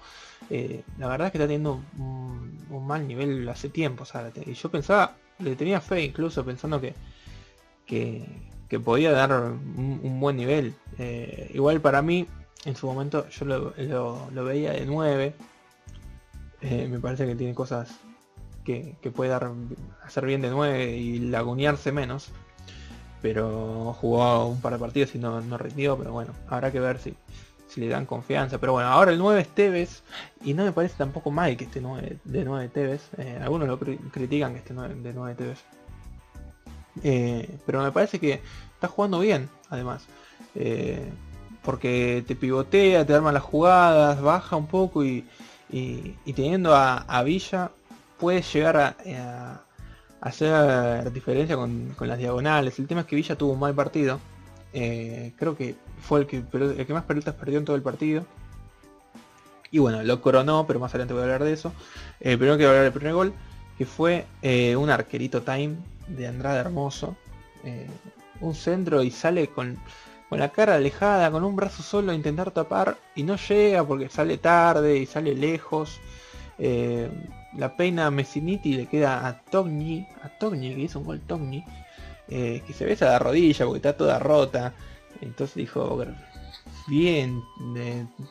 Eh, 0.51 0.83
la 0.99 1.09
verdad 1.09 1.29
es 1.29 1.33
que 1.33 1.39
está 1.39 1.47
teniendo 1.47 1.81
un, 1.99 2.87
mal 2.87 3.09
nivel 3.09 3.49
hace 3.49 3.71
tiempo 3.71 4.05
Zárate. 4.05 4.43
Y 4.47 4.53
yo 4.55 4.71
pensaba, 4.71 5.17
le 5.39 5.57
tenía 5.57 5.81
fe 5.81 6.05
incluso 6.05 6.45
pensando 6.45 6.81
que, 6.81 6.95
que, 7.87 8.27
podía 8.85 9.13
dar 9.13 9.33
un, 9.33 10.21
buen 10.21 10.37
nivel. 10.37 10.75
igual 11.53 11.81
para 11.81 12.03
mí 12.03 12.27
en 12.65 12.77
su 12.77 12.87
momento 12.87 13.29
yo 13.29 13.45
lo, 13.45 14.45
veía 14.45 14.73
de 14.73 14.87
9. 14.87 15.35
Eh, 16.63 16.89
me 16.91 16.99
parece 16.99 17.27
que 17.27 17.35
tiene 17.35 17.55
cosas 17.55 17.91
que, 18.65 18.97
puede 19.15 19.31
dar, 19.31 19.51
hacer 20.03 20.25
bien 20.25 20.41
de 20.41 20.51
9 20.51 20.97
y 20.97 21.19
lagunearse 21.19 21.93
menos. 21.93 22.31
Pero 23.21 23.95
jugó 24.01 24.47
un 24.49 24.61
par 24.61 24.75
de 24.75 24.79
partidos 24.79 25.15
y 25.15 25.19
no, 25.19 25.41
no 25.41 25.57
rindió, 25.57 25.97
pero 25.97 26.13
bueno, 26.13 26.33
habrá 26.49 26.71
que 26.71 26.81
ver 26.81 26.99
si, 26.99 27.15
si 27.69 27.81
le 27.81 27.89
dan 27.89 28.07
confianza. 28.07 28.59
Pero 28.59 28.73
bueno, 28.73 28.89
ahora 28.89 29.13
el 29.13 29.19
9 29.19 29.41
es 29.41 29.49
Tevez 29.49 30.03
y 30.43 30.55
no 30.55 30.65
me 30.65 30.73
parece 30.73 30.97
tampoco 30.99 31.31
mal 31.31 31.57
que 31.57 31.65
esté 31.65 31.81
9, 31.81 32.19
de 32.25 32.45
9 32.45 32.69
Tevez. 32.69 33.11
Eh, 33.19 33.39
algunos 33.43 33.69
lo 33.69 33.79
critican 33.79 34.53
que 34.53 34.59
esté 34.59 34.75
de 34.75 35.13
9 35.13 35.35
Tevez. 35.35 35.65
Eh, 37.03 37.59
pero 37.67 37.83
me 37.83 37.93
parece 37.93 38.21
que 38.21 38.41
está 38.75 38.89
jugando 38.89 39.21
bien, 39.21 39.49
además 39.71 40.07
porque 41.65 42.23
te 42.27 42.37
pivotea, 42.37 43.05
te 43.05 43.15
arma 43.15 43.33
las 43.33 43.43
jugadas, 43.43 44.21
baja 44.21 44.57
un 44.57 44.67
poco 44.67 45.03
y, 45.05 45.25
teniendo 46.37 46.75
a, 46.77 47.23
Villa 47.25 47.71
puedes 48.19 48.53
llegar 48.53 48.77
a, 48.77 49.63
hacer 50.21 51.11
diferencia 51.13 51.57
con, 51.57 51.97
las 52.01 52.19
diagonales. 52.19 52.79
El 52.79 52.87
tema 52.87 53.01
es 53.01 53.07
que 53.07 53.17
Villa 53.17 53.37
tuvo 53.37 53.55
un 53.55 53.61
mal 53.61 53.75
partido. 53.75 54.21
Eh, 54.73 55.33
creo 55.39 55.57
que 55.57 55.75
fue 56.01 56.21
el 56.21 56.27
que, 56.27 56.93
más 56.93 57.05
pelotas 57.05 57.35
perdió 57.35 57.59
en 57.59 57.65
todo 57.65 57.77
el 57.77 57.83
partido. 57.83 58.25
Y 59.71 59.79
bueno, 59.79 60.03
lo 60.03 60.21
coronó, 60.21 60.67
pero 60.67 60.79
más 60.79 60.93
adelante 60.93 61.15
voy 61.15 61.23
a 61.23 61.25
hablar 61.25 61.45
de 61.45 61.53
eso. 61.53 61.73
Eh, 62.21 62.37
primero 62.37 62.57
quiero 62.57 62.71
hablar 62.71 62.85
del 62.85 62.93
primer 62.93 63.15
gol, 63.15 63.33
que 63.79 63.87
fue 63.87 64.27
eh, 64.43 64.77
un 64.77 64.91
arquerito 64.91 65.43
time 65.43 65.77
de 66.09 66.27
Andrade 66.27 66.61
Hermoso. 66.61 67.17
un 68.41 68.55
centro 68.55 69.03
y 69.03 69.11
sale 69.11 69.49
con 69.49 69.79
con 70.29 70.39
la 70.39 70.49
cara 70.49 70.75
alejada, 70.75 71.31
con 71.31 71.45
un 71.45 71.55
brazo 71.55 71.83
solo 71.83 72.13
a 72.13 72.15
intentar 72.15 72.51
tapar 72.51 72.97
y 73.15 73.23
no 73.23 73.37
llega 73.37 73.85
porque 73.85 74.09
sale 74.09 74.39
tarde 74.39 74.99
y 74.99 75.07
sale 75.07 75.35
lejos. 75.35 76.01
Eh, 76.59 77.09
la 77.57 77.77
peina 77.77 78.11
Messiniti 78.11 78.75
le 78.75 78.87
queda 78.87 79.29
a 79.29 79.41
Togni, 79.43 80.07
a 80.23 80.29
Togni 80.29 80.75
que 80.75 80.81
hizo 80.81 80.99
un 80.99 81.05
gol 81.05 81.21
Togni, 81.21 81.65
eh, 82.29 82.63
que 82.67 82.73
se 82.73 82.85
besa 82.85 83.07
la 83.07 83.19
rodilla 83.19 83.65
porque 83.65 83.79
está 83.79 83.97
toda 83.97 84.19
rota. 84.19 84.73
Entonces 85.21 85.55
dijo, 85.55 86.05
bien, 86.89 87.41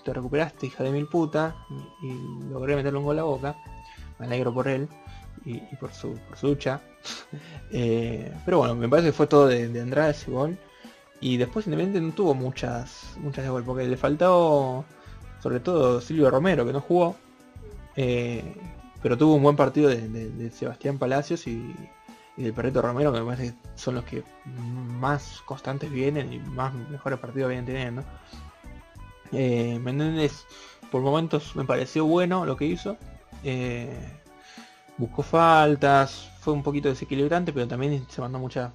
te 0.04 0.14
recuperaste 0.14 0.68
hija 0.68 0.84
de 0.84 0.92
mil 0.92 1.08
puta 1.08 1.56
y, 2.02 2.50
logré 2.52 2.76
meterle 2.76 3.00
un 3.00 3.06
gol 3.06 3.16
a 3.20 3.22
la 3.22 3.24
boca. 3.24 3.56
Me 4.20 4.26
alegro 4.26 4.54
por 4.54 4.68
él 4.68 4.90
y, 5.46 5.60
por, 5.78 5.94
su, 5.94 6.20
por 6.28 6.38
su 6.38 6.48
lucha. 6.48 6.82
Eh, 7.76 8.32
pero 8.46 8.60
bueno, 8.60 8.76
me 8.76 8.88
parece 8.88 9.08
que 9.08 9.14
fue 9.14 9.26
todo 9.26 9.48
de, 9.48 9.68
de 9.68 9.82
Andrade 9.82 10.12
ese 10.12 10.30
gol. 10.30 10.56
Y 11.20 11.38
después 11.38 11.66
Independiente 11.66 12.08
no 12.08 12.14
tuvo 12.14 12.36
muchas, 12.36 13.16
muchas 13.18 13.44
de 13.44 13.50
gol, 13.50 13.64
porque 13.64 13.88
le 13.88 13.98
faltó 13.98 14.86
sobre 15.44 15.60
todo 15.60 16.00
Silvio 16.00 16.30
Romero, 16.30 16.66
que 16.66 16.72
no 16.72 16.80
jugó. 16.80 17.18
Eh, 17.98 18.56
pero 19.02 19.18
tuvo 19.18 19.36
un 19.36 19.44
buen 19.44 19.58
partido 19.58 19.90
de, 19.90 20.50
Sebastián 20.52 20.98
Palacios 20.98 21.46
y, 21.48 21.76
del 22.38 22.54
Perrito 22.54 22.82
Romero, 22.82 23.12
que 23.12 23.20
me 23.20 23.26
parece 23.26 23.52
que 23.52 23.58
son 23.76 23.96
los 23.96 24.06
que 24.06 24.24
más 24.46 25.42
constantes 25.46 25.92
vienen 25.92 26.32
y 26.32 26.40
más 26.40 26.74
mejores 26.74 27.20
partidos 27.20 27.50
vienen 27.50 27.66
teniendo. 27.66 28.04
Eh, 29.34 29.78
Menéndez 29.82 30.46
por 30.90 31.02
momentos 31.02 31.56
me 31.56 31.66
pareció 31.66 32.06
bueno 32.06 32.46
lo 32.46 32.56
que 32.56 32.66
hizo. 32.66 32.98
Eh, 33.44 34.22
buscó 34.98 35.24
faltas, 35.24 36.32
fue 36.44 36.54
un 36.54 36.62
poquito 36.62 36.90
desequilibrante, 36.90 37.54
pero 37.54 37.68
también 37.68 38.06
se 38.10 38.20
mandó 38.20 38.38
muchas 38.38 38.72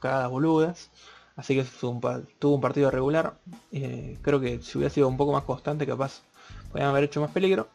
cagadas 0.00 0.30
boludas. 0.30 0.90
Así 1.34 1.54
que 1.54 1.64
tuvo 1.64 2.54
un, 2.54 2.60
partido 2.60 2.90
regular. 2.90 3.38
Eh, 3.72 4.18
creo 4.20 4.40
que 4.40 4.60
si 4.60 4.76
hubiera 4.76 4.92
sido 4.92 5.08
un 5.08 5.16
poco 5.16 5.32
más 5.32 5.44
constante, 5.44 5.86
capaz 5.86 6.20
podrían 6.70 6.90
haber 6.90 7.04
hecho 7.04 7.22
más 7.22 7.30
peligro. 7.30 7.68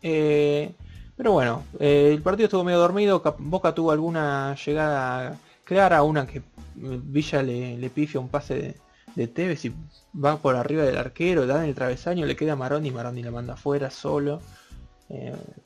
Eh, 0.00 0.74
pero 1.14 1.32
bueno, 1.32 1.64
eh, 1.78 2.10
el 2.14 2.22
partido 2.22 2.46
estuvo 2.46 2.64
medio 2.64 2.78
dormido. 2.78 3.22
Boca 3.38 3.74
tuvo 3.74 3.90
alguna 3.90 4.56
llegada 4.64 5.38
clara, 5.64 6.02
una 6.02 6.26
que 6.26 6.42
Villa 6.74 7.42
le, 7.42 7.76
le 7.76 7.90
pifia 7.90 8.18
un 8.18 8.28
pase 8.28 8.80
de, 9.14 9.26
Tevez 9.26 9.66
y 9.66 9.74
va 10.14 10.38
por 10.38 10.56
arriba 10.56 10.84
del 10.84 10.96
arquero, 10.96 11.46
da 11.46 11.62
en 11.62 11.68
el 11.68 11.74
travesaño, 11.74 12.24
le 12.24 12.36
queda 12.36 12.56
Maroni, 12.56 12.90
Maroni 12.90 13.22
la 13.22 13.30
manda 13.30 13.54
afuera 13.54 13.90
solo. 13.90 14.40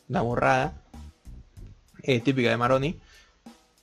una 0.08 0.22
borrada. 0.22 0.83
Típica 2.22 2.50
de 2.50 2.56
Maroni. 2.56 2.98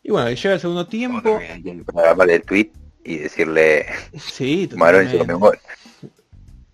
Y 0.03 0.11
bueno, 0.11 0.29
llega 0.29 0.53
el 0.55 0.59
segundo 0.59 0.87
tiempo. 0.87 1.39
el 1.39 2.41
tweet 2.43 2.71
y 3.03 3.17
decirle 3.17 3.85
sí, 4.17 4.69
un 4.73 5.39
gol. 5.39 5.59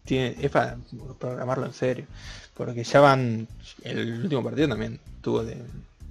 Tiene, 0.05 0.35
es 0.39 0.51
para 0.51 0.77
programarlo 1.19 1.65
en 1.65 1.73
serio. 1.73 2.05
Porque 2.53 2.83
ya 2.83 2.99
van. 3.01 3.47
El 3.83 4.23
último 4.23 4.43
partido 4.43 4.69
también 4.69 4.99
tuvo 5.21 5.43
de. 5.43 5.57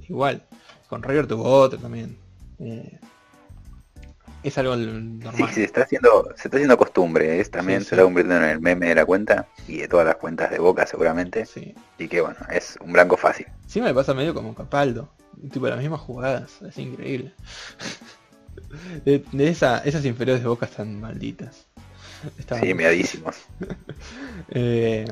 Igual. 0.09 0.43
Con 0.89 1.03
River 1.03 1.27
tuvo 1.27 1.45
otro 1.45 1.79
también. 1.79 2.17
Eh, 2.61 2.99
es 4.49 4.59
algo 4.59 4.77
normal. 4.77 5.35
Sí, 5.37 5.55
se 5.55 5.65
está 5.65 5.83
haciendo, 5.83 6.33
se 6.37 6.49
está 6.49 6.57
haciendo 6.57 6.77
costumbre, 6.77 7.41
es 7.41 7.51
también 7.51 7.81
se 7.81 7.95
está 7.95 8.05
convirtiendo 8.05 8.45
en 8.45 8.51
el 8.51 8.61
meme 8.61 8.89
de 8.89 8.95
la 8.95 9.05
cuenta 9.05 9.49
y 9.67 9.79
de 9.79 9.89
todas 9.89 10.07
las 10.07 10.17
cuentas 10.17 10.51
de 10.51 10.59
Boca 10.59 10.87
seguramente. 10.87 11.47
Sí. 11.47 11.75
Y 11.99 12.09
que 12.09 12.21
bueno, 12.21 12.37
es 12.51 12.79
un 12.81 12.93
blanco 12.93 13.17
fácil. 13.17 13.47
Sí 13.67 13.81
me 13.81 13.93
pasa 13.93 14.15
medio 14.15 14.35
como 14.35 14.55
Capaldo, 14.55 15.09
tipo 15.53 15.67
las 15.69 15.81
mismas 15.81 16.01
jugadas, 16.01 16.63
es 16.63 16.79
increíble. 16.79 17.33
de, 19.05 19.49
esas 19.49 20.05
inferiores 20.05 20.43
de 20.43 20.49
Boca 20.49 20.67
están 20.67 21.01
malditas. 21.01 21.67
sí, 22.61 22.75
meadísimos. 22.75 23.37
eh, 24.51 25.07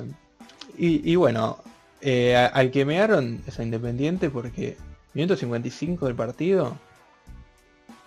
y, 0.76 1.14
bueno, 1.16 1.58
eh, 2.00 2.36
al 2.36 2.70
que 2.70 2.84
mearon 2.84 3.42
es 3.46 3.58
a 3.58 3.62
Independiente 3.62 4.30
porque 4.30 4.76
minuto 5.12 5.36
55 5.36 6.06
del 6.06 6.14
partido, 6.14 6.76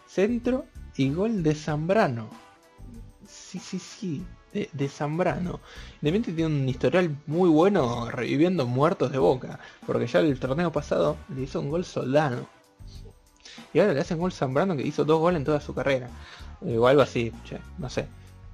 centro 0.07 0.65
y 0.97 1.11
gol 1.11 1.43
de 1.43 1.53
Zambrano. 1.55 2.29
Sí, 3.27 3.59
sí, 3.59 3.79
sí, 3.79 4.25
de, 4.51 4.89
Zambrano. 4.89 5.59
Independiente 6.01 6.33
tiene 6.33 6.55
un 6.55 6.67
historial 6.67 7.15
muy 7.27 7.49
bueno 7.49 8.09
reviviendo 8.09 8.65
muertos 8.65 9.11
de 9.11 9.19
boca, 9.19 9.59
porque 9.85 10.07
ya 10.07 10.19
el 10.19 10.39
torneo 10.39 10.71
pasado 10.71 11.17
le 11.33 11.43
hizo 11.43 11.59
un 11.59 11.69
gol 11.69 11.85
Soldano. 11.85 12.47
Y 13.73 13.79
ahora 13.79 13.93
le 13.93 14.01
hacen 14.01 14.17
gol 14.17 14.31
Zambrano 14.31 14.75
que 14.75 14.83
hizo 14.83 15.05
dos 15.05 15.19
goles 15.19 15.37
en 15.37 15.45
toda 15.45 15.61
su 15.61 15.73
carrera. 15.73 16.09
O 16.61 16.87
algo 16.87 17.01
así, 17.01 17.31
no 17.77 17.89
sé. 17.89 18.07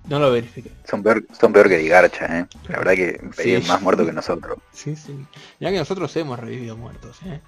No 0.10 0.20
lo 0.20 0.32
verifique. 0.32 0.70
Son 0.84 1.02
peor, 1.02 1.26
son 1.40 1.54
peor 1.54 1.70
que 1.70 1.78
Digarcha, 1.78 2.40
¿eh? 2.40 2.48
La 2.68 2.80
verdad 2.80 2.94
que 2.94 3.22
sí. 3.38 3.68
más 3.70 3.82
muertos 3.82 4.06
que 4.06 4.12
nosotros. 4.12 4.58
Sí, 4.74 4.98
sí. 4.98 5.26
Ya 5.62 5.72
que 5.72 5.78
nosotros 5.78 6.14
hemos 6.18 6.38
revivido 6.38 6.76
muertos, 6.76 7.20
¿eh? 7.26 7.40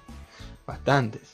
Bastantes. 0.66 1.32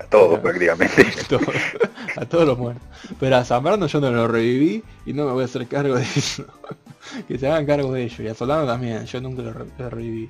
A 0.00 0.04
todos 0.04 0.40
prácticamente. 0.40 1.06
A 2.16 2.26
todos, 2.26 2.46
los 2.46 2.58
muertos. 2.58 2.82
Pero 3.18 3.36
a 3.36 3.44
Zambrano 3.44 3.86
yo 3.86 4.00
no 4.00 4.10
lo 4.10 4.28
reviví 4.28 4.82
y 5.06 5.12
no 5.12 5.26
me 5.26 5.32
voy 5.32 5.42
a 5.42 5.44
hacer 5.46 5.66
cargo 5.66 5.94
de 5.94 6.02
eso. 6.02 6.44
que 7.28 7.38
se 7.38 7.46
hagan 7.46 7.66
cargo 7.66 7.92
de 7.92 8.04
ellos. 8.04 8.20
Y 8.20 8.28
a 8.28 8.34
Solano 8.34 8.66
también, 8.66 9.06
yo 9.06 9.20
nunca 9.20 9.42
lo, 9.42 9.90
reviví. 9.90 10.28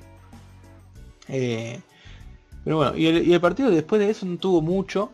Eh, 1.27 1.81
pero 2.63 2.77
bueno, 2.77 2.95
y 2.95 3.07
el, 3.07 3.41
partido 3.41 3.69
después 3.69 3.99
de 3.99 4.09
eso 4.09 4.25
no 4.25 4.37
tuvo 4.37 4.61
mucho. 4.61 5.11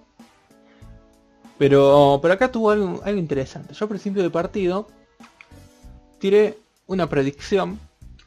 Pero, 1.58 2.20
pero 2.22 2.34
acá 2.34 2.52
tuvo 2.52 2.72
algo, 2.72 3.02
algo 3.04 3.20
interesante. 3.20 3.74
Yo 3.74 3.86
al 3.86 3.90
principio 3.90 4.22
del 4.22 4.32
partido 4.32 4.88
tiré 6.20 6.58
una 6.88 7.10
predicción. 7.10 7.80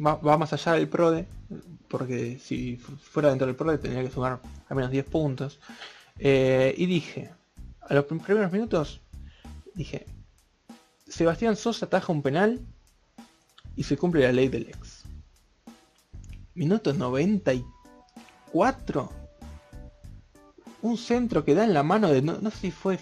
Va, 0.04 0.16
va 0.16 0.36
más 0.36 0.52
allá 0.52 0.72
del 0.72 0.88
PRODE. 0.88 1.26
Porque 1.88 2.38
si 2.42 2.76
fuera 2.76 3.28
dentro 3.28 3.46
del 3.46 3.56
PRODE 3.56 3.78
tendría 3.78 4.02
que 4.02 4.10
sumar 4.10 4.40
al 4.68 4.76
menos 4.76 4.90
10 4.90 5.04
puntos. 5.04 5.60
Eh, 6.18 6.74
y 6.76 6.86
dije, 6.86 7.30
a 7.80 7.94
los 7.94 8.04
primeros 8.04 8.52
minutos, 8.52 9.00
dije, 9.74 10.06
Sebastián 11.08 11.56
Sosa 11.56 11.86
ataja 11.86 12.12
un 12.12 12.22
penal 12.22 12.60
y 13.76 13.84
se 13.84 13.96
cumple 13.96 14.22
la 14.22 14.32
ley 14.32 14.48
del 14.48 14.68
ex. 14.68 15.04
Minuto 16.54 16.92
94. 16.92 19.10
Un 20.82 20.98
centro 20.98 21.44
que 21.44 21.54
da 21.54 21.64
en 21.64 21.74
la 21.74 21.82
mano 21.82 22.08
de... 22.08 22.22
No, 22.22 22.38
sé 22.50 22.58
si 22.58 22.70
fue... 22.70 22.98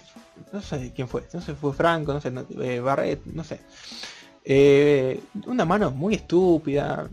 No 0.53 0.61
sé 0.61 0.91
quién 0.95 1.07
fue. 1.07 1.23
No 1.33 1.41
sé 1.41 1.53
si 1.53 1.57
fue 1.57 1.73
Franco, 1.73 2.13
no 2.13 2.21
sé, 2.21 2.31
eh, 2.61 2.79
Barret, 2.79 3.25
no 3.25 3.43
sé. 3.43 3.59
Eh, 4.43 5.19
una 5.47 5.65
mano 5.65 5.91
muy 5.91 6.15
estúpida. 6.15 7.09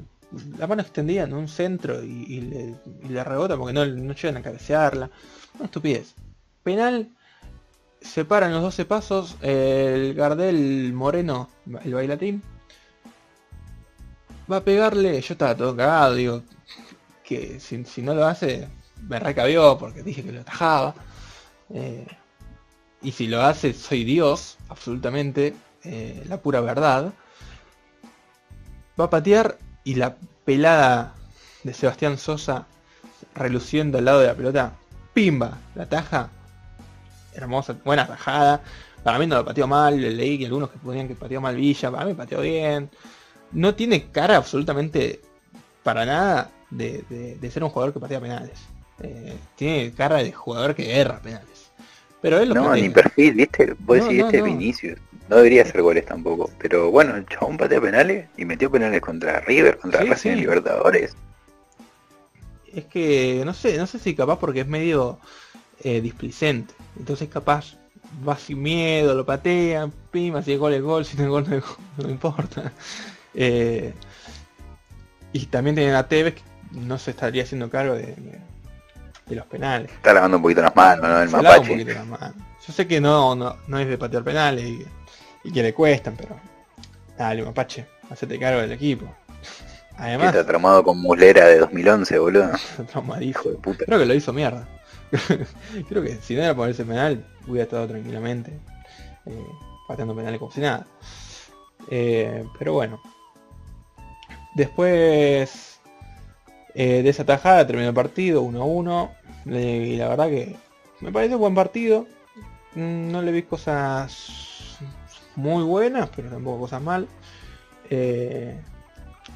La 0.58 0.66
mano 0.66 0.82
extendida 0.82 1.24
en 1.24 1.32
un 1.32 1.48
centro 1.48 2.02
y, 2.02 2.76
le, 3.08 3.24
rebota 3.24 3.56
porque 3.56 3.72
no, 3.72 3.86
no 3.86 4.14
llegan 4.14 4.36
a 4.36 4.42
cabecearla. 4.42 5.10
Una 5.58 5.66
estupidez. 5.66 6.14
Penal. 6.62 7.08
Separan 8.00 8.52
los 8.52 8.62
12 8.62 8.84
pasos. 8.84 9.36
El 9.42 10.14
Gardel 10.14 10.92
Moreno, 10.92 11.48
el 11.84 11.94
bailatín. 11.94 12.42
Va 14.50 14.58
a 14.58 14.64
pegarle. 14.64 15.20
Yo 15.20 15.34
estaba 15.34 15.56
todo 15.56 15.76
cagado, 15.76 16.14
digo. 16.14 16.42
Que 17.24 17.58
si, 17.60 18.02
no 18.02 18.14
lo 18.14 18.24
hace, 18.24 18.68
me 19.02 19.18
recabió 19.18 19.76
porque 19.78 20.02
dije 20.02 20.22
que 20.22 20.32
lo 20.32 20.40
atajaba. 20.40 20.94
Eh, 21.70 22.06
y 23.02 23.12
si 23.12 23.26
lo 23.26 23.42
hace, 23.42 23.74
soy 23.74 24.04
Dios, 24.04 24.56
absolutamente. 24.68 25.54
Eh, 25.82 26.24
la 26.28 26.40
pura 26.40 26.60
verdad. 26.60 27.12
Va 28.98 29.04
a 29.04 29.10
patear 29.10 29.58
y 29.84 29.96
la 29.96 30.16
pelada 30.44 31.14
de 31.64 31.74
Sebastián 31.74 32.16
Sosa 32.16 32.66
reluciendo 33.34 33.98
al 33.98 34.04
lado 34.04 34.20
de 34.20 34.26
la 34.26 34.34
pelota 34.34 34.77
pimba, 35.18 35.58
la 35.74 35.84
taja, 35.84 36.30
hermosa, 37.34 37.74
buena 37.84 38.06
tajada. 38.06 38.62
Para 39.02 39.18
mí 39.18 39.26
no 39.26 39.34
lo 39.34 39.44
pateó 39.44 39.66
mal, 39.66 40.00
leí 40.00 40.38
que 40.38 40.46
algunos 40.46 40.70
que 40.70 40.78
ponían 40.78 41.08
que 41.08 41.16
pateó 41.16 41.40
mal 41.40 41.56
Villa, 41.56 41.90
para 41.90 42.04
mí 42.04 42.14
pateó 42.14 42.40
bien. 42.40 42.88
No 43.50 43.74
tiene 43.74 44.12
cara 44.12 44.36
absolutamente 44.36 45.20
para 45.82 46.06
nada 46.06 46.52
de, 46.70 47.36
ser 47.50 47.64
un 47.64 47.70
jugador 47.70 47.92
que 47.92 47.98
patea 47.98 48.20
penales. 48.20 48.60
Eh, 49.02 49.34
tiene 49.56 49.92
cara 49.92 50.18
de 50.18 50.30
jugador 50.30 50.76
que 50.76 51.00
erra 51.00 51.18
penales. 51.18 51.72
Pero 52.22 52.38
él 52.38 52.50
lo 52.50 52.54
No, 52.54 52.74
ni 52.76 52.88
perfil, 52.88 53.34
viste, 53.34 53.74
vos 53.80 53.96
decís 53.96 54.22
este 54.22 54.40
Vinicius. 54.40 55.00
No 55.28 55.38
debería 55.38 55.62
hacer 55.62 55.82
goles 55.82 56.06
tampoco. 56.06 56.48
Pero 56.60 56.92
bueno, 56.92 57.16
el 57.16 57.26
chabón 57.26 57.56
patea 57.56 57.80
penales 57.80 58.28
y 58.36 58.44
metió 58.44 58.70
penales 58.70 59.00
contra 59.00 59.40
River, 59.40 59.78
contra 59.78 60.04
Racing 60.04 60.36
Libertadores 60.36 61.16
es 62.78 62.84
que 62.86 63.42
no 63.44 63.54
sé, 63.54 63.76
no 63.76 63.86
sé 63.86 63.98
si 63.98 64.14
capaz 64.14 64.38
porque 64.38 64.60
es 64.60 64.66
medio 64.66 65.18
eh, 65.82 66.00
displicente. 66.00 66.74
Entonces 66.98 67.28
capaz 67.28 67.76
va 68.26 68.36
sin 68.36 68.62
miedo, 68.62 69.14
lo 69.14 69.24
patean, 69.24 69.92
pima, 70.10 70.42
si 70.42 70.52
el 70.52 70.58
gol 70.58 70.74
es 70.74 70.82
gol, 70.82 71.04
si 71.04 71.16
no 71.16 71.24
es 71.24 71.28
gol 71.28 71.62
no, 71.98 72.10
importa. 72.10 72.72
Eh, 73.40 73.92
y 75.32 75.46
también 75.46 75.76
tienen 75.76 75.94
a 75.94 76.08
Tevez 76.08 76.34
que 76.34 76.42
no 76.72 76.98
se 76.98 77.12
estaría 77.12 77.44
haciendo 77.44 77.70
cargo 77.70 77.94
de, 77.94 78.16
los 79.28 79.46
penales. 79.46 79.92
Está 79.92 80.14
lavando 80.14 80.38
un 80.38 80.42
poquito 80.42 80.62
las 80.62 80.74
manos, 80.74 81.08
¿no? 81.08 81.22
El 81.22 81.28
mapache. 81.28 81.84
Yo 82.66 82.72
sé 82.72 82.88
que 82.88 83.00
no, 83.00 83.36
no, 83.36 83.78
es 83.78 83.86
de 83.86 83.98
patear 83.98 84.24
penales 84.24 84.64
y, 84.64 84.84
y 85.44 85.52
que 85.52 85.62
le 85.62 85.72
cuestan, 85.72 86.16
pero 86.16 86.40
dale 87.16 87.44
mapache, 87.44 87.86
hacete 88.10 88.40
cargo 88.40 88.60
del 88.60 88.72
equipo. 88.72 89.14
Además, 89.98 90.28
está 90.28 90.46
tramado 90.46 90.84
con 90.84 91.00
mulera 91.00 91.46
de 91.46 91.58
2011, 91.58 92.18
boludo. 92.18 92.52
Hijo 93.20 93.50
de 93.50 93.56
puta. 93.56 93.84
Creo 93.84 93.98
que 93.98 94.06
lo 94.06 94.14
hizo 94.14 94.32
mierda. 94.32 94.66
Creo 95.88 96.02
que 96.02 96.16
si 96.22 96.34
no 96.34 96.42
era 96.42 96.54
por 96.54 96.68
ese 96.68 96.84
penal, 96.84 97.24
hubiera 97.46 97.64
estado 97.64 97.88
tranquilamente 97.88 98.52
eh, 99.26 99.46
pateando 99.88 100.14
penales 100.14 100.38
como 100.38 100.52
si 100.52 100.60
nada. 100.60 100.86
Eh, 101.90 102.44
pero 102.58 102.74
bueno. 102.74 103.00
Después 104.54 105.80
eh, 106.74 107.02
de 107.02 107.08
esa 107.08 107.24
tajada 107.24 107.66
terminó 107.66 107.88
el 107.88 107.94
partido 107.94 108.42
1-1. 108.44 109.10
y 109.46 109.96
la 109.96 110.08
verdad 110.08 110.28
que 110.28 110.56
me 111.00 111.10
parece 111.10 111.34
un 111.34 111.40
buen 111.40 111.54
partido. 111.54 112.06
Mm, 112.74 113.10
no 113.10 113.22
le 113.22 113.32
vi 113.32 113.42
cosas 113.42 114.78
muy 115.34 115.64
buenas, 115.64 116.08
pero 116.14 116.28
tampoco 116.28 116.60
cosas 116.60 116.82
mal. 116.82 117.08
Eh, 117.90 118.60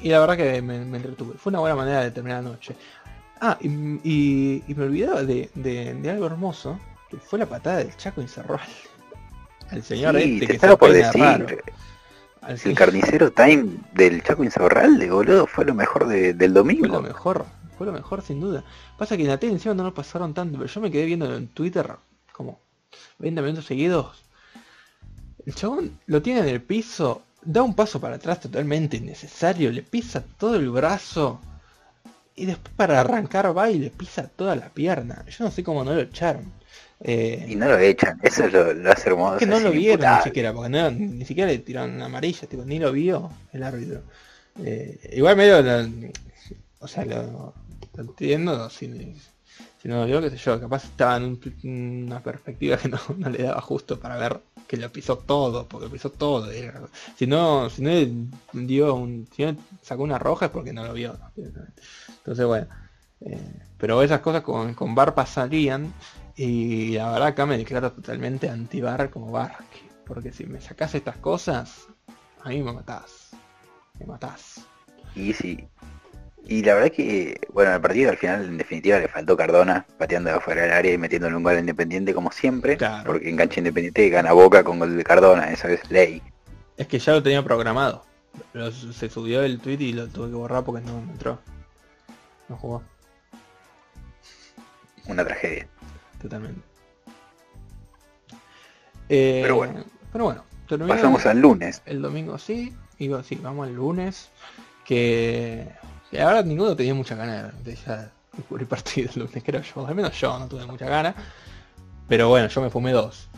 y 0.03 0.09
la 0.09 0.19
verdad 0.19 0.35
que 0.35 0.61
me, 0.61 0.75
entretuve. 0.75 1.35
Fue 1.37 1.49
una 1.49 1.59
buena 1.59 1.75
manera 1.77 2.01
de 2.01 2.11
terminar 2.11 2.43
la 2.43 2.49
noche. 2.51 2.75
Ah, 3.39 3.57
y, 3.61 4.61
me 4.67 4.83
olvidaba 4.83 5.23
de, 5.23 6.09
algo 6.09 6.25
hermoso, 6.25 6.77
que 7.09 7.17
fue 7.17 7.39
la 7.39 7.45
patada 7.45 7.77
del 7.77 7.95
Chaco 7.95 8.21
Incerral. 8.21 8.59
Al 9.69 9.81
señor 9.81 10.17
este 10.17 10.45
que 10.45 10.53
estaba 10.53 10.75
por 10.75 10.91
decir. 10.91 11.63
el 12.65 12.75
carnicero 12.75 13.31
time 13.31 13.77
del 13.93 14.21
Chaco 14.23 14.43
Insaurralde, 14.43 15.09
boludo, 15.09 15.47
fue 15.47 15.63
lo 15.63 15.73
mejor 15.73 16.07
del 16.07 16.53
domingo. 16.53 16.87
Fue 16.87 16.97
lo 16.97 17.01
mejor, 17.01 17.45
fue 17.77 17.87
lo 17.87 17.93
mejor 17.93 18.21
sin 18.21 18.41
duda. 18.41 18.63
Pasa 18.97 19.15
que 19.15 19.23
en 19.23 19.29
la 19.29 19.39
tele 19.39 19.53
encima 19.53 19.73
no 19.73 19.83
lo 19.83 19.93
pasaron 19.93 20.33
tanto, 20.33 20.57
pero 20.57 20.69
yo 20.69 20.81
me 20.81 20.91
quedé 20.91 21.05
viendo 21.05 21.33
en 21.33 21.47
Twitter 21.47 21.95
como 22.33 22.59
20 23.19 23.41
minutos 23.41 23.65
seguidos. 23.65 24.25
El 25.45 25.55
chabón 25.55 25.97
lo 26.07 26.21
tiene 26.21 26.41
en 26.41 26.49
el 26.49 26.61
piso 26.61 27.23
da 27.45 27.63
un 27.63 27.75
paso 27.75 27.99
para 27.99 28.15
atrás 28.15 28.39
totalmente 28.39 28.97
innecesario, 28.97 29.71
le 29.71 29.83
pisa 29.83 30.23
todo 30.37 30.55
el 30.55 30.69
brazo 30.69 31.39
y 32.35 32.45
después 32.45 32.73
para 32.75 32.99
arrancar 32.99 33.55
va 33.55 33.69
y 33.69 33.79
le 33.79 33.89
pisa 33.89 34.27
toda 34.27 34.55
la 34.55 34.69
pierna. 34.69 35.23
Yo 35.27 35.45
no 35.45 35.51
sé 35.51 35.63
cómo 35.63 35.83
no 35.83 35.93
lo 35.93 36.01
echaron. 36.01 36.51
Eh, 37.05 37.45
y 37.49 37.55
no 37.55 37.67
lo 37.67 37.77
echan, 37.77 38.17
eso 38.23 38.45
es 38.45 38.53
lo, 38.53 38.91
hace 38.91 39.09
hermoso. 39.09 39.35
Es 39.35 39.39
que 39.39 39.45
no 39.45 39.59
lo 39.59 39.71
vieron 39.71 40.17
ni 40.17 40.23
siquiera, 40.23 40.53
porque 40.53 40.69
ni 40.69 41.25
siquiera 41.25 41.51
le 41.51 41.57
tiraron 41.59 42.01
amarilla, 42.01 42.47
tipo, 42.47 42.63
ni 42.63 42.79
lo 42.79 42.91
vio 42.91 43.29
el 43.51 43.63
árbitro. 43.63 44.03
Eh, 44.63 45.11
igual 45.13 45.35
medio, 45.35 45.57
o 46.79 46.87
sea, 46.87 47.05
lo, 47.05 47.53
entiendo, 47.97 48.69
si, 48.69 48.87
si 49.83 49.89
no 49.89 49.97
lo 49.97 50.05
vio, 50.05 50.21
qué 50.21 50.29
sé 50.29 50.37
yo, 50.37 50.61
capaz 50.61 50.85
estaba 50.85 51.17
en 51.17 51.37
una 52.05 52.23
perspectiva 52.23 52.77
que 52.77 52.87
no, 53.17 53.29
le 53.29 53.43
daba 53.43 53.59
justo 53.59 53.99
para 53.99 54.15
ver 54.15 54.39
que 54.65 54.77
lo 54.77 54.89
pisó 54.89 55.17
todo, 55.17 55.67
porque 55.67 55.89
pisó 55.89 56.09
todo. 56.09 56.49
Si 57.17 57.27
no, 57.27 57.69
si 57.69 57.83
dio 58.53 58.95
un, 58.95 59.27
si 59.35 59.43
no 59.43 59.57
sacó 59.81 60.03
una 60.03 60.17
roja 60.17 60.45
es 60.45 60.51
porque 60.51 60.71
no 60.71 60.85
lo 60.85 60.93
vio. 60.93 61.19
Entonces 61.35 62.45
bueno. 62.45 62.67
Eh, 63.19 63.61
pero 63.77 64.01
esas 64.01 64.21
cosas 64.21 64.41
con, 64.41 64.73
con 64.73 64.95
bar 64.95 65.13
pasarían. 65.15 65.93
Y 66.37 66.93
la 66.93 67.11
verdad 67.11 67.27
acá 67.27 67.45
me 67.45 67.57
declaro 67.57 67.91
totalmente 67.91 68.49
anti-bar 68.49 69.09
como 69.09 69.31
bar. 69.33 69.57
Porque 70.05 70.31
si 70.31 70.45
me 70.45 70.61
sacás 70.61 70.95
estas 70.95 71.17
cosas, 71.17 71.87
a 72.41 72.49
mí 72.49 72.63
me 72.63 72.71
matás. 72.71 73.31
Me 73.99 74.05
matás. 74.05 74.61
Y 75.13 75.33
sí. 75.33 75.67
Y 76.45 76.61
la 76.63 76.73
verdad 76.75 76.91
que, 76.91 77.39
bueno, 77.53 77.73
el 77.73 77.81
partido 77.81 78.11
al 78.11 78.17
final, 78.17 78.43
en 78.43 78.57
definitiva, 78.57 78.99
le 78.99 79.07
faltó 79.07 79.37
Cardona 79.37 79.85
pateando 79.97 80.29
de 80.29 80.37
afuera 80.37 80.63
del 80.63 80.73
área 80.73 80.93
y 80.93 80.97
metiéndole 80.97 81.35
un 81.35 81.43
gol 81.43 81.57
independiente 81.57 82.13
como 82.13 82.31
siempre. 82.31 82.77
Porque 83.05 83.29
en 83.29 83.37
cancha 83.37 83.59
independiente 83.59 84.09
gana 84.09 84.33
Boca 84.33 84.63
con 84.63 84.79
gol 84.79 84.97
de 84.97 85.03
Cardona, 85.03 85.51
esa 85.51 85.71
es 85.71 85.89
ley. 85.89 86.21
Es 86.75 86.87
que 86.87 86.99
ya 86.99 87.13
lo 87.13 87.23
tenía 87.23 87.43
programado. 87.43 88.03
se 88.93 89.09
subió 89.09 89.43
el 89.43 89.59
tweet 89.59 89.79
y 89.79 89.93
lo 89.93 90.07
tuve 90.07 90.29
que 90.29 90.35
borrar 90.35 90.65
porque 90.65 90.85
no 90.85 90.99
entró. 90.99 91.39
No 92.49 92.57
jugó. 92.57 92.83
Una 95.07 95.23
tragedia. 95.23 95.67
Totalmente. 96.21 96.61
pero 99.07 99.55
bueno. 99.55 99.79
Eh, 99.79 99.85
pero 100.11 100.25
bueno. 100.25 100.43
Pasamos 100.87 101.25
al 101.25 101.39
lunes. 101.39 101.81
El 101.85 102.01
domingo 102.01 102.37
sí. 102.37 102.73
Y 102.97 103.09
sí, 103.23 103.39
vamos 103.41 103.67
al 103.67 103.75
lunes. 103.75 104.29
Que, 104.85 105.69
ahora 106.19 106.43
ninguno 106.43 106.75
tenía 106.75 106.93
mucha 106.93 107.15
ganas 107.15 107.63
de 107.63 107.75
ya 107.75 108.11
descubrir 108.35 108.67
partido 108.67 109.09
el 109.13 109.21
lunes, 109.21 109.43
creo 109.43 109.61
yo. 109.61 109.85
Al 109.85 109.95
menos 109.95 110.19
yo 110.19 110.37
no 110.39 110.47
tuve 110.47 110.65
mucha 110.65 110.87
ganas. 110.87 111.15
Pero 112.07 112.29
bueno, 112.29 112.47
yo 112.47 112.61
me 112.61 112.69
fumé 112.69 112.91
dos. 112.91 113.29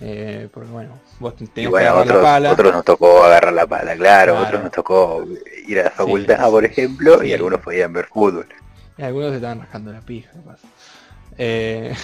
Eh, 0.00 0.48
porque 0.52 0.70
bueno, 0.70 0.98
vos 1.18 1.34
tenías 1.34 1.72
que 1.72 1.78
agarrar 1.78 2.06
la 2.06 2.22
pala. 2.22 2.52
Otros 2.52 2.72
nos 2.72 2.84
tocó 2.84 3.24
agarrar 3.24 3.52
la 3.52 3.66
pala, 3.66 3.96
claro, 3.96 4.38
otros 4.38 4.62
nos 4.62 4.72
tocó 4.72 5.24
ir 5.66 5.80
a 5.80 5.84
la 5.84 5.90
facultad, 5.90 6.50
por 6.50 6.64
ejemplo, 6.64 7.24
y 7.24 7.32
algunos 7.32 7.60
podían 7.60 7.92
ver 7.92 8.06
fútbol. 8.06 8.46
Y 8.96 9.02
algunos 9.02 9.30
se 9.30 9.36
estaban 9.36 9.60
rascando 9.60 9.92
la 9.92 10.00
pija, 10.00 10.30
eh, 11.36 11.94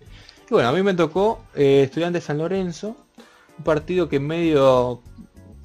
y 0.50 0.54
bueno, 0.54 0.68
a 0.68 0.72
mí 0.72 0.82
me 0.82 0.94
tocó 0.94 1.44
eh, 1.54 1.82
Estudiante 1.84 2.20
San 2.20 2.38
Lorenzo, 2.38 2.96
un 3.58 3.64
partido 3.64 4.08
que 4.08 4.18
medio 4.18 5.00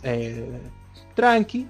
eh, 0.04 0.60
tranqui. 1.16 1.68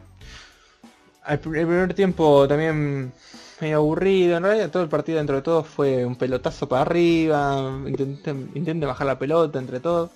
El 1.29 1.37
primer 1.39 1.93
tiempo 1.93 2.47
también 2.47 3.13
medio 3.61 3.77
aburrido, 3.77 4.37
en 4.37 4.43
realidad 4.43 4.71
todo 4.71 4.81
el 4.81 4.89
partido 4.89 5.19
dentro 5.19 5.35
de 5.35 5.43
todo 5.43 5.63
fue 5.63 6.03
un 6.03 6.15
pelotazo 6.15 6.67
para 6.67 6.81
arriba, 6.81 7.79
intenté, 7.85 8.85
bajar 8.85 9.05
la 9.05 9.19
pelota 9.19 9.59
entre 9.59 9.79
todos. 9.79 10.09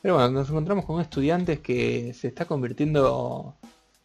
Pero 0.00 0.14
bueno, 0.14 0.30
nos 0.30 0.48
encontramos 0.48 0.86
con 0.86 1.02
estudiantes 1.02 1.60
que 1.60 2.14
se 2.14 2.28
está 2.28 2.46
convirtiendo 2.46 3.56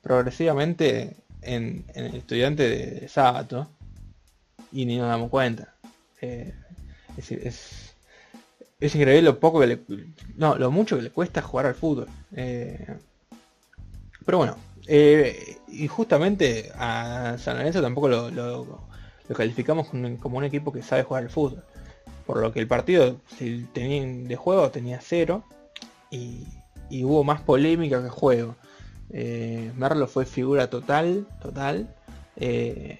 progresivamente 0.02 1.16
en, 1.42 1.86
el 1.96 2.16
estudiante 2.16 2.68
de, 2.68 3.08
sábado 3.08 3.70
y 4.74 4.86
ni 4.86 4.98
nos 4.98 5.08
damos 5.08 5.30
cuenta. 5.30 5.76
Eh, 6.22 6.54
es, 7.16 7.96
increíble 8.82 9.22
lo 9.22 9.40
poco 9.40 9.62
que 9.62 9.68
le, 9.68 9.80
no, 10.36 10.56
lo 10.58 10.72
mucho 10.72 10.98
que 10.98 11.04
le 11.04 11.10
cuesta 11.10 11.42
jugar 11.42 11.68
al 11.68 11.76
fútbol. 11.76 12.08
Eh, 12.34 12.86
pero 14.26 14.40
bueno, 14.40 14.58
eh, 14.88 15.57
y 15.68 15.88
justamente 15.88 16.72
a 16.76 17.36
San 17.40 17.58
Lorenzo 17.58 17.82
tampoco 17.82 18.08
lo, 18.08 18.88
calificamos 19.36 19.88
como 20.20 20.38
un 20.38 20.44
equipo 20.44 20.72
que 20.72 20.82
sabe 20.82 21.04
jugar 21.04 21.24
al 21.24 21.30
fútbol. 21.30 21.64
Por 22.26 22.42
lo 22.42 22.52
que 22.52 22.60
el 22.60 22.68
partido 22.68 23.18
de 23.40 24.36
juego 24.38 24.70
tenía 24.72 25.00
cero 25.02 25.44
y, 26.12 26.48
hubo 27.04 27.24
más 27.24 27.42
polémica 27.42 28.02
que 28.02 28.10
juego. 28.10 28.56
Eh, 29.10 29.72
Merlo 29.76 30.08
fue 30.08 30.26
figura 30.26 30.70
total, 30.70 31.28
total. 31.42 31.94
Eh, 32.36 33.00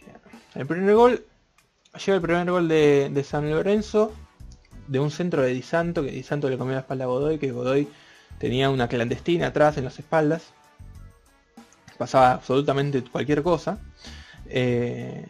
el 0.56 0.66
primer 0.66 0.96
gol, 0.96 1.26
llega 1.94 2.16
el 2.16 2.22
primer 2.22 2.50
gol 2.50 2.68
de, 2.68 3.26
San 3.26 3.50
Lorenzo, 3.50 4.14
de 4.88 5.00
un 5.00 5.12
centro 5.12 5.42
de 5.42 5.54
Di 5.54 5.62
Santo, 5.62 6.04
que 6.04 6.12
Di 6.12 6.24
Santo 6.24 6.50
le 6.50 6.58
comió 6.58 6.74
la 6.74 6.82
espalda 6.82 7.06
a 7.06 7.08
Godoy, 7.08 7.38
que 7.38 7.52
Godoy 7.52 7.88
tenía 8.40 8.70
una 8.70 8.88
clandestina 8.88 9.48
atrás 9.48 9.78
en 9.78 9.86
las 9.86 10.00
espaldas 10.00 10.54
pasaba 11.98 12.34
absolutamente 12.34 13.04
cualquier 13.04 13.44
cosa. 13.44 13.80
Eh, 14.46 15.28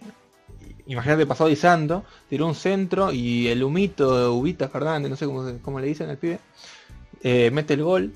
imagínate, 0.85 1.25
pasó 1.25 1.47
disando, 1.47 2.05
tiró 2.29 2.47
un 2.47 2.55
centro 2.55 3.11
y 3.11 3.47
el 3.47 3.63
humito, 3.63 4.17
de 4.17 4.27
Ubita 4.27 4.69
Fernández, 4.69 5.09
no 5.09 5.15
sé 5.15 5.25
cómo, 5.61 5.79
le 5.79 5.87
dicen 5.87 6.09
al 6.09 6.17
pibe, 6.17 6.39
eh, 7.23 7.49
mete 7.51 7.73
el 7.73 7.83
gol. 7.83 8.13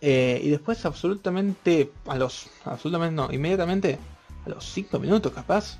Eh, 0.00 0.40
y 0.44 0.48
después 0.48 0.84
absolutamente, 0.84 1.90
a 2.06 2.16
los, 2.16 2.48
absolutamente 2.64 3.14
no, 3.14 3.32
inmediatamente, 3.32 3.98
a 4.46 4.50
los 4.50 4.64
5 4.72 4.98
minutos 4.98 5.32
capaz, 5.32 5.78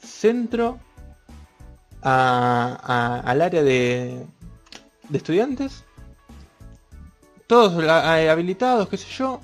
centro 0.00 0.78
al 2.02 3.40
área 3.42 3.62
de 3.62 4.24
estudiantes 5.12 5.84
todos 7.48 7.82
eh, 7.82 8.30
habilitados, 8.30 8.88
qué 8.88 8.96
sé 8.96 9.08
yo. 9.08 9.40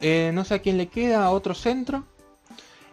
Eh, 0.00 0.32
no 0.34 0.44
sé 0.44 0.54
a 0.54 0.58
quién 0.58 0.76
le 0.76 0.88
queda, 0.88 1.30
otro 1.30 1.54
centro. 1.54 2.04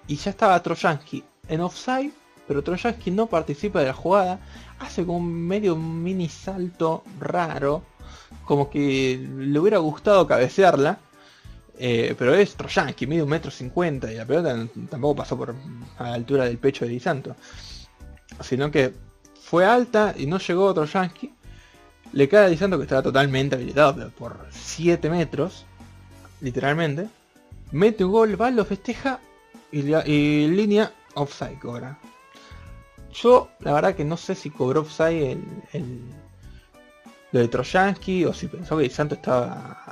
Y 0.07 0.17
ya 0.17 0.29
estaba 0.29 0.61
Trojansky 0.61 1.23
en 1.47 1.61
offside, 1.61 2.11
pero 2.47 2.61
Trojansky 2.61 3.11
no 3.11 3.27
participa 3.27 3.79
de 3.79 3.87
la 3.87 3.93
jugada. 3.93 4.39
Hace 4.79 5.05
como 5.05 5.17
un 5.19 5.47
medio 5.47 5.75
mini 5.75 6.27
salto 6.27 7.03
raro, 7.19 7.83
como 8.45 8.69
que 8.69 9.25
le 9.37 9.57
hubiera 9.57 9.77
gustado 9.79 10.27
cabecearla. 10.27 10.99
Eh, 11.79 12.13
pero 12.19 12.35
es 12.35 12.55
Trojansky, 12.55 13.07
mide 13.07 13.23
un 13.23 13.29
metro 13.29 13.49
cincuenta 13.49 14.11
y 14.11 14.17
la 14.17 14.25
pelota 14.25 14.67
tampoco 14.89 15.15
pasó 15.15 15.37
por 15.37 15.55
a 15.97 16.03
la 16.03 16.13
altura 16.13 16.43
del 16.45 16.57
pecho 16.57 16.85
de 16.85 16.91
Di 16.91 16.99
Santo. 16.99 17.35
Sino 18.41 18.69
que 18.69 18.93
fue 19.41 19.65
alta 19.65 20.13
y 20.17 20.25
no 20.25 20.39
llegó 20.39 20.73
Trojansky. 20.73 21.33
Le 22.13 22.27
cae 22.27 22.49
diciendo 22.49 22.77
que 22.77 22.83
estaba 22.83 23.01
totalmente 23.01 23.55
habilitado, 23.55 24.09
por 24.11 24.45
7 24.51 25.09
metros, 25.09 25.65
literalmente. 26.41 27.07
Mete 27.71 28.03
un 28.03 28.11
gol, 28.11 28.41
va, 28.41 28.51
lo 28.51 28.65
festeja 28.65 29.19
y, 29.71 29.81
línea 30.47 30.91
offside 31.15 31.59
cobra. 31.59 31.97
Yo, 33.13 33.49
la 33.59 33.73
verdad 33.73 33.95
que 33.95 34.03
no 34.03 34.17
sé 34.17 34.35
si 34.35 34.49
cobró 34.49 34.81
offside 34.81 35.37
el, 35.73 36.01
lo 37.31 37.39
de 37.39 37.47
Trojansky 37.47 38.25
o 38.25 38.33
si 38.33 38.47
pensó 38.47 38.77
que 38.77 38.83
Di 38.83 38.89
Santo 38.89 39.15
estaba 39.15 39.83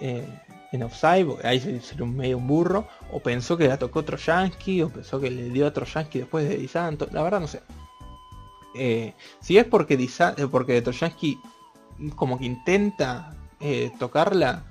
eh, 0.00 0.26
en 0.72 0.82
offside, 0.82 1.24
porque 1.24 1.46
ahí 1.46 1.60
sería 1.60 2.04
un 2.04 2.16
medio 2.16 2.36
un 2.36 2.46
burro, 2.46 2.86
o 3.10 3.20
pensó 3.20 3.56
que 3.56 3.68
la 3.68 3.78
tocó 3.78 4.04
Trojansky, 4.04 4.82
o 4.82 4.90
pensó 4.90 5.18
que 5.20 5.30
le 5.30 5.48
dio 5.50 5.66
a 5.66 5.72
Trojansky 5.72 6.20
después 6.20 6.48
de 6.48 6.56
Di 6.56 6.68
Santo, 6.68 7.08
la 7.10 7.22
verdad 7.22 7.40
no 7.40 7.48
sé. 7.48 7.62
Eh, 8.78 9.14
si 9.40 9.58
es 9.58 9.64
porque, 9.64 9.94
eh, 9.94 10.46
porque 10.50 10.82
Trojansky 10.82 11.40
como 12.14 12.38
que 12.38 12.46
intenta 12.46 13.34
eh, 13.60 13.90
tocarla, 13.98 14.64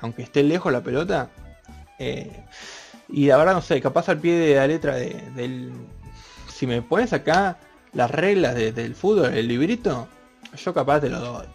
aunque 0.00 0.22
esté 0.22 0.44
lejos 0.44 0.72
la 0.72 0.82
pelota, 0.82 1.30
y 3.08 3.26
la 3.26 3.36
verdad 3.36 3.54
no 3.54 3.62
sé, 3.62 3.80
capaz 3.80 4.08
al 4.08 4.18
pie 4.18 4.34
de 4.34 4.54
la 4.54 4.66
letra 4.68 4.94
del... 4.94 5.72
Si 6.48 6.66
me 6.66 6.80
pones 6.80 7.12
acá 7.12 7.58
las 7.92 8.10
reglas 8.10 8.54
del 8.54 8.94
fútbol, 8.94 9.34
el 9.34 9.48
librito, 9.48 10.06
yo 10.56 10.72
capaz 10.72 11.00
te 11.00 11.08
lo 11.08 11.18
doy. 11.18 11.46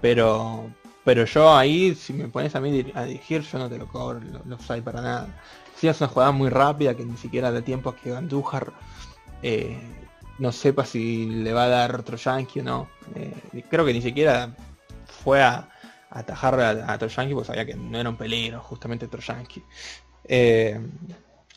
Pero 0.00 0.70
pero 1.04 1.24
yo 1.24 1.56
ahí, 1.56 1.94
si 1.94 2.12
me 2.12 2.28
pones 2.28 2.54
a 2.54 2.60
mí 2.60 2.92
a 2.94 3.04
dirigir, 3.04 3.42
yo 3.42 3.58
no 3.58 3.68
te 3.68 3.78
lo 3.78 3.88
cobro, 3.88 4.20
lo, 4.20 4.42
lo 4.44 4.82
para 4.82 5.00
nada. 5.00 5.40
Si 5.76 5.88
es 5.88 6.00
una 6.00 6.08
jugada 6.08 6.30
muy 6.30 6.50
rápida 6.50 6.94
que 6.94 7.04
ni 7.04 7.16
siquiera 7.16 7.50
da 7.50 7.62
tiempo 7.62 7.90
a 7.90 7.96
que 7.96 8.14
Andújar 8.14 8.72
eh, 9.42 9.78
no 10.40 10.52
sepa 10.52 10.86
si 10.86 11.26
le 11.26 11.52
va 11.52 11.64
a 11.64 11.68
dar 11.68 11.94
otro 12.00 12.16
o 12.16 12.62
no. 12.62 12.88
Eh, 13.14 13.62
creo 13.68 13.84
que 13.84 13.92
ni 13.92 14.00
siquiera 14.00 14.56
fue 15.22 15.42
a, 15.42 15.68
atajar 16.08 16.58
a, 16.58 16.98
yankee 16.98 17.34
porque 17.34 17.46
sabía 17.46 17.66
que 17.66 17.74
no 17.74 17.98
era 17.98 18.08
un 18.08 18.16
peligro, 18.16 18.60
justamente 18.60 19.06
otro 19.06 19.20
yankee. 19.20 19.62
Eh, 20.24 20.80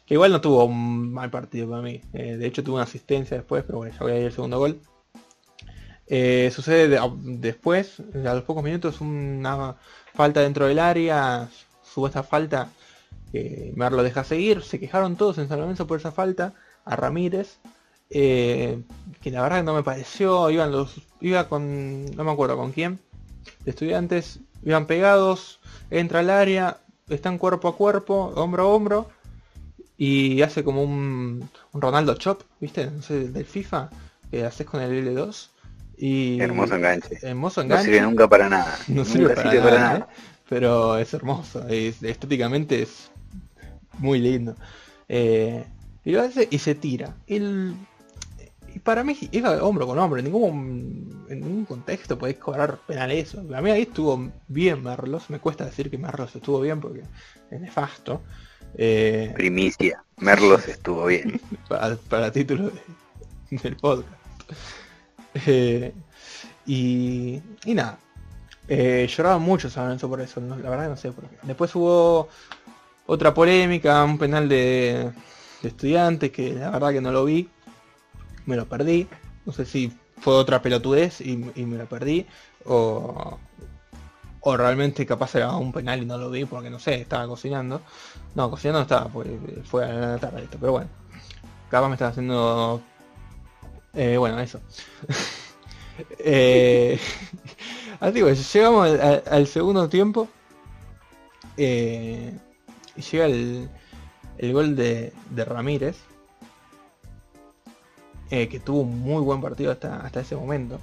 que 0.05 0.15
igual 0.15 0.33
no 0.33 0.41
tuvo 0.41 0.65
un 0.65 1.13
mal 1.13 1.31
partido 1.31 1.69
para 1.69 1.81
mí. 1.81 2.01
Eh, 2.11 2.35
de 2.35 2.45
hecho 2.45 2.61
tuvo 2.61 2.75
una 2.75 2.83
asistencia 2.83 3.37
después, 3.37 3.63
pero 3.63 3.77
bueno, 3.79 3.93
ya 3.93 3.99
voy 4.01 4.11
a 4.11 4.19
ir 4.19 4.25
el 4.25 4.33
segundo 4.33 4.59
gol. 4.59 4.81
sucede 6.51 6.99
después, 7.23 8.01
a 8.01 8.33
los 8.33 8.43
pocos 8.43 8.63
minutos, 8.63 8.99
una 8.99 9.77
falta 10.13 10.41
dentro 10.41 10.67
del 10.67 10.79
área, 10.79 11.47
supuesta 11.83 12.21
falta, 12.21 12.69
que 13.31 13.73
lo 13.77 14.03
deja 14.03 14.25
seguir, 14.25 14.61
se 14.61 14.77
quejaron 14.77 15.15
todos 15.15 15.37
en 15.37 15.47
San 15.47 15.61
Lorenzo 15.61 15.87
por 15.87 15.99
esa 15.99 16.11
falta, 16.11 16.53
a 16.83 16.97
Ramírez, 16.97 17.59
eh, 18.15 18.79
que 19.21 19.31
la 19.31 19.41
verdad 19.41 19.63
no 19.63 19.73
me 19.73 19.81
pareció, 19.81 20.51
iban 20.51 20.71
los, 20.71 21.01
iba 21.19 21.49
con, 21.49 22.05
no 22.15 22.23
me 22.23 22.31
acuerdo 22.31 22.55
con 22.57 22.71
quién, 22.71 22.99
de 23.65 23.71
estudiantes, 23.71 24.39
iban 24.63 24.85
pegados, 24.85 25.59
entra 25.89 26.19
al 26.19 26.29
área, 26.29 26.77
están 27.09 27.39
cuerpo 27.39 27.69
a 27.69 27.75
cuerpo, 27.75 28.31
hombro 28.35 28.63
a 28.63 28.67
hombro, 28.67 29.09
y 29.97 30.43
hace 30.43 30.63
como 30.63 30.83
un, 30.83 31.49
Ronaldo 31.73 32.13
Chop, 32.15 32.43
¿viste? 32.59 32.91
No 32.91 33.01
sé, 33.01 33.29
del 33.29 33.45
FIFA, 33.45 33.89
que 34.29 34.45
haces 34.45 34.67
con 34.67 34.81
el 34.81 35.07
L2. 35.07 35.49
Y 35.97 36.39
hermoso 36.39 36.75
enganche. 36.75 37.17
Hermoso 37.21 37.61
enganche. 37.61 37.85
No 37.85 37.93
sirve 37.93 38.01
nunca 38.01 38.27
para 38.27 38.49
nada. 38.49 38.77
No 38.89 39.05
sirve, 39.05 39.35
para, 39.35 39.53
nada, 39.53 39.97
¿eh? 39.97 40.05
pero 40.49 40.97
es 40.97 41.13
hermoso. 41.13 41.65
estéticamente 41.67 42.83
es 42.83 43.11
muy 43.97 44.19
lindo. 44.19 44.55
Eh, 45.07 45.65
y 46.05 46.11
lo 46.11 46.21
hace 46.21 46.47
y 46.51 46.59
se 46.59 46.75
tira. 46.75 47.15
El, 47.27 47.75
y 48.73 48.79
para 48.79 49.03
mí 49.03 49.15
iba 49.31 49.63
hombro 49.63 49.85
con 49.85 49.99
hombro, 49.99 50.19
en 50.19 50.25
ningún, 50.25 51.25
en 51.29 51.41
ningún 51.41 51.65
contexto 51.65 52.17
podéis 52.17 52.39
cobrar 52.39 52.77
penal 52.87 53.11
eso. 53.11 53.39
A 53.55 53.61
mí 53.61 53.69
ahí 53.69 53.83
estuvo 53.83 54.31
bien 54.47 54.83
Merlos, 54.83 55.29
me 55.29 55.39
cuesta 55.39 55.65
decir 55.65 55.91
que 55.91 55.97
Merlos 55.97 56.35
estuvo 56.35 56.59
bien 56.59 56.81
porque 56.81 57.03
es 57.51 57.61
nefasto. 57.61 58.21
Eh, 58.75 59.31
Primicia, 59.35 60.03
Merlos 60.17 60.67
estuvo 60.67 61.05
bien. 61.05 61.39
para, 61.67 61.95
para 61.95 62.31
título 62.31 62.71
del 63.51 63.75
podcast. 63.75 64.09
Eh, 65.45 65.93
y, 66.65 67.41
y 67.65 67.73
nada, 67.73 67.99
eh, 68.67 69.07
lloraba 69.07 69.37
mucho 69.37 69.69
San 69.69 69.85
Lorenzo 69.85 70.09
por 70.09 70.21
eso, 70.21 70.41
la 70.41 70.69
verdad 70.69 70.89
no 70.89 70.97
sé 70.97 71.11
por 71.11 71.25
qué. 71.25 71.37
Después 71.43 71.75
hubo 71.75 72.29
otra 73.05 73.33
polémica, 73.33 74.03
un 74.03 74.17
penal 74.17 74.49
de, 74.49 75.11
de 75.61 75.67
estudiantes 75.67 76.31
que 76.31 76.53
la 76.53 76.71
verdad 76.71 76.91
que 76.91 77.01
no 77.01 77.11
lo 77.11 77.25
vi, 77.25 77.49
me 78.45 78.55
lo 78.55 78.65
perdí. 78.65 79.07
No 79.45 79.53
sé 79.53 79.65
si 79.65 79.91
fue 80.19 80.35
otra 80.35 80.61
pelotudez 80.61 81.21
y, 81.21 81.35
me 81.37 81.77
lo 81.77 81.85
perdí. 81.85 82.25
O, 82.65 83.37
o 84.45 84.57
realmente 84.57 85.05
capaz 85.05 85.35
era 85.35 85.55
un 85.55 85.71
penal 85.71 86.01
y 86.03 86.05
no 86.05 86.17
lo 86.17 86.29
vi 86.29 86.45
porque 86.45 86.69
no 86.69 86.79
sé, 86.79 86.95
estaba 86.95 87.27
cocinando. 87.27 87.81
No, 88.35 88.49
cocinando 88.49 88.79
no 88.79 88.83
estaba, 88.83 89.07
porque 89.07 89.37
fue 89.63 89.85
a 89.85 89.93
la 89.93 90.17
tarde 90.17 90.43
esto, 90.43 90.57
pero 90.59 90.73
bueno. 90.73 90.89
Capaz 91.69 91.87
me 91.87 91.95
estaba 91.95 92.11
haciendo... 92.11 92.81
Eh, 93.93 94.17
bueno, 94.17 94.39
eso. 94.39 94.59
eh, 96.19 96.99
así 97.99 98.21
pues, 98.21 98.53
llegamos 98.53 98.89
al, 98.99 99.47
segundo 99.47 99.87
tiempo. 99.87 100.27
Eh, 101.57 102.37
y 102.95 103.01
llega 103.01 103.25
el, 103.25 103.69
el 104.37 104.53
gol 104.53 104.75
de, 104.75 105.13
de 105.29 105.45
Ramírez. 105.45 105.97
Eh, 108.35 108.47
que 108.49 108.59
tuvo 108.59 108.81
un 108.81 108.99
muy 108.99 109.21
buen 109.21 109.41
partido 109.41 109.71
hasta, 109.71 109.97
hasta 109.97 110.21
ese 110.21 110.35
momento. 110.35 110.79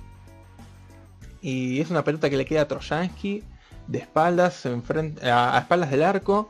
Y 1.43 1.81
es 1.81 1.91
una 1.91 2.05
pelota 2.05 2.31
que 2.31 2.37
le 2.37 2.45
queda 2.45 2.61
a 2.61 2.69
Trojansky 2.69 3.43
de 3.89 3.99
espaldas, 3.99 4.65
a, 5.21 5.59
espaldas 5.59 5.91
del 5.91 6.05
arco. 6.05 6.49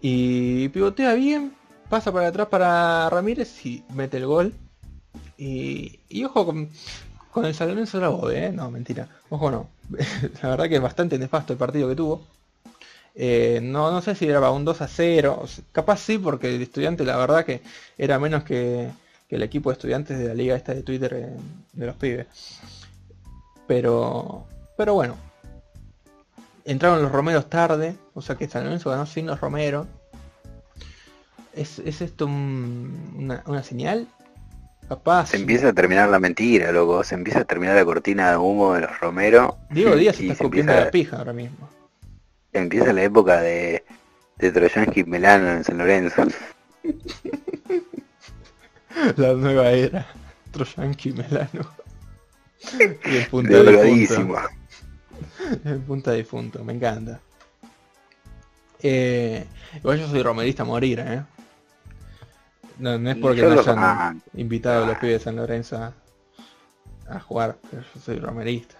Y 0.00 0.70
pivotea 0.70 1.14
bien, 1.14 1.54
pasa 1.88 2.10
para 2.10 2.26
atrás 2.26 2.48
para 2.48 3.08
Ramírez 3.10 3.64
y 3.64 3.84
mete 3.94 4.16
el 4.16 4.26
gol. 4.26 4.54
Y, 5.38 6.00
ojo 6.24 6.46
con, 6.46 6.68
con 7.30 7.44
el 7.44 7.54
San 7.54 7.68
Lorenzo 7.68 8.00
la 8.00 8.34
¿eh? 8.34 8.50
No, 8.50 8.72
mentira. 8.72 9.08
Ojo 9.30 9.52
no. 9.52 9.68
la 10.42 10.48
verdad 10.48 10.68
que 10.68 10.74
es 10.74 10.82
bastante 10.82 11.16
nefasto 11.16 11.52
el 11.52 11.60
partido 11.60 11.88
que 11.88 11.94
tuvo. 11.94 12.26
Eh, 13.14 13.60
no, 13.62 13.92
no 13.92 14.02
sé 14.02 14.16
si 14.16 14.26
era 14.26 14.50
un 14.50 14.64
2 14.64 14.80
a 14.80 14.88
0. 14.88 15.44
Capaz 15.70 16.00
sí, 16.00 16.18
porque 16.18 16.56
el 16.56 16.60
estudiante 16.60 17.04
la 17.04 17.16
verdad 17.16 17.44
que 17.44 17.62
era 17.96 18.18
menos 18.18 18.42
que, 18.42 18.90
el 19.34 19.42
equipo 19.42 19.70
de 19.70 19.74
estudiantes 19.74 20.18
de 20.18 20.28
la 20.28 20.34
liga 20.34 20.56
esta 20.56 20.74
de 20.74 20.82
Twitter 20.82 21.14
eh, 21.14 21.36
de 21.72 21.86
los 21.86 21.96
pibes. 21.96 22.26
Pero, 23.66 24.46
pero 24.76 24.94
bueno. 24.94 25.16
Entraron 26.64 27.02
los 27.02 27.12
Romeros 27.12 27.50
tarde, 27.50 27.94
o 28.14 28.22
sea 28.22 28.36
que 28.36 28.48
San 28.48 28.64
Lorenzo 28.64 28.90
ganó 28.90 29.04
sin 29.04 29.26
los 29.26 29.40
Romeros. 29.40 29.86
¿Es, 31.52 31.78
esto 31.78 32.26
una, 32.26 33.62
señal? 33.62 34.08
Capaz. 34.88 35.28
Se 35.28 35.36
empieza 35.36 35.68
a 35.68 35.72
terminar 35.72 36.08
la 36.08 36.18
mentira, 36.18 36.72
loco. 36.72 37.04
Se 37.04 37.14
empieza 37.14 37.40
a 37.40 37.44
terminar 37.44 37.76
la 37.76 37.84
cortina 37.84 38.30
de 38.30 38.36
humo 38.36 38.74
de 38.74 38.82
los 38.82 39.00
Romero. 39.00 39.58
Diego 39.70 39.94
Díaz 39.94 40.18
está 40.20 40.32
escupiendo 40.32 40.72
la 40.72 40.90
pija 40.90 41.18
ahora 41.18 41.32
mismo. 41.32 41.68
Empieza 42.52 42.92
la 42.92 43.02
época 43.02 43.40
de, 43.40 43.84
de 44.38 44.52
Troyansky 44.52 45.04
Melano 45.04 45.50
en 45.50 45.64
San 45.64 45.78
Lorenzo. 45.78 46.24
la 49.16 49.32
nueva 49.34 49.70
era. 49.70 50.06
Troyanki 50.50 51.12
Melano. 51.12 51.66
y 53.04 53.16
el 53.16 53.26
punta 53.26 53.62
difunto. 53.62 54.38
El 55.64 55.80
punta 55.80 56.12
difunto, 56.12 56.64
me 56.64 56.72
encanta. 56.74 57.20
Eh, 58.80 59.46
igual 59.76 59.98
yo 59.98 60.08
soy 60.08 60.22
romerista 60.22 60.62
a 60.62 60.66
morir, 60.66 61.00
¿eh? 61.00 61.22
No, 62.78 62.94
es 62.94 63.16
porque 63.16 63.42
me 63.42 63.58
hayan 63.58 64.22
invitado 64.34 64.84
a 64.84 64.86
los 64.88 64.98
pibes 64.98 65.20
de 65.20 65.24
San 65.24 65.36
Lorenzo 65.36 65.92
a, 67.08 67.20
jugar, 67.20 67.56
pero 67.70 67.82
yo 67.94 68.00
soy 68.00 68.18
romerista. 68.18 68.74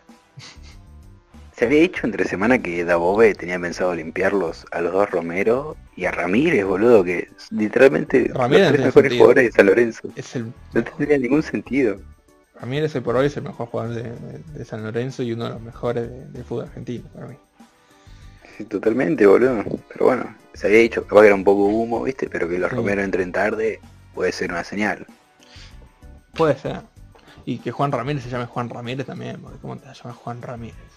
Se 1.56 1.66
había 1.66 1.82
dicho 1.82 2.00
entre 2.04 2.24
semana 2.24 2.58
que 2.58 2.84
Dabove 2.84 3.32
tenía 3.34 3.60
pensado 3.60 3.94
limpiarlos 3.94 4.66
a 4.72 4.80
los 4.80 4.92
dos 4.92 5.08
Romero 5.10 5.76
y 5.96 6.04
a 6.04 6.10
Ramírez, 6.10 6.64
boludo, 6.64 7.04
que 7.04 7.28
literalmente 7.50 8.28
Ramírez 8.34 8.64
los 8.64 8.72
tres 8.72 8.84
mejores 8.86 9.12
jugadores 9.12 9.44
de 9.44 9.52
San 9.52 9.66
Lorenzo. 9.66 10.08
Es 10.16 10.34
el... 10.34 10.52
No 10.72 10.82
tendría 10.82 11.16
ningún 11.18 11.44
sentido. 11.44 12.00
Ramírez 12.60 12.94
hoy 12.96 13.02
por 13.02 13.14
hoy 13.14 13.26
es 13.26 13.36
el 13.36 13.44
mejor 13.44 13.68
jugador 13.68 13.94
de, 13.94 14.64
San 14.64 14.82
Lorenzo 14.82 15.22
y 15.22 15.32
uno 15.32 15.44
de 15.44 15.50
los 15.50 15.60
mejores 15.60 16.32
de, 16.32 16.42
fútbol 16.42 16.64
argentino 16.64 17.04
para 17.14 17.28
mí. 17.28 17.36
Sí, 18.56 18.64
totalmente, 18.64 19.24
boludo. 19.24 19.62
Pero 19.92 20.06
bueno, 20.06 20.36
se 20.54 20.66
había 20.66 20.80
dicho, 20.80 21.06
que 21.06 21.18
era 21.18 21.34
un 21.36 21.44
poco 21.44 21.66
humo, 21.66 22.02
viste, 22.02 22.28
pero 22.28 22.48
que 22.48 22.58
los 22.58 22.72
Romero 22.72 23.02
entren 23.02 23.30
tarde 23.30 23.80
puede 24.12 24.32
ser 24.32 24.50
una 24.50 24.64
señal. 24.64 25.06
Puede 26.32 26.58
ser. 26.58 26.80
Y 27.44 27.58
que 27.58 27.70
Juan 27.70 27.92
Ramírez 27.92 28.24
se 28.24 28.30
llame 28.30 28.46
Juan 28.46 28.68
Ramírez 28.70 29.06
también, 29.06 29.40
porque 29.40 29.58
¿cómo 29.58 29.76
te 29.76 29.86
llamas 29.86 30.16
Juan 30.16 30.42
Ramírez? 30.42 30.93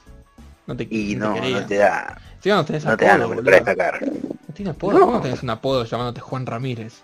No 0.67 0.75
te, 0.75 0.87
y 0.89 1.15
no, 1.15 1.33
no, 1.33 1.65
te 1.65 1.77
da. 1.77 2.19
Sí, 2.41 2.49
no 2.49 2.63
tenés 2.65 2.85
no 2.85 2.97
te 2.97 3.05
da 3.05 3.17
para 3.17 3.41
destacar. 3.41 4.01
No 4.01 4.53
tienes 4.53 4.75
apodo. 4.75 4.99
¿Cómo 4.99 5.21
tenés 5.21 5.41
un 5.41 5.49
apodo 5.49 5.85
llamándote 5.85 6.21
Juan 6.21 6.45
Ramírez? 6.45 7.01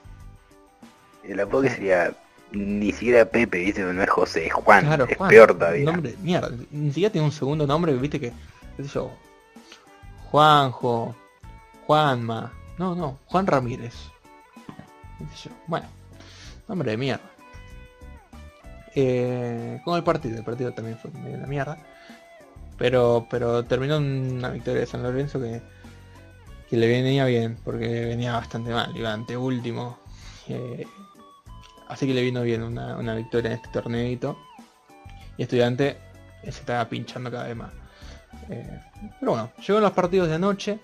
El 1.23 1.40
apodo 1.40 1.61
que 1.61 1.69
sería 1.69 2.14
ni 2.53 2.91
siquiera 2.91 3.26
Pepe, 3.26 3.60
viste, 3.60 3.81
no 3.81 4.03
es 4.03 4.10
José, 4.10 4.48
es 4.48 4.53
Juan, 4.53 4.85
es 5.10 5.18
peor 5.18 5.57
todavía. 5.57 5.85
Nombre, 5.85 6.15
mierda, 6.22 6.52
ni 6.72 6.90
siquiera 6.90 7.11
tiene 7.11 7.26
un 7.26 7.31
segundo 7.31 7.65
nombre, 7.65 7.94
viste 7.94 8.19
que, 8.19 8.31
qué 8.77 8.84
sé 8.84 8.90
yo, 8.90 9.11
Juanjo, 10.30 11.15
Juanma, 11.88 12.52
no, 12.77 12.95
no, 12.95 13.19
Juan 13.26 13.48
Ramírez. 13.48 13.95
Qué 15.18 15.26
yo. 15.49 15.52
Bueno, 15.68 15.88
nombre 16.68 16.91
de 16.91 16.98
mierda. 16.98 17.23
Eh, 18.95 19.81
con 19.84 19.95
el 19.95 20.03
partido, 20.03 20.38
el 20.38 20.44
partido 20.44 20.72
también 20.73 20.98
fue 20.98 21.10
medio 21.11 21.40
de 21.40 21.48
mierda. 21.48 21.77
Pero, 22.78 23.28
pero 23.30 23.64
terminó 23.66 23.98
una 23.98 24.50
victoria 24.50 24.82
de 24.82 24.88
San 24.88 25.04
Lorenzo 25.04 25.40
que, 25.40 25.62
que 26.70 26.78
le 26.78 26.88
venía 26.88 27.26
bien, 27.26 27.58
porque 27.64 28.06
venía 28.06 28.34
bastante 28.34 28.72
mal, 28.72 28.95
iba 28.95 29.14
ante 29.14 29.38
último. 29.38 30.00
Eh, 30.48 30.88
así 31.88 32.08
que 32.08 32.14
le 32.14 32.24
vino 32.24 32.41
bien 32.41 32.64
una, 32.64 33.16
victoria 33.16 33.52
en 33.52 33.58
este 33.58 33.70
torneito. 33.70 34.38
Y 35.38 35.44
estudiante 35.44 35.98
se 36.41 36.50
estaba 36.50 36.88
pinchando 36.90 37.30
cada 37.30 37.48
vez 37.48 37.56
más. 37.56 37.72
Eh, 38.50 38.80
pero 39.20 39.34
bueno, 39.34 39.52
llegó 39.66 39.80
los 39.80 39.91
partidos 39.91 40.30
de 40.30 40.36
anoche. 40.36 40.80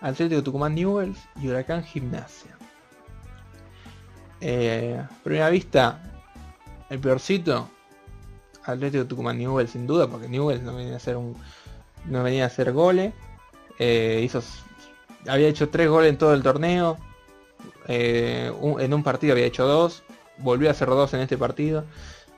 Atlético 0.00 0.42
Tucumán 0.42 0.74
Newells 0.74 1.18
y 1.40 1.48
Huracán 1.48 1.82
Gimnasia. 1.82 2.56
Eh, 4.40 5.02
primera 5.24 5.48
vista, 5.48 5.98
el 6.90 6.98
peorcito, 6.98 7.70
Atlético 8.66 9.06
Tucumán 9.06 9.38
Newell 9.38 9.68
sin 9.68 9.86
duda, 9.86 10.08
porque 10.08 10.28
Newell 10.28 10.64
no 10.64 10.74
venía 10.74 10.94
a 10.94 10.96
hacer 10.96 11.16
un. 11.16 11.36
no 12.06 12.22
venía 12.22 12.44
a 12.44 12.46
hacer 12.48 12.72
goles. 12.72 13.12
Eh, 13.78 14.20
hizo. 14.24 14.42
había 15.28 15.48
hecho 15.48 15.68
tres 15.68 15.88
goles 15.88 16.10
en 16.10 16.18
todo 16.18 16.34
el 16.34 16.42
torneo. 16.42 16.98
Eh, 17.88 18.52
en 18.80 18.94
un 18.94 19.02
partido 19.02 19.32
había 19.32 19.46
hecho 19.46 19.66
dos. 19.66 20.02
Volvió 20.38 20.68
a 20.68 20.72
hacer 20.72 20.88
dos 20.88 21.14
en 21.14 21.20
este 21.20 21.38
partido. 21.38 21.84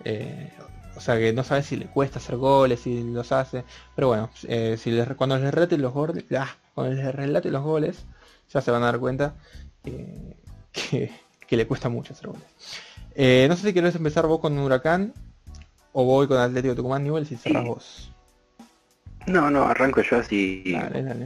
Eh, 0.04 0.52
o 0.96 1.00
sea 1.00 1.16
que 1.16 1.32
no 1.32 1.44
sabe 1.44 1.62
si 1.62 1.76
le 1.76 1.86
cuesta 1.86 2.18
hacer 2.18 2.36
goles, 2.36 2.80
si 2.80 3.02
los 3.02 3.32
hace. 3.32 3.64
Pero 3.94 4.08
bueno, 4.08 4.30
si 4.32 4.90
les, 4.90 5.08
cuando 5.14 5.38
les 5.38 5.52
relate 5.52 5.78
los 5.78 5.92
goles. 5.92 6.24
Ah, 6.36 6.54
cuando 6.74 6.94
les 6.94 7.14
relate 7.14 7.50
los 7.50 7.62
goles, 7.62 8.04
ya 8.52 8.60
se 8.60 8.70
van 8.70 8.82
a 8.82 8.86
dar 8.86 8.98
cuenta 8.98 9.34
que, 9.82 11.10
que, 11.46 11.56
le 11.56 11.66
cuesta 11.66 11.88
mucho 11.88 12.12
hacer 12.12 12.28
goles. 12.28 13.48
no 13.48 13.56
sé 13.56 13.68
si 13.68 13.72
querés 13.72 13.94
empezar 13.94 14.26
vos 14.26 14.40
con 14.40 14.58
Huracán 14.58 15.14
¿O 15.92 16.04
voy 16.04 16.26
con 16.26 16.38
Atlético 16.38 16.74
Tucumán 16.74 17.04
Newell 17.04 17.26
si 17.26 17.36
cerras 17.36 17.64
vos? 17.64 18.12
No, 19.26 19.50
no, 19.50 19.64
arranco 19.64 20.00
yo 20.00 20.18
así, 20.18 20.62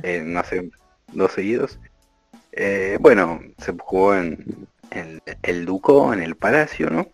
eh, 0.03 0.23
no 0.25 0.43
sé, 0.45 0.71
dos 1.13 1.33
seguidos. 1.33 1.79
Eh, 2.53 2.99
bueno, 3.01 3.41
se 3.59 3.73
jugó 3.73 4.15
en 4.15 4.67
el, 5.43 5.65
Duco, 5.65 6.13
en 6.13 6.23
el 6.23 6.37
Palacio, 6.37 6.91
¿no? 6.91 7.07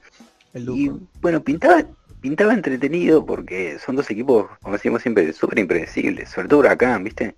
Y 0.54 0.90
bueno, 1.20 1.42
pintaba 1.42 1.84
pintaba 2.20 2.52
entretenido 2.52 3.24
porque 3.24 3.78
son 3.78 3.96
dos 3.96 4.10
equipos, 4.10 4.46
como 4.60 4.74
decimos 4.74 5.02
siempre, 5.02 5.32
súper 5.32 5.58
impredecibles, 5.58 6.30
sobre 6.30 6.48
todo 6.48 6.60
Huracán, 6.60 7.04
¿viste? 7.04 7.36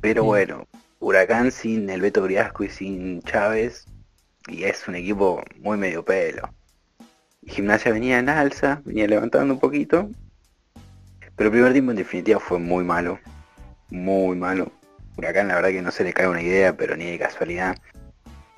Pero 0.00 0.24
bueno, 0.24 0.66
Huracán 1.00 1.50
sin 1.50 1.88
el 1.88 2.00
Beto 2.00 2.22
Griasco 2.22 2.64
y 2.64 2.68
sin 2.68 3.22
Chávez, 3.22 3.86
y 4.48 4.64
es 4.64 4.86
un 4.86 4.96
equipo 4.96 5.42
muy 5.58 5.78
medio 5.78 6.04
pelo. 6.04 6.48
Gimnasia 7.46 7.92
venía 7.92 8.18
en 8.18 8.28
alza, 8.28 8.82
venía 8.84 9.06
levantando 9.06 9.54
un 9.54 9.60
poquito. 9.60 10.10
Pero 11.36 11.48
el 11.48 11.52
primer 11.52 11.72
tiempo 11.72 11.90
en 11.92 11.98
definitiva 11.98 12.40
fue 12.40 12.58
muy 12.58 12.84
malo. 12.84 13.18
Muy 13.90 14.36
malo. 14.36 14.72
Huracán 15.16 15.48
la 15.48 15.56
verdad 15.56 15.70
que 15.70 15.82
no 15.82 15.90
se 15.90 16.04
le 16.04 16.12
cae 16.12 16.28
una 16.28 16.42
idea, 16.42 16.76
pero 16.76 16.96
ni 16.96 17.04
de 17.04 17.18
casualidad. 17.18 17.76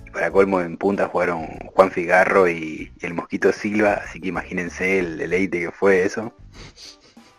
Y 0.07 0.11
para 0.11 0.31
colmo 0.31 0.61
en 0.61 0.77
punta 0.77 1.09
jugaron 1.09 1.47
Juan 1.75 1.91
Figarro 1.91 2.49
y, 2.49 2.91
el 3.01 3.15
Mosquito 3.15 3.53
Silva, 3.53 4.01
así 4.05 4.21
que 4.21 4.29
imagínense 4.29 4.99
el 4.99 5.19
deleite 5.19 5.61
que 5.61 5.71
fue 5.71 6.05
eso. 6.05 6.33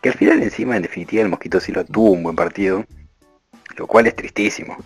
Que 0.01 0.09
al 0.09 0.15
final 0.15 0.41
encima, 0.43 0.75
en 0.75 0.83
definitiva, 0.83 1.23
el 1.23 1.29
Mosquito 1.29 1.59
Silva 1.59 1.83
tuvo 1.83 2.11
un 2.11 2.23
buen 2.23 2.35
partido, 2.35 2.85
lo 3.75 3.87
cual 3.87 4.07
es 4.07 4.15
tristísimo. 4.15 4.77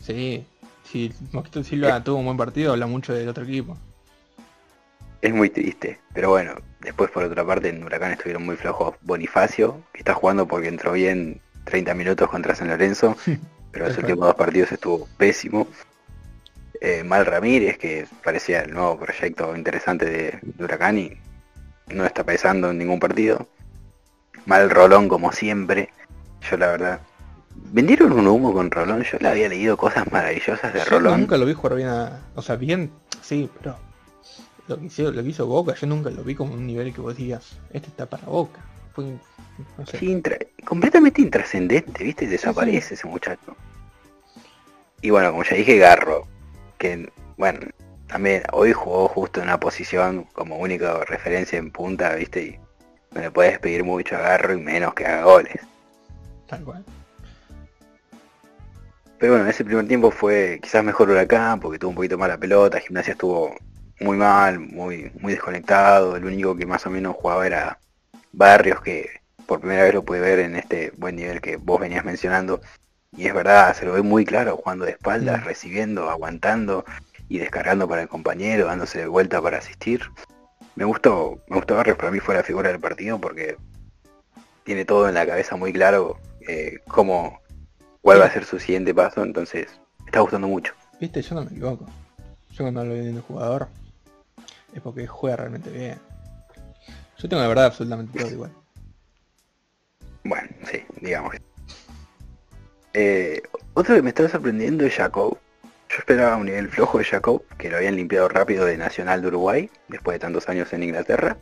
Sí, 0.00 0.44
si 0.84 1.06
el 1.06 1.14
Mosquito 1.32 1.62
Silva 1.62 2.02
tuvo 2.02 2.18
un 2.18 2.24
buen 2.24 2.36
partido, 2.36 2.72
habla 2.72 2.86
mucho 2.86 3.12
del 3.12 3.28
otro 3.28 3.44
equipo. 3.44 3.76
Es 5.20 5.34
muy 5.34 5.50
triste, 5.50 6.00
pero 6.14 6.30
bueno, 6.30 6.54
después 6.80 7.10
por 7.10 7.24
otra 7.24 7.44
parte 7.44 7.68
en 7.68 7.82
Huracán 7.82 8.12
estuvieron 8.12 8.44
muy 8.44 8.56
flojos 8.56 8.94
Bonifacio, 9.02 9.82
que 9.92 10.00
está 10.00 10.14
jugando 10.14 10.46
porque 10.46 10.68
entró 10.68 10.92
bien 10.92 11.40
30 11.64 11.94
minutos 11.94 12.28
contra 12.30 12.54
San 12.54 12.68
Lorenzo, 12.68 13.16
pero 13.72 13.88
los 13.88 13.98
últimos 13.98 14.26
dos 14.26 14.34
partidos 14.36 14.72
estuvo 14.72 15.08
pésimo. 15.16 15.66
Eh, 16.80 17.02
Mal 17.02 17.26
Ramírez, 17.26 17.76
que 17.78 18.06
parecía 18.22 18.60
el 18.60 18.72
nuevo 18.72 18.98
proyecto 19.00 19.56
interesante 19.56 20.04
de, 20.06 20.38
Huracán 20.62 20.98
y 20.98 21.12
no 21.88 22.04
está 22.04 22.22
pesando 22.22 22.70
en 22.70 22.78
ningún 22.78 23.00
partido. 23.00 23.48
Mal 24.46 24.70
Rolón 24.70 25.08
como 25.08 25.32
siempre. 25.32 25.90
Yo 26.48 26.56
la 26.56 26.68
verdad. 26.68 27.00
¿Vendieron 27.72 28.12
un 28.12 28.28
humo 28.28 28.52
con 28.52 28.70
Rolón? 28.70 29.02
Yo 29.02 29.18
le 29.20 29.28
había 29.28 29.48
leído 29.48 29.76
cosas 29.76 30.10
maravillosas 30.12 30.72
de 30.72 30.84
Rolón. 30.84 31.22
Nunca 31.22 31.36
lo 31.36 31.44
vi 31.44 31.54
jugar 31.54 31.74
bien 31.74 31.88
O 32.36 32.42
sea, 32.42 32.54
bien, 32.54 32.92
sí, 33.20 33.50
pero 33.58 33.76
lo 34.68 34.78
que, 34.78 34.86
hizo, 34.86 35.10
lo 35.10 35.22
que 35.22 35.28
hizo 35.28 35.46
Boca, 35.46 35.74
yo 35.74 35.86
nunca 35.86 36.10
lo 36.10 36.22
vi 36.22 36.34
como 36.34 36.54
un 36.54 36.66
nivel 36.66 36.92
que 36.92 37.00
vos 37.00 37.16
digas, 37.16 37.58
este 37.72 37.88
está 37.88 38.06
para 38.06 38.26
Boca. 38.26 38.60
Fue, 38.94 39.16
completamente 40.64 41.22
intrascendente, 41.22 42.04
¿viste? 42.04 42.26
Desaparece 42.26 42.94
ese 42.94 43.06
muchacho. 43.06 43.56
Y 45.00 45.10
bueno, 45.10 45.30
como 45.30 45.44
ya 45.44 45.56
dije, 45.56 45.78
Garro, 45.78 46.26
que 46.78 47.10
bueno, 47.36 47.60
también 48.06 48.42
hoy 48.52 48.72
jugó 48.72 49.08
justo 49.08 49.40
en 49.40 49.46
una 49.46 49.60
posición 49.60 50.24
como 50.32 50.58
única 50.58 51.04
referencia 51.04 51.58
en 51.58 51.70
punta, 51.70 52.14
¿viste? 52.14 52.42
Y 52.42 52.58
no 53.14 53.20
le 53.20 53.30
puedes 53.30 53.58
pedir 53.58 53.84
mucho 53.84 54.16
a 54.16 54.20
Garro 54.20 54.54
y 54.54 54.60
menos 54.60 54.94
que 54.94 55.06
haga 55.06 55.24
goles. 55.24 55.60
Tal 56.46 56.64
cual. 56.64 56.84
Pero 59.18 59.32
bueno, 59.32 59.48
ese 59.48 59.64
primer 59.64 59.88
tiempo 59.88 60.10
fue 60.10 60.60
quizás 60.62 60.84
mejor 60.84 61.10
Huracán 61.10 61.58
porque 61.58 61.78
tuvo 61.78 61.90
un 61.90 61.96
poquito 61.96 62.18
más 62.18 62.28
la 62.28 62.38
pelota, 62.38 62.78
Gimnasia 62.78 63.12
estuvo 63.12 63.56
muy 64.00 64.16
mal, 64.16 64.58
muy, 64.60 65.10
muy 65.20 65.32
desconectado. 65.32 66.16
El 66.16 66.24
único 66.24 66.56
que 66.56 66.66
más 66.66 66.86
o 66.86 66.90
menos 66.90 67.16
jugaba 67.16 67.46
era 67.46 67.78
Barrios, 68.32 68.80
que 68.80 69.20
por 69.46 69.60
primera 69.60 69.84
vez 69.84 69.94
lo 69.94 70.04
pude 70.04 70.20
ver 70.20 70.40
en 70.40 70.56
este 70.56 70.92
buen 70.96 71.16
nivel 71.16 71.40
que 71.40 71.56
vos 71.56 71.80
venías 71.80 72.04
mencionando. 72.04 72.60
Y 73.16 73.26
es 73.26 73.34
verdad, 73.34 73.74
se 73.74 73.86
lo 73.86 73.94
ve 73.94 74.02
muy 74.02 74.24
claro 74.24 74.56
jugando 74.56 74.84
de 74.84 74.92
espaldas, 74.92 75.40
mm. 75.40 75.44
recibiendo, 75.44 76.10
aguantando 76.10 76.84
y 77.28 77.38
descargando 77.38 77.88
para 77.88 78.02
el 78.02 78.08
compañero, 78.08 78.66
dándose 78.66 78.98
de 78.98 79.06
vuelta 79.06 79.40
para 79.40 79.58
asistir. 79.58 80.02
Me 80.76 80.84
gustó, 80.84 81.40
me 81.48 81.56
gustó 81.56 81.76
Barrios, 81.76 81.96
para 81.96 82.10
mí 82.10 82.20
fue 82.20 82.34
la 82.34 82.42
figura 82.42 82.68
del 82.70 82.80
partido 82.80 83.18
porque 83.20 83.56
tiene 84.64 84.84
todo 84.84 85.08
en 85.08 85.14
la 85.14 85.26
cabeza 85.26 85.56
muy 85.56 85.72
claro 85.72 86.18
eh, 86.46 86.78
cómo, 86.86 87.40
cuál 88.02 88.20
va 88.20 88.26
a 88.26 88.30
ser 88.30 88.44
su 88.44 88.60
siguiente 88.60 88.94
paso, 88.94 89.22
entonces 89.22 89.80
me 90.00 90.06
está 90.06 90.20
gustando 90.20 90.46
mucho. 90.46 90.74
Viste, 91.00 91.22
yo 91.22 91.34
no 91.34 91.42
me 91.42 91.50
equivoco. 91.50 91.86
Yo 92.50 92.64
cuando 92.64 92.80
hablo 92.80 92.94
bien 92.94 93.14
del 93.14 93.22
jugador, 93.22 93.68
es 94.78 94.82
porque 94.82 95.06
juega 95.06 95.36
realmente 95.36 95.70
bien. 95.70 95.98
Yo 97.18 97.28
tengo 97.28 97.42
la 97.42 97.48
verdad 97.48 97.66
absolutamente 97.66 98.18
todo 98.18 98.30
igual. 98.30 98.52
Bueno, 100.24 100.48
sí, 100.70 100.82
digamos. 101.00 101.34
Eh, 102.94 103.42
otro 103.74 103.94
que 103.94 104.02
me 104.02 104.10
está 104.10 104.28
sorprendiendo 104.28 104.84
es 104.84 104.94
Jacob. 104.94 105.38
Yo 105.90 105.96
esperaba 105.98 106.36
un 106.36 106.46
nivel 106.46 106.68
flojo 106.68 106.98
de 106.98 107.04
Jacob, 107.04 107.42
que 107.56 107.70
lo 107.70 107.78
habían 107.78 107.96
limpiado 107.96 108.28
rápido 108.28 108.66
de 108.66 108.76
Nacional 108.76 109.22
de 109.22 109.28
Uruguay, 109.28 109.70
después 109.88 110.16
de 110.16 110.18
tantos 110.20 110.48
años 110.48 110.72
en 110.72 110.82
Inglaterra. 110.82 111.38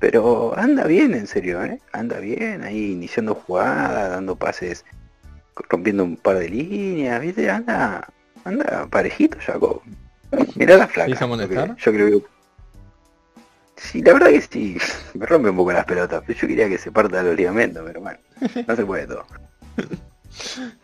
Pero 0.00 0.52
anda 0.58 0.84
bien, 0.84 1.14
en 1.14 1.28
serio, 1.28 1.62
¿eh? 1.64 1.80
Anda 1.92 2.18
bien, 2.18 2.64
ahí 2.64 2.92
iniciando 2.92 3.36
jugadas, 3.36 4.10
dando 4.10 4.34
pases, 4.34 4.84
rompiendo 5.68 6.02
un 6.02 6.16
par 6.16 6.38
de 6.38 6.48
líneas, 6.48 7.20
¿viste? 7.20 7.48
Anda, 7.48 8.08
anda 8.44 8.86
parejito 8.90 9.38
Jacob. 9.40 9.80
Mira 10.56 10.76
la 10.76 10.88
flaca. 10.88 11.10
Yo 11.76 11.92
creo 11.92 12.20
que 12.20 12.26
Sí, 13.82 14.00
la 14.02 14.12
verdad 14.12 14.28
que 14.28 14.40
sí, 14.40 14.78
me 15.14 15.26
rompe 15.26 15.50
un 15.50 15.56
poco 15.56 15.72
las 15.72 15.84
pelotas, 15.84 16.22
pero 16.26 16.38
yo 16.38 16.48
quería 16.48 16.68
que 16.68 16.78
se 16.78 16.92
parta 16.92 17.22
los 17.22 17.36
ligamentos, 17.36 17.82
pero 17.86 18.00
bueno, 18.00 18.18
no 18.66 18.76
se 18.76 18.84
puede 18.84 19.06
todo. 19.06 19.26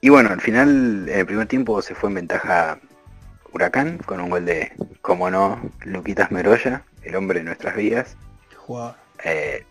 Y 0.00 0.10
bueno, 0.10 0.30
al 0.30 0.40
final, 0.40 1.08
en 1.08 1.18
el 1.18 1.26
primer 1.26 1.46
tiempo 1.46 1.80
se 1.80 1.94
fue 1.94 2.10
en 2.10 2.16
ventaja 2.16 2.78
Huracán, 3.52 3.98
con 3.98 4.20
un 4.20 4.28
gol 4.28 4.44
de, 4.44 4.72
como 5.00 5.30
no, 5.30 5.60
Luquitas 5.84 6.30
Meroya, 6.30 6.84
el 7.02 7.16
hombre 7.16 7.38
de 7.38 7.46
nuestras 7.46 7.74
vidas. 7.74 8.16
Eh, 9.24 9.64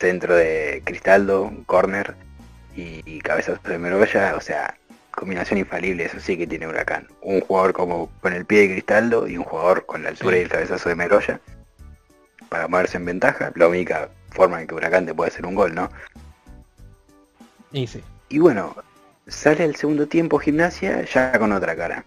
centro 0.00 0.34
de 0.34 0.82
Cristaldo, 0.84 1.52
corner 1.66 2.16
y, 2.74 3.00
y 3.04 3.20
cabezazo 3.20 3.60
de 3.68 3.78
Meroya, 3.78 4.34
o 4.36 4.40
sea, 4.40 4.76
combinación 5.16 5.58
infalible, 5.58 6.04
eso 6.04 6.20
sí 6.20 6.38
que 6.38 6.46
tiene 6.46 6.68
Huracán. 6.68 7.08
Un 7.22 7.40
jugador 7.40 7.72
como 7.72 8.10
con 8.20 8.32
el 8.32 8.44
pie 8.44 8.60
de 8.60 8.74
Cristaldo 8.74 9.26
y 9.26 9.36
un 9.36 9.44
jugador 9.44 9.84
con 9.86 10.04
la 10.04 10.10
altura 10.10 10.36
y 10.36 10.42
el 10.42 10.48
cabezazo 10.48 10.88
de 10.88 10.94
Meroya 10.94 11.40
para 12.48 12.68
moverse 12.68 12.98
en 12.98 13.06
ventaja. 13.06 13.50
La 13.56 13.66
única 13.66 14.10
forma 14.30 14.60
en 14.60 14.68
que 14.68 14.74
Huracán 14.74 15.06
te 15.06 15.14
puede 15.14 15.30
hacer 15.30 15.46
un 15.46 15.54
gol, 15.54 15.74
¿no? 15.74 15.90
Y 17.72 17.86
sí. 17.86 18.02
Y 18.28 18.38
bueno, 18.38 18.76
sale 19.26 19.64
el 19.64 19.74
segundo 19.74 20.06
tiempo 20.06 20.38
gimnasia 20.38 21.02
ya 21.04 21.36
con 21.38 21.50
otra 21.52 21.74
cara. 21.74 22.04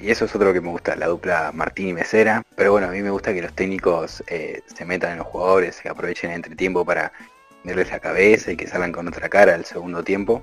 Y 0.00 0.10
eso 0.10 0.24
es 0.24 0.34
otro 0.34 0.52
que 0.52 0.60
me 0.60 0.70
gusta, 0.70 0.96
la 0.96 1.08
dupla 1.08 1.50
Martín 1.52 1.88
y 1.88 1.92
Mesera. 1.92 2.42
Pero 2.56 2.72
bueno, 2.72 2.86
a 2.86 2.90
mí 2.90 3.02
me 3.02 3.10
gusta 3.10 3.34
que 3.34 3.42
los 3.42 3.52
técnicos 3.52 4.24
eh, 4.28 4.62
se 4.66 4.84
metan 4.84 5.12
en 5.12 5.18
los 5.18 5.26
jugadores, 5.26 5.80
que 5.80 5.88
aprovechen 5.88 6.30
el 6.30 6.36
entretiempo 6.36 6.84
para 6.84 7.12
verles 7.64 7.90
la 7.90 8.00
cabeza 8.00 8.52
y 8.52 8.56
que 8.56 8.66
salgan 8.66 8.92
con 8.92 9.06
otra 9.06 9.28
cara 9.28 9.54
el 9.54 9.64
segundo 9.64 10.02
tiempo. 10.02 10.42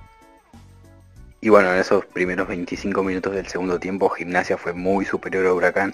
Y 1.46 1.50
bueno, 1.50 1.72
en 1.72 1.80
esos 1.80 2.04
primeros 2.08 2.48
25 2.48 3.04
minutos 3.04 3.36
del 3.36 3.46
segundo 3.46 3.80
tiempo, 3.80 4.10
Gimnasia 4.10 4.58
fue 4.58 4.74
muy 4.74 5.06
superior 5.06 5.46
a 5.46 5.54
Huracán. 5.54 5.94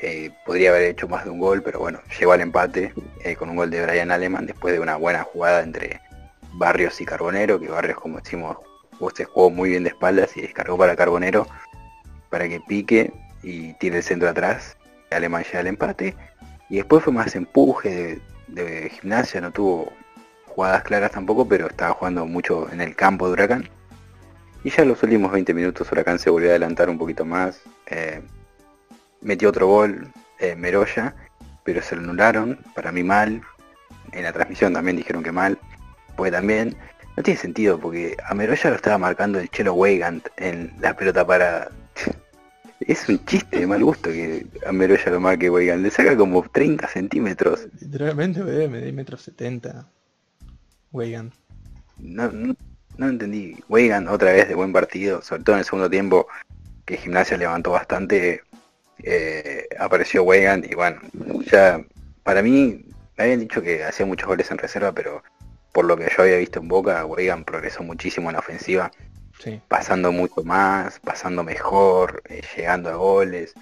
Eh, 0.00 0.32
podría 0.44 0.70
haber 0.70 0.82
hecho 0.82 1.06
más 1.06 1.22
de 1.22 1.30
un 1.30 1.38
gol, 1.38 1.62
pero 1.62 1.78
bueno, 1.78 2.00
llegó 2.18 2.32
al 2.32 2.40
empate 2.40 2.92
eh, 3.22 3.36
con 3.36 3.48
un 3.48 3.54
gol 3.54 3.70
de 3.70 3.80
Brian 3.80 4.10
Aleman 4.10 4.44
después 4.44 4.74
de 4.74 4.80
una 4.80 4.96
buena 4.96 5.22
jugada 5.22 5.62
entre 5.62 6.00
Barrios 6.54 7.00
y 7.00 7.04
Carbonero, 7.04 7.60
que 7.60 7.68
Barrios, 7.68 8.00
como 8.00 8.18
decimos, 8.18 8.56
se 9.14 9.24
jugó 9.24 9.50
muy 9.50 9.70
bien 9.70 9.84
de 9.84 9.90
espaldas 9.90 10.36
y 10.36 10.40
descargó 10.40 10.76
para 10.76 10.96
Carbonero 10.96 11.46
para 12.28 12.48
que 12.48 12.58
pique 12.58 13.12
y 13.44 13.74
tire 13.74 13.98
el 13.98 14.02
centro 14.02 14.30
atrás. 14.30 14.76
Alemán 15.12 15.44
llega 15.44 15.60
al 15.60 15.68
empate. 15.68 16.16
Y 16.68 16.78
después 16.78 17.04
fue 17.04 17.12
más 17.12 17.36
empuje 17.36 18.20
de, 18.48 18.62
de 18.62 18.90
gimnasia, 18.90 19.40
no 19.40 19.52
tuvo 19.52 19.92
jugadas 20.46 20.82
claras 20.82 21.12
tampoco, 21.12 21.46
pero 21.46 21.68
estaba 21.68 21.94
jugando 21.94 22.26
mucho 22.26 22.68
en 22.72 22.80
el 22.80 22.96
campo 22.96 23.28
de 23.28 23.34
Huracán. 23.34 23.70
Y 24.64 24.70
ya 24.70 24.82
en 24.82 24.88
los 24.88 25.02
últimos 25.02 25.32
20 25.32 25.54
minutos 25.54 25.90
Huracán 25.90 26.18
se 26.18 26.30
volvió 26.30 26.48
a 26.48 26.52
adelantar 26.52 26.88
un 26.88 26.98
poquito 26.98 27.24
más. 27.24 27.60
Eh, 27.86 28.22
metió 29.20 29.48
otro 29.48 29.66
gol 29.66 30.08
eh, 30.38 30.54
Meroya, 30.54 31.14
pero 31.64 31.82
se 31.82 31.96
lo 31.96 32.02
anularon, 32.02 32.58
para 32.74 32.92
mí 32.92 33.02
mal. 33.02 33.42
En 34.12 34.22
la 34.22 34.32
transmisión 34.32 34.72
también 34.72 34.96
dijeron 34.96 35.22
que 35.22 35.32
mal. 35.32 35.58
Porque 36.16 36.30
también 36.30 36.76
no 37.16 37.22
tiene 37.22 37.40
sentido, 37.40 37.78
porque 37.80 38.16
a 38.24 38.34
Meroya 38.34 38.70
lo 38.70 38.76
estaba 38.76 38.98
marcando 38.98 39.40
el 39.40 39.50
Chelo 39.50 39.74
Weigand 39.74 40.22
en 40.36 40.72
la 40.80 40.94
pelota 40.96 41.26
para... 41.26 41.68
es 42.80 43.08
un 43.08 43.24
chiste 43.24 43.60
de 43.60 43.66
mal 43.66 43.82
gusto 43.82 44.10
que 44.10 44.46
a 44.64 44.70
Meroya 44.70 45.10
lo 45.10 45.18
marque 45.18 45.50
Weigand. 45.50 45.82
Le 45.82 45.90
saca 45.90 46.16
como 46.16 46.40
30 46.48 46.86
centímetros. 46.86 47.66
Literalmente 47.80 48.44
me 48.68 48.80
di 48.80 48.92
metros 48.92 49.22
70. 49.22 49.88
Weigand. 50.92 51.32
no, 51.98 52.30
no 52.30 52.54
entendí. 52.98 53.56
Weigan 53.68 54.08
otra 54.08 54.32
vez 54.32 54.48
de 54.48 54.54
buen 54.54 54.72
partido, 54.72 55.22
sobre 55.22 55.42
todo 55.44 55.56
en 55.56 55.60
el 55.60 55.64
segundo 55.64 55.90
tiempo, 55.90 56.26
que 56.84 56.96
Gimnasia 56.96 57.36
levantó 57.36 57.72
bastante. 57.72 58.42
Eh, 59.02 59.66
apareció 59.78 60.22
Weigan 60.22 60.64
y 60.68 60.74
bueno, 60.74 61.00
ya 61.50 61.82
para 62.22 62.42
mí 62.42 62.84
me 63.16 63.24
habían 63.24 63.40
dicho 63.40 63.62
que 63.62 63.82
hacía 63.82 64.06
muchos 64.06 64.28
goles 64.28 64.50
en 64.50 64.58
reserva, 64.58 64.92
pero 64.92 65.22
por 65.72 65.86
lo 65.86 65.96
que 65.96 66.08
yo 66.16 66.22
había 66.22 66.36
visto 66.36 66.60
en 66.60 66.68
Boca, 66.68 67.04
Weigan 67.06 67.44
progresó 67.44 67.82
muchísimo 67.82 68.28
en 68.28 68.34
la 68.34 68.40
ofensiva. 68.40 68.90
Pasando 69.66 70.12
mucho 70.12 70.44
más, 70.44 71.00
pasando 71.00 71.42
mejor, 71.42 72.22
eh, 72.28 72.42
llegando 72.56 72.90
a 72.90 72.94
goles 72.94 73.54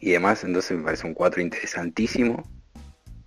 y 0.00 0.12
demás. 0.12 0.44
Entonces 0.44 0.76
me 0.76 0.84
parece 0.84 1.06
un 1.06 1.14
4 1.14 1.40
interesantísimo. 1.42 2.48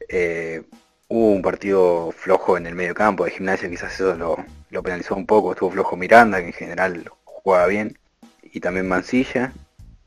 Eh, 0.07 0.64
Hubo 1.11 1.31
un 1.31 1.41
partido 1.41 2.11
flojo 2.11 2.56
en 2.56 2.68
el 2.68 2.76
medio 2.76 2.94
campo 2.94 3.26
de 3.26 3.31
gimnasia, 3.31 3.68
quizás 3.68 3.95
eso 3.95 4.14
lo, 4.15 4.84
penalizó 4.84 5.15
un 5.15 5.26
poco. 5.26 5.52
Estuvo 5.52 5.72
flojo 5.72 5.98
Miranda, 5.98 6.40
que 6.40 6.48
en 6.48 6.53
general 6.53 7.11
jugaba 7.26 7.65
bien. 7.65 7.98
Y 8.44 8.60
también 8.60 8.88
Mancilla. 8.88 9.52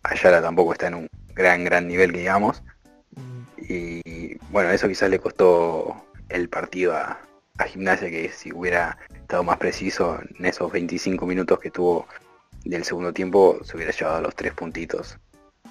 Ayala 0.04 0.40
tampoco 0.40 0.72
está 0.72 0.86
en 0.86 0.94
un 0.94 1.08
gran, 1.34 1.64
gran 1.64 1.88
nivel, 1.88 2.12
digamos. 2.12 2.62
Y 3.56 4.36
bueno, 4.50 4.70
eso 4.70 4.86
quizás 4.86 5.10
le 5.10 5.18
costó 5.18 6.06
el 6.28 6.48
partido 6.48 6.94
a, 6.94 7.18
a 7.58 7.64
Gimnasia, 7.64 8.08
que 8.08 8.30
si 8.30 8.52
hubiera 8.52 8.96
estado 9.12 9.42
más 9.42 9.58
preciso 9.58 10.20
en 10.38 10.46
esos 10.46 10.70
25 10.70 11.26
minutos 11.26 11.58
que 11.58 11.70
tuvo 11.70 12.06
del 12.64 12.84
segundo 12.84 13.12
tiempo 13.12 13.58
se 13.64 13.76
hubiera 13.76 13.92
llevado 13.92 14.20
los 14.20 14.36
tres 14.36 14.54
puntitos. 14.54 15.18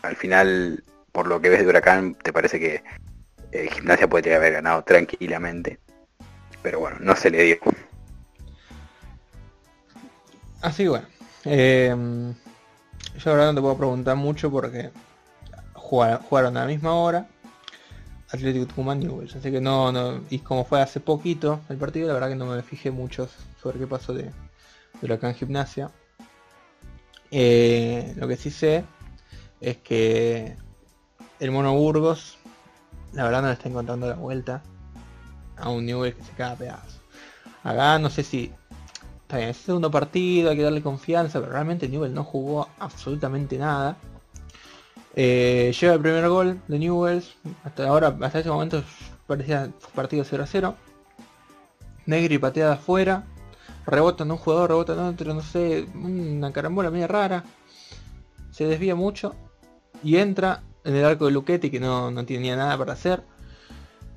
Al 0.02 0.18
final, 0.18 0.84
por 1.14 1.28
lo 1.28 1.40
que 1.41 1.49
ves 1.49 1.62
de 1.62 1.68
Huracán, 1.68 2.16
te 2.16 2.34
parece 2.34 2.60
que 2.60 2.84
eh, 3.52 3.69
Gimnasia 3.73 4.07
podría 4.07 4.38
haber 4.38 4.53
ganado 4.53 4.84
tranquilamente. 4.84 5.80
Pero 6.61 6.80
bueno, 6.80 6.98
no 6.99 7.15
se 7.15 7.30
le 7.30 7.44
dio. 7.44 7.57
Así 10.61 10.88
bueno. 10.88 11.07
Eh, 11.45 11.95
yo 13.18 13.32
ahora 13.32 13.45
no 13.45 13.56
te 13.56 13.61
puedo 13.61 13.78
preguntar 13.78 14.15
mucho 14.15 14.52
porque 14.52 14.91
jugaron, 15.73 16.57
a 16.57 16.61
la 16.61 16.68
misma 16.68 16.94
hora. 16.94 17.28
Atlético 18.30 18.68
Tucumán 18.68 18.99
Newell's. 18.99 19.36
Así 19.36 19.52
que 19.52 19.60
no, 19.60 20.22
y 20.30 20.40
como 20.40 20.64
fue 20.64 20.82
hace 20.82 20.99
poquito 20.99 21.61
el 21.69 21.78
partido, 21.78 22.07
la 22.07 22.14
verdad 22.14 22.30
que 22.30 22.36
no 22.36 22.45
me 22.45 22.61
fijé 22.61 22.91
mucho 22.91 23.28
sobre 23.61 23.80
qué 23.80 23.88
pasó 23.88 24.14
de, 24.14 24.23
de 24.23 24.32
Huracán 25.02 25.36
Gimnasia. 25.36 25.91
Eh, 27.32 28.14
lo 28.18 28.28
que 28.28 28.38
sí 28.38 28.52
sé 28.52 28.84
es 29.60 29.78
que 29.78 30.56
el 31.40 31.52
Mono 31.52 31.73
Burgos, 31.73 32.38
la 33.14 33.24
verdad 33.24 33.42
no 33.42 33.48
le 33.48 33.54
está 33.54 33.70
encontrando 33.70 34.08
la 34.08 34.16
vuelta 34.16 34.62
a 35.58 35.70
un 35.70 35.86
Newell 35.86 36.16
que 36.16 36.24
se 36.24 36.32
caga 36.34 36.82
a. 37.64 37.70
Acá 37.70 38.00
no 38.00 38.10
sé 38.10 38.24
si 38.24 38.52
está 39.22 39.38
bien, 39.38 39.50
el 39.50 39.56
segundo 39.56 39.92
partido, 39.92 40.50
hay 40.50 40.58
que 40.58 40.64
darle 40.64 40.82
confianza, 40.82 41.40
pero 41.40 41.54
realmente 41.54 41.88
Newell 41.88 42.14
no 42.14 42.24
jugó 42.24 42.68
absolutamente 42.80 43.58
nada. 43.58 43.96
Eh, 45.16 45.74
lleva 45.80 45.94
el 45.94 46.02
primer 46.02 46.28
gol 46.30 46.62
de 46.68 46.80
Newells, 46.80 47.36
hasta 47.64 47.88
ahora, 47.88 48.16
hasta 48.22 48.40
ese 48.40 48.50
momento 48.50 48.84
parecía 49.28 49.72
partido 49.94 50.24
0 50.24 50.44
a 50.44 50.48
0. 50.48 50.76
Negri 52.06 52.40
pateada 52.40 52.74
afuera, 52.74 53.24
rebota 53.86 54.24
en 54.24 54.32
un 54.32 54.38
jugador, 54.38 54.70
rebota 54.70 54.94
en 54.94 55.00
otro, 55.00 55.34
no 55.34 55.42
sé, 55.42 55.86
una 55.94 56.52
carambola 56.52 56.92
media 56.92 57.08
rara. 57.08 57.44
Se 58.52 58.66
desvía 58.66 58.96
mucho 58.96 59.34
y 60.04 60.18
entra 60.18 60.62
en 60.84 60.95
el 60.95 61.06
arco 61.06 61.26
de 61.26 61.32
Luchetti 61.32 61.70
que 61.70 61.80
no, 61.80 62.12
no 62.12 62.26
tenía 62.26 62.56
nada 62.56 62.78
para 62.78 62.94
hacer. 62.94 63.24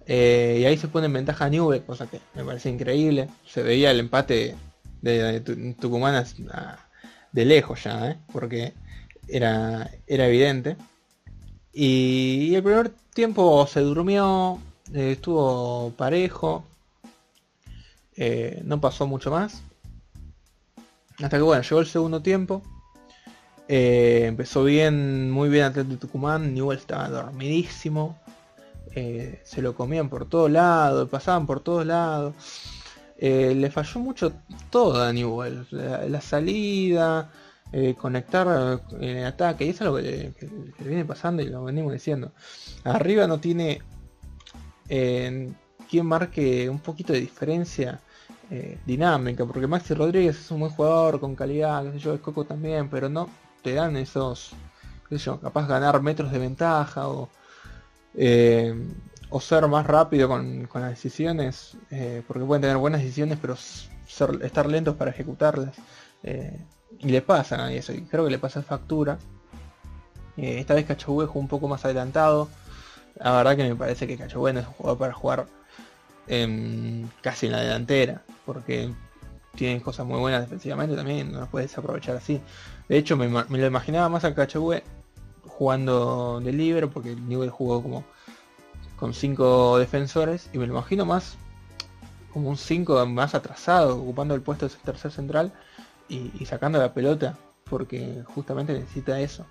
Eh, 0.07 0.59
y 0.61 0.65
ahí 0.65 0.77
se 0.77 0.89
pone 0.89 1.07
en 1.07 1.15
ventaja 1.15 1.49
Newell, 1.49 1.82
cosa 1.85 2.07
que 2.07 2.20
me 2.35 2.45
parece 2.45 2.70
increíble. 2.70 3.28
Se 3.47 3.62
veía 3.62 3.91
el 3.91 4.01
empate 4.01 4.55
de, 5.01 5.41
Tucumán 5.81 6.24
de 7.32 7.45
lejos 7.45 7.82
ya, 7.85 8.11
¿eh? 8.11 8.19
porque 8.32 8.74
era, 9.28 9.91
era 10.07 10.27
evidente. 10.27 10.77
Y, 11.73 12.55
el 12.55 12.62
primer 12.62 12.91
tiempo 13.15 13.66
se 13.66 13.81
durmió, 13.81 14.61
eh, 14.93 15.12
estuvo 15.12 15.91
parejo, 15.97 16.65
no 18.62 18.81
pasó 18.81 19.07
mucho 19.07 19.31
más. 19.31 19.62
Hasta 21.19 21.36
que 21.36 21.43
bueno, 21.43 21.62
llegó 21.62 21.81
el 21.81 21.86
segundo 21.86 22.23
tiempo. 22.23 22.62
Eh, 23.69 24.24
empezó 24.27 24.65
bien, 24.65 25.31
muy 25.31 25.49
bien 25.49 25.65
Atlético 25.65 26.01
Tucumán. 26.07 26.55
Newell 26.55 26.78
estaba 26.78 27.09
dormidísimo. 27.09 28.19
se 28.95 29.62
lo 29.62 29.74
comían 29.74 30.09
por 30.09 30.28
todos 30.28 30.51
lados, 30.51 31.09
pasaban 31.09 31.47
por 31.47 31.61
todos 31.61 31.86
lados. 31.86 32.35
le 33.19 33.70
falló 33.70 34.01
mucho 34.01 34.32
todo 34.70 35.03
a 35.03 35.12
Newell. 35.12 35.66
La, 35.70 36.20
salida, 36.20 37.31
conectar 37.99 38.81
en 39.01 39.16
el 39.19 39.27
ataque. 39.27 39.66
Y 39.66 39.70
eso 39.70 39.85
es 39.85 39.91
lo 39.91 39.97
que, 39.97 40.85
viene 40.85 41.05
pasando 41.05 41.43
y 41.43 41.47
lo 41.47 41.65
venimos 41.65 41.93
diciendo. 41.93 42.32
Arriba 42.85 43.27
no 43.27 43.41
tiene 43.41 43.82
quien 45.89 46.07
marque 46.07 46.69
un 46.69 46.78
poquito 46.81 47.12
de 47.12 47.20
diferencia 47.20 48.01
eh, 48.51 48.78
dinámica, 48.85 49.47
porque 49.47 49.66
Maxi 49.66 49.95
Rodríguez 49.95 50.39
es 50.39 50.51
un 50.51 50.61
buen 50.61 50.73
jugador 50.73 51.19
con 51.19 51.35
calidad, 51.35 51.85
qué 51.85 51.93
sé 51.93 51.99
yo, 51.99 52.15
es 52.15 52.20
Coco 52.20 52.45
también, 52.45 52.91
pero 52.91 53.09
no 53.09 53.28
te 53.65 53.73
dan 53.74 53.97
esos, 53.97 54.53
qué 55.09 55.19
capaz 55.43 55.66
ganar 55.66 56.01
metros 56.03 56.31
de 56.31 56.39
ventaja 56.39 57.09
o, 57.09 57.31
eh, 58.15 58.74
o 59.31 59.41
ser 59.41 59.66
más 59.66 59.86
rápido 59.86 60.28
con, 60.28 60.69
las 60.74 60.91
decisiones, 60.91 61.77
eh, 61.91 62.23
porque 62.28 62.45
pueden 62.45 62.61
tener 62.61 62.77
buenas 62.77 63.01
decisiones, 63.01 63.39
pero 63.41 63.57
estar 64.43 64.66
lentos 64.66 64.95
para 64.97 65.11
ejecutarlas. 65.11 65.74
y 67.01 67.09
le 67.09 67.23
pasa 67.23 67.65
a 67.65 67.73
eso, 67.73 67.93
y 67.93 68.03
creo 68.03 68.24
que 68.24 68.31
le 68.31 68.39
pasa 68.39 68.62
factura. 68.62 69.19
esta 70.36 70.74
vez 70.74 70.85
Cachagüe 70.86 71.27
jugó 71.27 71.41
un 71.41 71.49
poco 71.49 71.66
más 71.66 71.85
adelantado. 71.85 72.49
La 73.16 73.32
verdad 73.32 73.57
que 73.57 73.69
me 73.69 73.77
parece 73.77 74.07
que 74.07 74.19
Cachagüe 74.19 74.53
no 74.53 74.61
es 74.61 74.66
un 74.66 74.73
jugador 74.74 74.99
para 74.99 75.12
jugar 75.15 75.47
casi 77.23 77.47
en 77.47 77.53
la 77.53 77.61
delantera, 77.61 78.23
porque 78.45 78.91
tienen 79.55 79.81
cosas 79.81 80.07
muy 80.07 80.19
buenas 80.19 80.43
defensivamente 80.43 80.97
también, 80.97 81.32
no 81.32 81.41
las 81.41 81.49
puedes 81.49 81.77
aprovechar 81.78 82.16
así. 82.16 82.41
De 82.89 82.98
hecho, 82.98 83.16
me, 83.16 83.28
lo 83.28 83.66
imaginaba 83.66 84.09
más 84.09 84.24
al 84.24 84.35
Cachagüe 84.35 84.82
jugando 85.47 86.40
de 86.40 86.52
libre, 86.52 86.86
porque 86.86 87.12
el 87.12 87.28
Newell 87.28 87.51
jugó 87.51 87.82
como 87.82 88.05
con 88.97 89.15
cinco 89.15 89.78
defensores, 89.78 90.48
y 90.52 90.59
me 90.59 90.66
lo 90.66 90.73
imagino 90.73 91.05
más 91.05 91.36
como 92.32 92.48
un 92.51 92.56
5 92.56 93.06
más 93.06 93.36
atrasado, 93.36 93.97
ocupando 93.97 94.35
el 94.35 94.43
puesto 94.43 94.69
de 94.69 94.74
tercer 94.85 95.12
central 95.12 95.52
y 96.09 96.44
sacando 96.47 96.81
la 96.81 96.93
pelota, 96.93 97.39
porque 97.70 98.24
justamente 98.35 98.73
necesita 98.73 99.20
eso. 99.20 99.47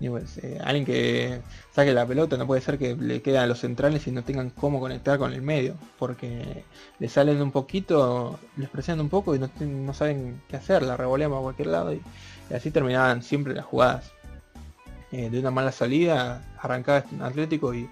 Eh, 0.00 0.58
alguien 0.62 0.84
que 0.84 1.40
saque 1.72 1.92
la 1.92 2.06
pelota 2.06 2.36
no 2.36 2.46
puede 2.46 2.60
ser 2.60 2.78
que 2.78 2.94
le 2.94 3.20
queden 3.20 3.40
a 3.40 3.46
los 3.46 3.60
centrales 3.60 4.06
y 4.06 4.12
no 4.12 4.22
tengan 4.22 4.50
cómo 4.50 4.78
conectar 4.78 5.18
con 5.18 5.32
el 5.32 5.42
medio, 5.42 5.74
porque 5.98 6.64
le 6.98 7.08
salen 7.08 7.42
un 7.42 7.50
poquito, 7.50 8.38
les 8.56 8.68
presionan 8.68 9.04
un 9.06 9.08
poco 9.08 9.34
y 9.34 9.40
no, 9.40 9.94
saben 9.94 10.40
qué 10.48 10.56
hacer, 10.56 10.82
la 10.82 10.96
revolean 10.96 11.32
a 11.32 11.40
cualquier 11.40 11.68
lado 11.68 11.92
y, 11.92 12.00
así 12.54 12.70
terminaban 12.70 13.22
siempre 13.22 13.54
las 13.54 13.64
jugadas. 13.64 14.12
Eh, 15.10 15.30
de 15.30 15.40
una 15.40 15.50
mala 15.50 15.72
salida, 15.72 16.44
arrancaba 16.60 17.02
Atlético 17.22 17.72
y, 17.74 17.88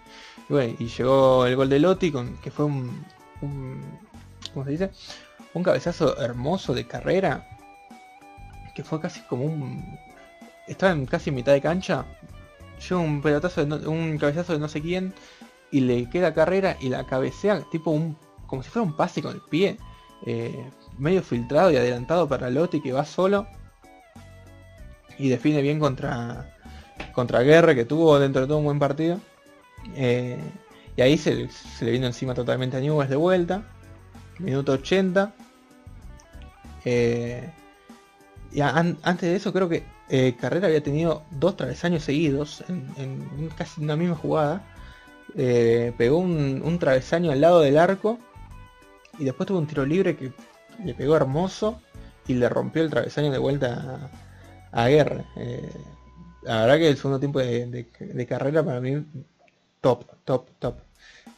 y, 0.79 0.87
llegó 0.87 1.47
el 1.47 1.57
gol 1.57 1.71
de 1.71 1.81
Lotti, 1.81 2.13
con, 2.13 2.37
que 2.39 2.51
fue 2.51 2.67
un, 2.67 3.05
un, 3.41 3.81
¿cómo 4.53 4.67
se 4.67 4.73
dice? 4.73 4.91
Un 5.55 5.63
cabezazo 5.63 6.21
hermoso 6.21 6.75
de 6.75 6.87
carrera, 6.87 7.49
que 8.75 8.85
fue 8.85 9.01
casi 9.01 9.23
como 9.23 9.47
un 9.47 9.99
estaba 10.67 10.93
en 10.93 11.07
casi 11.07 11.31
mitad 11.31 11.53
de 11.53 11.61
cancha, 11.61 12.05
llega 12.81 13.01
un 13.01 13.23
pelotazo, 13.23 13.63
un 13.65 14.19
cabezazo 14.19 14.53
de 14.55 14.59
no 14.59 14.69
sé 14.69 14.81
quién, 14.81 15.15
y 15.71 15.81
le 15.81 16.09
queda 16.09 16.35
carrera 16.35 16.77
y 16.81 16.89
la 16.89 17.07
cabecea 17.07 17.63
tipo 17.71 17.91
un, 17.91 18.17
como 18.47 18.63
si 18.63 18.71
fuera 18.71 18.87
un 18.87 18.97
pase 18.97 19.23
con 19.23 19.35
el 19.35 19.43
pie, 19.43 19.79
eh, 20.25 20.65
medio 20.99 21.23
filtrado 21.23 21.71
y 21.71 21.77
adelantado 21.77 22.29
para 22.29 22.51
Lotti 22.51 22.81
que 22.81 22.93
va 22.93 23.05
solo 23.05 23.47
y 25.19 25.29
define 25.29 25.63
bien 25.63 25.79
contra 25.79 26.53
contra 27.13 27.43
Guerre 27.43 27.75
que 27.75 27.85
tuvo 27.85 28.19
dentro 28.19 28.43
de 28.43 28.49
todo 28.49 28.59
un 28.59 28.65
buen 28.65 28.79
partido. 28.79 29.19
Eh, 29.95 30.39
y 30.97 31.03
ahí 31.03 31.19
se, 31.19 31.49
le 31.81 31.91
vino 31.91 32.07
encima 32.07 32.35
totalmente 32.35 32.77
a 32.77 32.81
Newell's 32.81 33.11
de 33.11 33.17
vuelta. 33.17 33.63
Minuto 34.39 34.73
80. 34.73 35.33
Eh, 36.85 37.51
y 38.53 38.61
antes 38.61 39.23
de 39.23 39.37
eso 39.37 39.53
creo 39.53 39.69
que 39.69 39.85
eh, 40.09 40.37
Carrera 40.41 40.69
había 40.69 40.83
tenido 40.83 41.23
dos 41.31 41.57
travesaños 41.57 42.05
seguidos 42.05 42.63
en, 42.69 43.51
casi 43.57 43.81
una 43.81 43.97
misma 43.97 44.15
jugada. 44.15 44.63
Eh, 45.37 45.93
pegó 45.99 46.19
un, 46.19 46.79
travesaño 46.79 47.33
al 47.33 47.41
lado 47.41 47.61
del 47.61 47.79
arco 47.79 48.19
y 49.19 49.25
después 49.25 49.47
tuvo 49.47 49.59
un 49.59 49.67
tiro 49.67 49.85
libre 49.85 50.17
que 50.17 50.33
le 50.85 50.95
pegó 50.95 51.17
hermoso 51.17 51.81
y 52.27 52.35
le 52.35 52.49
rompió 52.49 52.83
el 52.83 52.91
travesaño 52.91 53.33
de 53.33 53.39
vuelta 53.39 54.11
a, 54.71 54.89
Guerra. 54.89 55.25
Eh, 55.37 55.71
la 56.43 56.61
verdad 56.63 56.77
que 56.77 56.89
el 56.89 56.97
segundo 56.97 57.19
tiempo 57.19 57.41
de, 57.41 58.27
carrera 58.29 58.63
para 58.63 58.81
mí 58.81 59.05
top, 59.81 60.05
top, 60.25 60.47
top. 60.59 60.77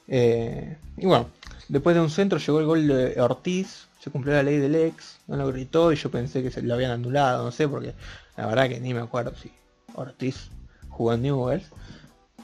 y 0.07 1.07
bueno, 1.07 1.29
después 1.69 1.97
de 1.97 2.03
un 2.03 2.11
centro 2.11 2.39
llegó 2.39 2.61
el 2.61 2.67
gol 2.67 2.87
de 2.87 3.21
Ortiz, 3.21 3.89
se 4.01 4.11
cumplió 4.11 4.35
la 4.35 4.43
ley 4.43 4.59
del 4.59 4.75
ex, 4.75 5.19
no 5.27 5.37
lo 5.37 5.49
gritó 5.49 5.93
y 5.93 5.97
yo 5.97 6.11
pensé 6.11 6.43
que 6.43 6.51
se 6.51 6.63
lo 6.63 6.75
habían 6.75 6.91
anulado, 6.91 7.45
no 7.45 7.51
sé, 7.51 7.69
porque 7.69 7.95
la 8.39 8.47
verdad 8.47 8.69
que 8.69 8.79
ni 8.79 8.95
me 8.95 9.01
acuerdo 9.01 9.35
si 9.35 9.51
Ortiz 9.97 10.49
jugó 10.91 11.13
en 11.13 11.23
Newell's. 11.23 11.67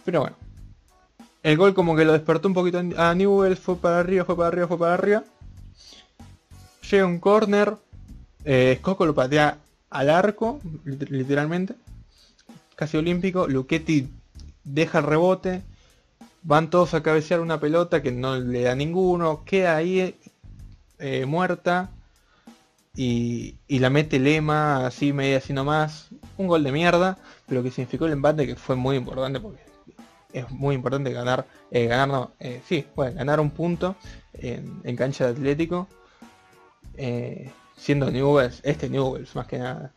Pero 0.05 0.23
bueno. 0.23 0.37
El 1.45 1.57
gol 1.57 1.73
como 1.73 1.95
que 1.95 2.05
lo 2.05 2.12
despertó 2.12 2.49
un 2.49 2.55
poquito 2.55 2.83
a 2.97 3.15
Newell's. 3.15 3.61
Fue 3.61 3.77
para 3.77 4.01
arriba, 4.01 4.25
fue 4.25 4.37
para 4.37 4.49
arriba, 4.49 4.66
fue 4.66 4.77
para 4.77 4.95
arriba. 4.95 5.25
Llega 6.91 7.07
un 7.07 7.21
corner. 7.21 7.77
Eh, 8.45 8.81
lo 8.85 9.15
patea 9.15 9.59
al 9.89 10.11
arco, 10.11 10.61
literalmente. 10.85 11.77
Casi 12.75 12.97
olímpico. 12.97 13.47
Luchetti 13.47 14.09
deja 14.65 14.99
el 14.99 15.05
rebote. 15.05 15.62
Van 16.43 16.71
todos 16.71 16.95
a 16.95 17.05
cabecear 17.05 17.39
una 17.39 17.61
pelota 17.61 18.03
que 18.03 18.11
no 18.11 18.37
le 18.37 18.62
da 18.62 18.75
ninguno. 18.75 19.45
Queda 19.45 19.77
ahí 19.77 20.16
eh, 20.99 21.25
muerta 21.25 21.91
y, 22.97 23.57
la 23.69 23.91
mete 23.91 24.19
Lema 24.19 24.87
así 24.87 25.12
media 25.12 25.39
así 25.39 25.53
nomás. 25.53 26.09
Un 26.37 26.47
gol 26.47 26.62
de 26.65 26.73
mierda, 26.73 27.19
pero 27.47 27.62
que 27.62 27.71
significó 27.71 28.07
el 28.07 28.12
empate 28.12 28.47
que 28.47 28.57
fue 28.57 28.77
muy 28.77 28.97
importante 28.97 29.41
porque 29.41 29.62
es 30.33 30.51
muy 30.51 30.75
importante 30.75 31.12
ganar, 31.12 31.47
eh, 31.71 31.87
ganar 31.87 32.09
no, 32.09 32.33
eh, 32.41 32.61
sí, 32.66 32.87
bueno, 32.97 33.16
ganar 33.16 33.39
un 33.41 33.51
punto 33.51 33.97
en, 34.35 34.97
cancha 34.97 35.27
de 35.27 35.33
Atlético. 35.33 35.89
Eh, 36.97 37.51
siendo 37.77 38.11
Newells, 38.11 38.61
este 38.62 38.89
Newells 38.89 39.35
más 39.35 39.47
que 39.47 39.59
nada. 39.59 39.93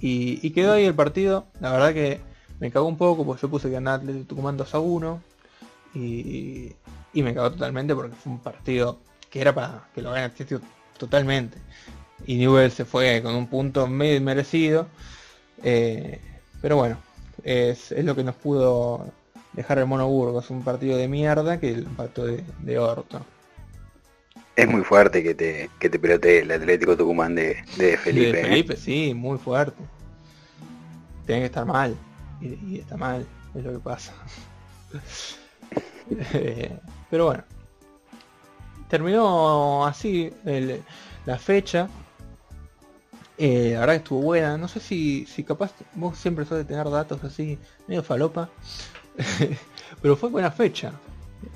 Y, 0.00 0.50
quedó 0.50 0.74
ahí 0.74 0.84
el 0.84 0.94
partido. 0.94 1.46
La 1.60 1.72
verdad 1.72 1.94
que 1.94 2.20
me 2.60 2.70
cagó 2.70 2.86
un 2.86 2.98
poco 2.98 3.24
porque 3.24 3.42
yo 3.42 3.48
puse 3.48 3.68
que 3.68 3.74
ganaba 3.74 3.96
Atlético 3.96 4.26
Tucumán 4.26 4.56
2 4.56 4.74
a 4.74 4.78
1. 4.78 5.22
Y, 5.94 6.72
y 7.14 7.22
me 7.22 7.34
cagó 7.34 7.50
totalmente 7.52 7.94
porque 7.94 8.14
fue 8.14 8.32
un 8.32 8.38
partido 8.40 8.98
que 9.30 9.40
era 9.40 9.54
para 9.54 9.88
que 9.94 10.02
lo 10.02 10.10
gane 10.10 10.26
Atlético 10.26 10.60
totalmente. 10.98 11.58
Y 12.26 12.36
Newell 12.36 12.70
se 12.70 12.84
fue 12.84 13.22
con 13.22 13.34
un 13.34 13.46
punto 13.46 13.86
medio 13.86 14.20
merecido. 14.20 14.86
Eh, 15.62 16.20
pero 16.60 16.76
bueno, 16.76 16.98
es, 17.44 17.92
lo 17.92 18.14
que 18.14 18.24
nos 18.24 18.34
pudo 18.34 19.06
dejar 19.52 19.78
el 19.78 19.86
Mono 19.86 20.08
Burgos. 20.08 20.50
Un 20.50 20.62
partido 20.62 20.98
de 20.98 21.08
mierda 21.08 21.58
que 21.58 21.70
el 21.70 21.84
impacto 21.84 22.26
de, 22.26 22.44
de 22.60 22.78
Orto. 22.78 23.24
Es 24.56 24.68
muy 24.68 24.82
fuerte 24.82 25.22
que 25.22 25.34
te, 25.34 25.70
que 25.78 25.88
te 25.88 26.00
pelotee 26.00 26.40
el 26.40 26.50
Atlético 26.50 26.96
Tucumán 26.96 27.36
de, 27.36 27.58
de 27.76 27.96
Felipe. 27.96 28.32
De 28.32 28.40
¿eh? 28.40 28.44
Felipe, 28.44 28.76
sí, 28.76 29.14
muy 29.14 29.38
fuerte. 29.38 29.80
Tiene 31.26 31.42
que 31.42 31.46
estar 31.46 31.64
mal. 31.64 31.96
Y, 32.40 32.80
está 32.80 32.96
mal, 32.96 33.24
es 33.54 33.64
lo 33.64 33.72
que 33.72 33.78
pasa. 33.78 34.12
Eh, 36.32 36.74
pero 37.10 37.26
bueno. 37.26 37.44
Terminó 38.88 39.86
así 39.86 40.32
la 41.26 41.38
fecha. 41.38 41.88
Eh, 43.36 43.70
la 43.74 43.80
verdad 43.80 43.94
que 43.94 43.98
estuvo 43.98 44.22
buena. 44.22 44.56
No 44.56 44.66
sé 44.66 44.80
si, 44.80 45.26
si 45.26 45.44
capaz 45.44 45.72
vos 45.94 46.18
siempre 46.18 46.44
sos 46.44 46.58
de 46.58 46.64
tener 46.64 46.88
datos 46.90 47.22
así, 47.22 47.58
medio 47.86 48.02
falopa. 48.02 48.50
pero 50.02 50.16
fue 50.16 50.28
buena 50.28 50.50
fecha. 50.50 50.92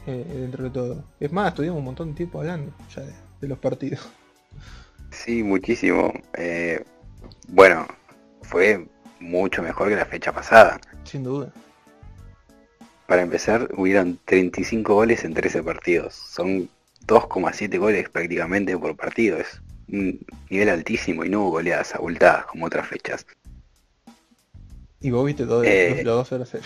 Eh, 0.07 0.25
dentro 0.29 0.65
de 0.65 0.71
todo. 0.71 1.05
Es 1.21 1.33
más, 1.33 1.49
estuvimos 1.49 1.79
un 1.79 1.85
montón 1.85 2.11
de 2.11 2.15
tiempo 2.15 2.41
hablando 2.41 2.73
ya 2.95 3.03
de, 3.41 3.49
los 3.49 3.59
partidos. 3.59 4.01
Sí, 5.11 5.43
muchísimo. 5.43 6.13
Eh, 6.35 6.85
bueno, 7.49 7.87
fue 8.43 8.87
mucho 9.21 9.63
mejor 9.63 9.89
que 9.89 9.97
la 9.97 10.07
fecha 10.07 10.33
pasada. 10.33 10.81
Sin 11.05 11.25
duda. 11.25 11.53
Para 13.07 13.23
empezar, 13.23 13.69
hubieron 13.77 14.19
35 14.25 14.95
goles 14.95 15.25
en 15.25 15.35
13 15.35 15.63
partidos. 15.63 16.15
Son 16.15 16.69
2,7 17.13 17.79
goles 17.79 18.09
prácticamente 18.09 18.77
por 18.79 18.97
partido. 18.97 19.39
Es 19.39 19.61
un 19.89 20.25
nivel 20.49 20.69
altísimo 20.71 21.25
y 21.25 21.29
no 21.29 21.43
hubo 21.43 21.51
goleadas 21.53 21.95
abultadas 21.95 22.47
como 22.47 22.67
otras 22.67 22.89
fechas. 22.89 23.27
Y 25.01 25.11
vos 25.11 25.27
viste 25.27 25.45
todo 25.45 25.65
eh, 25.65 26.03
los 26.05 26.29
2 26.29 26.29
0 26.29 26.45
0. 26.51 26.65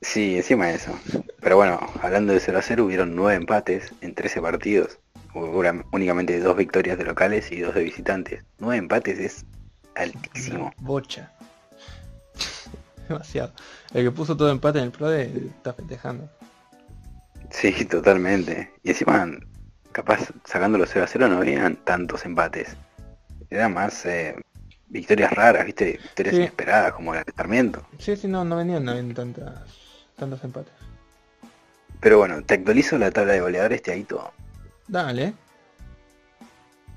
Sí, 0.00 0.36
encima 0.36 0.66
de 0.66 0.74
eso. 0.74 0.98
Pero 1.40 1.56
bueno, 1.56 1.80
hablando 2.02 2.32
de 2.32 2.40
0 2.40 2.58
a 2.58 2.62
0, 2.62 2.84
hubieron 2.84 3.16
9 3.16 3.36
empates 3.36 3.92
en 4.00 4.14
13 4.14 4.42
partidos. 4.42 4.98
Hubo 5.34 5.62
únicamente 5.92 6.38
dos 6.40 6.56
victorias 6.56 6.98
de 6.98 7.04
locales 7.04 7.50
y 7.52 7.60
dos 7.60 7.74
de 7.74 7.84
visitantes. 7.84 8.44
9 8.58 8.76
empates 8.76 9.18
es 9.18 9.46
altísimo. 9.94 10.72
bocha. 10.78 11.32
Demasiado. 13.08 13.52
El 13.94 14.04
que 14.04 14.10
puso 14.10 14.36
todo 14.36 14.50
empate 14.50 14.78
en 14.78 14.86
el 14.86 14.90
Pro 14.90 15.10
está 15.12 15.72
festejando. 15.72 16.28
Sí, 17.50 17.84
totalmente. 17.84 18.72
Y 18.82 18.90
encima, 18.90 19.30
capaz 19.92 20.28
sacando 20.44 20.78
los 20.78 20.90
0 20.90 21.04
a 21.04 21.08
0 21.08 21.28
no 21.28 21.38
habían 21.38 21.76
tantos 21.76 22.24
empates. 22.24 22.76
Era 23.50 23.68
más 23.68 24.04
eh, 24.06 24.36
victorias 24.88 25.32
raras, 25.32 25.64
viste, 25.64 25.98
victorias 26.02 26.34
inesperadas 26.34 26.92
como 26.92 27.14
el 27.14 27.24
Sarmiento. 27.36 27.86
Sí, 27.98 28.16
sí, 28.16 28.28
no, 28.28 28.44
no 28.44 28.56
venían, 28.56 28.84
no 28.84 28.92
habían 28.92 29.14
tantas 29.14 29.88
tantos 30.18 30.42
empates. 30.44 30.72
Pero 32.00 32.18
bueno, 32.18 32.42
te 32.42 32.54
actualizo 32.54 32.98
la 32.98 33.10
tabla 33.10 33.32
de 33.32 33.40
goleadores, 33.40 33.82
todo. 34.06 34.32
Dale. 34.86 35.32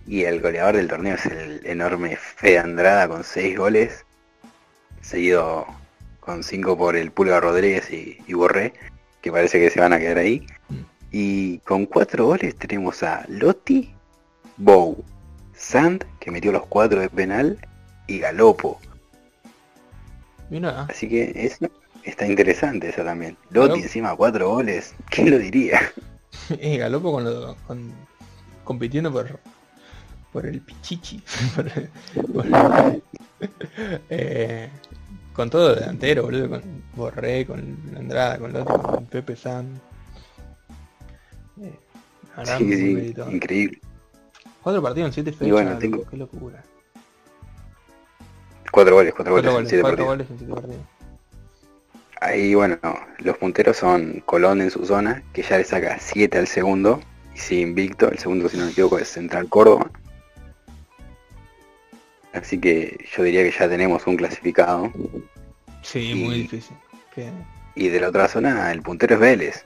Y 0.07 0.23
el 0.23 0.41
goleador 0.41 0.75
del 0.75 0.87
torneo 0.87 1.15
es 1.15 1.25
el 1.25 1.65
enorme 1.65 2.17
Fede 2.17 2.59
Andrada 2.59 3.07
con 3.07 3.23
6 3.23 3.57
goles. 3.57 4.05
Seguido 5.01 5.65
con 6.19 6.43
5 6.43 6.77
por 6.77 6.95
el 6.95 7.11
Pulga 7.11 7.39
Rodríguez 7.39 7.91
y, 7.91 8.33
Borré, 8.33 8.73
que 9.21 9.31
parece 9.31 9.59
que 9.59 9.69
se 9.69 9.79
van 9.79 9.93
a 9.93 9.99
quedar 9.99 10.17
ahí. 10.17 10.45
Mm. 10.69 10.75
Y 11.11 11.57
con 11.59 11.85
4 11.85 12.25
goles 12.25 12.55
tenemos 12.55 13.03
a 13.03 13.25
Lotti, 13.27 13.93
Bow, 14.57 15.03
Sand, 15.53 16.05
que 16.19 16.31
metió 16.31 16.51
los 16.51 16.65
4 16.67 17.01
de 17.01 17.09
penal, 17.09 17.57
y 18.07 18.19
Galopo. 18.19 18.79
Mira. 20.49 20.85
Así 20.89 21.07
que 21.07 21.31
es, 21.35 21.59
Está 22.03 22.25
interesante 22.25 22.89
eso 22.89 23.03
también. 23.03 23.37
Lotti 23.51 23.81
encima 23.81 24.15
cuatro 24.15 24.49
goles. 24.49 24.95
¿Quién 25.09 25.29
lo 25.29 25.37
diría? 25.37 25.79
eh, 26.49 26.77
Galopo 26.77 27.11
con, 27.11 27.23
lo, 27.23 27.55
con 27.67 27.91
compitiendo 28.63 29.11
por 29.11 29.39
por 30.31 30.45
el 30.45 30.61
pichichi. 30.61 31.21
Eh, 34.11 34.69
con 35.33 35.49
todo 35.49 35.75
delantero, 35.75 36.23
boludo, 36.23 36.49
con 36.49 36.61
Borré, 36.95 37.45
con 37.45 37.59
Andrada, 37.97 38.37
con 38.37 38.53
Lotti, 38.53 38.73
con 38.73 39.05
Pepe 39.05 39.35
San. 39.35 39.79
Eh, 41.61 41.79
sí, 42.57 42.73
sí, 42.73 43.15
increíble. 43.31 43.79
Cuatro 44.61 44.81
partidos 44.81 45.07
en 45.07 45.13
siete 45.13 45.31
fechas, 45.31 45.51
bueno, 45.51 45.77
tengo... 45.77 46.05
qué 46.05 46.17
locura. 46.17 46.63
Cuatro 48.71 48.95
goles, 48.95 49.13
cuatro, 49.13 49.33
goles, 49.33 49.53
en 49.53 49.67
siete 49.67 49.81
cuatro 49.81 50.05
goles 50.05 50.29
en 50.29 50.37
siete 50.37 50.53
partidos. 50.53 50.81
Ahí, 52.21 52.53
bueno, 52.53 52.77
los 53.17 53.37
punteros 53.37 53.77
son 53.77 54.21
Colón 54.27 54.61
en 54.61 54.69
su 54.69 54.85
zona, 54.85 55.23
que 55.33 55.41
ya 55.41 55.57
le 55.57 55.63
saca 55.63 55.97
7 55.99 56.37
al 56.37 56.45
segundo, 56.45 57.01
y 57.33 57.39
sigue 57.39 57.61
invicto. 57.61 58.11
El 58.11 58.19
segundo, 58.19 58.47
si 58.47 58.57
no 58.57 58.65
me 58.65 58.71
equivoco, 58.71 58.99
es 58.99 59.07
Central 59.07 59.49
Córdoba. 59.49 59.89
Así 62.33 62.59
que 62.59 63.05
yo 63.15 63.23
diría 63.23 63.43
que 63.43 63.51
ya 63.51 63.67
tenemos 63.67 64.05
un 64.07 64.17
clasificado. 64.17 64.91
Sí, 65.81 66.13
muy 66.15 66.43
difícil. 66.43 66.77
Y 67.75 67.89
de 67.89 67.99
la 67.99 68.09
otra 68.09 68.27
zona, 68.27 68.71
el 68.71 68.81
puntero 68.81 69.15
es 69.15 69.21
Vélez, 69.21 69.63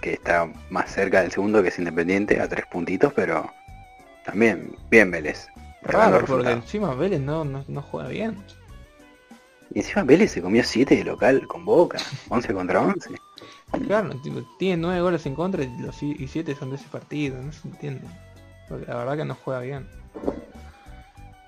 que 0.00 0.14
está 0.14 0.50
más 0.70 0.92
cerca 0.92 1.22
del 1.22 1.32
segundo 1.32 1.62
que 1.62 1.68
es 1.68 1.78
Independiente, 1.78 2.40
a 2.40 2.48
tres 2.48 2.66
puntitos, 2.66 3.12
pero 3.12 3.52
también 4.24 4.74
bien 4.90 5.10
Vélez. 5.10 5.48
Claro, 5.82 6.24
porque 6.26 6.50
encima 6.50 6.94
Vélez 6.94 7.20
no, 7.20 7.44
no 7.44 7.82
juega 7.82 8.08
bien. 8.08 8.36
Y 9.74 9.80
encima 9.80 10.04
Vélez 10.04 10.32
se 10.32 10.42
comió 10.42 10.64
7 10.64 10.96
de 10.96 11.04
local 11.04 11.46
con 11.46 11.64
Boca, 11.64 11.98
11 12.28 12.54
contra 12.54 12.80
11. 12.80 13.10
Claro, 13.86 14.10
tiene 14.58 14.76
9 14.78 15.00
goles 15.00 15.26
en 15.26 15.34
contra 15.34 15.64
y, 15.64 15.78
los, 15.78 15.96
7 15.96 16.54
son 16.54 16.70
de 16.70 16.76
ese 16.76 16.88
partido, 16.88 17.40
no 17.42 17.52
se 17.52 17.68
entiende. 17.68 18.06
Porque 18.68 18.86
la 18.86 18.96
verdad 18.96 19.16
que 19.16 19.24
no 19.24 19.34
juega 19.34 19.60
bien. 19.60 19.86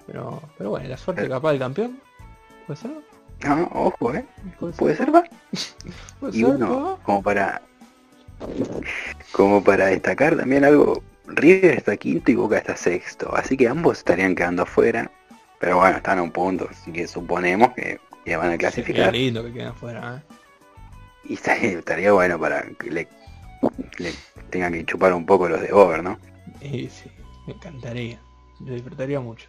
Pero, 0.09 0.43
pero 0.57 0.71
bueno, 0.71 0.89
la 0.89 0.97
suerte 0.97 1.29
capaz 1.29 1.51
del 1.51 1.61
campeón. 1.61 2.01
¿Puede 2.67 2.81
ser? 2.81 2.91
No, 3.47 3.71
ojo, 3.73 4.15
eh. 4.15 4.25
¿Puede, 4.77 4.97
ser, 4.97 5.15
va? 5.15 5.23
y 6.33 6.43
bueno, 6.43 6.99
como 7.05 7.23
para 7.23 7.63
como 9.33 9.63
para 9.63 9.87
destacar 9.87 10.37
también 10.37 10.65
algo, 10.65 11.03
River 11.27 11.77
está 11.77 11.97
quinto 11.97 12.31
y 12.31 12.35
Boca 12.35 12.59
está 12.59 12.77
sexto, 12.77 13.35
así 13.35 13.57
que 13.57 13.69
ambos 13.69 13.99
estarían 13.99 14.35
quedando 14.35 14.63
afuera, 14.63 15.11
pero 15.61 15.79
bueno, 15.79 15.97
están 15.97 16.19
a 16.19 16.23
un 16.23 16.31
punto, 16.31 16.69
así 16.71 16.93
que 16.93 17.07
suponemos 17.07 17.71
que 17.75 18.01
van 18.37 18.53
a 18.53 18.59
clasificar. 18.59 19.13
lindo 19.13 19.43
que 19.45 19.53
queden 19.53 19.75
fuera, 19.75 20.17
¿eh? 20.17 20.35
Y 21.25 21.35
estaría, 21.35 22.13
bueno 22.13 22.39
para 22.39 22.63
que 22.63 22.91
le, 22.91 23.09
tengan 24.51 24.73
que 24.73 24.85
chupar 24.85 25.13
un 25.13 25.27
poco 25.27 25.49
los 25.49 25.61
de 25.61 25.73
Over, 25.73 26.03
¿no? 26.03 26.19
Sí, 26.61 26.89
sí, 26.91 27.11
me 27.47 27.53
encantaría. 27.55 28.19
Lo 28.61 28.73
disfrutaría 28.73 29.21
mucho. 29.21 29.49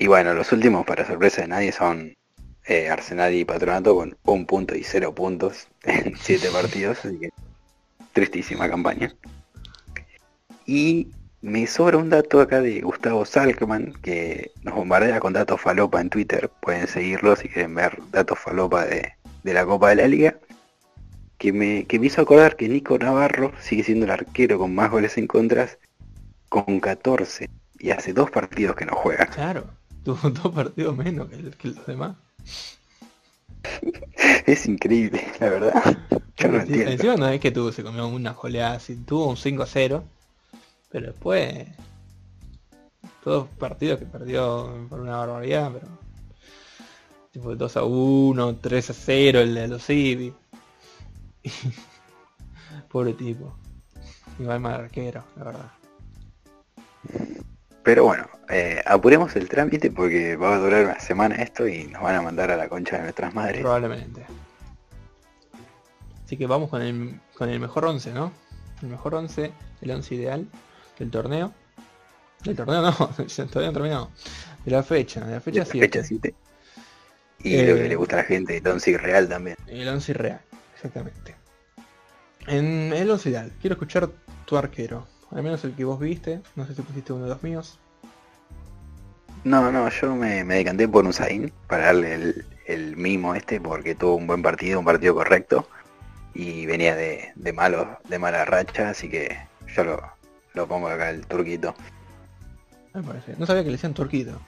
Y 0.00 0.06
bueno, 0.06 0.32
los 0.32 0.50
últimos, 0.50 0.86
para 0.86 1.06
sorpresa 1.06 1.42
de 1.42 1.48
nadie, 1.48 1.72
son 1.72 2.16
eh, 2.64 2.88
Arsenal 2.88 3.34
y 3.34 3.44
Patronato 3.44 3.94
con 3.94 4.16
un 4.24 4.46
punto 4.46 4.74
y 4.74 4.82
cero 4.82 5.14
puntos 5.14 5.68
en 5.82 6.16
siete 6.16 6.48
partidos, 6.48 7.04
así 7.04 7.18
que 7.18 7.28
tristísima 8.14 8.66
campaña. 8.66 9.14
Y 10.64 11.08
me 11.42 11.66
sobra 11.66 11.98
un 11.98 12.08
dato 12.08 12.40
acá 12.40 12.62
de 12.62 12.80
Gustavo 12.80 13.26
Salkman, 13.26 13.92
que 14.00 14.52
nos 14.62 14.74
bombardea 14.74 15.20
con 15.20 15.34
datos 15.34 15.60
falopa 15.60 16.00
en 16.00 16.08
Twitter. 16.08 16.48
Pueden 16.62 16.88
seguirlo 16.88 17.36
si 17.36 17.50
quieren 17.50 17.74
ver 17.74 17.98
datos 18.10 18.38
falopa 18.38 18.86
de, 18.86 19.12
la 19.44 19.66
Copa 19.66 19.90
de 19.90 19.96
la 19.96 20.08
Liga. 20.08 20.38
Que 21.36 21.52
me, 21.52 21.84
que 21.84 21.98
me 21.98 22.06
hizo 22.06 22.22
acordar 22.22 22.56
que 22.56 22.70
Nico 22.70 22.96
Navarro 22.96 23.52
sigue 23.60 23.84
siendo 23.84 24.06
el 24.06 24.12
arquero 24.12 24.58
con 24.58 24.74
más 24.74 24.90
goles 24.90 25.18
en 25.18 25.26
contras, 25.26 25.76
con 26.48 26.80
14. 26.80 27.50
Y 27.78 27.90
hace 27.90 28.14
dos 28.14 28.30
partidos 28.30 28.76
que 28.76 28.86
no 28.86 28.94
juega. 28.94 29.26
Claro, 29.26 29.66
tuvo 30.04 30.30
dos 30.30 30.52
partidos 30.54 30.96
menos 30.96 31.28
que, 31.28 31.68
los 31.68 31.86
demás. 31.86 32.16
es 34.46 34.66
increíble, 34.66 35.24
la 35.38 35.50
verdad. 35.50 35.98
Yo 36.36 36.48
no. 36.48 36.60
Encima 36.60 37.16
no 37.16 37.28
es 37.28 37.40
que 37.40 37.50
tuvo, 37.50 37.70
se 37.72 37.82
comió 37.82 38.08
una 38.08 38.32
joleada, 38.32 38.78
tuvo 39.06 39.28
un 39.28 39.36
5-0 39.36 40.02
pero 40.90 41.06
después, 41.06 41.68
todos 43.22 43.48
partidos 43.50 44.00
que 44.00 44.06
perdió 44.06 44.86
por 44.88 45.00
una 45.00 45.18
barbaridad, 45.18 45.70
pero 45.72 45.86
tipo 47.30 47.54
2 47.54 47.76
a 47.76 47.84
1, 47.84 48.56
3 48.56 48.90
a 48.90 48.92
0 48.92 49.40
el 49.40 49.54
de 49.54 49.68
los 49.68 49.86
Civi. 49.86 50.34
Pobre 52.90 53.12
tipo. 53.14 53.54
Igual 54.40 54.60
más 54.60 54.80
arquero, 54.80 55.22
la 55.36 55.44
verdad. 55.44 55.70
Pero 57.82 58.04
bueno, 58.04 58.28
eh, 58.48 58.82
apuremos 58.84 59.34
el 59.36 59.48
trámite 59.48 59.90
porque 59.90 60.36
va 60.36 60.54
a 60.54 60.58
durar 60.58 60.84
una 60.84 61.00
semana 61.00 61.36
esto 61.36 61.66
y 61.66 61.84
nos 61.84 62.02
van 62.02 62.16
a 62.16 62.22
mandar 62.22 62.50
a 62.50 62.56
la 62.56 62.68
concha 62.68 62.96
de 62.96 63.02
nuestras 63.04 63.34
madres. 63.34 63.60
Probablemente. 63.60 64.24
Así 66.24 66.36
que 66.36 66.46
vamos 66.46 66.70
con 66.70 66.82
el, 66.82 67.20
con 67.34 67.48
el 67.48 67.58
mejor 67.58 67.86
11, 67.86 68.12
¿no? 68.12 68.32
El 68.82 68.88
mejor 68.88 69.14
11, 69.14 69.52
el 69.80 69.90
11 69.90 70.14
ideal 70.14 70.46
del 70.98 71.10
torneo. 71.10 71.52
Del 72.44 72.56
torneo 72.56 72.82
no, 72.82 72.92
todavía 73.50 73.68
no 73.68 73.72
terminado. 73.72 74.10
De 74.64 74.70
la 74.70 74.82
fecha, 74.82 75.24
de 75.24 75.32
la 75.32 75.40
fecha 75.40 75.64
7. 75.64 76.34
Y 77.42 77.56
lo 77.62 77.74
que 77.74 77.88
le 77.88 77.96
gusta 77.96 78.16
a 78.16 78.18
la 78.18 78.24
gente, 78.24 78.58
el 78.58 78.66
11 78.66 78.98
real 78.98 79.28
también. 79.28 79.56
El 79.66 79.88
11 79.88 80.12
real, 80.12 80.40
exactamente. 80.74 81.34
En 82.46 82.92
el 82.92 83.10
11 83.10 83.30
ideal, 83.30 83.52
quiero 83.60 83.74
escuchar 83.74 84.10
tu 84.44 84.56
arquero. 84.56 85.06
Al 85.30 85.42
menos 85.42 85.64
el 85.64 85.74
que 85.74 85.84
vos 85.84 85.98
viste. 86.00 86.40
No 86.56 86.66
sé 86.66 86.74
si 86.74 86.82
pusiste 86.82 87.12
uno 87.12 87.24
de 87.24 87.30
los 87.30 87.42
míos. 87.42 87.78
No, 89.44 89.72
no, 89.72 89.88
yo 89.88 90.14
me, 90.16 90.44
decanté 90.44 90.86
por 90.86 91.04
un 91.06 91.12
Zain 91.12 91.52
para 91.66 91.86
darle 91.86 92.14
el, 92.14 92.44
el, 92.66 92.96
mimo 92.96 93.34
este 93.34 93.58
porque 93.58 93.94
tuvo 93.94 94.16
un 94.16 94.26
buen 94.26 94.42
partido, 94.42 94.78
un 94.78 94.84
partido 94.84 95.14
correcto 95.14 95.66
y 96.34 96.66
venía 96.66 96.94
de, 96.94 97.32
de 97.36 97.52
malo, 97.52 97.98
de 98.08 98.18
mala 98.18 98.44
racha, 98.44 98.90
así 98.90 99.08
que 99.08 99.38
yo 99.74 99.84
lo, 99.84 100.02
lo 100.52 100.66
pongo 100.66 100.88
acá 100.88 101.10
el 101.10 101.26
turquito. 101.26 101.74
Me 102.92 103.02
parece. 103.02 103.34
No 103.38 103.46
sabía 103.46 103.62
que 103.62 103.70
le 103.70 103.76
decían 103.76 103.94
turquito. 103.94 104.38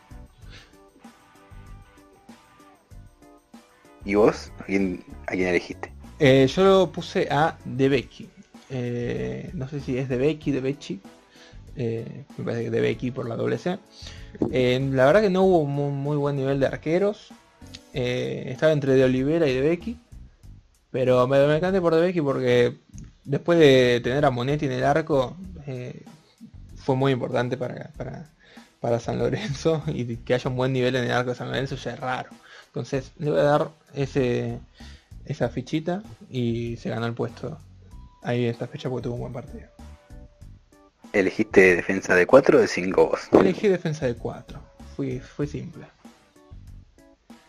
¿Y 4.04 4.14
vos? 4.14 4.52
¿A 4.58 4.64
quién, 4.64 5.04
a 5.26 5.32
quién 5.32 5.48
elegiste? 5.48 5.92
Eh, 6.18 6.46
yo 6.48 6.64
lo 6.64 6.92
puse 6.92 7.28
a 7.30 7.56
De 7.64 7.88
Becky. 7.88 8.28
Eh, 8.74 9.50
no 9.52 9.68
sé 9.68 9.80
si 9.80 9.98
es 9.98 10.08
De 10.08 10.16
Becky, 10.16 10.50
De 10.50 10.60
Becci. 10.62 11.00
Eh, 11.76 12.24
me 12.38 12.44
parece 12.44 12.64
que 12.64 12.70
De 12.70 12.80
Becky 12.80 13.10
por 13.10 13.28
la 13.28 13.36
doble 13.36 13.58
C. 13.58 13.78
la 14.40 15.06
verdad 15.06 15.20
que 15.20 15.30
no 15.30 15.42
hubo 15.42 15.66
muy, 15.66 16.16
buen 16.16 16.36
nivel 16.36 16.58
de 16.58 16.66
arqueros. 16.66 17.28
estaba 17.92 18.72
entre 18.72 18.94
De 18.94 19.04
Olivera 19.04 19.46
y 19.46 19.54
De 19.54 19.60
Becky. 19.60 19.98
Pero 20.90 21.28
me, 21.28 21.46
me 21.46 21.56
encanté 21.56 21.80
por 21.82 21.94
De 21.94 22.00
Becky 22.00 22.22
porque 22.22 22.76
después 23.24 23.58
de 23.58 24.00
tener 24.02 24.24
a 24.24 24.30
Monetti 24.30 24.66
en 24.66 24.72
el 24.72 24.84
arco, 24.84 25.36
fue 26.76 26.96
muy 26.96 27.12
importante 27.12 27.58
para, 27.58 27.90
para, 28.80 29.00
San 29.00 29.18
Lorenzo. 29.18 29.82
Y 29.86 30.16
que 30.16 30.34
haya 30.34 30.48
un 30.48 30.56
buen 30.56 30.72
nivel 30.72 30.96
en 30.96 31.04
el 31.04 31.12
arco 31.12 31.30
de 31.30 31.36
San 31.36 31.48
Lorenzo 31.48 31.76
ya 31.76 31.92
es 31.92 32.00
raro. 32.00 32.30
Entonces 32.68 33.12
le 33.18 33.30
voy 33.30 33.40
a 33.40 33.42
dar 33.42 33.70
esa 33.94 35.48
fichita 35.50 36.02
y 36.30 36.78
se 36.78 36.88
ganó 36.88 37.04
el 37.04 37.12
puesto 37.12 37.58
ahí 38.22 38.46
esta 38.46 38.66
fecha 38.66 38.88
porque 38.88 39.04
tuvo 39.04 39.14
un 39.14 39.20
buen 39.20 39.32
partido. 39.32 39.68
¿Elegiste 41.12 41.76
defensa 41.76 42.14
de 42.14 42.26
4 42.26 42.58
o 42.58 42.60
de 42.60 42.68
5 42.68 43.06
vos? 43.08 43.20
Elegí 43.32 43.68
defensa 43.68 44.06
de 44.06 44.14
4. 44.14 44.58
Fui, 44.96 45.20
fue 45.20 45.46
simple. 45.46 45.84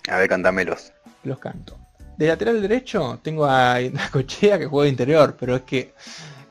A 0.10 0.18
ver, 0.18 0.28
cantamelos. 0.28 0.92
Los 1.24 1.40
canto. 1.40 1.78
De 2.18 2.28
lateral 2.28 2.62
derecho 2.62 3.20
tengo 3.24 3.46
a 3.46 3.80
la 3.80 4.10
cochea 4.12 4.60
que 4.60 4.66
juega 4.66 4.84
de 4.84 4.90
interior, 4.90 5.36
pero 5.40 5.56
es 5.56 5.62
que 5.64 5.94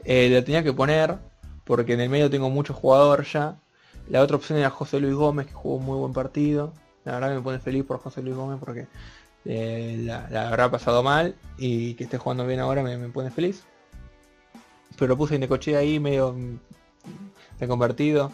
eh, 0.05 0.29
la 0.31 0.43
tenía 0.43 0.63
que 0.63 0.73
poner 0.73 1.17
porque 1.65 1.93
en 1.93 2.01
el 2.01 2.09
medio 2.09 2.31
tengo 2.31 2.51
mucho 2.51 2.75
jugador 2.75 3.25
ya. 3.25 3.57
La 4.09 4.21
otra 4.21 4.37
opción 4.37 4.59
era 4.59 4.71
José 4.71 4.99
Luis 4.99 5.15
Gómez, 5.15 5.47
que 5.47 5.53
jugó 5.53 5.77
un 5.77 5.85
muy 5.85 5.99
buen 5.99 6.13
partido. 6.13 6.73
La 7.05 7.13
verdad 7.13 7.29
que 7.29 7.35
me 7.37 7.41
pone 7.43 7.59
feliz 7.59 7.85
por 7.85 7.99
José 7.99 8.23
Luis 8.23 8.35
Gómez 8.35 8.59
porque 8.59 8.87
eh, 9.45 9.97
la, 10.01 10.49
habrá 10.49 10.71
pasado 10.71 11.03
mal 11.03 11.35
y 11.59 11.95
que 11.95 12.05
esté 12.05 12.19
jugando 12.19 12.47
bien 12.47 12.61
ahora 12.61 12.83
me, 12.83 12.97
pone 13.09 13.31
feliz. 13.31 13.65
Pero 15.03 15.17
puse 15.17 15.37
Necochea 15.37 15.81
ahí 15.81 15.99
medio 15.99 16.33
de 17.59 17.67
convertido. 17.67 18.31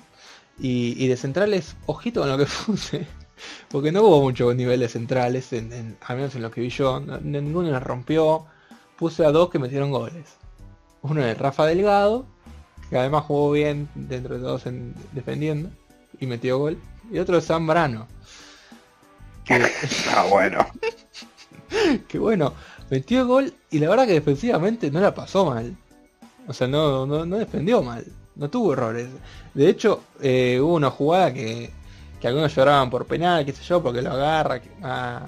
Y, 0.58 1.06
de 1.06 1.16
centrales, 1.16 1.76
ojito 1.86 2.20
con 2.20 2.28
lo 2.28 2.36
que 2.36 2.44
puse. 2.66 3.06
Porque 3.70 3.90
no 3.90 4.02
hubo 4.02 4.20
mucho 4.20 4.52
nivel 4.52 4.80
de 4.80 4.88
centrales, 4.90 5.54
en, 5.54 5.96
al 6.02 6.16
menos 6.16 6.34
en 6.34 6.42
lo 6.42 6.50
que 6.50 6.60
vi 6.60 6.68
yo. 6.68 7.00
ninguno 7.00 7.70
me 7.70 7.80
rompió. 7.80 8.44
Puse 8.98 9.24
a 9.24 9.30
dos 9.30 9.48
que 9.48 9.58
metieron 9.58 9.90
goles. 9.90 10.36
Uno 11.00 11.24
es 11.24 11.38
Rafa 11.38 11.64
Delgado, 11.64 12.26
que 12.90 12.98
además 12.98 13.24
jugó 13.24 13.50
bien 13.52 13.88
dentro 13.94 14.34
de 14.34 14.42
todos 14.42 14.66
en, 14.66 14.94
defendiendo 15.12 15.70
y 16.20 16.26
metió 16.26 16.58
gol. 16.58 16.76
Y 17.10 17.18
otro 17.18 17.38
es 17.38 17.46
Zambrano, 17.46 18.06
ah, 20.14 20.26
bueno. 20.28 20.66
que 22.08 22.18
bueno, 22.18 22.52
metió 22.90 23.26
gol 23.26 23.54
y 23.70 23.78
la 23.78 23.88
verdad 23.88 24.06
que 24.06 24.12
defensivamente 24.12 24.90
no 24.90 25.00
la 25.00 25.14
pasó 25.14 25.46
mal. 25.46 25.74
O 26.48 26.52
sea, 26.52 26.66
no, 26.66 27.06
no, 27.06 27.26
defendió 27.36 27.82
mal. 27.82 28.04
No 28.34 28.48
tuvo 28.48 28.72
errores. 28.72 29.08
De 29.54 29.68
hecho, 29.68 30.02
eh, 30.20 30.58
hubo 30.60 30.74
una 30.74 30.90
jugada 30.90 31.32
que, 31.32 31.70
que 32.20 32.28
algunos 32.28 32.54
lloraban 32.54 32.88
por 32.88 33.06
penal, 33.06 33.44
qué 33.44 33.52
sé 33.52 33.62
yo, 33.62 33.82
porque 33.82 34.02
lo 34.02 34.12
agarra. 34.12 34.60
a 34.82 35.26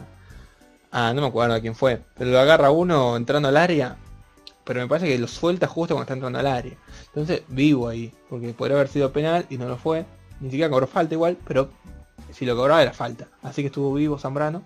ah, 0.90 1.12
no 1.14 1.20
me 1.20 1.26
acuerdo 1.28 1.55
a 1.55 1.60
quién 1.60 1.74
fue. 1.74 2.01
Pero 2.16 2.30
lo 2.30 2.40
agarra 2.40 2.70
uno 2.70 3.16
entrando 3.16 3.48
al 3.48 3.56
área. 3.56 3.97
Pero 4.64 4.80
me 4.80 4.88
parece 4.88 5.09
que 5.09 5.18
lo 5.18 5.28
suelta 5.28 5.66
justo 5.66 5.94
cuando 5.94 6.05
está 6.05 6.14
entrando 6.14 6.38
al 6.38 6.47
área. 6.47 6.76
Entonces, 7.09 7.42
vivo 7.48 7.88
ahí. 7.88 8.12
Porque 8.28 8.55
podría 8.55 8.76
haber 8.76 8.88
sido 8.88 9.12
penal 9.12 9.44
y 9.51 9.59
no 9.59 9.68
lo 9.68 9.76
fue. 9.76 10.06
Ni 10.40 10.51
siquiera 10.51 10.70
cobró 10.70 10.86
falta 10.86 11.14
igual, 11.14 11.36
pero 11.47 11.68
si 12.32 12.47
lo 12.47 12.56
cobraba 12.56 12.82
era 12.82 12.92
falta. 12.92 13.28
Así 13.42 13.62
que 13.62 13.66
estuvo 13.66 13.92
vivo 13.92 14.18
Zambrano. 14.18 14.62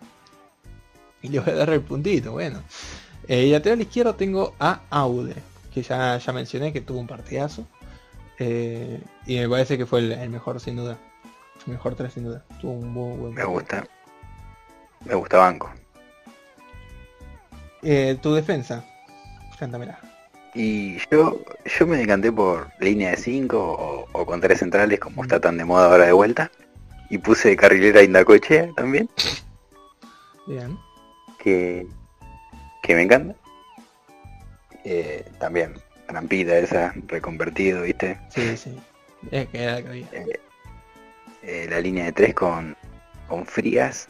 Y 1.23 1.29
le 1.29 1.41
voy 1.41 1.51
a 1.53 1.57
dar 1.57 1.71
el 1.71 1.81
puntito, 1.81 2.33
bueno. 2.33 2.63
Eh, 3.27 3.51
lateral 3.51 3.81
izquierdo 3.81 4.15
tengo 4.15 4.55
a 4.61 4.83
Aude, 4.91 5.35
que 5.75 5.83
ya, 5.83 6.17
ya 6.17 6.33
mencioné 6.33 6.73
que 6.73 6.81
tuvo 6.81 7.01
un 7.01 7.09
partidazo. 7.09 7.67
Eh, 8.39 9.01
y 9.27 9.39
me 9.39 9.49
parece 9.49 9.77
que 9.77 9.87
fue 9.87 10.01
el, 10.01 10.31
mejor 10.31 10.61
sin 10.61 10.77
duda. 10.77 10.97
El 11.67 11.73
mejor 11.73 11.97
tres 11.97 12.13
sin 12.13 12.25
duda. 12.25 12.45
Tuvo 12.61 12.73
un 12.73 12.93
muy 12.93 13.17
buen 13.17 13.35
Me 13.35 13.45
gusta. 13.45 13.85
Me 15.05 15.15
gusta 15.15 15.39
Banco. 15.39 15.71
Eh, 17.83 18.17
tu 18.23 18.33
defensa. 18.35 18.85
Cántamela. 19.59 19.99
Y 20.55 20.99
yo, 21.11 21.41
yo 21.79 21.87
me 21.87 21.97
decanté 21.97 22.31
por 22.31 22.71
línea 22.79 23.11
de 23.11 23.17
5 23.17 24.09
o, 24.13 24.27
con 24.27 24.41
tres 24.41 24.61
centrales 24.61 25.01
como 25.01 25.25
está 25.25 25.41
tan 25.41 25.59
de 25.59 25.65
moda 25.65 25.87
ahora 25.87 26.07
de 26.07 26.13
vuelta. 26.13 26.51
Y 27.11 27.19
puse 27.19 27.57
carrilera 27.57 28.03
Indacochea 28.03 28.69
también. 28.77 29.11
Bien. 30.47 30.79
Que, 31.39 31.87
que 32.83 32.95
me 32.95 33.03
encanta. 33.03 33.35
Eh, 34.85 35.25
también, 35.39 35.75
trampita 36.07 36.59
esa, 36.59 36.95
reconvertido, 37.07 37.83
¿viste? 37.83 38.19
Sí, 38.29 38.57
sí. 38.57 38.79
Es 39.31 39.49
que 39.49 39.63
era 39.63 39.83
que 39.83 40.01
eh, 40.01 40.41
eh, 41.43 41.67
la 41.71 41.81
línea 41.81 42.05
de 42.05 42.13
tres 42.13 42.35
con, 42.35 42.77
con 43.29 43.47
Frías, 43.47 44.09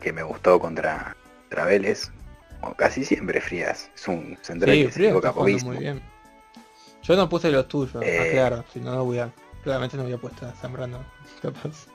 que 0.00 0.12
me 0.12 0.22
gustó 0.22 0.60
contra, 0.60 1.16
Traveles 1.48 2.10
O 2.62 2.74
casi 2.74 3.04
siempre 3.04 3.40
Frías. 3.40 3.90
Es 3.94 4.08
un 4.08 4.38
central 4.42 4.74
sí, 4.74 4.84
que 4.84 4.90
Frías 4.90 5.34
muy 5.64 5.76
bien. 5.78 6.00
Yo 7.02 7.16
no 7.16 7.28
puse 7.28 7.50
los 7.50 7.68
tuyos, 7.68 8.02
claro, 8.32 8.64
si 8.72 8.80
no, 8.80 8.94
no 8.94 9.04
voy 9.04 9.18
a 9.18 9.30
Claramente 9.64 9.96
no 9.96 10.02
había 10.02 10.18
puesto 10.18 10.46
a 10.46 10.52
Zambrano, 10.52 11.02
capaz. 11.42 11.86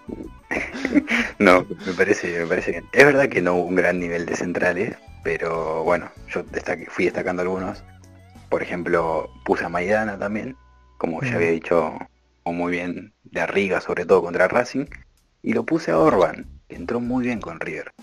no, 1.40 1.66
me 1.86 1.94
parece, 1.94 2.40
me 2.40 2.48
parece 2.48 2.72
bien. 2.72 2.86
Es 2.92 3.06
verdad 3.06 3.30
que 3.30 3.44
no 3.44 3.54
hubo 3.54 3.66
un 3.66 3.76
gran 3.76 4.00
nivel 4.00 4.26
de 4.26 4.36
centrales, 4.36 4.98
pero 5.24 5.84
bueno, 5.84 6.10
yo 6.30 6.44
fui 6.90 7.06
destacando 7.06 7.44
algunos. 7.44 7.84
Por 8.50 8.64
ejemplo, 8.64 9.30
puse 9.46 9.66
a 9.66 9.70
Maidana 9.70 10.18
también, 10.18 10.56
como 10.98 11.22
ya 11.22 11.36
había 11.36 11.52
dicho 11.52 11.98
muy 12.46 12.72
bien 12.72 13.14
de 13.24 13.42
Arriga, 13.42 13.82
sobre 13.82 14.06
todo 14.06 14.24
contra 14.24 14.48
Racing. 14.48 14.86
Y 15.42 15.54
lo 15.54 15.64
puse 15.64 15.92
a 15.92 16.00
Orban, 16.00 16.48
que 16.68 16.76
entró 16.76 17.00
muy 17.00 17.26
bien 17.26 17.40
con 17.40 17.60
River. 17.60 17.94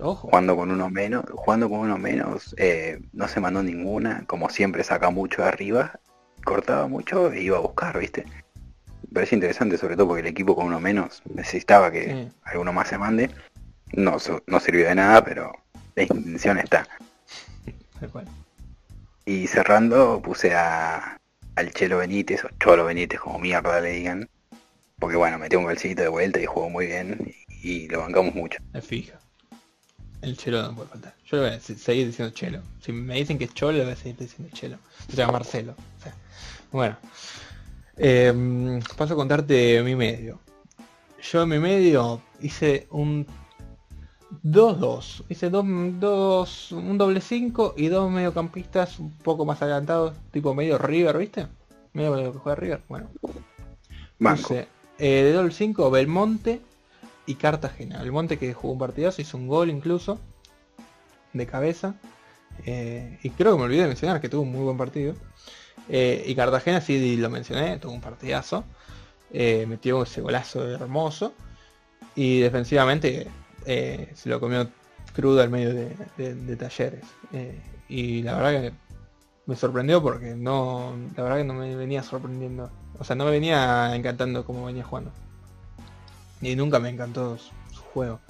Ojo. 0.00 0.28
Jugando 0.28 0.56
con 0.56 0.70
uno 0.70 0.88
menos, 0.88 1.24
jugando 1.30 1.68
con 1.68 1.80
uno 1.80 1.98
menos, 1.98 2.54
eh, 2.58 3.00
no 3.12 3.28
se 3.28 3.40
mandó 3.40 3.62
ninguna, 3.62 4.24
como 4.26 4.48
siempre 4.48 4.82
saca 4.82 5.10
mucho 5.10 5.42
de 5.42 5.48
arriba, 5.48 6.00
cortaba 6.42 6.88
mucho 6.88 7.30
e 7.30 7.42
iba 7.42 7.58
a 7.58 7.60
buscar, 7.60 7.98
¿viste? 7.98 8.24
parece 9.12 9.34
interesante, 9.34 9.76
sobre 9.76 9.96
todo 9.96 10.08
porque 10.08 10.20
el 10.20 10.26
equipo 10.28 10.54
con 10.54 10.66
uno 10.66 10.80
menos 10.80 11.22
necesitaba 11.34 11.90
que 11.90 12.28
alguno 12.44 12.72
más 12.72 12.88
se 12.88 12.98
mande. 12.98 13.30
No, 13.92 14.16
no 14.46 14.60
sirvió 14.60 14.86
de 14.86 14.94
nada, 14.94 15.24
pero 15.24 15.52
la 15.96 16.02
intención 16.04 16.58
está. 16.58 16.86
Y 19.24 19.46
cerrando 19.46 20.20
puse 20.22 20.54
a, 20.54 21.18
al 21.56 21.72
Chelo 21.72 21.98
Benítez, 21.98 22.44
o 22.44 22.48
Cholo 22.58 22.84
Benítez, 22.84 23.20
como 23.20 23.38
mierda 23.38 23.80
le 23.80 23.92
digan. 23.92 24.28
Porque 24.98 25.16
bueno, 25.16 25.38
metió 25.38 25.58
un 25.58 25.64
golcito 25.64 26.02
de 26.02 26.08
vuelta 26.08 26.40
y 26.40 26.46
jugó 26.46 26.68
muy 26.68 26.86
bien 26.86 27.34
y, 27.62 27.88
lo 27.88 28.00
bancamos 28.00 28.34
mucho. 28.34 28.58
Es 28.74 28.84
fija. 28.84 29.18
El 30.20 30.36
Chelo 30.36 30.62
no 30.62 30.74
puede 30.74 30.88
faltar. 30.88 31.14
Yo 31.24 31.38
le 31.38 31.42
voy 31.44 31.56
a 31.56 31.60
seguir 31.60 32.06
diciendo 32.06 32.34
Chelo. 32.34 32.60
Si 32.80 32.92
me 32.92 33.14
dicen 33.14 33.38
que 33.38 33.44
es 33.44 33.54
Cholo, 33.54 33.78
le 33.78 33.84
voy 33.84 33.92
a 33.92 33.96
seguir 33.96 34.16
diciendo 34.16 34.54
Chelo. 34.54 34.78
Se 35.08 35.16
llama 35.16 35.32
Marcelo. 35.32 35.74
bueno. 36.70 36.96
Em, 37.96 38.80
paso 38.96 39.14
a 39.14 39.16
contarte 39.16 39.82
mi 39.82 39.94
medio. 39.94 40.40
Yo 41.22 41.42
en 41.42 41.48
mi 41.50 41.58
medio 41.58 42.22
hice 42.40 42.86
un 42.90 43.26
2-2. 44.44 45.24
Hice 45.28 45.50
dos, 45.50 45.64
dos, 45.98 46.72
un 46.72 46.98
doble 46.98 47.20
5 47.20 47.74
y 47.76 47.88
dos 47.88 48.10
mediocampistas 48.10 48.98
un 48.98 49.12
poco 49.12 49.44
más 49.44 49.60
adelantados, 49.62 50.14
tipo 50.30 50.54
medio 50.54 50.78
River, 50.78 51.18
¿viste? 51.18 51.46
Medio 51.92 52.32
que 52.32 52.38
juega 52.38 52.56
River. 52.56 52.82
Bueno. 52.88 53.08
Eh, 54.50 54.66
de 54.98 55.32
Dol 55.32 55.52
5, 55.52 55.90
Belmonte 55.90 56.60
y 57.26 57.34
Cartagena. 57.34 58.02
Belmonte 58.02 58.38
que 58.38 58.52
jugó 58.52 58.74
un 58.74 58.78
partidazo, 58.78 59.22
hizo 59.22 59.36
un 59.36 59.48
gol 59.48 59.70
incluso, 59.70 60.18
de 61.32 61.46
cabeza. 61.46 61.94
Eh, 62.66 63.18
y 63.22 63.30
creo 63.30 63.52
que 63.52 63.58
me 63.58 63.64
olvidé 63.64 63.82
de 63.82 63.88
mencionar 63.88 64.20
que 64.20 64.28
tuvo 64.28 64.42
un 64.42 64.52
muy 64.52 64.62
buen 64.62 64.76
partido. 64.76 65.14
Eh, 65.88 66.22
y 66.26 66.34
Cartagena, 66.34 66.80
sí 66.80 67.16
lo 67.16 67.30
mencioné, 67.30 67.78
tuvo 67.78 67.92
un 67.92 68.00
partidazo. 68.00 68.64
metió 69.32 70.02
ese 70.02 70.20
golazo 70.20 70.68
hermoso. 70.68 71.32
Y 72.14 72.40
defensivamente 72.40 73.26
se 73.64 74.28
lo 74.28 74.40
comió 74.40 74.68
crudo 75.14 75.42
al 75.42 75.50
medio 75.50 75.74
de, 75.74 76.56
talleres. 76.56 77.04
y 77.88 78.22
la 78.22 78.36
verdad 78.36 78.60
que 78.62 78.72
me 79.50 79.56
sorprendió 79.56 80.00
porque 80.00 80.36
no, 80.36 80.94
la 81.16 81.22
verdad 81.24 81.38
que 81.38 81.44
no 81.44 81.54
me 81.54 81.74
venía 81.74 82.04
sorprendiendo. 82.04 82.70
O 83.00 83.04
sea, 83.04 83.16
no 83.16 83.24
me 83.24 83.32
venía 83.32 83.94
encantando 83.96 84.44
como 84.44 84.66
venía 84.66 84.84
jugando. 84.84 85.10
Y 86.40 86.54
nunca 86.54 86.78
me 86.78 86.88
encantó 86.88 87.36
su, 87.36 87.80
juego. 87.92 88.20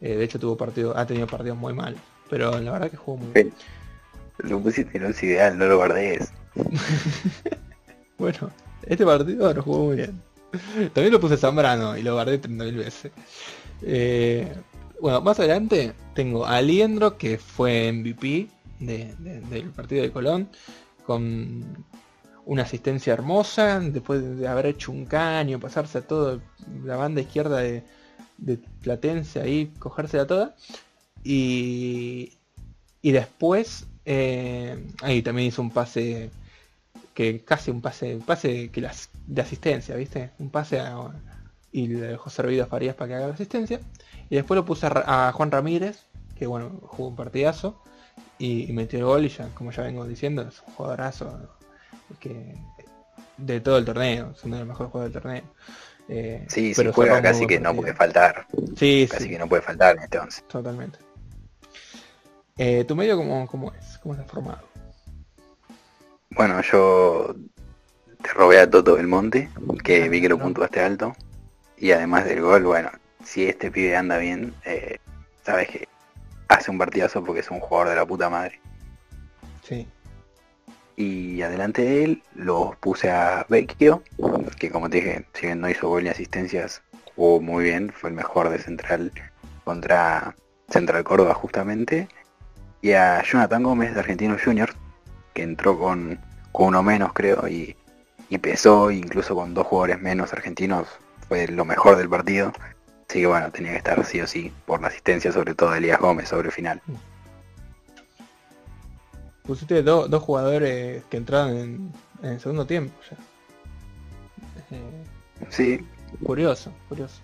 Eh, 0.00 0.16
de 0.16 0.24
hecho 0.24 0.40
tuvo 0.40 0.56
partido, 0.56 0.96
ha 0.96 1.06
tenido 1.06 1.28
partidos 1.28 1.56
muy 1.56 1.72
mal. 1.72 1.96
Pero 2.28 2.58
la 2.58 2.72
verdad 2.72 2.90
que 2.90 2.96
jugó 2.96 3.18
muy 3.18 3.32
bien. 3.32 3.52
Lo 4.38 4.60
pusiste 4.60 4.98
no 4.98 5.08
es 5.08 5.22
ideal, 5.22 5.56
no 5.56 5.66
lo 5.66 5.76
guardés. 5.76 6.32
bueno, 8.18 8.50
este 8.82 9.06
partido 9.06 9.54
lo 9.54 9.62
jugó 9.62 9.84
muy 9.84 9.96
bien. 9.96 10.20
También 10.92 11.12
lo 11.12 11.20
puse 11.20 11.36
Zambrano 11.36 11.96
y 11.96 12.02
lo 12.02 12.14
guardé 12.14 12.40
30.000 12.40 12.76
veces. 12.76 13.12
Eh, 13.82 14.52
bueno, 15.00 15.20
más 15.20 15.38
adelante 15.38 15.92
tengo 16.14 16.46
a 16.46 16.56
Aliendro 16.56 17.18
que 17.18 17.38
fue 17.38 17.92
MVP 17.92 18.48
del 18.80 19.70
partido 19.74 20.02
de 20.02 20.12
Colón, 20.12 20.48
con 21.04 21.86
una 22.44 22.62
asistencia 22.62 23.12
hermosa, 23.12 23.80
después 23.80 24.38
de 24.38 24.46
haber 24.46 24.66
hecho 24.66 24.92
un 24.92 25.04
caño, 25.04 25.58
pasarse 25.58 25.98
a 25.98 26.06
todo 26.06 26.40
la 26.84 26.96
banda 26.96 27.20
izquierda 27.20 27.58
de, 27.58 27.82
Platense 28.82 29.40
ahí, 29.40 29.72
cogérsela 29.78 30.26
toda. 30.26 30.54
Y, 31.24 32.34
y 33.02 33.12
después, 33.12 33.86
eh, 34.04 34.86
ahí 35.02 35.22
también 35.22 35.48
hizo 35.48 35.62
un 35.62 35.70
pase, 35.70 36.30
que 37.14 37.42
casi 37.44 37.70
un 37.70 37.80
pase, 37.80 38.20
pase 38.24 38.70
de 39.26 39.40
asistencia, 39.42 39.96
¿viste? 39.96 40.30
Un 40.38 40.50
pase 40.50 40.78
y 41.76 41.88
le 41.88 42.00
dejó 42.00 42.30
servido 42.30 42.64
a 42.64 42.66
Farías 42.66 42.96
para 42.96 43.08
que 43.08 43.14
haga 43.16 43.26
la 43.26 43.34
asistencia. 43.34 43.80
Y 44.30 44.36
después 44.36 44.56
lo 44.56 44.64
puse 44.64 44.86
a, 44.86 45.28
a 45.28 45.32
Juan 45.32 45.50
Ramírez, 45.50 46.04
que 46.34 46.46
bueno, 46.46 46.70
jugó 46.82 47.10
un 47.10 47.16
partidazo 47.16 47.82
y, 48.38 48.72
metió 48.72 48.98
el 48.98 49.04
gol 49.04 49.24
y 49.26 49.28
ya, 49.28 49.50
como 49.54 49.72
ya 49.72 49.82
vengo 49.82 50.06
diciendo, 50.06 50.40
es 50.42 50.62
un 50.66 50.72
jugadorazo 50.72 51.38
que 52.18 52.54
de 53.36 53.60
todo 53.60 53.76
el 53.76 53.84
torneo, 53.84 54.32
es 54.34 54.42
uno 54.44 54.56
de 54.56 54.60
los 54.60 54.68
mejores 54.68 54.90
jugadores 54.90 55.12
del 55.12 55.22
torneo. 55.22 55.42
Eh, 56.08 56.46
sí, 56.48 56.72
pero 56.74 56.94
juega 56.94 57.20
casi 57.20 57.46
que 57.46 57.60
no 57.60 57.74
puede 57.76 57.92
faltar. 57.92 58.46
Sí, 58.74 59.06
casi 59.10 59.28
que 59.28 59.38
no 59.38 59.46
puede 59.46 59.60
faltar 59.60 59.96
en 59.96 60.04
este 60.04 60.18
11. 60.18 60.42
Totalmente. 60.48 60.98
Eh, 62.56 62.84
¿Tu 62.84 62.96
medio 62.96 63.18
cómo, 63.18 63.46
cómo 63.46 63.70
es? 63.74 63.98
¿Cómo 63.98 64.14
está 64.14 64.26
formado? 64.26 64.66
Bueno, 66.30 66.58
yo 66.62 67.36
te 68.22 68.30
robé 68.32 68.60
a 68.60 68.70
Toto 68.70 68.96
del 68.96 69.08
Monte, 69.08 69.50
que 69.84 70.08
vi 70.08 70.22
que 70.22 70.30
lo 70.30 70.38
puntuaste 70.38 70.80
alto. 70.80 71.14
Y 71.78 71.92
además 71.92 72.24
del 72.24 72.40
gol, 72.40 72.64
bueno, 72.64 72.90
si 73.24 73.46
este 73.46 73.70
pibe 73.70 73.96
anda 73.96 74.18
bien, 74.18 74.54
eh, 74.64 74.98
sabes 75.44 75.68
que 75.68 75.88
hace 76.48 76.70
un 76.70 76.78
partidazo 76.78 77.22
porque 77.24 77.40
es 77.40 77.50
un 77.50 77.60
jugador 77.60 77.90
de 77.90 77.96
la 77.96 78.06
puta 78.06 78.30
madre. 78.30 78.60
Sí. 79.62 79.86
Y 80.96 81.42
adelante 81.42 81.82
de 81.82 82.04
él 82.04 82.22
lo 82.34 82.76
puse 82.80 83.10
a 83.10 83.44
Vecchio, 83.48 84.02
que 84.58 84.70
como 84.70 84.88
te 84.88 84.98
dije, 84.98 85.26
si 85.34 85.46
bien 85.46 85.60
no 85.60 85.68
hizo 85.68 85.88
gol 85.88 86.04
ni 86.04 86.08
asistencias, 86.08 86.82
jugó 87.14 87.40
muy 87.40 87.64
bien, 87.64 87.92
fue 87.92 88.10
el 88.10 88.16
mejor 88.16 88.48
de 88.48 88.58
central 88.58 89.12
contra 89.64 90.34
Central 90.70 91.04
Córdoba 91.04 91.34
justamente. 91.34 92.08
Y 92.80 92.92
a 92.92 93.22
Jonathan 93.22 93.62
Gómez 93.62 93.94
de 93.94 94.00
Argentino 94.00 94.36
Junior, 94.42 94.70
que 95.34 95.42
entró 95.42 95.78
con, 95.78 96.18
con 96.52 96.68
uno 96.68 96.82
menos 96.82 97.12
creo 97.12 97.46
y, 97.48 97.76
y 98.30 98.36
empezó 98.36 98.90
incluso 98.90 99.34
con 99.34 99.52
dos 99.52 99.66
jugadores 99.66 100.00
menos 100.00 100.32
argentinos, 100.32 100.86
fue 101.28 101.46
lo 101.48 101.64
mejor 101.64 101.96
del 101.96 102.08
partido. 102.08 102.52
Así 103.08 103.20
que 103.20 103.26
bueno, 103.26 103.50
tenía 103.50 103.72
que 103.72 103.78
estar 103.78 104.04
sí 104.04 104.20
o 104.20 104.26
sí 104.26 104.52
por 104.66 104.80
la 104.80 104.88
asistencia, 104.88 105.32
sobre 105.32 105.54
todo 105.54 105.70
de 105.70 105.78
Elías 105.78 106.00
Gómez 106.00 106.28
sobre 106.28 106.48
el 106.48 106.52
final. 106.52 106.82
Pusiste 109.42 109.82
dos 109.82 110.22
jugadores 110.22 111.04
que 111.04 111.16
entraron 111.16 111.56
en, 111.56 111.92
el 112.22 112.40
segundo 112.40 112.66
tiempo 112.66 112.92
eh, 114.70 115.04
sí. 115.50 115.86
Curioso, 116.24 116.72
curioso. 116.88 117.20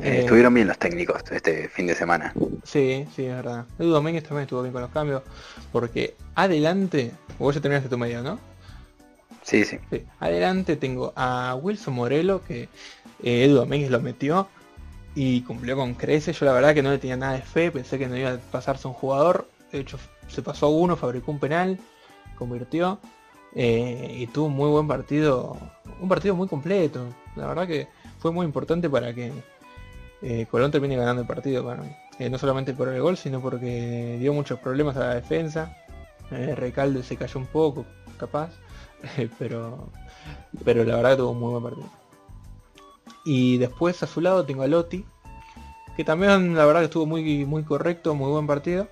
Eh, 0.00 0.08
eh, 0.08 0.20
estuvieron 0.20 0.54
bien 0.54 0.68
los 0.68 0.78
técnicos 0.78 1.22
este 1.30 1.68
fin 1.68 1.86
de 1.86 1.94
semana. 1.94 2.32
Sí, 2.64 3.06
sí, 3.14 3.24
es 3.24 3.34
verdad. 3.34 3.66
Edu 3.78 3.90
Domínguez 3.90 4.24
también 4.24 4.42
estuvo 4.42 4.62
bien 4.62 4.72
con 4.72 4.82
los 4.82 4.90
cambios. 4.90 5.22
Porque 5.72 6.16
adelante, 6.34 7.12
vos 7.38 7.54
ya 7.54 7.60
terminaste 7.60 7.88
tu 7.88 7.98
medio, 7.98 8.22
¿no? 8.22 8.38
Sí, 9.48 9.64
sí. 9.64 9.78
Adelante 10.20 10.76
tengo 10.76 11.14
a 11.16 11.54
Wilson 11.54 11.94
Morelo, 11.94 12.44
que 12.44 12.64
eh, 13.22 13.44
Edu 13.46 13.54
Domínguez 13.54 13.90
lo 13.90 13.98
metió 13.98 14.46
y 15.14 15.40
cumplió 15.40 15.74
con 15.74 15.94
creces. 15.94 16.38
Yo 16.38 16.44
la 16.44 16.52
verdad 16.52 16.74
que 16.74 16.82
no 16.82 16.90
le 16.90 16.98
tenía 16.98 17.16
nada 17.16 17.32
de 17.32 17.40
fe, 17.40 17.70
pensé 17.70 17.98
que 17.98 18.08
no 18.08 18.16
iba 18.18 18.32
a 18.32 18.36
pasarse 18.36 18.86
un 18.86 18.92
jugador. 18.92 19.48
De 19.72 19.80
hecho, 19.80 19.98
se 20.28 20.42
pasó 20.42 20.68
uno, 20.68 20.96
fabricó 20.96 21.30
un 21.32 21.38
penal, 21.38 21.78
convirtió 22.36 22.98
eh, 23.54 24.16
y 24.18 24.26
tuvo 24.26 24.48
un 24.48 24.52
muy 24.52 24.68
buen 24.68 24.86
partido. 24.86 25.56
Un 25.98 26.10
partido 26.10 26.36
muy 26.36 26.46
completo. 26.46 27.06
La 27.34 27.46
verdad 27.46 27.66
que 27.66 27.88
fue 28.18 28.30
muy 28.32 28.44
importante 28.44 28.90
para 28.90 29.14
que 29.14 29.32
eh, 30.20 30.44
Colón 30.50 30.70
termine 30.70 30.94
ganando 30.94 31.22
el 31.22 31.26
partido 31.26 31.74
no 32.18 32.36
solamente 32.36 32.74
por 32.74 32.88
el 32.88 33.00
gol, 33.00 33.16
sino 33.16 33.40
porque 33.40 34.18
dio 34.20 34.34
muchos 34.34 34.58
problemas 34.58 34.94
a 34.98 35.00
la 35.00 35.14
defensa. 35.14 35.74
Recalde 36.30 37.02
se 37.02 37.16
cayó 37.16 37.40
un 37.40 37.46
poco, 37.46 37.86
capaz. 38.18 38.50
pero, 39.38 39.90
pero 40.64 40.84
la 40.84 40.96
verdad 40.96 41.10
que 41.10 41.16
tuvo 41.16 41.30
un 41.30 41.40
muy 41.40 41.50
buen 41.52 41.62
partido. 41.62 41.88
Y 43.24 43.58
después 43.58 44.02
a 44.02 44.06
su 44.06 44.20
lado 44.20 44.44
tengo 44.44 44.62
a 44.62 44.66
Lotti, 44.66 45.04
que 45.96 46.04
también 46.04 46.54
la 46.54 46.64
verdad 46.64 46.80
que 46.80 46.86
estuvo 46.86 47.06
muy, 47.06 47.44
muy 47.44 47.62
correcto, 47.64 48.14
muy 48.14 48.30
buen 48.30 48.46
partido. 48.46 48.88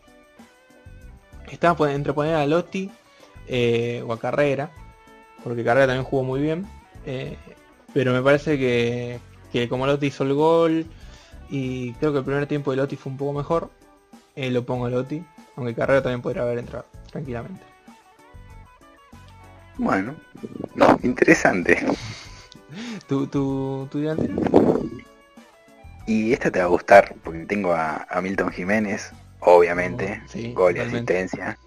Estaba 1.51 1.93
entre 1.93 2.13
poner 2.13 2.35
a 2.35 2.47
Lotti 2.47 2.91
eh, 3.47 4.03
o 4.07 4.13
a 4.13 4.19
Carrera, 4.19 4.71
porque 5.45 5.65
Carrera 5.65 5.87
también 5.87 6.05
jugó 6.05 6.25
muy 6.25 6.41
bien. 6.41 6.67
Eh, 7.07 7.37
pero 7.95 8.13
me 8.13 8.21
parece 8.23 8.59
que, 8.59 9.21
que, 9.53 9.69
como 9.69 9.87
Lotti 9.87 10.07
hizo 10.07 10.25
el 10.25 10.35
gol 10.35 10.87
y 11.49 11.93
creo 11.95 12.13
que 12.13 12.19
el 12.19 12.25
primer 12.25 12.47
tiempo 12.47 12.73
de 12.73 12.79
Lotti 12.79 12.97
fue 12.97 13.13
un 13.13 13.19
poco 13.19 13.33
mejor, 13.33 13.71
eh, 14.35 14.51
lo 14.51 14.67
pongo 14.67 14.87
a 14.87 14.91
Lotti, 14.91 15.25
aunque 15.55 15.75
Carrera 15.75 16.03
también 16.03 16.21
podría 16.21 16.43
haber 16.43 16.59
entrado 16.59 16.87
tranquilamente. 17.11 17.76
Bueno, 19.79 20.17
interesante. 21.03 21.85
¿Tu, 23.07 23.27
tu, 23.27 23.89
tu 23.91 23.99
Y 26.07 26.33
esta 26.33 26.51
te 26.51 26.59
va 26.59 26.65
a 26.65 26.69
gustar, 26.69 27.15
porque 27.23 27.45
tengo 27.47 27.75
a, 27.75 28.07
Milton 28.23 28.51
Jiménez, 28.51 29.13
obviamente, 29.41 30.23
oh, 30.35 30.55
gol 30.55 30.77
y 30.77 30.81
asistencia. 30.81 31.59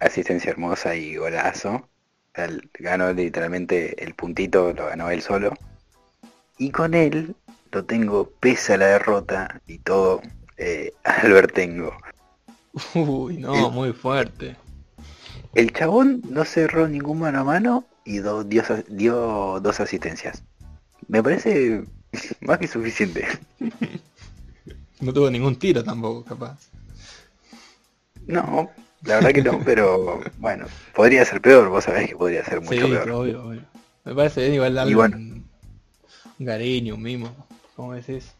Asistencia 0.00 0.50
hermosa 0.50 0.94
y 0.94 1.16
golazo. 1.16 1.88
ganó 2.78 3.12
literalmente 3.12 4.04
el 4.04 4.14
puntito, 4.14 4.72
lo 4.72 4.86
ganó 4.86 5.10
él 5.10 5.22
solo. 5.22 5.54
Y 6.58 6.70
con 6.70 6.94
él 6.94 7.34
lo 7.72 7.84
tengo, 7.84 8.30
pese 8.40 8.74
a 8.74 8.78
la 8.78 8.86
derrota 8.86 9.60
y 9.66 9.78
todo, 9.78 10.20
eh, 10.58 10.92
Albertengo. 11.04 11.96
Uy, 12.94 13.38
no, 13.38 13.70
muy 13.70 13.92
fuerte. 13.92 14.56
El 15.54 15.72
chabón 15.72 16.22
no 16.28 16.44
cerró 16.44 16.88
ningún 16.88 17.20
mano 17.20 17.40
a 17.40 17.44
mano 17.44 17.84
y 18.04 18.20
dio, 18.20 19.60
dos 19.60 19.80
asistencias. 19.80 20.42
Me 21.08 21.22
parece 21.22 21.84
más 22.40 22.58
que 22.58 22.66
suficiente. 22.66 23.26
No 25.00 25.12
tuvo 25.12 25.30
ningún 25.30 25.56
tiro 25.56 25.84
tampoco, 25.84 26.24
capaz. 26.24 26.58
No, 28.26 28.70
la 29.04 29.16
verdad 29.16 29.32
que 29.32 29.42
no, 29.42 29.60
pero 29.64 30.20
bueno, 30.38 30.66
podría 30.94 31.24
ser 31.24 31.40
peor, 31.40 31.68
vos 31.68 31.84
sabés 31.84 32.08
que 32.08 32.16
podría 32.16 32.44
ser 32.44 32.60
mucho 32.60 32.88
peor. 32.88 33.10
Obvio, 33.10 33.44
obvio. 33.44 33.62
Me 34.04 34.14
parece 34.14 34.42
bien 34.42 34.54
igual 34.54 34.74
darle 34.74 34.96
un, 34.96 35.44
cariño, 36.44 36.94
un 36.96 37.02
mimo, 37.02 37.46
como 37.76 37.94
decís. 37.94 38.32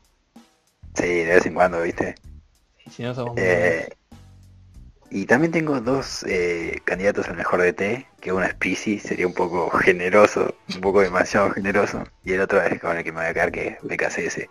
Sí, 0.94 1.06
de 1.06 1.34
vez 1.34 1.46
en 1.46 1.54
cuando, 1.54 1.82
viste. 1.82 2.16
si 2.90 3.02
no 3.02 3.14
somos 3.14 3.34
eh, 3.36 3.88
y 5.10 5.26
también 5.26 5.52
tengo 5.52 5.80
dos 5.80 6.24
eh, 6.28 6.80
candidatos 6.84 7.28
al 7.28 7.36
mejor 7.36 7.62
DT, 7.62 8.06
que 8.20 8.32
uno 8.32 8.44
es 8.44 8.54
Pisi, 8.54 8.98
sería 8.98 9.26
un 9.26 9.34
poco 9.34 9.70
generoso, 9.78 10.54
un 10.74 10.80
poco 10.80 11.00
demasiado 11.00 11.50
generoso, 11.50 12.04
y 12.24 12.32
el 12.32 12.40
otro 12.40 12.62
es 12.62 12.80
con 12.80 12.96
el 12.96 13.04
que 13.04 13.12
me 13.12 13.20
voy 13.20 13.28
a 13.28 13.34
quedar, 13.34 13.52
que 13.52 13.68
es 13.68 13.82
BKCS. 13.82 14.48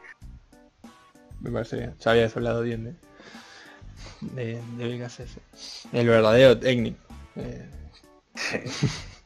Me 1.42 1.52
parece 1.52 1.78
bien, 1.78 1.96
ya 2.00 2.12
habías 2.12 2.36
hablado 2.36 2.62
bien 2.62 2.98
de, 4.22 4.62
de, 4.78 4.98
BKCS. 4.98 5.40
El 5.92 6.08
verdadero 6.08 6.58
técnico. 6.58 7.00
Eh. 7.36 7.70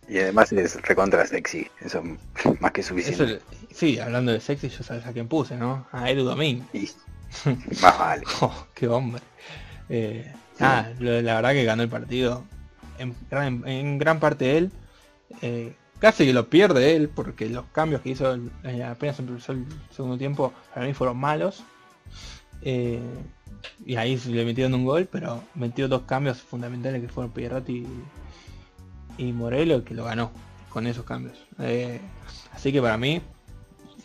Y 0.10 0.20
además 0.20 0.52
es 0.54 0.82
recontra 0.84 1.26
sexy, 1.28 1.68
eso 1.82 2.02
más 2.60 2.72
que 2.72 2.82
suficiente. 2.82 3.42
sí, 3.74 4.00
hablando 4.00 4.32
de 4.32 4.40
sexy, 4.40 4.70
yo 4.70 4.84
sabes 4.84 5.06
a 5.06 5.12
quién 5.12 5.28
puse, 5.28 5.56
¿no? 5.56 5.86
A 5.92 6.10
Edu 6.10 6.24
Domin. 6.24 6.66
más 7.82 8.00
vale. 8.00 8.24
Oh, 8.42 8.68
qué 8.74 8.88
hombre. 8.88 9.22
Eh, 9.90 10.34
ah, 10.60 10.90
la 11.00 11.36
verdad 11.36 11.52
que 11.52 11.64
ganó 11.64 11.84
el 11.84 11.90
partido. 11.90 12.44
En, 13.00 13.98
gran 13.98 14.20
parte 14.20 14.58
él. 14.58 14.72
Eh, 15.42 15.76
casi 16.00 16.26
que 16.26 16.34
lo 16.34 16.50
pierde 16.50 16.96
él, 16.96 17.10
porque 17.10 17.50
los 17.50 17.66
cambios 17.68 18.02
que 18.02 18.10
hizo 18.10 18.36
eh, 18.64 18.84
apenas 18.84 19.20
empezó 19.20 19.52
el 19.52 19.66
segundo 19.92 20.18
tiempo, 20.18 20.54
para 20.74 20.86
mí 20.86 20.94
fueron 20.94 21.18
malos. 21.18 21.64
Eh, 22.62 23.00
y 23.86 23.96
ahí 23.96 24.18
le 24.28 24.46
metieron 24.46 24.74
un 24.74 24.86
gol, 24.86 25.08
pero 25.12 25.44
metió 25.56 25.88
dos 25.88 26.04
cambios 26.04 26.42
fundamentales 26.42 27.02
que 27.02 27.08
fueron 27.08 27.32
Pierrotti 27.32 27.86
y, 29.18 29.32
Morelo, 29.34 29.84
que 29.84 29.94
lo 29.94 30.06
ganó 30.06 30.32
con 30.70 30.88
esos 30.88 31.06
cambios. 31.06 31.38
Eh, 31.60 32.00
así 32.54 32.72
que 32.72 32.82
para 32.82 32.98
mí, 32.98 33.22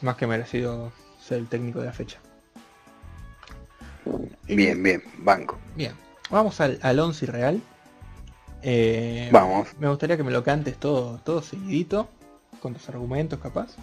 más 0.00 0.16
que 0.16 0.26
merecido 0.26 0.92
ser 1.20 1.38
el 1.38 1.48
técnico 1.48 1.80
de 1.80 1.86
la 1.86 1.92
fecha. 1.92 2.18
Bien, 4.46 4.82
bien, 4.82 5.02
banco. 5.18 5.58
Bien, 5.76 5.92
vamos 6.32 6.60
al, 6.60 6.80
al 6.82 6.98
once 6.98 7.26
real. 7.26 7.62
Eh, 8.62 9.28
vamos. 9.30 9.68
Me 9.78 9.88
gustaría 9.88 10.16
que 10.16 10.24
me 10.24 10.32
lo 10.32 10.42
cantes 10.42 10.76
todo, 10.76 11.18
todo 11.18 11.42
seguidito, 11.42 12.09
con 12.60 12.74
tus 12.74 12.88
argumentos 12.88 13.38
capaz. 13.38 13.76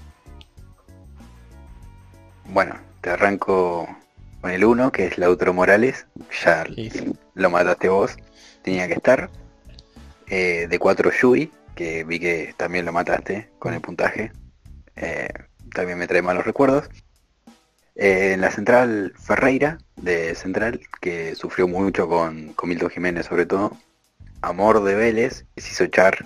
Bueno, 2.52 2.76
te 3.02 3.12
arranco 3.12 3.88
con 4.42 4.52
el 4.52 4.66
1, 4.66 4.92
que 4.92 5.08
es 5.08 5.18
Lautaro 5.18 5.54
Morales. 5.54 6.08
Ya 6.44 6.66
lo 7.36 7.50
mataste 7.50 7.90
vos. 7.90 8.18
Tenía 8.64 8.88
que 8.88 8.94
estar. 8.94 9.30
Eh, 10.28 10.68
de 10.70 10.80
4 10.80 11.12
Yui, 11.22 11.52
que 11.76 12.04
vi 12.04 12.20
que 12.20 12.54
también 12.56 12.86
lo 12.86 12.92
mataste 12.92 13.50
con 13.60 13.74
el 13.74 13.82
puntaje. 13.82 14.32
Eh, 14.96 15.30
también 15.74 15.98
me 15.98 16.08
trae 16.08 16.22
malos 16.22 16.46
recuerdos. 16.46 16.90
Eh, 18.02 18.32
en 18.34 18.40
la 18.40 18.50
central 18.50 19.14
Ferreira, 19.18 19.78
de 19.98 20.34
central, 20.34 20.80
que 21.02 21.36
sufrió 21.36 21.68
mucho 21.68 22.08
con, 22.08 22.54
con 22.54 22.70
Milton 22.70 22.90
Jiménez 22.90 23.26
sobre 23.26 23.46
todo. 23.46 23.76
Amor 24.42 24.82
de 24.86 24.96
Vélez, 24.96 25.46
que 25.54 25.62
se 25.62 25.74
hizo 25.74 25.84
echar 25.84 26.26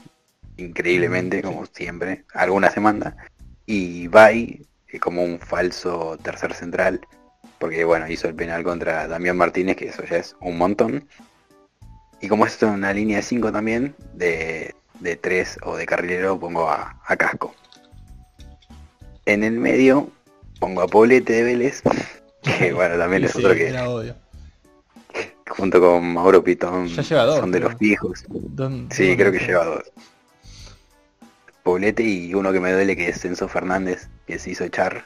increíblemente, 0.57 1.41
como 1.41 1.65
siempre. 1.65 2.25
Alguna 2.35 2.69
semana. 2.69 3.17
Y 3.65 4.07
Bay, 4.07 4.67
como 4.99 5.23
un 5.23 5.39
falso 5.39 6.15
tercer 6.21 6.53
central, 6.53 7.01
porque 7.57 7.83
bueno, 7.85 8.07
hizo 8.07 8.27
el 8.27 8.35
penal 8.35 8.63
contra 8.63 9.07
Damián 9.07 9.37
Martínez, 9.37 9.75
que 9.75 9.87
eso 9.87 10.03
ya 10.03 10.17
es 10.17 10.35
un 10.41 10.59
montón. 10.59 11.07
Y 12.21 12.27
como 12.27 12.45
esto 12.45 12.67
es 12.67 12.73
una 12.73 12.93
línea 12.93 13.17
de 13.17 13.23
5 13.23 13.51
también, 13.51 13.95
de, 14.13 14.75
de 14.99 15.15
3 15.15 15.57
o 15.63 15.75
de 15.75 15.87
carrilero, 15.87 16.39
pongo 16.39 16.69
a, 16.69 16.99
Casco. 17.17 17.55
En 19.25 19.43
el 19.43 19.53
medio 19.53 20.11
pongo 20.63 20.81
a 20.81 20.87
Poblete 20.87 21.33
de 21.33 21.43
Vélez, 21.43 21.81
que 22.41 22.71
bueno, 22.71 22.97
también 22.97 23.25
es 23.25 23.35
otro 23.35 23.53
que... 23.53 24.13
Junto 25.49 25.81
con 25.81 26.13
Mauro 26.13 26.41
Pitón 26.41 26.89
son 26.89 27.51
de 27.51 27.59
los 27.59 27.75
fijos. 27.75 28.23
Sí, 28.89 29.17
creo 29.17 29.31
que 29.31 29.39
lleva 29.39 29.65
dos. 29.65 29.83
Poblete 31.63 32.03
y 32.03 32.33
uno 32.33 32.53
que 32.53 32.61
me 32.61 32.71
duele 32.71 32.95
que 32.95 33.09
es 33.09 33.19
Censo 33.19 33.49
Fernández, 33.49 34.07
que 34.25 34.39
se 34.39 34.51
hizo 34.51 34.63
echar 34.63 35.05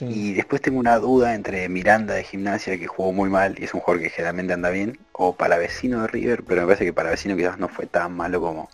y 0.00 0.32
después 0.32 0.62
tengo 0.62 0.78
una 0.78 0.98
duda 0.98 1.34
entre 1.34 1.68
Miranda 1.68 2.14
de 2.14 2.24
Gimnasia, 2.24 2.78
que 2.78 2.86
jugó 2.86 3.12
muy 3.12 3.28
mal 3.28 3.56
y 3.58 3.64
es 3.64 3.74
un 3.74 3.80
jugador 3.80 4.02
que 4.02 4.10
generalmente 4.10 4.54
anda 4.54 4.70
bien, 4.70 4.98
o 5.12 5.34
Palavecino 5.34 6.02
de 6.02 6.08
River, 6.08 6.42
pero 6.44 6.62
me 6.62 6.68
parece 6.68 6.86
que 6.86 6.92
Palavecino 6.92 7.36
quizás 7.36 7.58
no 7.58 7.68
fue 7.68 7.86
tan 7.86 8.16
malo 8.16 8.40
como, 8.40 8.70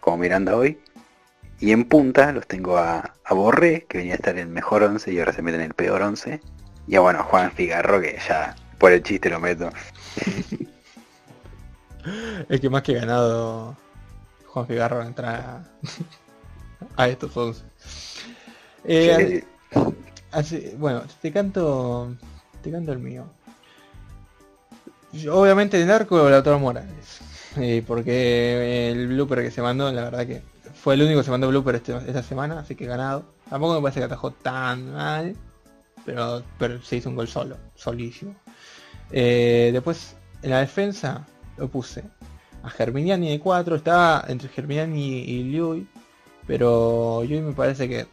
como 0.00 0.16
Miranda 0.16 0.56
hoy. 0.56 0.78
Y 1.60 1.72
en 1.72 1.84
punta 1.84 2.32
los 2.32 2.46
tengo 2.46 2.78
a, 2.78 3.14
a 3.24 3.34
Borré, 3.34 3.86
que 3.88 3.98
venía 3.98 4.14
a 4.14 4.16
estar 4.16 4.34
en 4.34 4.40
el 4.40 4.48
mejor 4.48 4.82
11 4.82 5.12
y 5.12 5.18
ahora 5.18 5.32
se 5.32 5.42
mete 5.42 5.56
en 5.56 5.64
el 5.64 5.74
peor 5.74 6.02
11. 6.02 6.40
Y 6.86 6.96
a 6.96 7.00
bueno, 7.00 7.24
Juan 7.24 7.52
Figarro, 7.52 8.00
que 8.00 8.18
ya 8.28 8.54
por 8.78 8.92
el 8.92 9.02
chiste 9.02 9.30
lo 9.30 9.40
meto. 9.40 9.70
el 12.48 12.60
que 12.60 12.68
más 12.68 12.82
que 12.82 12.94
ganado 12.94 13.76
Juan 14.46 14.66
Figarro 14.66 15.02
entra 15.02 15.64
a 16.96 17.08
estos 17.08 17.36
11. 17.36 17.62
Eh, 18.84 19.44
bueno, 20.76 21.02
te 21.22 21.32
canto. 21.32 22.14
Te 22.62 22.70
canto 22.70 22.92
el 22.92 22.98
mío. 22.98 23.24
obviamente 25.30 25.78
de 25.78 25.86
narco 25.86 26.28
Lautaro 26.28 26.58
Morales. 26.58 27.20
Eh, 27.56 27.84
porque 27.86 28.90
el 28.90 29.08
blooper 29.08 29.42
que 29.42 29.50
se 29.50 29.62
mandó, 29.62 29.90
la 29.92 30.04
verdad 30.04 30.26
que 30.26 30.42
fue 30.84 30.92
el 30.92 31.02
único 31.02 31.20
que 31.20 31.24
se 31.24 31.30
mandó 31.30 31.48
blooper 31.48 31.76
este, 31.76 31.96
esta 31.96 32.22
semana, 32.22 32.58
así 32.58 32.74
que 32.74 32.84
ganado. 32.84 33.24
Tampoco 33.48 33.72
me 33.76 33.80
parece 33.80 34.00
que 34.00 34.04
atajó 34.04 34.32
tan 34.32 34.92
mal. 34.92 35.34
Pero, 36.04 36.42
se 36.82 36.96
hizo 36.96 37.08
un 37.08 37.16
gol 37.16 37.26
solo, 37.26 37.56
solísimo. 37.74 38.34
Eh, 39.10 39.70
después, 39.72 40.14
en 40.42 40.50
la 40.50 40.58
defensa, 40.58 41.26
lo 41.56 41.68
puse 41.68 42.04
a 42.62 42.68
Germiniani 42.68 43.30
de 43.30 43.40
4. 43.40 43.76
Estaba 43.76 44.26
entre 44.28 44.50
Germiniani 44.50 45.20
y 45.20 45.44
Liuy. 45.44 45.88
Pero 46.46 47.22
Liuy 47.26 47.40
me 47.40 47.54
parece 47.54 47.88
que 47.88 48.06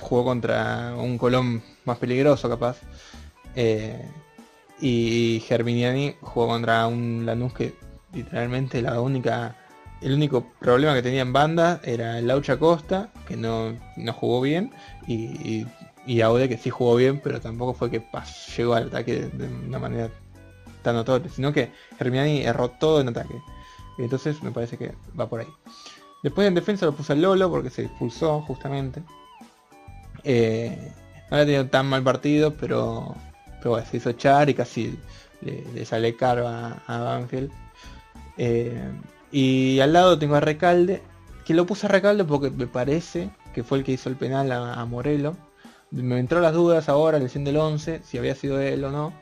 jugó 0.00 0.24
contra 0.24 0.96
un 0.96 1.16
Colón 1.16 1.62
más 1.84 1.98
peligroso 1.98 2.48
capaz. 2.48 2.78
Eh, 3.54 4.04
y 4.80 5.44
Germiniani 5.46 6.16
jugó 6.22 6.48
contra 6.48 6.88
un 6.88 7.24
Lanús 7.24 7.52
que 7.52 7.76
literalmente 8.12 8.82
la 8.82 9.00
única 9.00 9.54
el 10.00 10.12
único 10.12 10.52
problema 10.60 10.94
que 10.94 11.02
tenía 11.02 11.22
en 11.22 11.32
banda 11.32 11.80
era 11.82 12.20
Laucha 12.20 12.58
Costa, 12.58 13.10
que 13.26 13.36
no, 13.36 13.74
jugó 14.12 14.40
bien, 14.40 14.72
y, 15.06 15.66
y, 16.06 16.20
Aude, 16.20 16.48
que 16.48 16.56
sí 16.56 16.70
jugó 16.70 16.96
bien, 16.96 17.20
pero 17.22 17.40
tampoco 17.40 17.74
fue 17.74 17.90
que 17.90 18.02
llegó 18.56 18.74
al 18.74 18.88
ataque 18.88 19.26
de, 19.26 19.48
una 19.48 19.78
manera 19.78 20.10
tan 20.82 20.94
notable, 20.94 21.28
sino 21.28 21.52
que 21.52 21.70
Germiniani 21.98 22.42
erró 22.42 22.70
todo 22.70 23.00
en 23.00 23.08
ataque. 23.08 23.34
Y 23.98 24.02
entonces 24.02 24.42
me 24.42 24.52
parece 24.52 24.78
que 24.78 24.94
va 25.18 25.28
por 25.28 25.40
ahí. 25.40 25.48
Después 26.22 26.46
en 26.46 26.54
defensa 26.54 26.86
lo 26.86 26.92
puse 26.92 27.12
al 27.12 27.22
Lolo 27.22 27.50
porque 27.50 27.70
se 27.70 27.82
expulsó 27.82 28.40
justamente. 28.42 29.02
Eh, 30.24 30.92
no 31.30 31.36
había 31.36 31.46
tenido 31.46 31.66
tan 31.66 31.86
mal 31.86 32.02
partido, 32.02 32.54
pero, 32.54 33.14
pero 33.62 33.84
se 33.84 33.98
hizo 33.98 34.10
echar 34.10 34.48
y 34.48 34.54
casi 34.54 34.98
le, 35.42 35.84
sale 35.84 36.16
caro 36.16 36.48
a, 36.48 36.82
Banfield. 36.86 37.50
Eh, 38.36 38.80
y 39.30 39.80
al 39.80 39.92
lado 39.92 40.18
tengo 40.18 40.36
a 40.36 40.40
Recalde, 40.40 41.02
que 41.44 41.54
lo 41.54 41.66
puse 41.66 41.86
a 41.86 41.88
Recalde 41.88 42.24
porque 42.24 42.50
me 42.50 42.66
parece 42.66 43.30
que 43.54 43.62
fue 43.64 43.78
el 43.78 43.84
que 43.84 43.92
hizo 43.92 44.08
el 44.08 44.16
penal 44.16 44.50
a, 44.52 44.84
Morelo. 44.84 45.36
Me 45.90 46.18
entró 46.18 46.40
las 46.40 46.52
dudas 46.52 46.88
ahora, 46.88 47.18
lesión 47.18 47.44
del 47.44 47.56
11, 47.56 48.02
si 48.04 48.18
había 48.18 48.34
sido 48.34 48.60
él 48.60 48.84
o 48.84 48.90
no. 48.90 49.12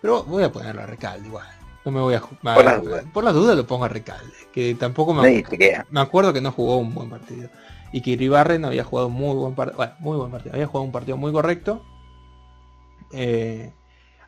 Pero 0.00 0.22
voy 0.24 0.44
a 0.44 0.52
ponerlo 0.52 0.82
a 0.82 0.86
Recalde 0.86 1.28
igual. 1.28 1.46
No 1.84 1.90
me 1.90 2.00
voy 2.00 2.14
a 2.14 2.20
jugar. 2.20 2.56
Por, 3.12 3.24
las 3.24 3.34
dudas. 3.34 3.56
lo 3.56 3.66
pongo 3.66 3.84
a 3.84 3.88
Recalde. 3.88 4.32
Que 4.52 4.74
tampoco 4.74 5.14
me, 5.14 5.44
me 5.90 6.00
acuerdo 6.00 6.32
que 6.32 6.40
no 6.40 6.52
jugó 6.52 6.78
un 6.78 6.94
buen 6.94 7.10
partido 7.10 7.48
y 7.92 8.00
que 8.00 8.10
Iribarren 8.10 8.64
había 8.64 8.84
jugado 8.84 9.10
muy 9.10 9.36
buen 9.36 9.54
partido, 9.54 9.76
bueno, 9.76 9.92
muy 10.00 10.16
buen 10.16 10.30
partido, 10.30 10.54
había 10.54 10.66
jugado 10.66 10.84
un 10.84 10.92
partido 10.92 11.16
muy 11.18 11.30
correcto 11.30 11.84
eh, 13.12 13.72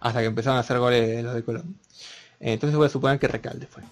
hasta 0.00 0.20
que 0.20 0.26
empezaron 0.26 0.58
a 0.58 0.60
hacer 0.60 0.78
goles 0.78 1.24
los 1.24 1.34
de 1.34 1.42
Colón. 1.42 1.80
entonces 2.38 2.76
voy 2.76 2.86
a 2.86 2.90
suponer 2.90 3.18
que 3.18 3.26
Recalde 3.26 3.66
fue. 3.66 3.82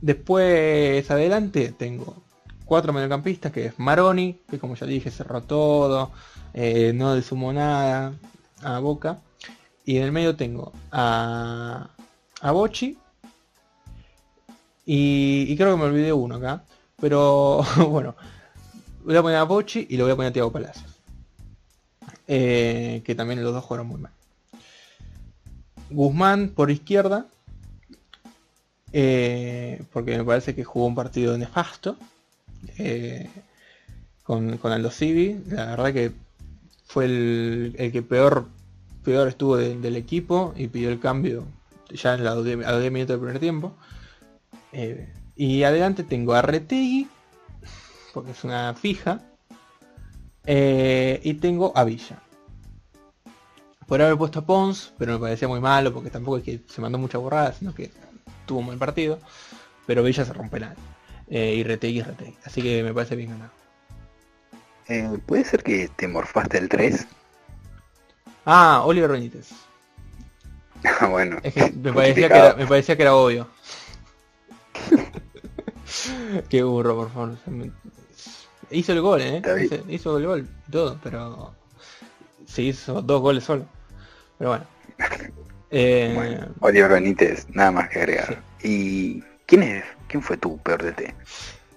Después 0.00 1.10
adelante 1.10 1.74
tengo 1.76 2.16
cuatro 2.64 2.92
mediocampistas, 2.92 3.52
que 3.52 3.66
es 3.66 3.78
Maroni, 3.78 4.40
que 4.48 4.58
como 4.58 4.74
ya 4.76 4.86
dije 4.86 5.10
cerró 5.10 5.42
todo, 5.42 6.10
eh, 6.54 6.92
no 6.94 7.14
le 7.14 7.52
nada 7.52 8.14
a 8.62 8.78
Boca. 8.78 9.20
Y 9.84 9.96
en 9.96 10.04
el 10.04 10.12
medio 10.12 10.36
tengo 10.36 10.72
a, 10.92 11.90
a 12.40 12.52
Bochi. 12.52 12.96
Y, 14.86 15.46
y 15.48 15.56
creo 15.56 15.72
que 15.74 15.82
me 15.82 15.88
olvidé 15.88 16.12
uno 16.12 16.36
acá. 16.36 16.64
Pero 17.00 17.64
bueno, 17.88 18.14
voy 19.04 19.16
a 19.16 19.22
poner 19.22 19.38
a 19.38 19.44
Bochi 19.44 19.86
y 19.90 19.96
lo 19.96 20.04
voy 20.04 20.12
a 20.12 20.16
poner 20.16 20.30
a 20.30 20.32
Tiago 20.32 20.52
Palacios. 20.52 20.90
Eh, 22.28 23.02
que 23.04 23.14
también 23.16 23.42
los 23.42 23.52
dos 23.52 23.64
jugaron 23.64 23.88
muy 23.88 24.00
mal. 24.00 24.12
Guzmán 25.90 26.50
por 26.54 26.70
izquierda. 26.70 27.26
Eh, 28.92 29.82
porque 29.92 30.16
me 30.16 30.24
parece 30.24 30.54
que 30.54 30.64
jugó 30.64 30.86
un 30.86 30.94
partido 30.94 31.36
nefasto. 31.36 31.96
Eh, 32.78 33.28
con, 34.22 34.58
con, 34.58 34.72
Aldo 34.72 34.90
Civi. 34.90 35.40
La 35.48 35.66
verdad 35.66 35.92
que 35.92 36.12
fue 36.84 37.04
el, 37.06 37.90
que 37.92 38.02
peor, 38.02 38.48
peor 39.04 39.28
estuvo 39.28 39.56
del 39.56 39.96
equipo 39.96 40.54
y 40.56 40.68
pidió 40.68 40.90
el 40.90 41.00
cambio 41.00 41.44
ya 41.90 42.14
en 42.14 42.24
la, 42.24 42.32
a 42.32 42.34
los 42.36 42.44
10 42.44 42.58
minutos 42.92 43.14
del 43.14 43.20
primer 43.20 43.40
tiempo. 43.40 43.74
y 45.36 45.62
adelante 45.62 46.04
tengo 46.04 46.34
a 46.34 46.42
Retegui 46.42 47.08
porque 48.12 48.32
es 48.32 48.44
una 48.44 48.74
fija. 48.74 49.20
Eh, 50.44 51.20
y 51.22 51.34
tengo 51.34 51.72
a 51.76 51.84
Villa. 51.84 52.22
Por 53.86 54.00
haber 54.00 54.16
puesto 54.16 54.40
a 54.40 54.46
Pons, 54.46 54.92
pero 54.98 55.12
me 55.12 55.18
parecía 55.18 55.48
muy 55.48 55.60
malo 55.60 55.92
porque 55.92 56.10
tampoco 56.10 56.38
es 56.38 56.44
que 56.44 56.60
se 56.68 56.80
mandó 56.80 56.98
mucha 56.98 57.18
borrada, 57.18 57.52
sino 57.52 57.74
que 57.74 57.90
tuvo 58.46 58.60
un 58.60 58.66
buen 58.66 58.78
partido. 58.78 59.18
Pero 59.86 60.02
Villa 60.02 60.24
se 60.24 60.32
rompe 60.32 60.60
nada. 60.60 60.76
Eh, 61.28 61.54
y 61.56 61.62
Retegui, 61.62 62.02
Retegui. 62.02 62.36
Así 62.44 62.62
que 62.62 62.82
me 62.82 62.92
parece 62.92 63.16
bien 63.16 63.30
ganado. 63.30 63.50
Eh, 64.88 65.18
¿Puede 65.26 65.44
ser 65.44 65.62
que 65.62 65.88
te 65.88 66.08
morfaste 66.08 66.58
el 66.58 66.68
3? 66.68 67.06
Ah, 68.44 68.82
Oliver 68.84 69.10
Benítez. 69.10 69.50
Ah, 70.84 71.06
bueno. 71.10 71.38
Es 71.42 71.54
que 71.54 71.70
me 71.70 71.92
parecía 71.94 72.28
que, 72.28 72.34
era, 72.34 72.54
me 72.54 72.66
parecía 72.66 72.96
que 72.96 73.02
era 73.02 73.14
obvio. 73.14 73.46
Qué 76.48 76.62
burro, 76.62 76.96
por 76.96 77.12
favor. 77.12 77.36
Hizo 78.70 78.92
el 78.92 79.00
gol, 79.00 79.20
¿eh? 79.20 79.42
Hizo, 79.88 80.18
el 80.18 80.26
gol 80.26 80.48
todo, 80.70 80.98
pero... 81.02 81.54
Se 82.46 82.62
hizo 82.62 83.02
dos 83.02 83.20
goles 83.20 83.44
solo. 83.44 83.66
Pero 84.38 84.50
bueno. 84.50 84.66
Eh... 85.70 86.40
Oliver 86.60 86.90
Benítez, 86.90 87.46
nada 87.52 87.70
más 87.70 87.88
que 87.88 88.00
agregar. 88.00 88.42
¿Y 88.62 89.22
quién 89.46 89.62
es? 89.62 89.84
¿Quién 90.08 90.22
fue 90.22 90.36
tu 90.36 90.58
peor 90.58 90.82
de 90.82 90.92
T? 90.92 91.14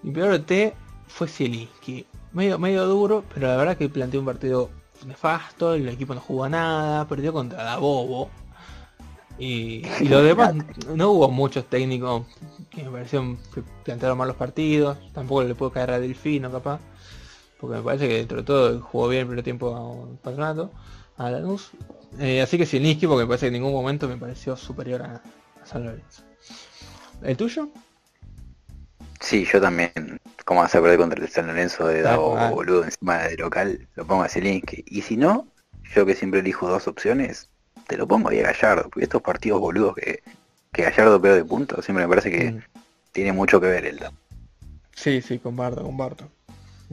Mi 0.01 0.11
peor 0.11 0.31
de 0.31 0.39
T 0.39 0.73
fue 1.07 1.27
que 1.27 2.05
Medio, 2.33 2.57
medio 2.57 2.87
duro, 2.87 3.23
pero 3.31 3.47
la 3.47 3.57
verdad 3.57 3.77
que 3.77 3.89
planteó 3.89 4.19
un 4.19 4.25
partido 4.25 4.71
nefasto, 5.05 5.75
el 5.75 5.87
equipo 5.87 6.15
no 6.15 6.21
jugó 6.21 6.49
nada, 6.49 7.07
perdió 7.07 7.31
contra 7.31 7.63
la 7.63 7.77
Bobo. 7.77 8.31
Y, 9.37 9.85
y 9.99 10.07
lo 10.07 10.23
demás, 10.23 10.55
no 10.95 11.11
hubo 11.11 11.29
muchos 11.29 11.65
técnicos 11.65 12.25
que 12.71 12.83
me 12.83 12.89
parecieron 12.89 13.37
que 13.53 13.61
plantearon 13.83 14.17
mal 14.17 14.27
los 14.27 14.37
partidos, 14.37 14.97
tampoco 15.13 15.43
le 15.43 15.53
puedo 15.53 15.71
caer 15.71 15.91
a 15.91 15.99
Delfino 15.99 16.51
capaz, 16.51 16.79
porque 17.59 17.77
me 17.77 17.83
parece 17.83 18.07
que 18.07 18.15
dentro 18.15 18.37
de 18.37 18.43
todo 18.43 18.81
jugó 18.81 19.07
bien 19.09 19.21
el 19.21 19.27
primer 19.27 19.43
tiempo 19.43 19.75
a 19.75 19.87
un 19.87 20.17
patronato, 20.17 20.71
a 21.17 21.29
Lanús. 21.29 21.71
Eh, 22.19 22.41
así 22.41 22.57
que 22.57 22.79
Niski 22.79 23.07
porque 23.07 23.23
me 23.23 23.27
parece 23.27 23.45
que 23.45 23.47
en 23.47 23.53
ningún 23.53 23.73
momento 23.73 24.07
me 24.07 24.17
pareció 24.17 24.55
superior 24.55 25.01
a, 25.01 25.21
San 25.65 25.85
Lorenzo. 25.85 26.23
¿El 27.21 27.37
tuyo? 27.37 27.69
Sí, 29.21 29.45
yo 29.45 29.61
también, 29.61 30.19
como 30.43 30.61
hace 30.61 30.81
perder 30.81 30.97
contra 30.97 31.23
el 31.23 31.29
San 31.29 31.47
Lorenzo 31.47 31.87
de 31.87 32.01
Davo 32.01 32.35
boludo 32.49 32.83
encima 32.83 33.19
de 33.19 33.37
local, 33.37 33.87
lo 33.95 34.05
pongo 34.05 34.23
a 34.23 34.29
Zielinski. 34.29 34.83
Y 34.87 35.01
si 35.01 35.15
no, 35.15 35.47
yo 35.95 36.05
que 36.05 36.15
siempre 36.15 36.41
elijo 36.41 36.67
dos 36.67 36.87
opciones, 36.87 37.49
te 37.87 37.97
lo 37.97 38.07
pongo 38.07 38.29
ahí 38.29 38.39
a 38.39 38.51
Gallardo, 38.51 38.89
porque 38.89 39.03
estos 39.03 39.21
partidos 39.21 39.61
boludos 39.61 39.95
que, 39.95 40.21
que 40.73 40.83
Gallardo 40.83 41.21
peor 41.21 41.35
de 41.35 41.45
punto, 41.45 41.81
siempre 41.81 42.05
me 42.05 42.09
parece 42.09 42.29
que 42.29 42.51
mm. 42.51 42.63
tiene 43.13 43.31
mucho 43.31 43.61
que 43.61 43.67
ver 43.67 43.85
el 43.85 43.99
Sí, 44.95 45.21
sí, 45.21 45.39
comparto, 45.39 45.83
comparto. 45.83 46.29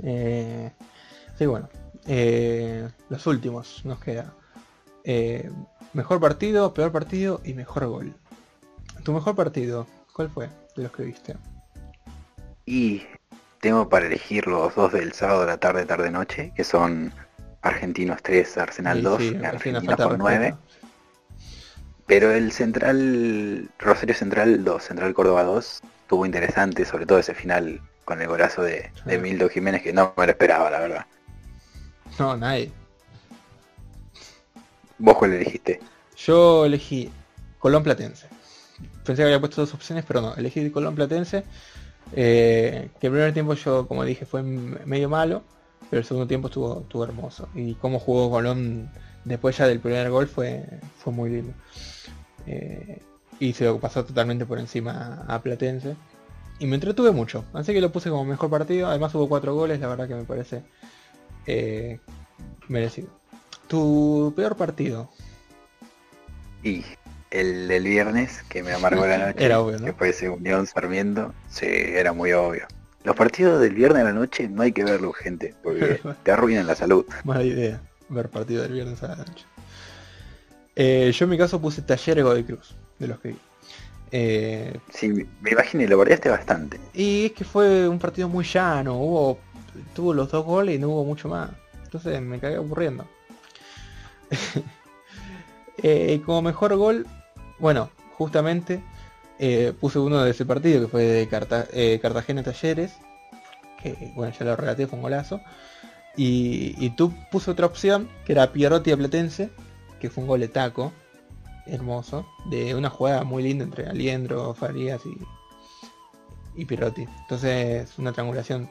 Eh, 0.02 0.70
sí, 1.36 1.46
bueno. 1.46 1.68
Eh, 2.06 2.88
los 3.08 3.26
últimos 3.26 3.84
nos 3.84 4.00
queda. 4.00 4.32
Eh, 5.04 5.50
mejor 5.92 6.20
partido, 6.20 6.74
peor 6.74 6.92
partido 6.92 7.40
y 7.44 7.54
mejor 7.54 7.86
gol. 7.86 8.14
Tu 9.02 9.12
mejor 9.12 9.34
partido, 9.34 9.86
¿cuál 10.12 10.28
fue 10.30 10.48
de 10.76 10.82
los 10.82 10.92
que 10.92 11.04
viste? 11.04 11.36
Y 12.66 13.02
tengo 13.60 13.88
para 13.88 14.06
elegir 14.06 14.46
los 14.46 14.74
dos 14.74 14.92
del 14.92 15.12
sábado 15.12 15.40
de 15.40 15.46
la 15.46 15.56
tarde, 15.58 15.86
tarde, 15.86 16.10
noche, 16.10 16.52
que 16.54 16.64
son 16.64 17.12
Argentinos 17.62 18.22
3, 18.22 18.58
Arsenal 18.58 19.02
2, 19.02 19.22
Argentina 19.44 19.96
por 19.96 20.18
9. 20.18 20.54
Pero 22.06 22.32
el 22.32 22.52
Central, 22.52 23.70
Rosario 23.78 24.14
Central 24.14 24.64
2, 24.64 24.82
Central 24.82 25.14
Córdoba 25.14 25.44
2, 25.44 25.80
tuvo 26.08 26.26
interesante, 26.26 26.84
sobre 26.84 27.06
todo 27.06 27.18
ese 27.18 27.34
final 27.34 27.80
con 28.04 28.20
el 28.20 28.26
golazo 28.26 28.62
de, 28.62 28.90
de 29.04 29.18
Mildo 29.18 29.48
Jiménez, 29.48 29.82
que 29.82 29.92
no 29.92 30.12
me 30.16 30.26
lo 30.26 30.32
esperaba, 30.32 30.70
la 30.70 30.80
verdad. 30.80 31.06
No, 32.18 32.36
nadie. 32.36 32.72
¿Vos 35.00 35.16
cuál 35.16 35.32
elegiste? 35.32 35.80
Yo 36.16 36.66
elegí 36.66 37.10
Colón 37.58 37.82
Platense. 37.82 38.26
Pensé 39.04 39.22
que 39.22 39.24
había 39.24 39.40
puesto 39.40 39.62
dos 39.62 39.72
opciones, 39.72 40.04
pero 40.06 40.20
no, 40.20 40.34
elegí 40.34 40.70
Colón 40.70 40.94
Platense. 40.94 41.44
Eh, 42.12 42.90
que 43.00 43.06
el 43.06 43.12
primer 43.12 43.32
tiempo 43.32 43.54
yo, 43.54 43.88
como 43.88 44.04
dije, 44.04 44.26
fue 44.26 44.42
medio 44.42 45.08
malo, 45.08 45.42
pero 45.88 46.00
el 46.00 46.06
segundo 46.06 46.26
tiempo 46.26 46.48
estuvo, 46.48 46.82
estuvo 46.82 47.02
hermoso. 47.04 47.48
Y 47.54 47.74
cómo 47.76 47.98
jugó 47.98 48.30
Colón 48.30 48.90
después 49.24 49.56
ya 49.56 49.66
del 49.66 49.80
primer 49.80 50.10
gol 50.10 50.28
fue, 50.28 50.66
fue 50.98 51.14
muy 51.14 51.30
lindo. 51.30 51.54
Eh, 52.46 53.00
y 53.38 53.54
se 53.54 53.72
pasó 53.74 54.04
totalmente 54.04 54.44
por 54.44 54.58
encima 54.58 55.24
a 55.26 55.40
Platense. 55.40 55.96
Y 56.58 56.66
me 56.66 56.74
entretuve 56.74 57.10
mucho, 57.10 57.46
así 57.54 57.72
que 57.72 57.80
lo 57.80 57.90
puse 57.90 58.10
como 58.10 58.26
mejor 58.26 58.50
partido. 58.50 58.88
Además 58.88 59.14
hubo 59.14 59.30
cuatro 59.30 59.54
goles, 59.54 59.80
la 59.80 59.88
verdad 59.88 60.06
que 60.06 60.14
me 60.14 60.24
parece 60.24 60.62
eh, 61.46 62.00
merecido. 62.68 63.19
¿Tu 63.70 64.32
peor 64.34 64.56
partido? 64.56 65.08
Y 66.64 66.84
el 67.30 67.68
del 67.68 67.84
viernes, 67.84 68.42
que 68.48 68.64
me 68.64 68.72
amargó 68.72 69.06
la 69.06 69.18
noche. 69.28 69.44
era 69.44 69.60
obvio, 69.60 69.78
¿no? 69.78 69.86
Que 69.86 69.92
fue 69.92 70.08
ese 70.08 70.28
Unión 70.28 70.66
Sarmiento. 70.66 71.32
Sí, 71.48 71.66
era 71.68 72.12
muy 72.12 72.32
obvio. 72.32 72.66
Los 73.04 73.14
partidos 73.14 73.60
del 73.60 73.76
viernes 73.76 74.02
a 74.02 74.06
la 74.06 74.12
noche 74.12 74.48
no 74.48 74.62
hay 74.62 74.72
que 74.72 74.82
verlos, 74.82 75.14
gente, 75.14 75.54
porque 75.62 76.00
te 76.24 76.32
arruinan 76.32 76.66
la 76.66 76.74
salud. 76.74 77.06
Mala 77.22 77.44
idea, 77.44 77.80
ver 78.08 78.28
partido 78.28 78.62
del 78.62 78.72
viernes 78.72 79.00
a 79.04 79.08
la 79.08 79.16
noche. 79.18 79.44
Eh, 80.74 81.12
yo 81.14 81.24
en 81.26 81.30
mi 81.30 81.38
caso 81.38 81.60
puse 81.60 81.80
Talleres 81.82 82.24
de 82.24 82.44
Cruz, 82.44 82.74
de 82.98 83.06
los 83.06 83.20
que 83.20 83.28
vi. 83.28 83.38
Eh, 84.10 84.76
sí, 84.92 85.28
me 85.40 85.50
imagino 85.52 85.84
y 85.84 85.86
lo 85.86 85.96
variaste 85.96 86.28
bastante. 86.28 86.80
Y 86.92 87.26
es 87.26 87.32
que 87.32 87.44
fue 87.44 87.88
un 87.88 88.00
partido 88.00 88.28
muy 88.28 88.44
llano, 88.44 88.96
hubo 88.96 89.38
tuvo 89.94 90.12
los 90.12 90.28
dos 90.28 90.44
goles 90.44 90.74
y 90.74 90.78
no 90.80 90.88
hubo 90.88 91.04
mucho 91.04 91.28
más. 91.28 91.50
Entonces 91.84 92.20
me 92.20 92.40
cagué 92.40 92.56
aburriendo. 92.56 93.06
Eh, 95.82 96.20
como 96.26 96.42
mejor 96.42 96.76
gol, 96.76 97.06
bueno, 97.58 97.88
justamente 98.18 98.82
eh, 99.38 99.72
puse 99.80 99.98
uno 99.98 100.22
de 100.22 100.32
ese 100.32 100.44
partido 100.44 100.82
que 100.82 100.88
fue 100.88 101.04
de 101.04 101.22
eh, 101.72 101.98
Cartagena 102.02 102.42
Talleres, 102.42 102.98
que 103.82 104.12
bueno, 104.14 104.30
ya 104.38 104.44
lo 104.44 104.56
relaté, 104.56 104.86
fue 104.86 104.98
un 104.98 105.02
golazo. 105.02 105.40
Y, 106.16 106.90
tú 106.90 107.14
puse 107.30 107.50
otra 107.50 107.64
opción, 107.64 108.10
que 108.26 108.32
era 108.32 108.52
Pierrotti 108.52 108.90
a 108.90 108.96
Platense, 108.98 109.48
que 110.00 110.10
fue 110.10 110.22
un 110.22 110.28
gol 110.28 110.40
de 110.40 110.48
taco, 110.48 110.92
hermoso, 111.66 112.26
de 112.50 112.74
una 112.74 112.90
jugada 112.90 113.24
muy 113.24 113.42
linda 113.42 113.64
entre 113.64 113.86
Aliendro, 113.86 114.52
Farías 114.52 115.00
y, 115.06 116.60
y 116.60 116.66
Pierrotti. 116.66 117.06
Entonces, 117.22 117.98
una 117.98 118.12
triangulación 118.12 118.68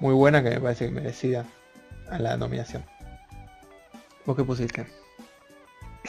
muy 0.00 0.14
buena 0.14 0.42
que 0.42 0.50
me 0.50 0.60
parece 0.60 0.90
merecida 0.90 1.46
a 2.10 2.18
la 2.18 2.36
nominación. 2.36 2.84
¿Vos 4.24 4.36
qué 4.36 4.44
pusiste? 4.44 4.86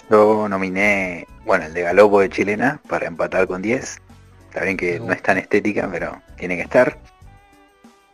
Yo 0.09 0.47
nominé, 0.47 1.27
bueno, 1.45 1.65
el 1.65 1.73
de 1.73 1.81
Galopo 1.81 2.19
de 2.19 2.29
Chilena 2.29 2.79
para 2.87 3.07
empatar 3.07 3.47
con 3.47 3.61
10. 3.61 4.01
Está 4.49 4.63
bien 4.63 4.77
que 4.77 4.99
no 4.99 5.13
es 5.13 5.21
tan 5.21 5.37
estética, 5.37 5.89
pero 5.91 6.21
tiene 6.37 6.55
que 6.55 6.63
estar. 6.63 6.99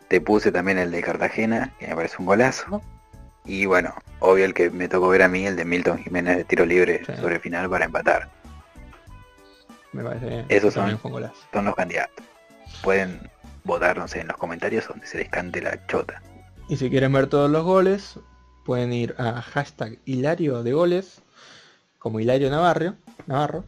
Te 0.07 0.21
puse 0.21 0.51
también 0.51 0.77
el 0.77 0.91
de 0.91 1.01
Cartagena, 1.01 1.73
que 1.80 1.88
me 1.88 1.95
parece 1.95 2.15
un 2.19 2.26
golazo. 2.26 2.81
Y 3.45 3.65
bueno, 3.65 3.93
obvio 4.19 4.45
el 4.45 4.53
que 4.53 4.69
me 4.69 4.88
tocó 4.88 5.09
ver 5.09 5.23
a 5.23 5.27
mí, 5.27 5.45
el 5.45 5.55
de 5.55 5.65
Milton 5.65 5.97
Jiménez 5.99 6.38
de 6.38 6.43
tiro 6.45 6.65
libre 6.65 7.03
sobre 7.19 7.39
final 7.39 7.69
para 7.69 7.85
empatar. 7.85 8.30
Me 9.91 10.03
parece 10.03 10.45
Esos 10.49 10.73
son, 10.73 10.99
son 11.51 11.65
los 11.65 11.76
candidatos. 11.76 12.26
Pueden 12.84 13.19
votarnos 13.63 14.15
en 14.15 14.27
los 14.27 14.38
comentarios 14.38 14.88
donde 14.88 15.05
se 15.07 15.17
les 15.17 15.30
cante 15.30 15.61
la 15.61 15.85
chota. 15.88 16.21
Y 16.69 16.77
si 16.77 16.89
quieren 16.89 17.11
ver 17.11 17.27
todos 17.27 17.49
los 17.49 17.63
goles, 17.63 18.19
pueden 18.70 18.94
ir 18.94 19.16
a 19.18 19.41
hashtag 19.41 19.98
Hilario 20.06 20.62
de 20.62 20.74
goles 20.74 21.24
como 21.98 22.20
Hilario 22.20 22.52
Navarro, 22.52 22.94
Navarro 23.26 23.64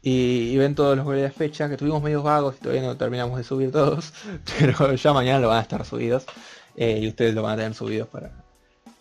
y, 0.00 0.56
ven 0.56 0.74
todos 0.74 0.96
los 0.96 1.04
goles 1.04 1.22
de 1.22 1.30
fecha, 1.30 1.68
que 1.68 1.76
tuvimos 1.76 2.02
medios 2.02 2.22
vagos 2.22 2.56
y 2.56 2.62
todavía 2.62 2.80
no 2.80 2.96
terminamos 2.96 3.36
de 3.36 3.44
subir 3.44 3.70
todos, 3.70 4.14
pero 4.58 4.94
ya 4.94 5.12
mañana 5.12 5.38
lo 5.40 5.48
van 5.48 5.58
a 5.58 5.60
estar 5.60 5.84
subidos 5.84 6.24
eh, 6.76 6.98
y 6.98 7.08
ustedes 7.08 7.34
lo 7.34 7.42
van 7.42 7.52
a 7.52 7.56
tener 7.56 7.74
subidos 7.74 8.08
para, 8.08 8.30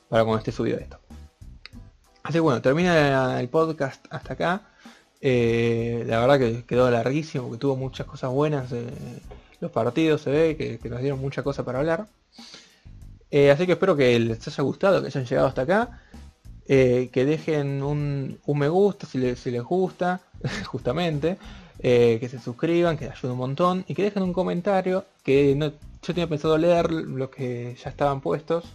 para 0.10 0.26
cuando 0.26 0.40
esté 0.40 0.52
subido 0.52 0.80
esto. 0.80 1.00
Así 2.24 2.34
que 2.34 2.40
bueno, 2.42 2.62
termina 2.62 3.40
el 3.40 3.48
podcast 3.48 4.06
hasta 4.10 4.34
acá. 4.34 4.62
Eh, 5.22 6.04
la 6.08 6.20
verdad 6.20 6.40
que 6.40 6.66
quedó 6.66 6.92
larguísimo, 6.92 7.46
porque 7.46 7.62
tuvo 7.62 7.78
muchas 7.78 8.06
cosas 8.06 8.32
buenas. 8.32 8.70
Eh, 8.74 8.86
los 9.62 9.72
partidos 9.72 10.24
se 10.24 10.30
ve 10.30 10.58
que, 10.58 10.90
nos 10.90 11.00
dieron 11.00 11.22
mucha 11.22 11.42
cosa 11.42 11.64
para 11.64 11.80
hablar. 11.80 12.06
Así 13.32 13.66
que 13.66 13.74
espero 13.74 13.96
que 13.96 14.18
les 14.20 14.48
haya 14.48 14.64
gustado, 14.64 15.02
que 15.02 15.08
hayan 15.08 15.26
llegado 15.26 15.48
hasta 15.48 15.64
acá. 15.64 16.02
Eh, 16.70 17.10
que 17.14 17.24
dejen 17.24 17.82
un, 17.82 18.40
me 18.46 18.68
gusta 18.68 19.08
si, 19.08 19.18
les, 19.18 19.64
gusta, 19.64 20.20
justamente, 20.66 21.38
eh, 21.80 22.18
que 22.20 22.28
se 22.28 22.40
suscriban, 22.40 22.98
que 22.98 23.06
ayude 23.10 23.32
un 23.32 23.38
montón, 23.38 23.86
y 23.88 23.94
que 23.94 24.04
dejen 24.04 24.24
un 24.24 24.34
comentario, 24.34 25.06
que 25.24 25.58
yo 25.58 25.74
tenía 26.02 26.28
pensado 26.28 26.58
leer 26.58 26.92
los 26.92 27.30
que 27.30 27.78
ya 27.82 27.90
estaban 27.90 28.20
puestos, 28.20 28.66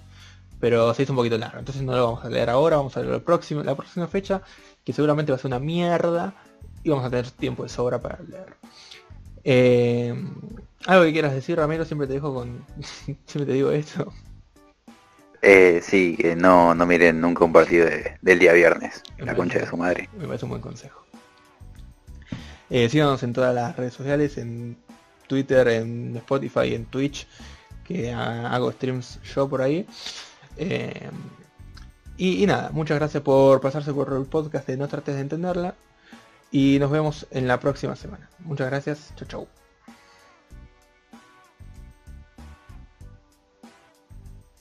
pero 0.58 0.94
se 0.94 1.02
hizo 1.02 1.12
un 1.12 1.18
poquito 1.18 1.36
largo, 1.36 1.58
entonces 1.58 1.82
no 1.82 1.92
lo 1.94 2.04
vamos 2.06 2.24
a 2.24 2.30
leer 2.30 2.48
ahora, 2.48 2.78
vamos 2.78 2.96
a 2.96 3.00
leer 3.00 3.12
la 3.12 3.20
próxima, 3.20 3.62
la 3.62 3.74
próxima 3.74 4.06
fecha, 4.06 4.40
que 4.84 4.94
seguramente 4.94 5.32
va 5.32 5.36
a 5.36 5.38
ser 5.38 5.48
una 5.48 5.58
mierda, 5.58 6.32
y 6.82 6.88
vamos 6.88 7.04
a 7.04 7.10
tener 7.10 7.30
tiempo 7.30 7.62
de 7.62 7.68
sobra 7.68 8.00
para 8.00 8.20
leer. 8.22 8.56
Eh, 9.44 10.14
algo 10.86 11.04
que 11.04 11.12
quieras 11.12 11.34
decir, 11.34 11.58
Ramiro, 11.58 11.84
siempre 11.84 12.06
te 12.06 12.14
dejo 12.14 12.32
con. 12.32 12.64
siempre 13.26 13.44
te 13.44 13.52
digo 13.52 13.70
esto. 13.70 14.12
Eh, 15.42 15.80
sí, 15.82 16.16
que 16.16 16.36
no, 16.36 16.72
no 16.74 16.86
miren 16.86 17.20
nunca 17.20 17.44
un 17.44 17.52
partido 17.52 17.88
del 18.20 18.38
día 18.38 18.52
viernes, 18.52 19.02
la 19.18 19.34
concha 19.34 19.58
de 19.58 19.66
su 19.66 19.76
madre. 19.76 20.08
Me 20.16 20.26
parece 20.26 20.44
un 20.44 20.50
buen 20.50 20.62
consejo. 20.62 21.04
Eh, 22.70 22.88
síganos 22.88 23.22
en 23.24 23.32
todas 23.32 23.52
las 23.52 23.76
redes 23.76 23.92
sociales, 23.92 24.38
en 24.38 24.78
Twitter, 25.26 25.66
en 25.68 26.16
Spotify, 26.16 26.74
en 26.74 26.86
Twitch, 26.86 27.26
que 27.84 28.12
hago 28.12 28.70
streams 28.70 29.20
yo 29.22 29.48
por 29.48 29.62
ahí. 29.62 29.84
Eh, 30.56 31.10
y, 32.16 32.42
y, 32.42 32.46
nada, 32.46 32.70
muchas 32.72 32.98
gracias 32.98 33.22
por 33.22 33.60
pasarse 33.60 33.92
por 33.92 34.12
el 34.12 34.26
podcast 34.26 34.66
de 34.68 34.76
No 34.76 34.86
trates 34.86 35.16
de 35.16 35.22
entenderla. 35.22 35.74
Y 36.52 36.78
nos 36.78 36.90
vemos 36.90 37.26
en 37.30 37.48
la 37.48 37.58
próxima 37.58 37.96
semana. 37.96 38.28
Muchas 38.40 38.68
gracias. 38.68 39.12
Chau 39.16 39.26
chau. 39.26 39.61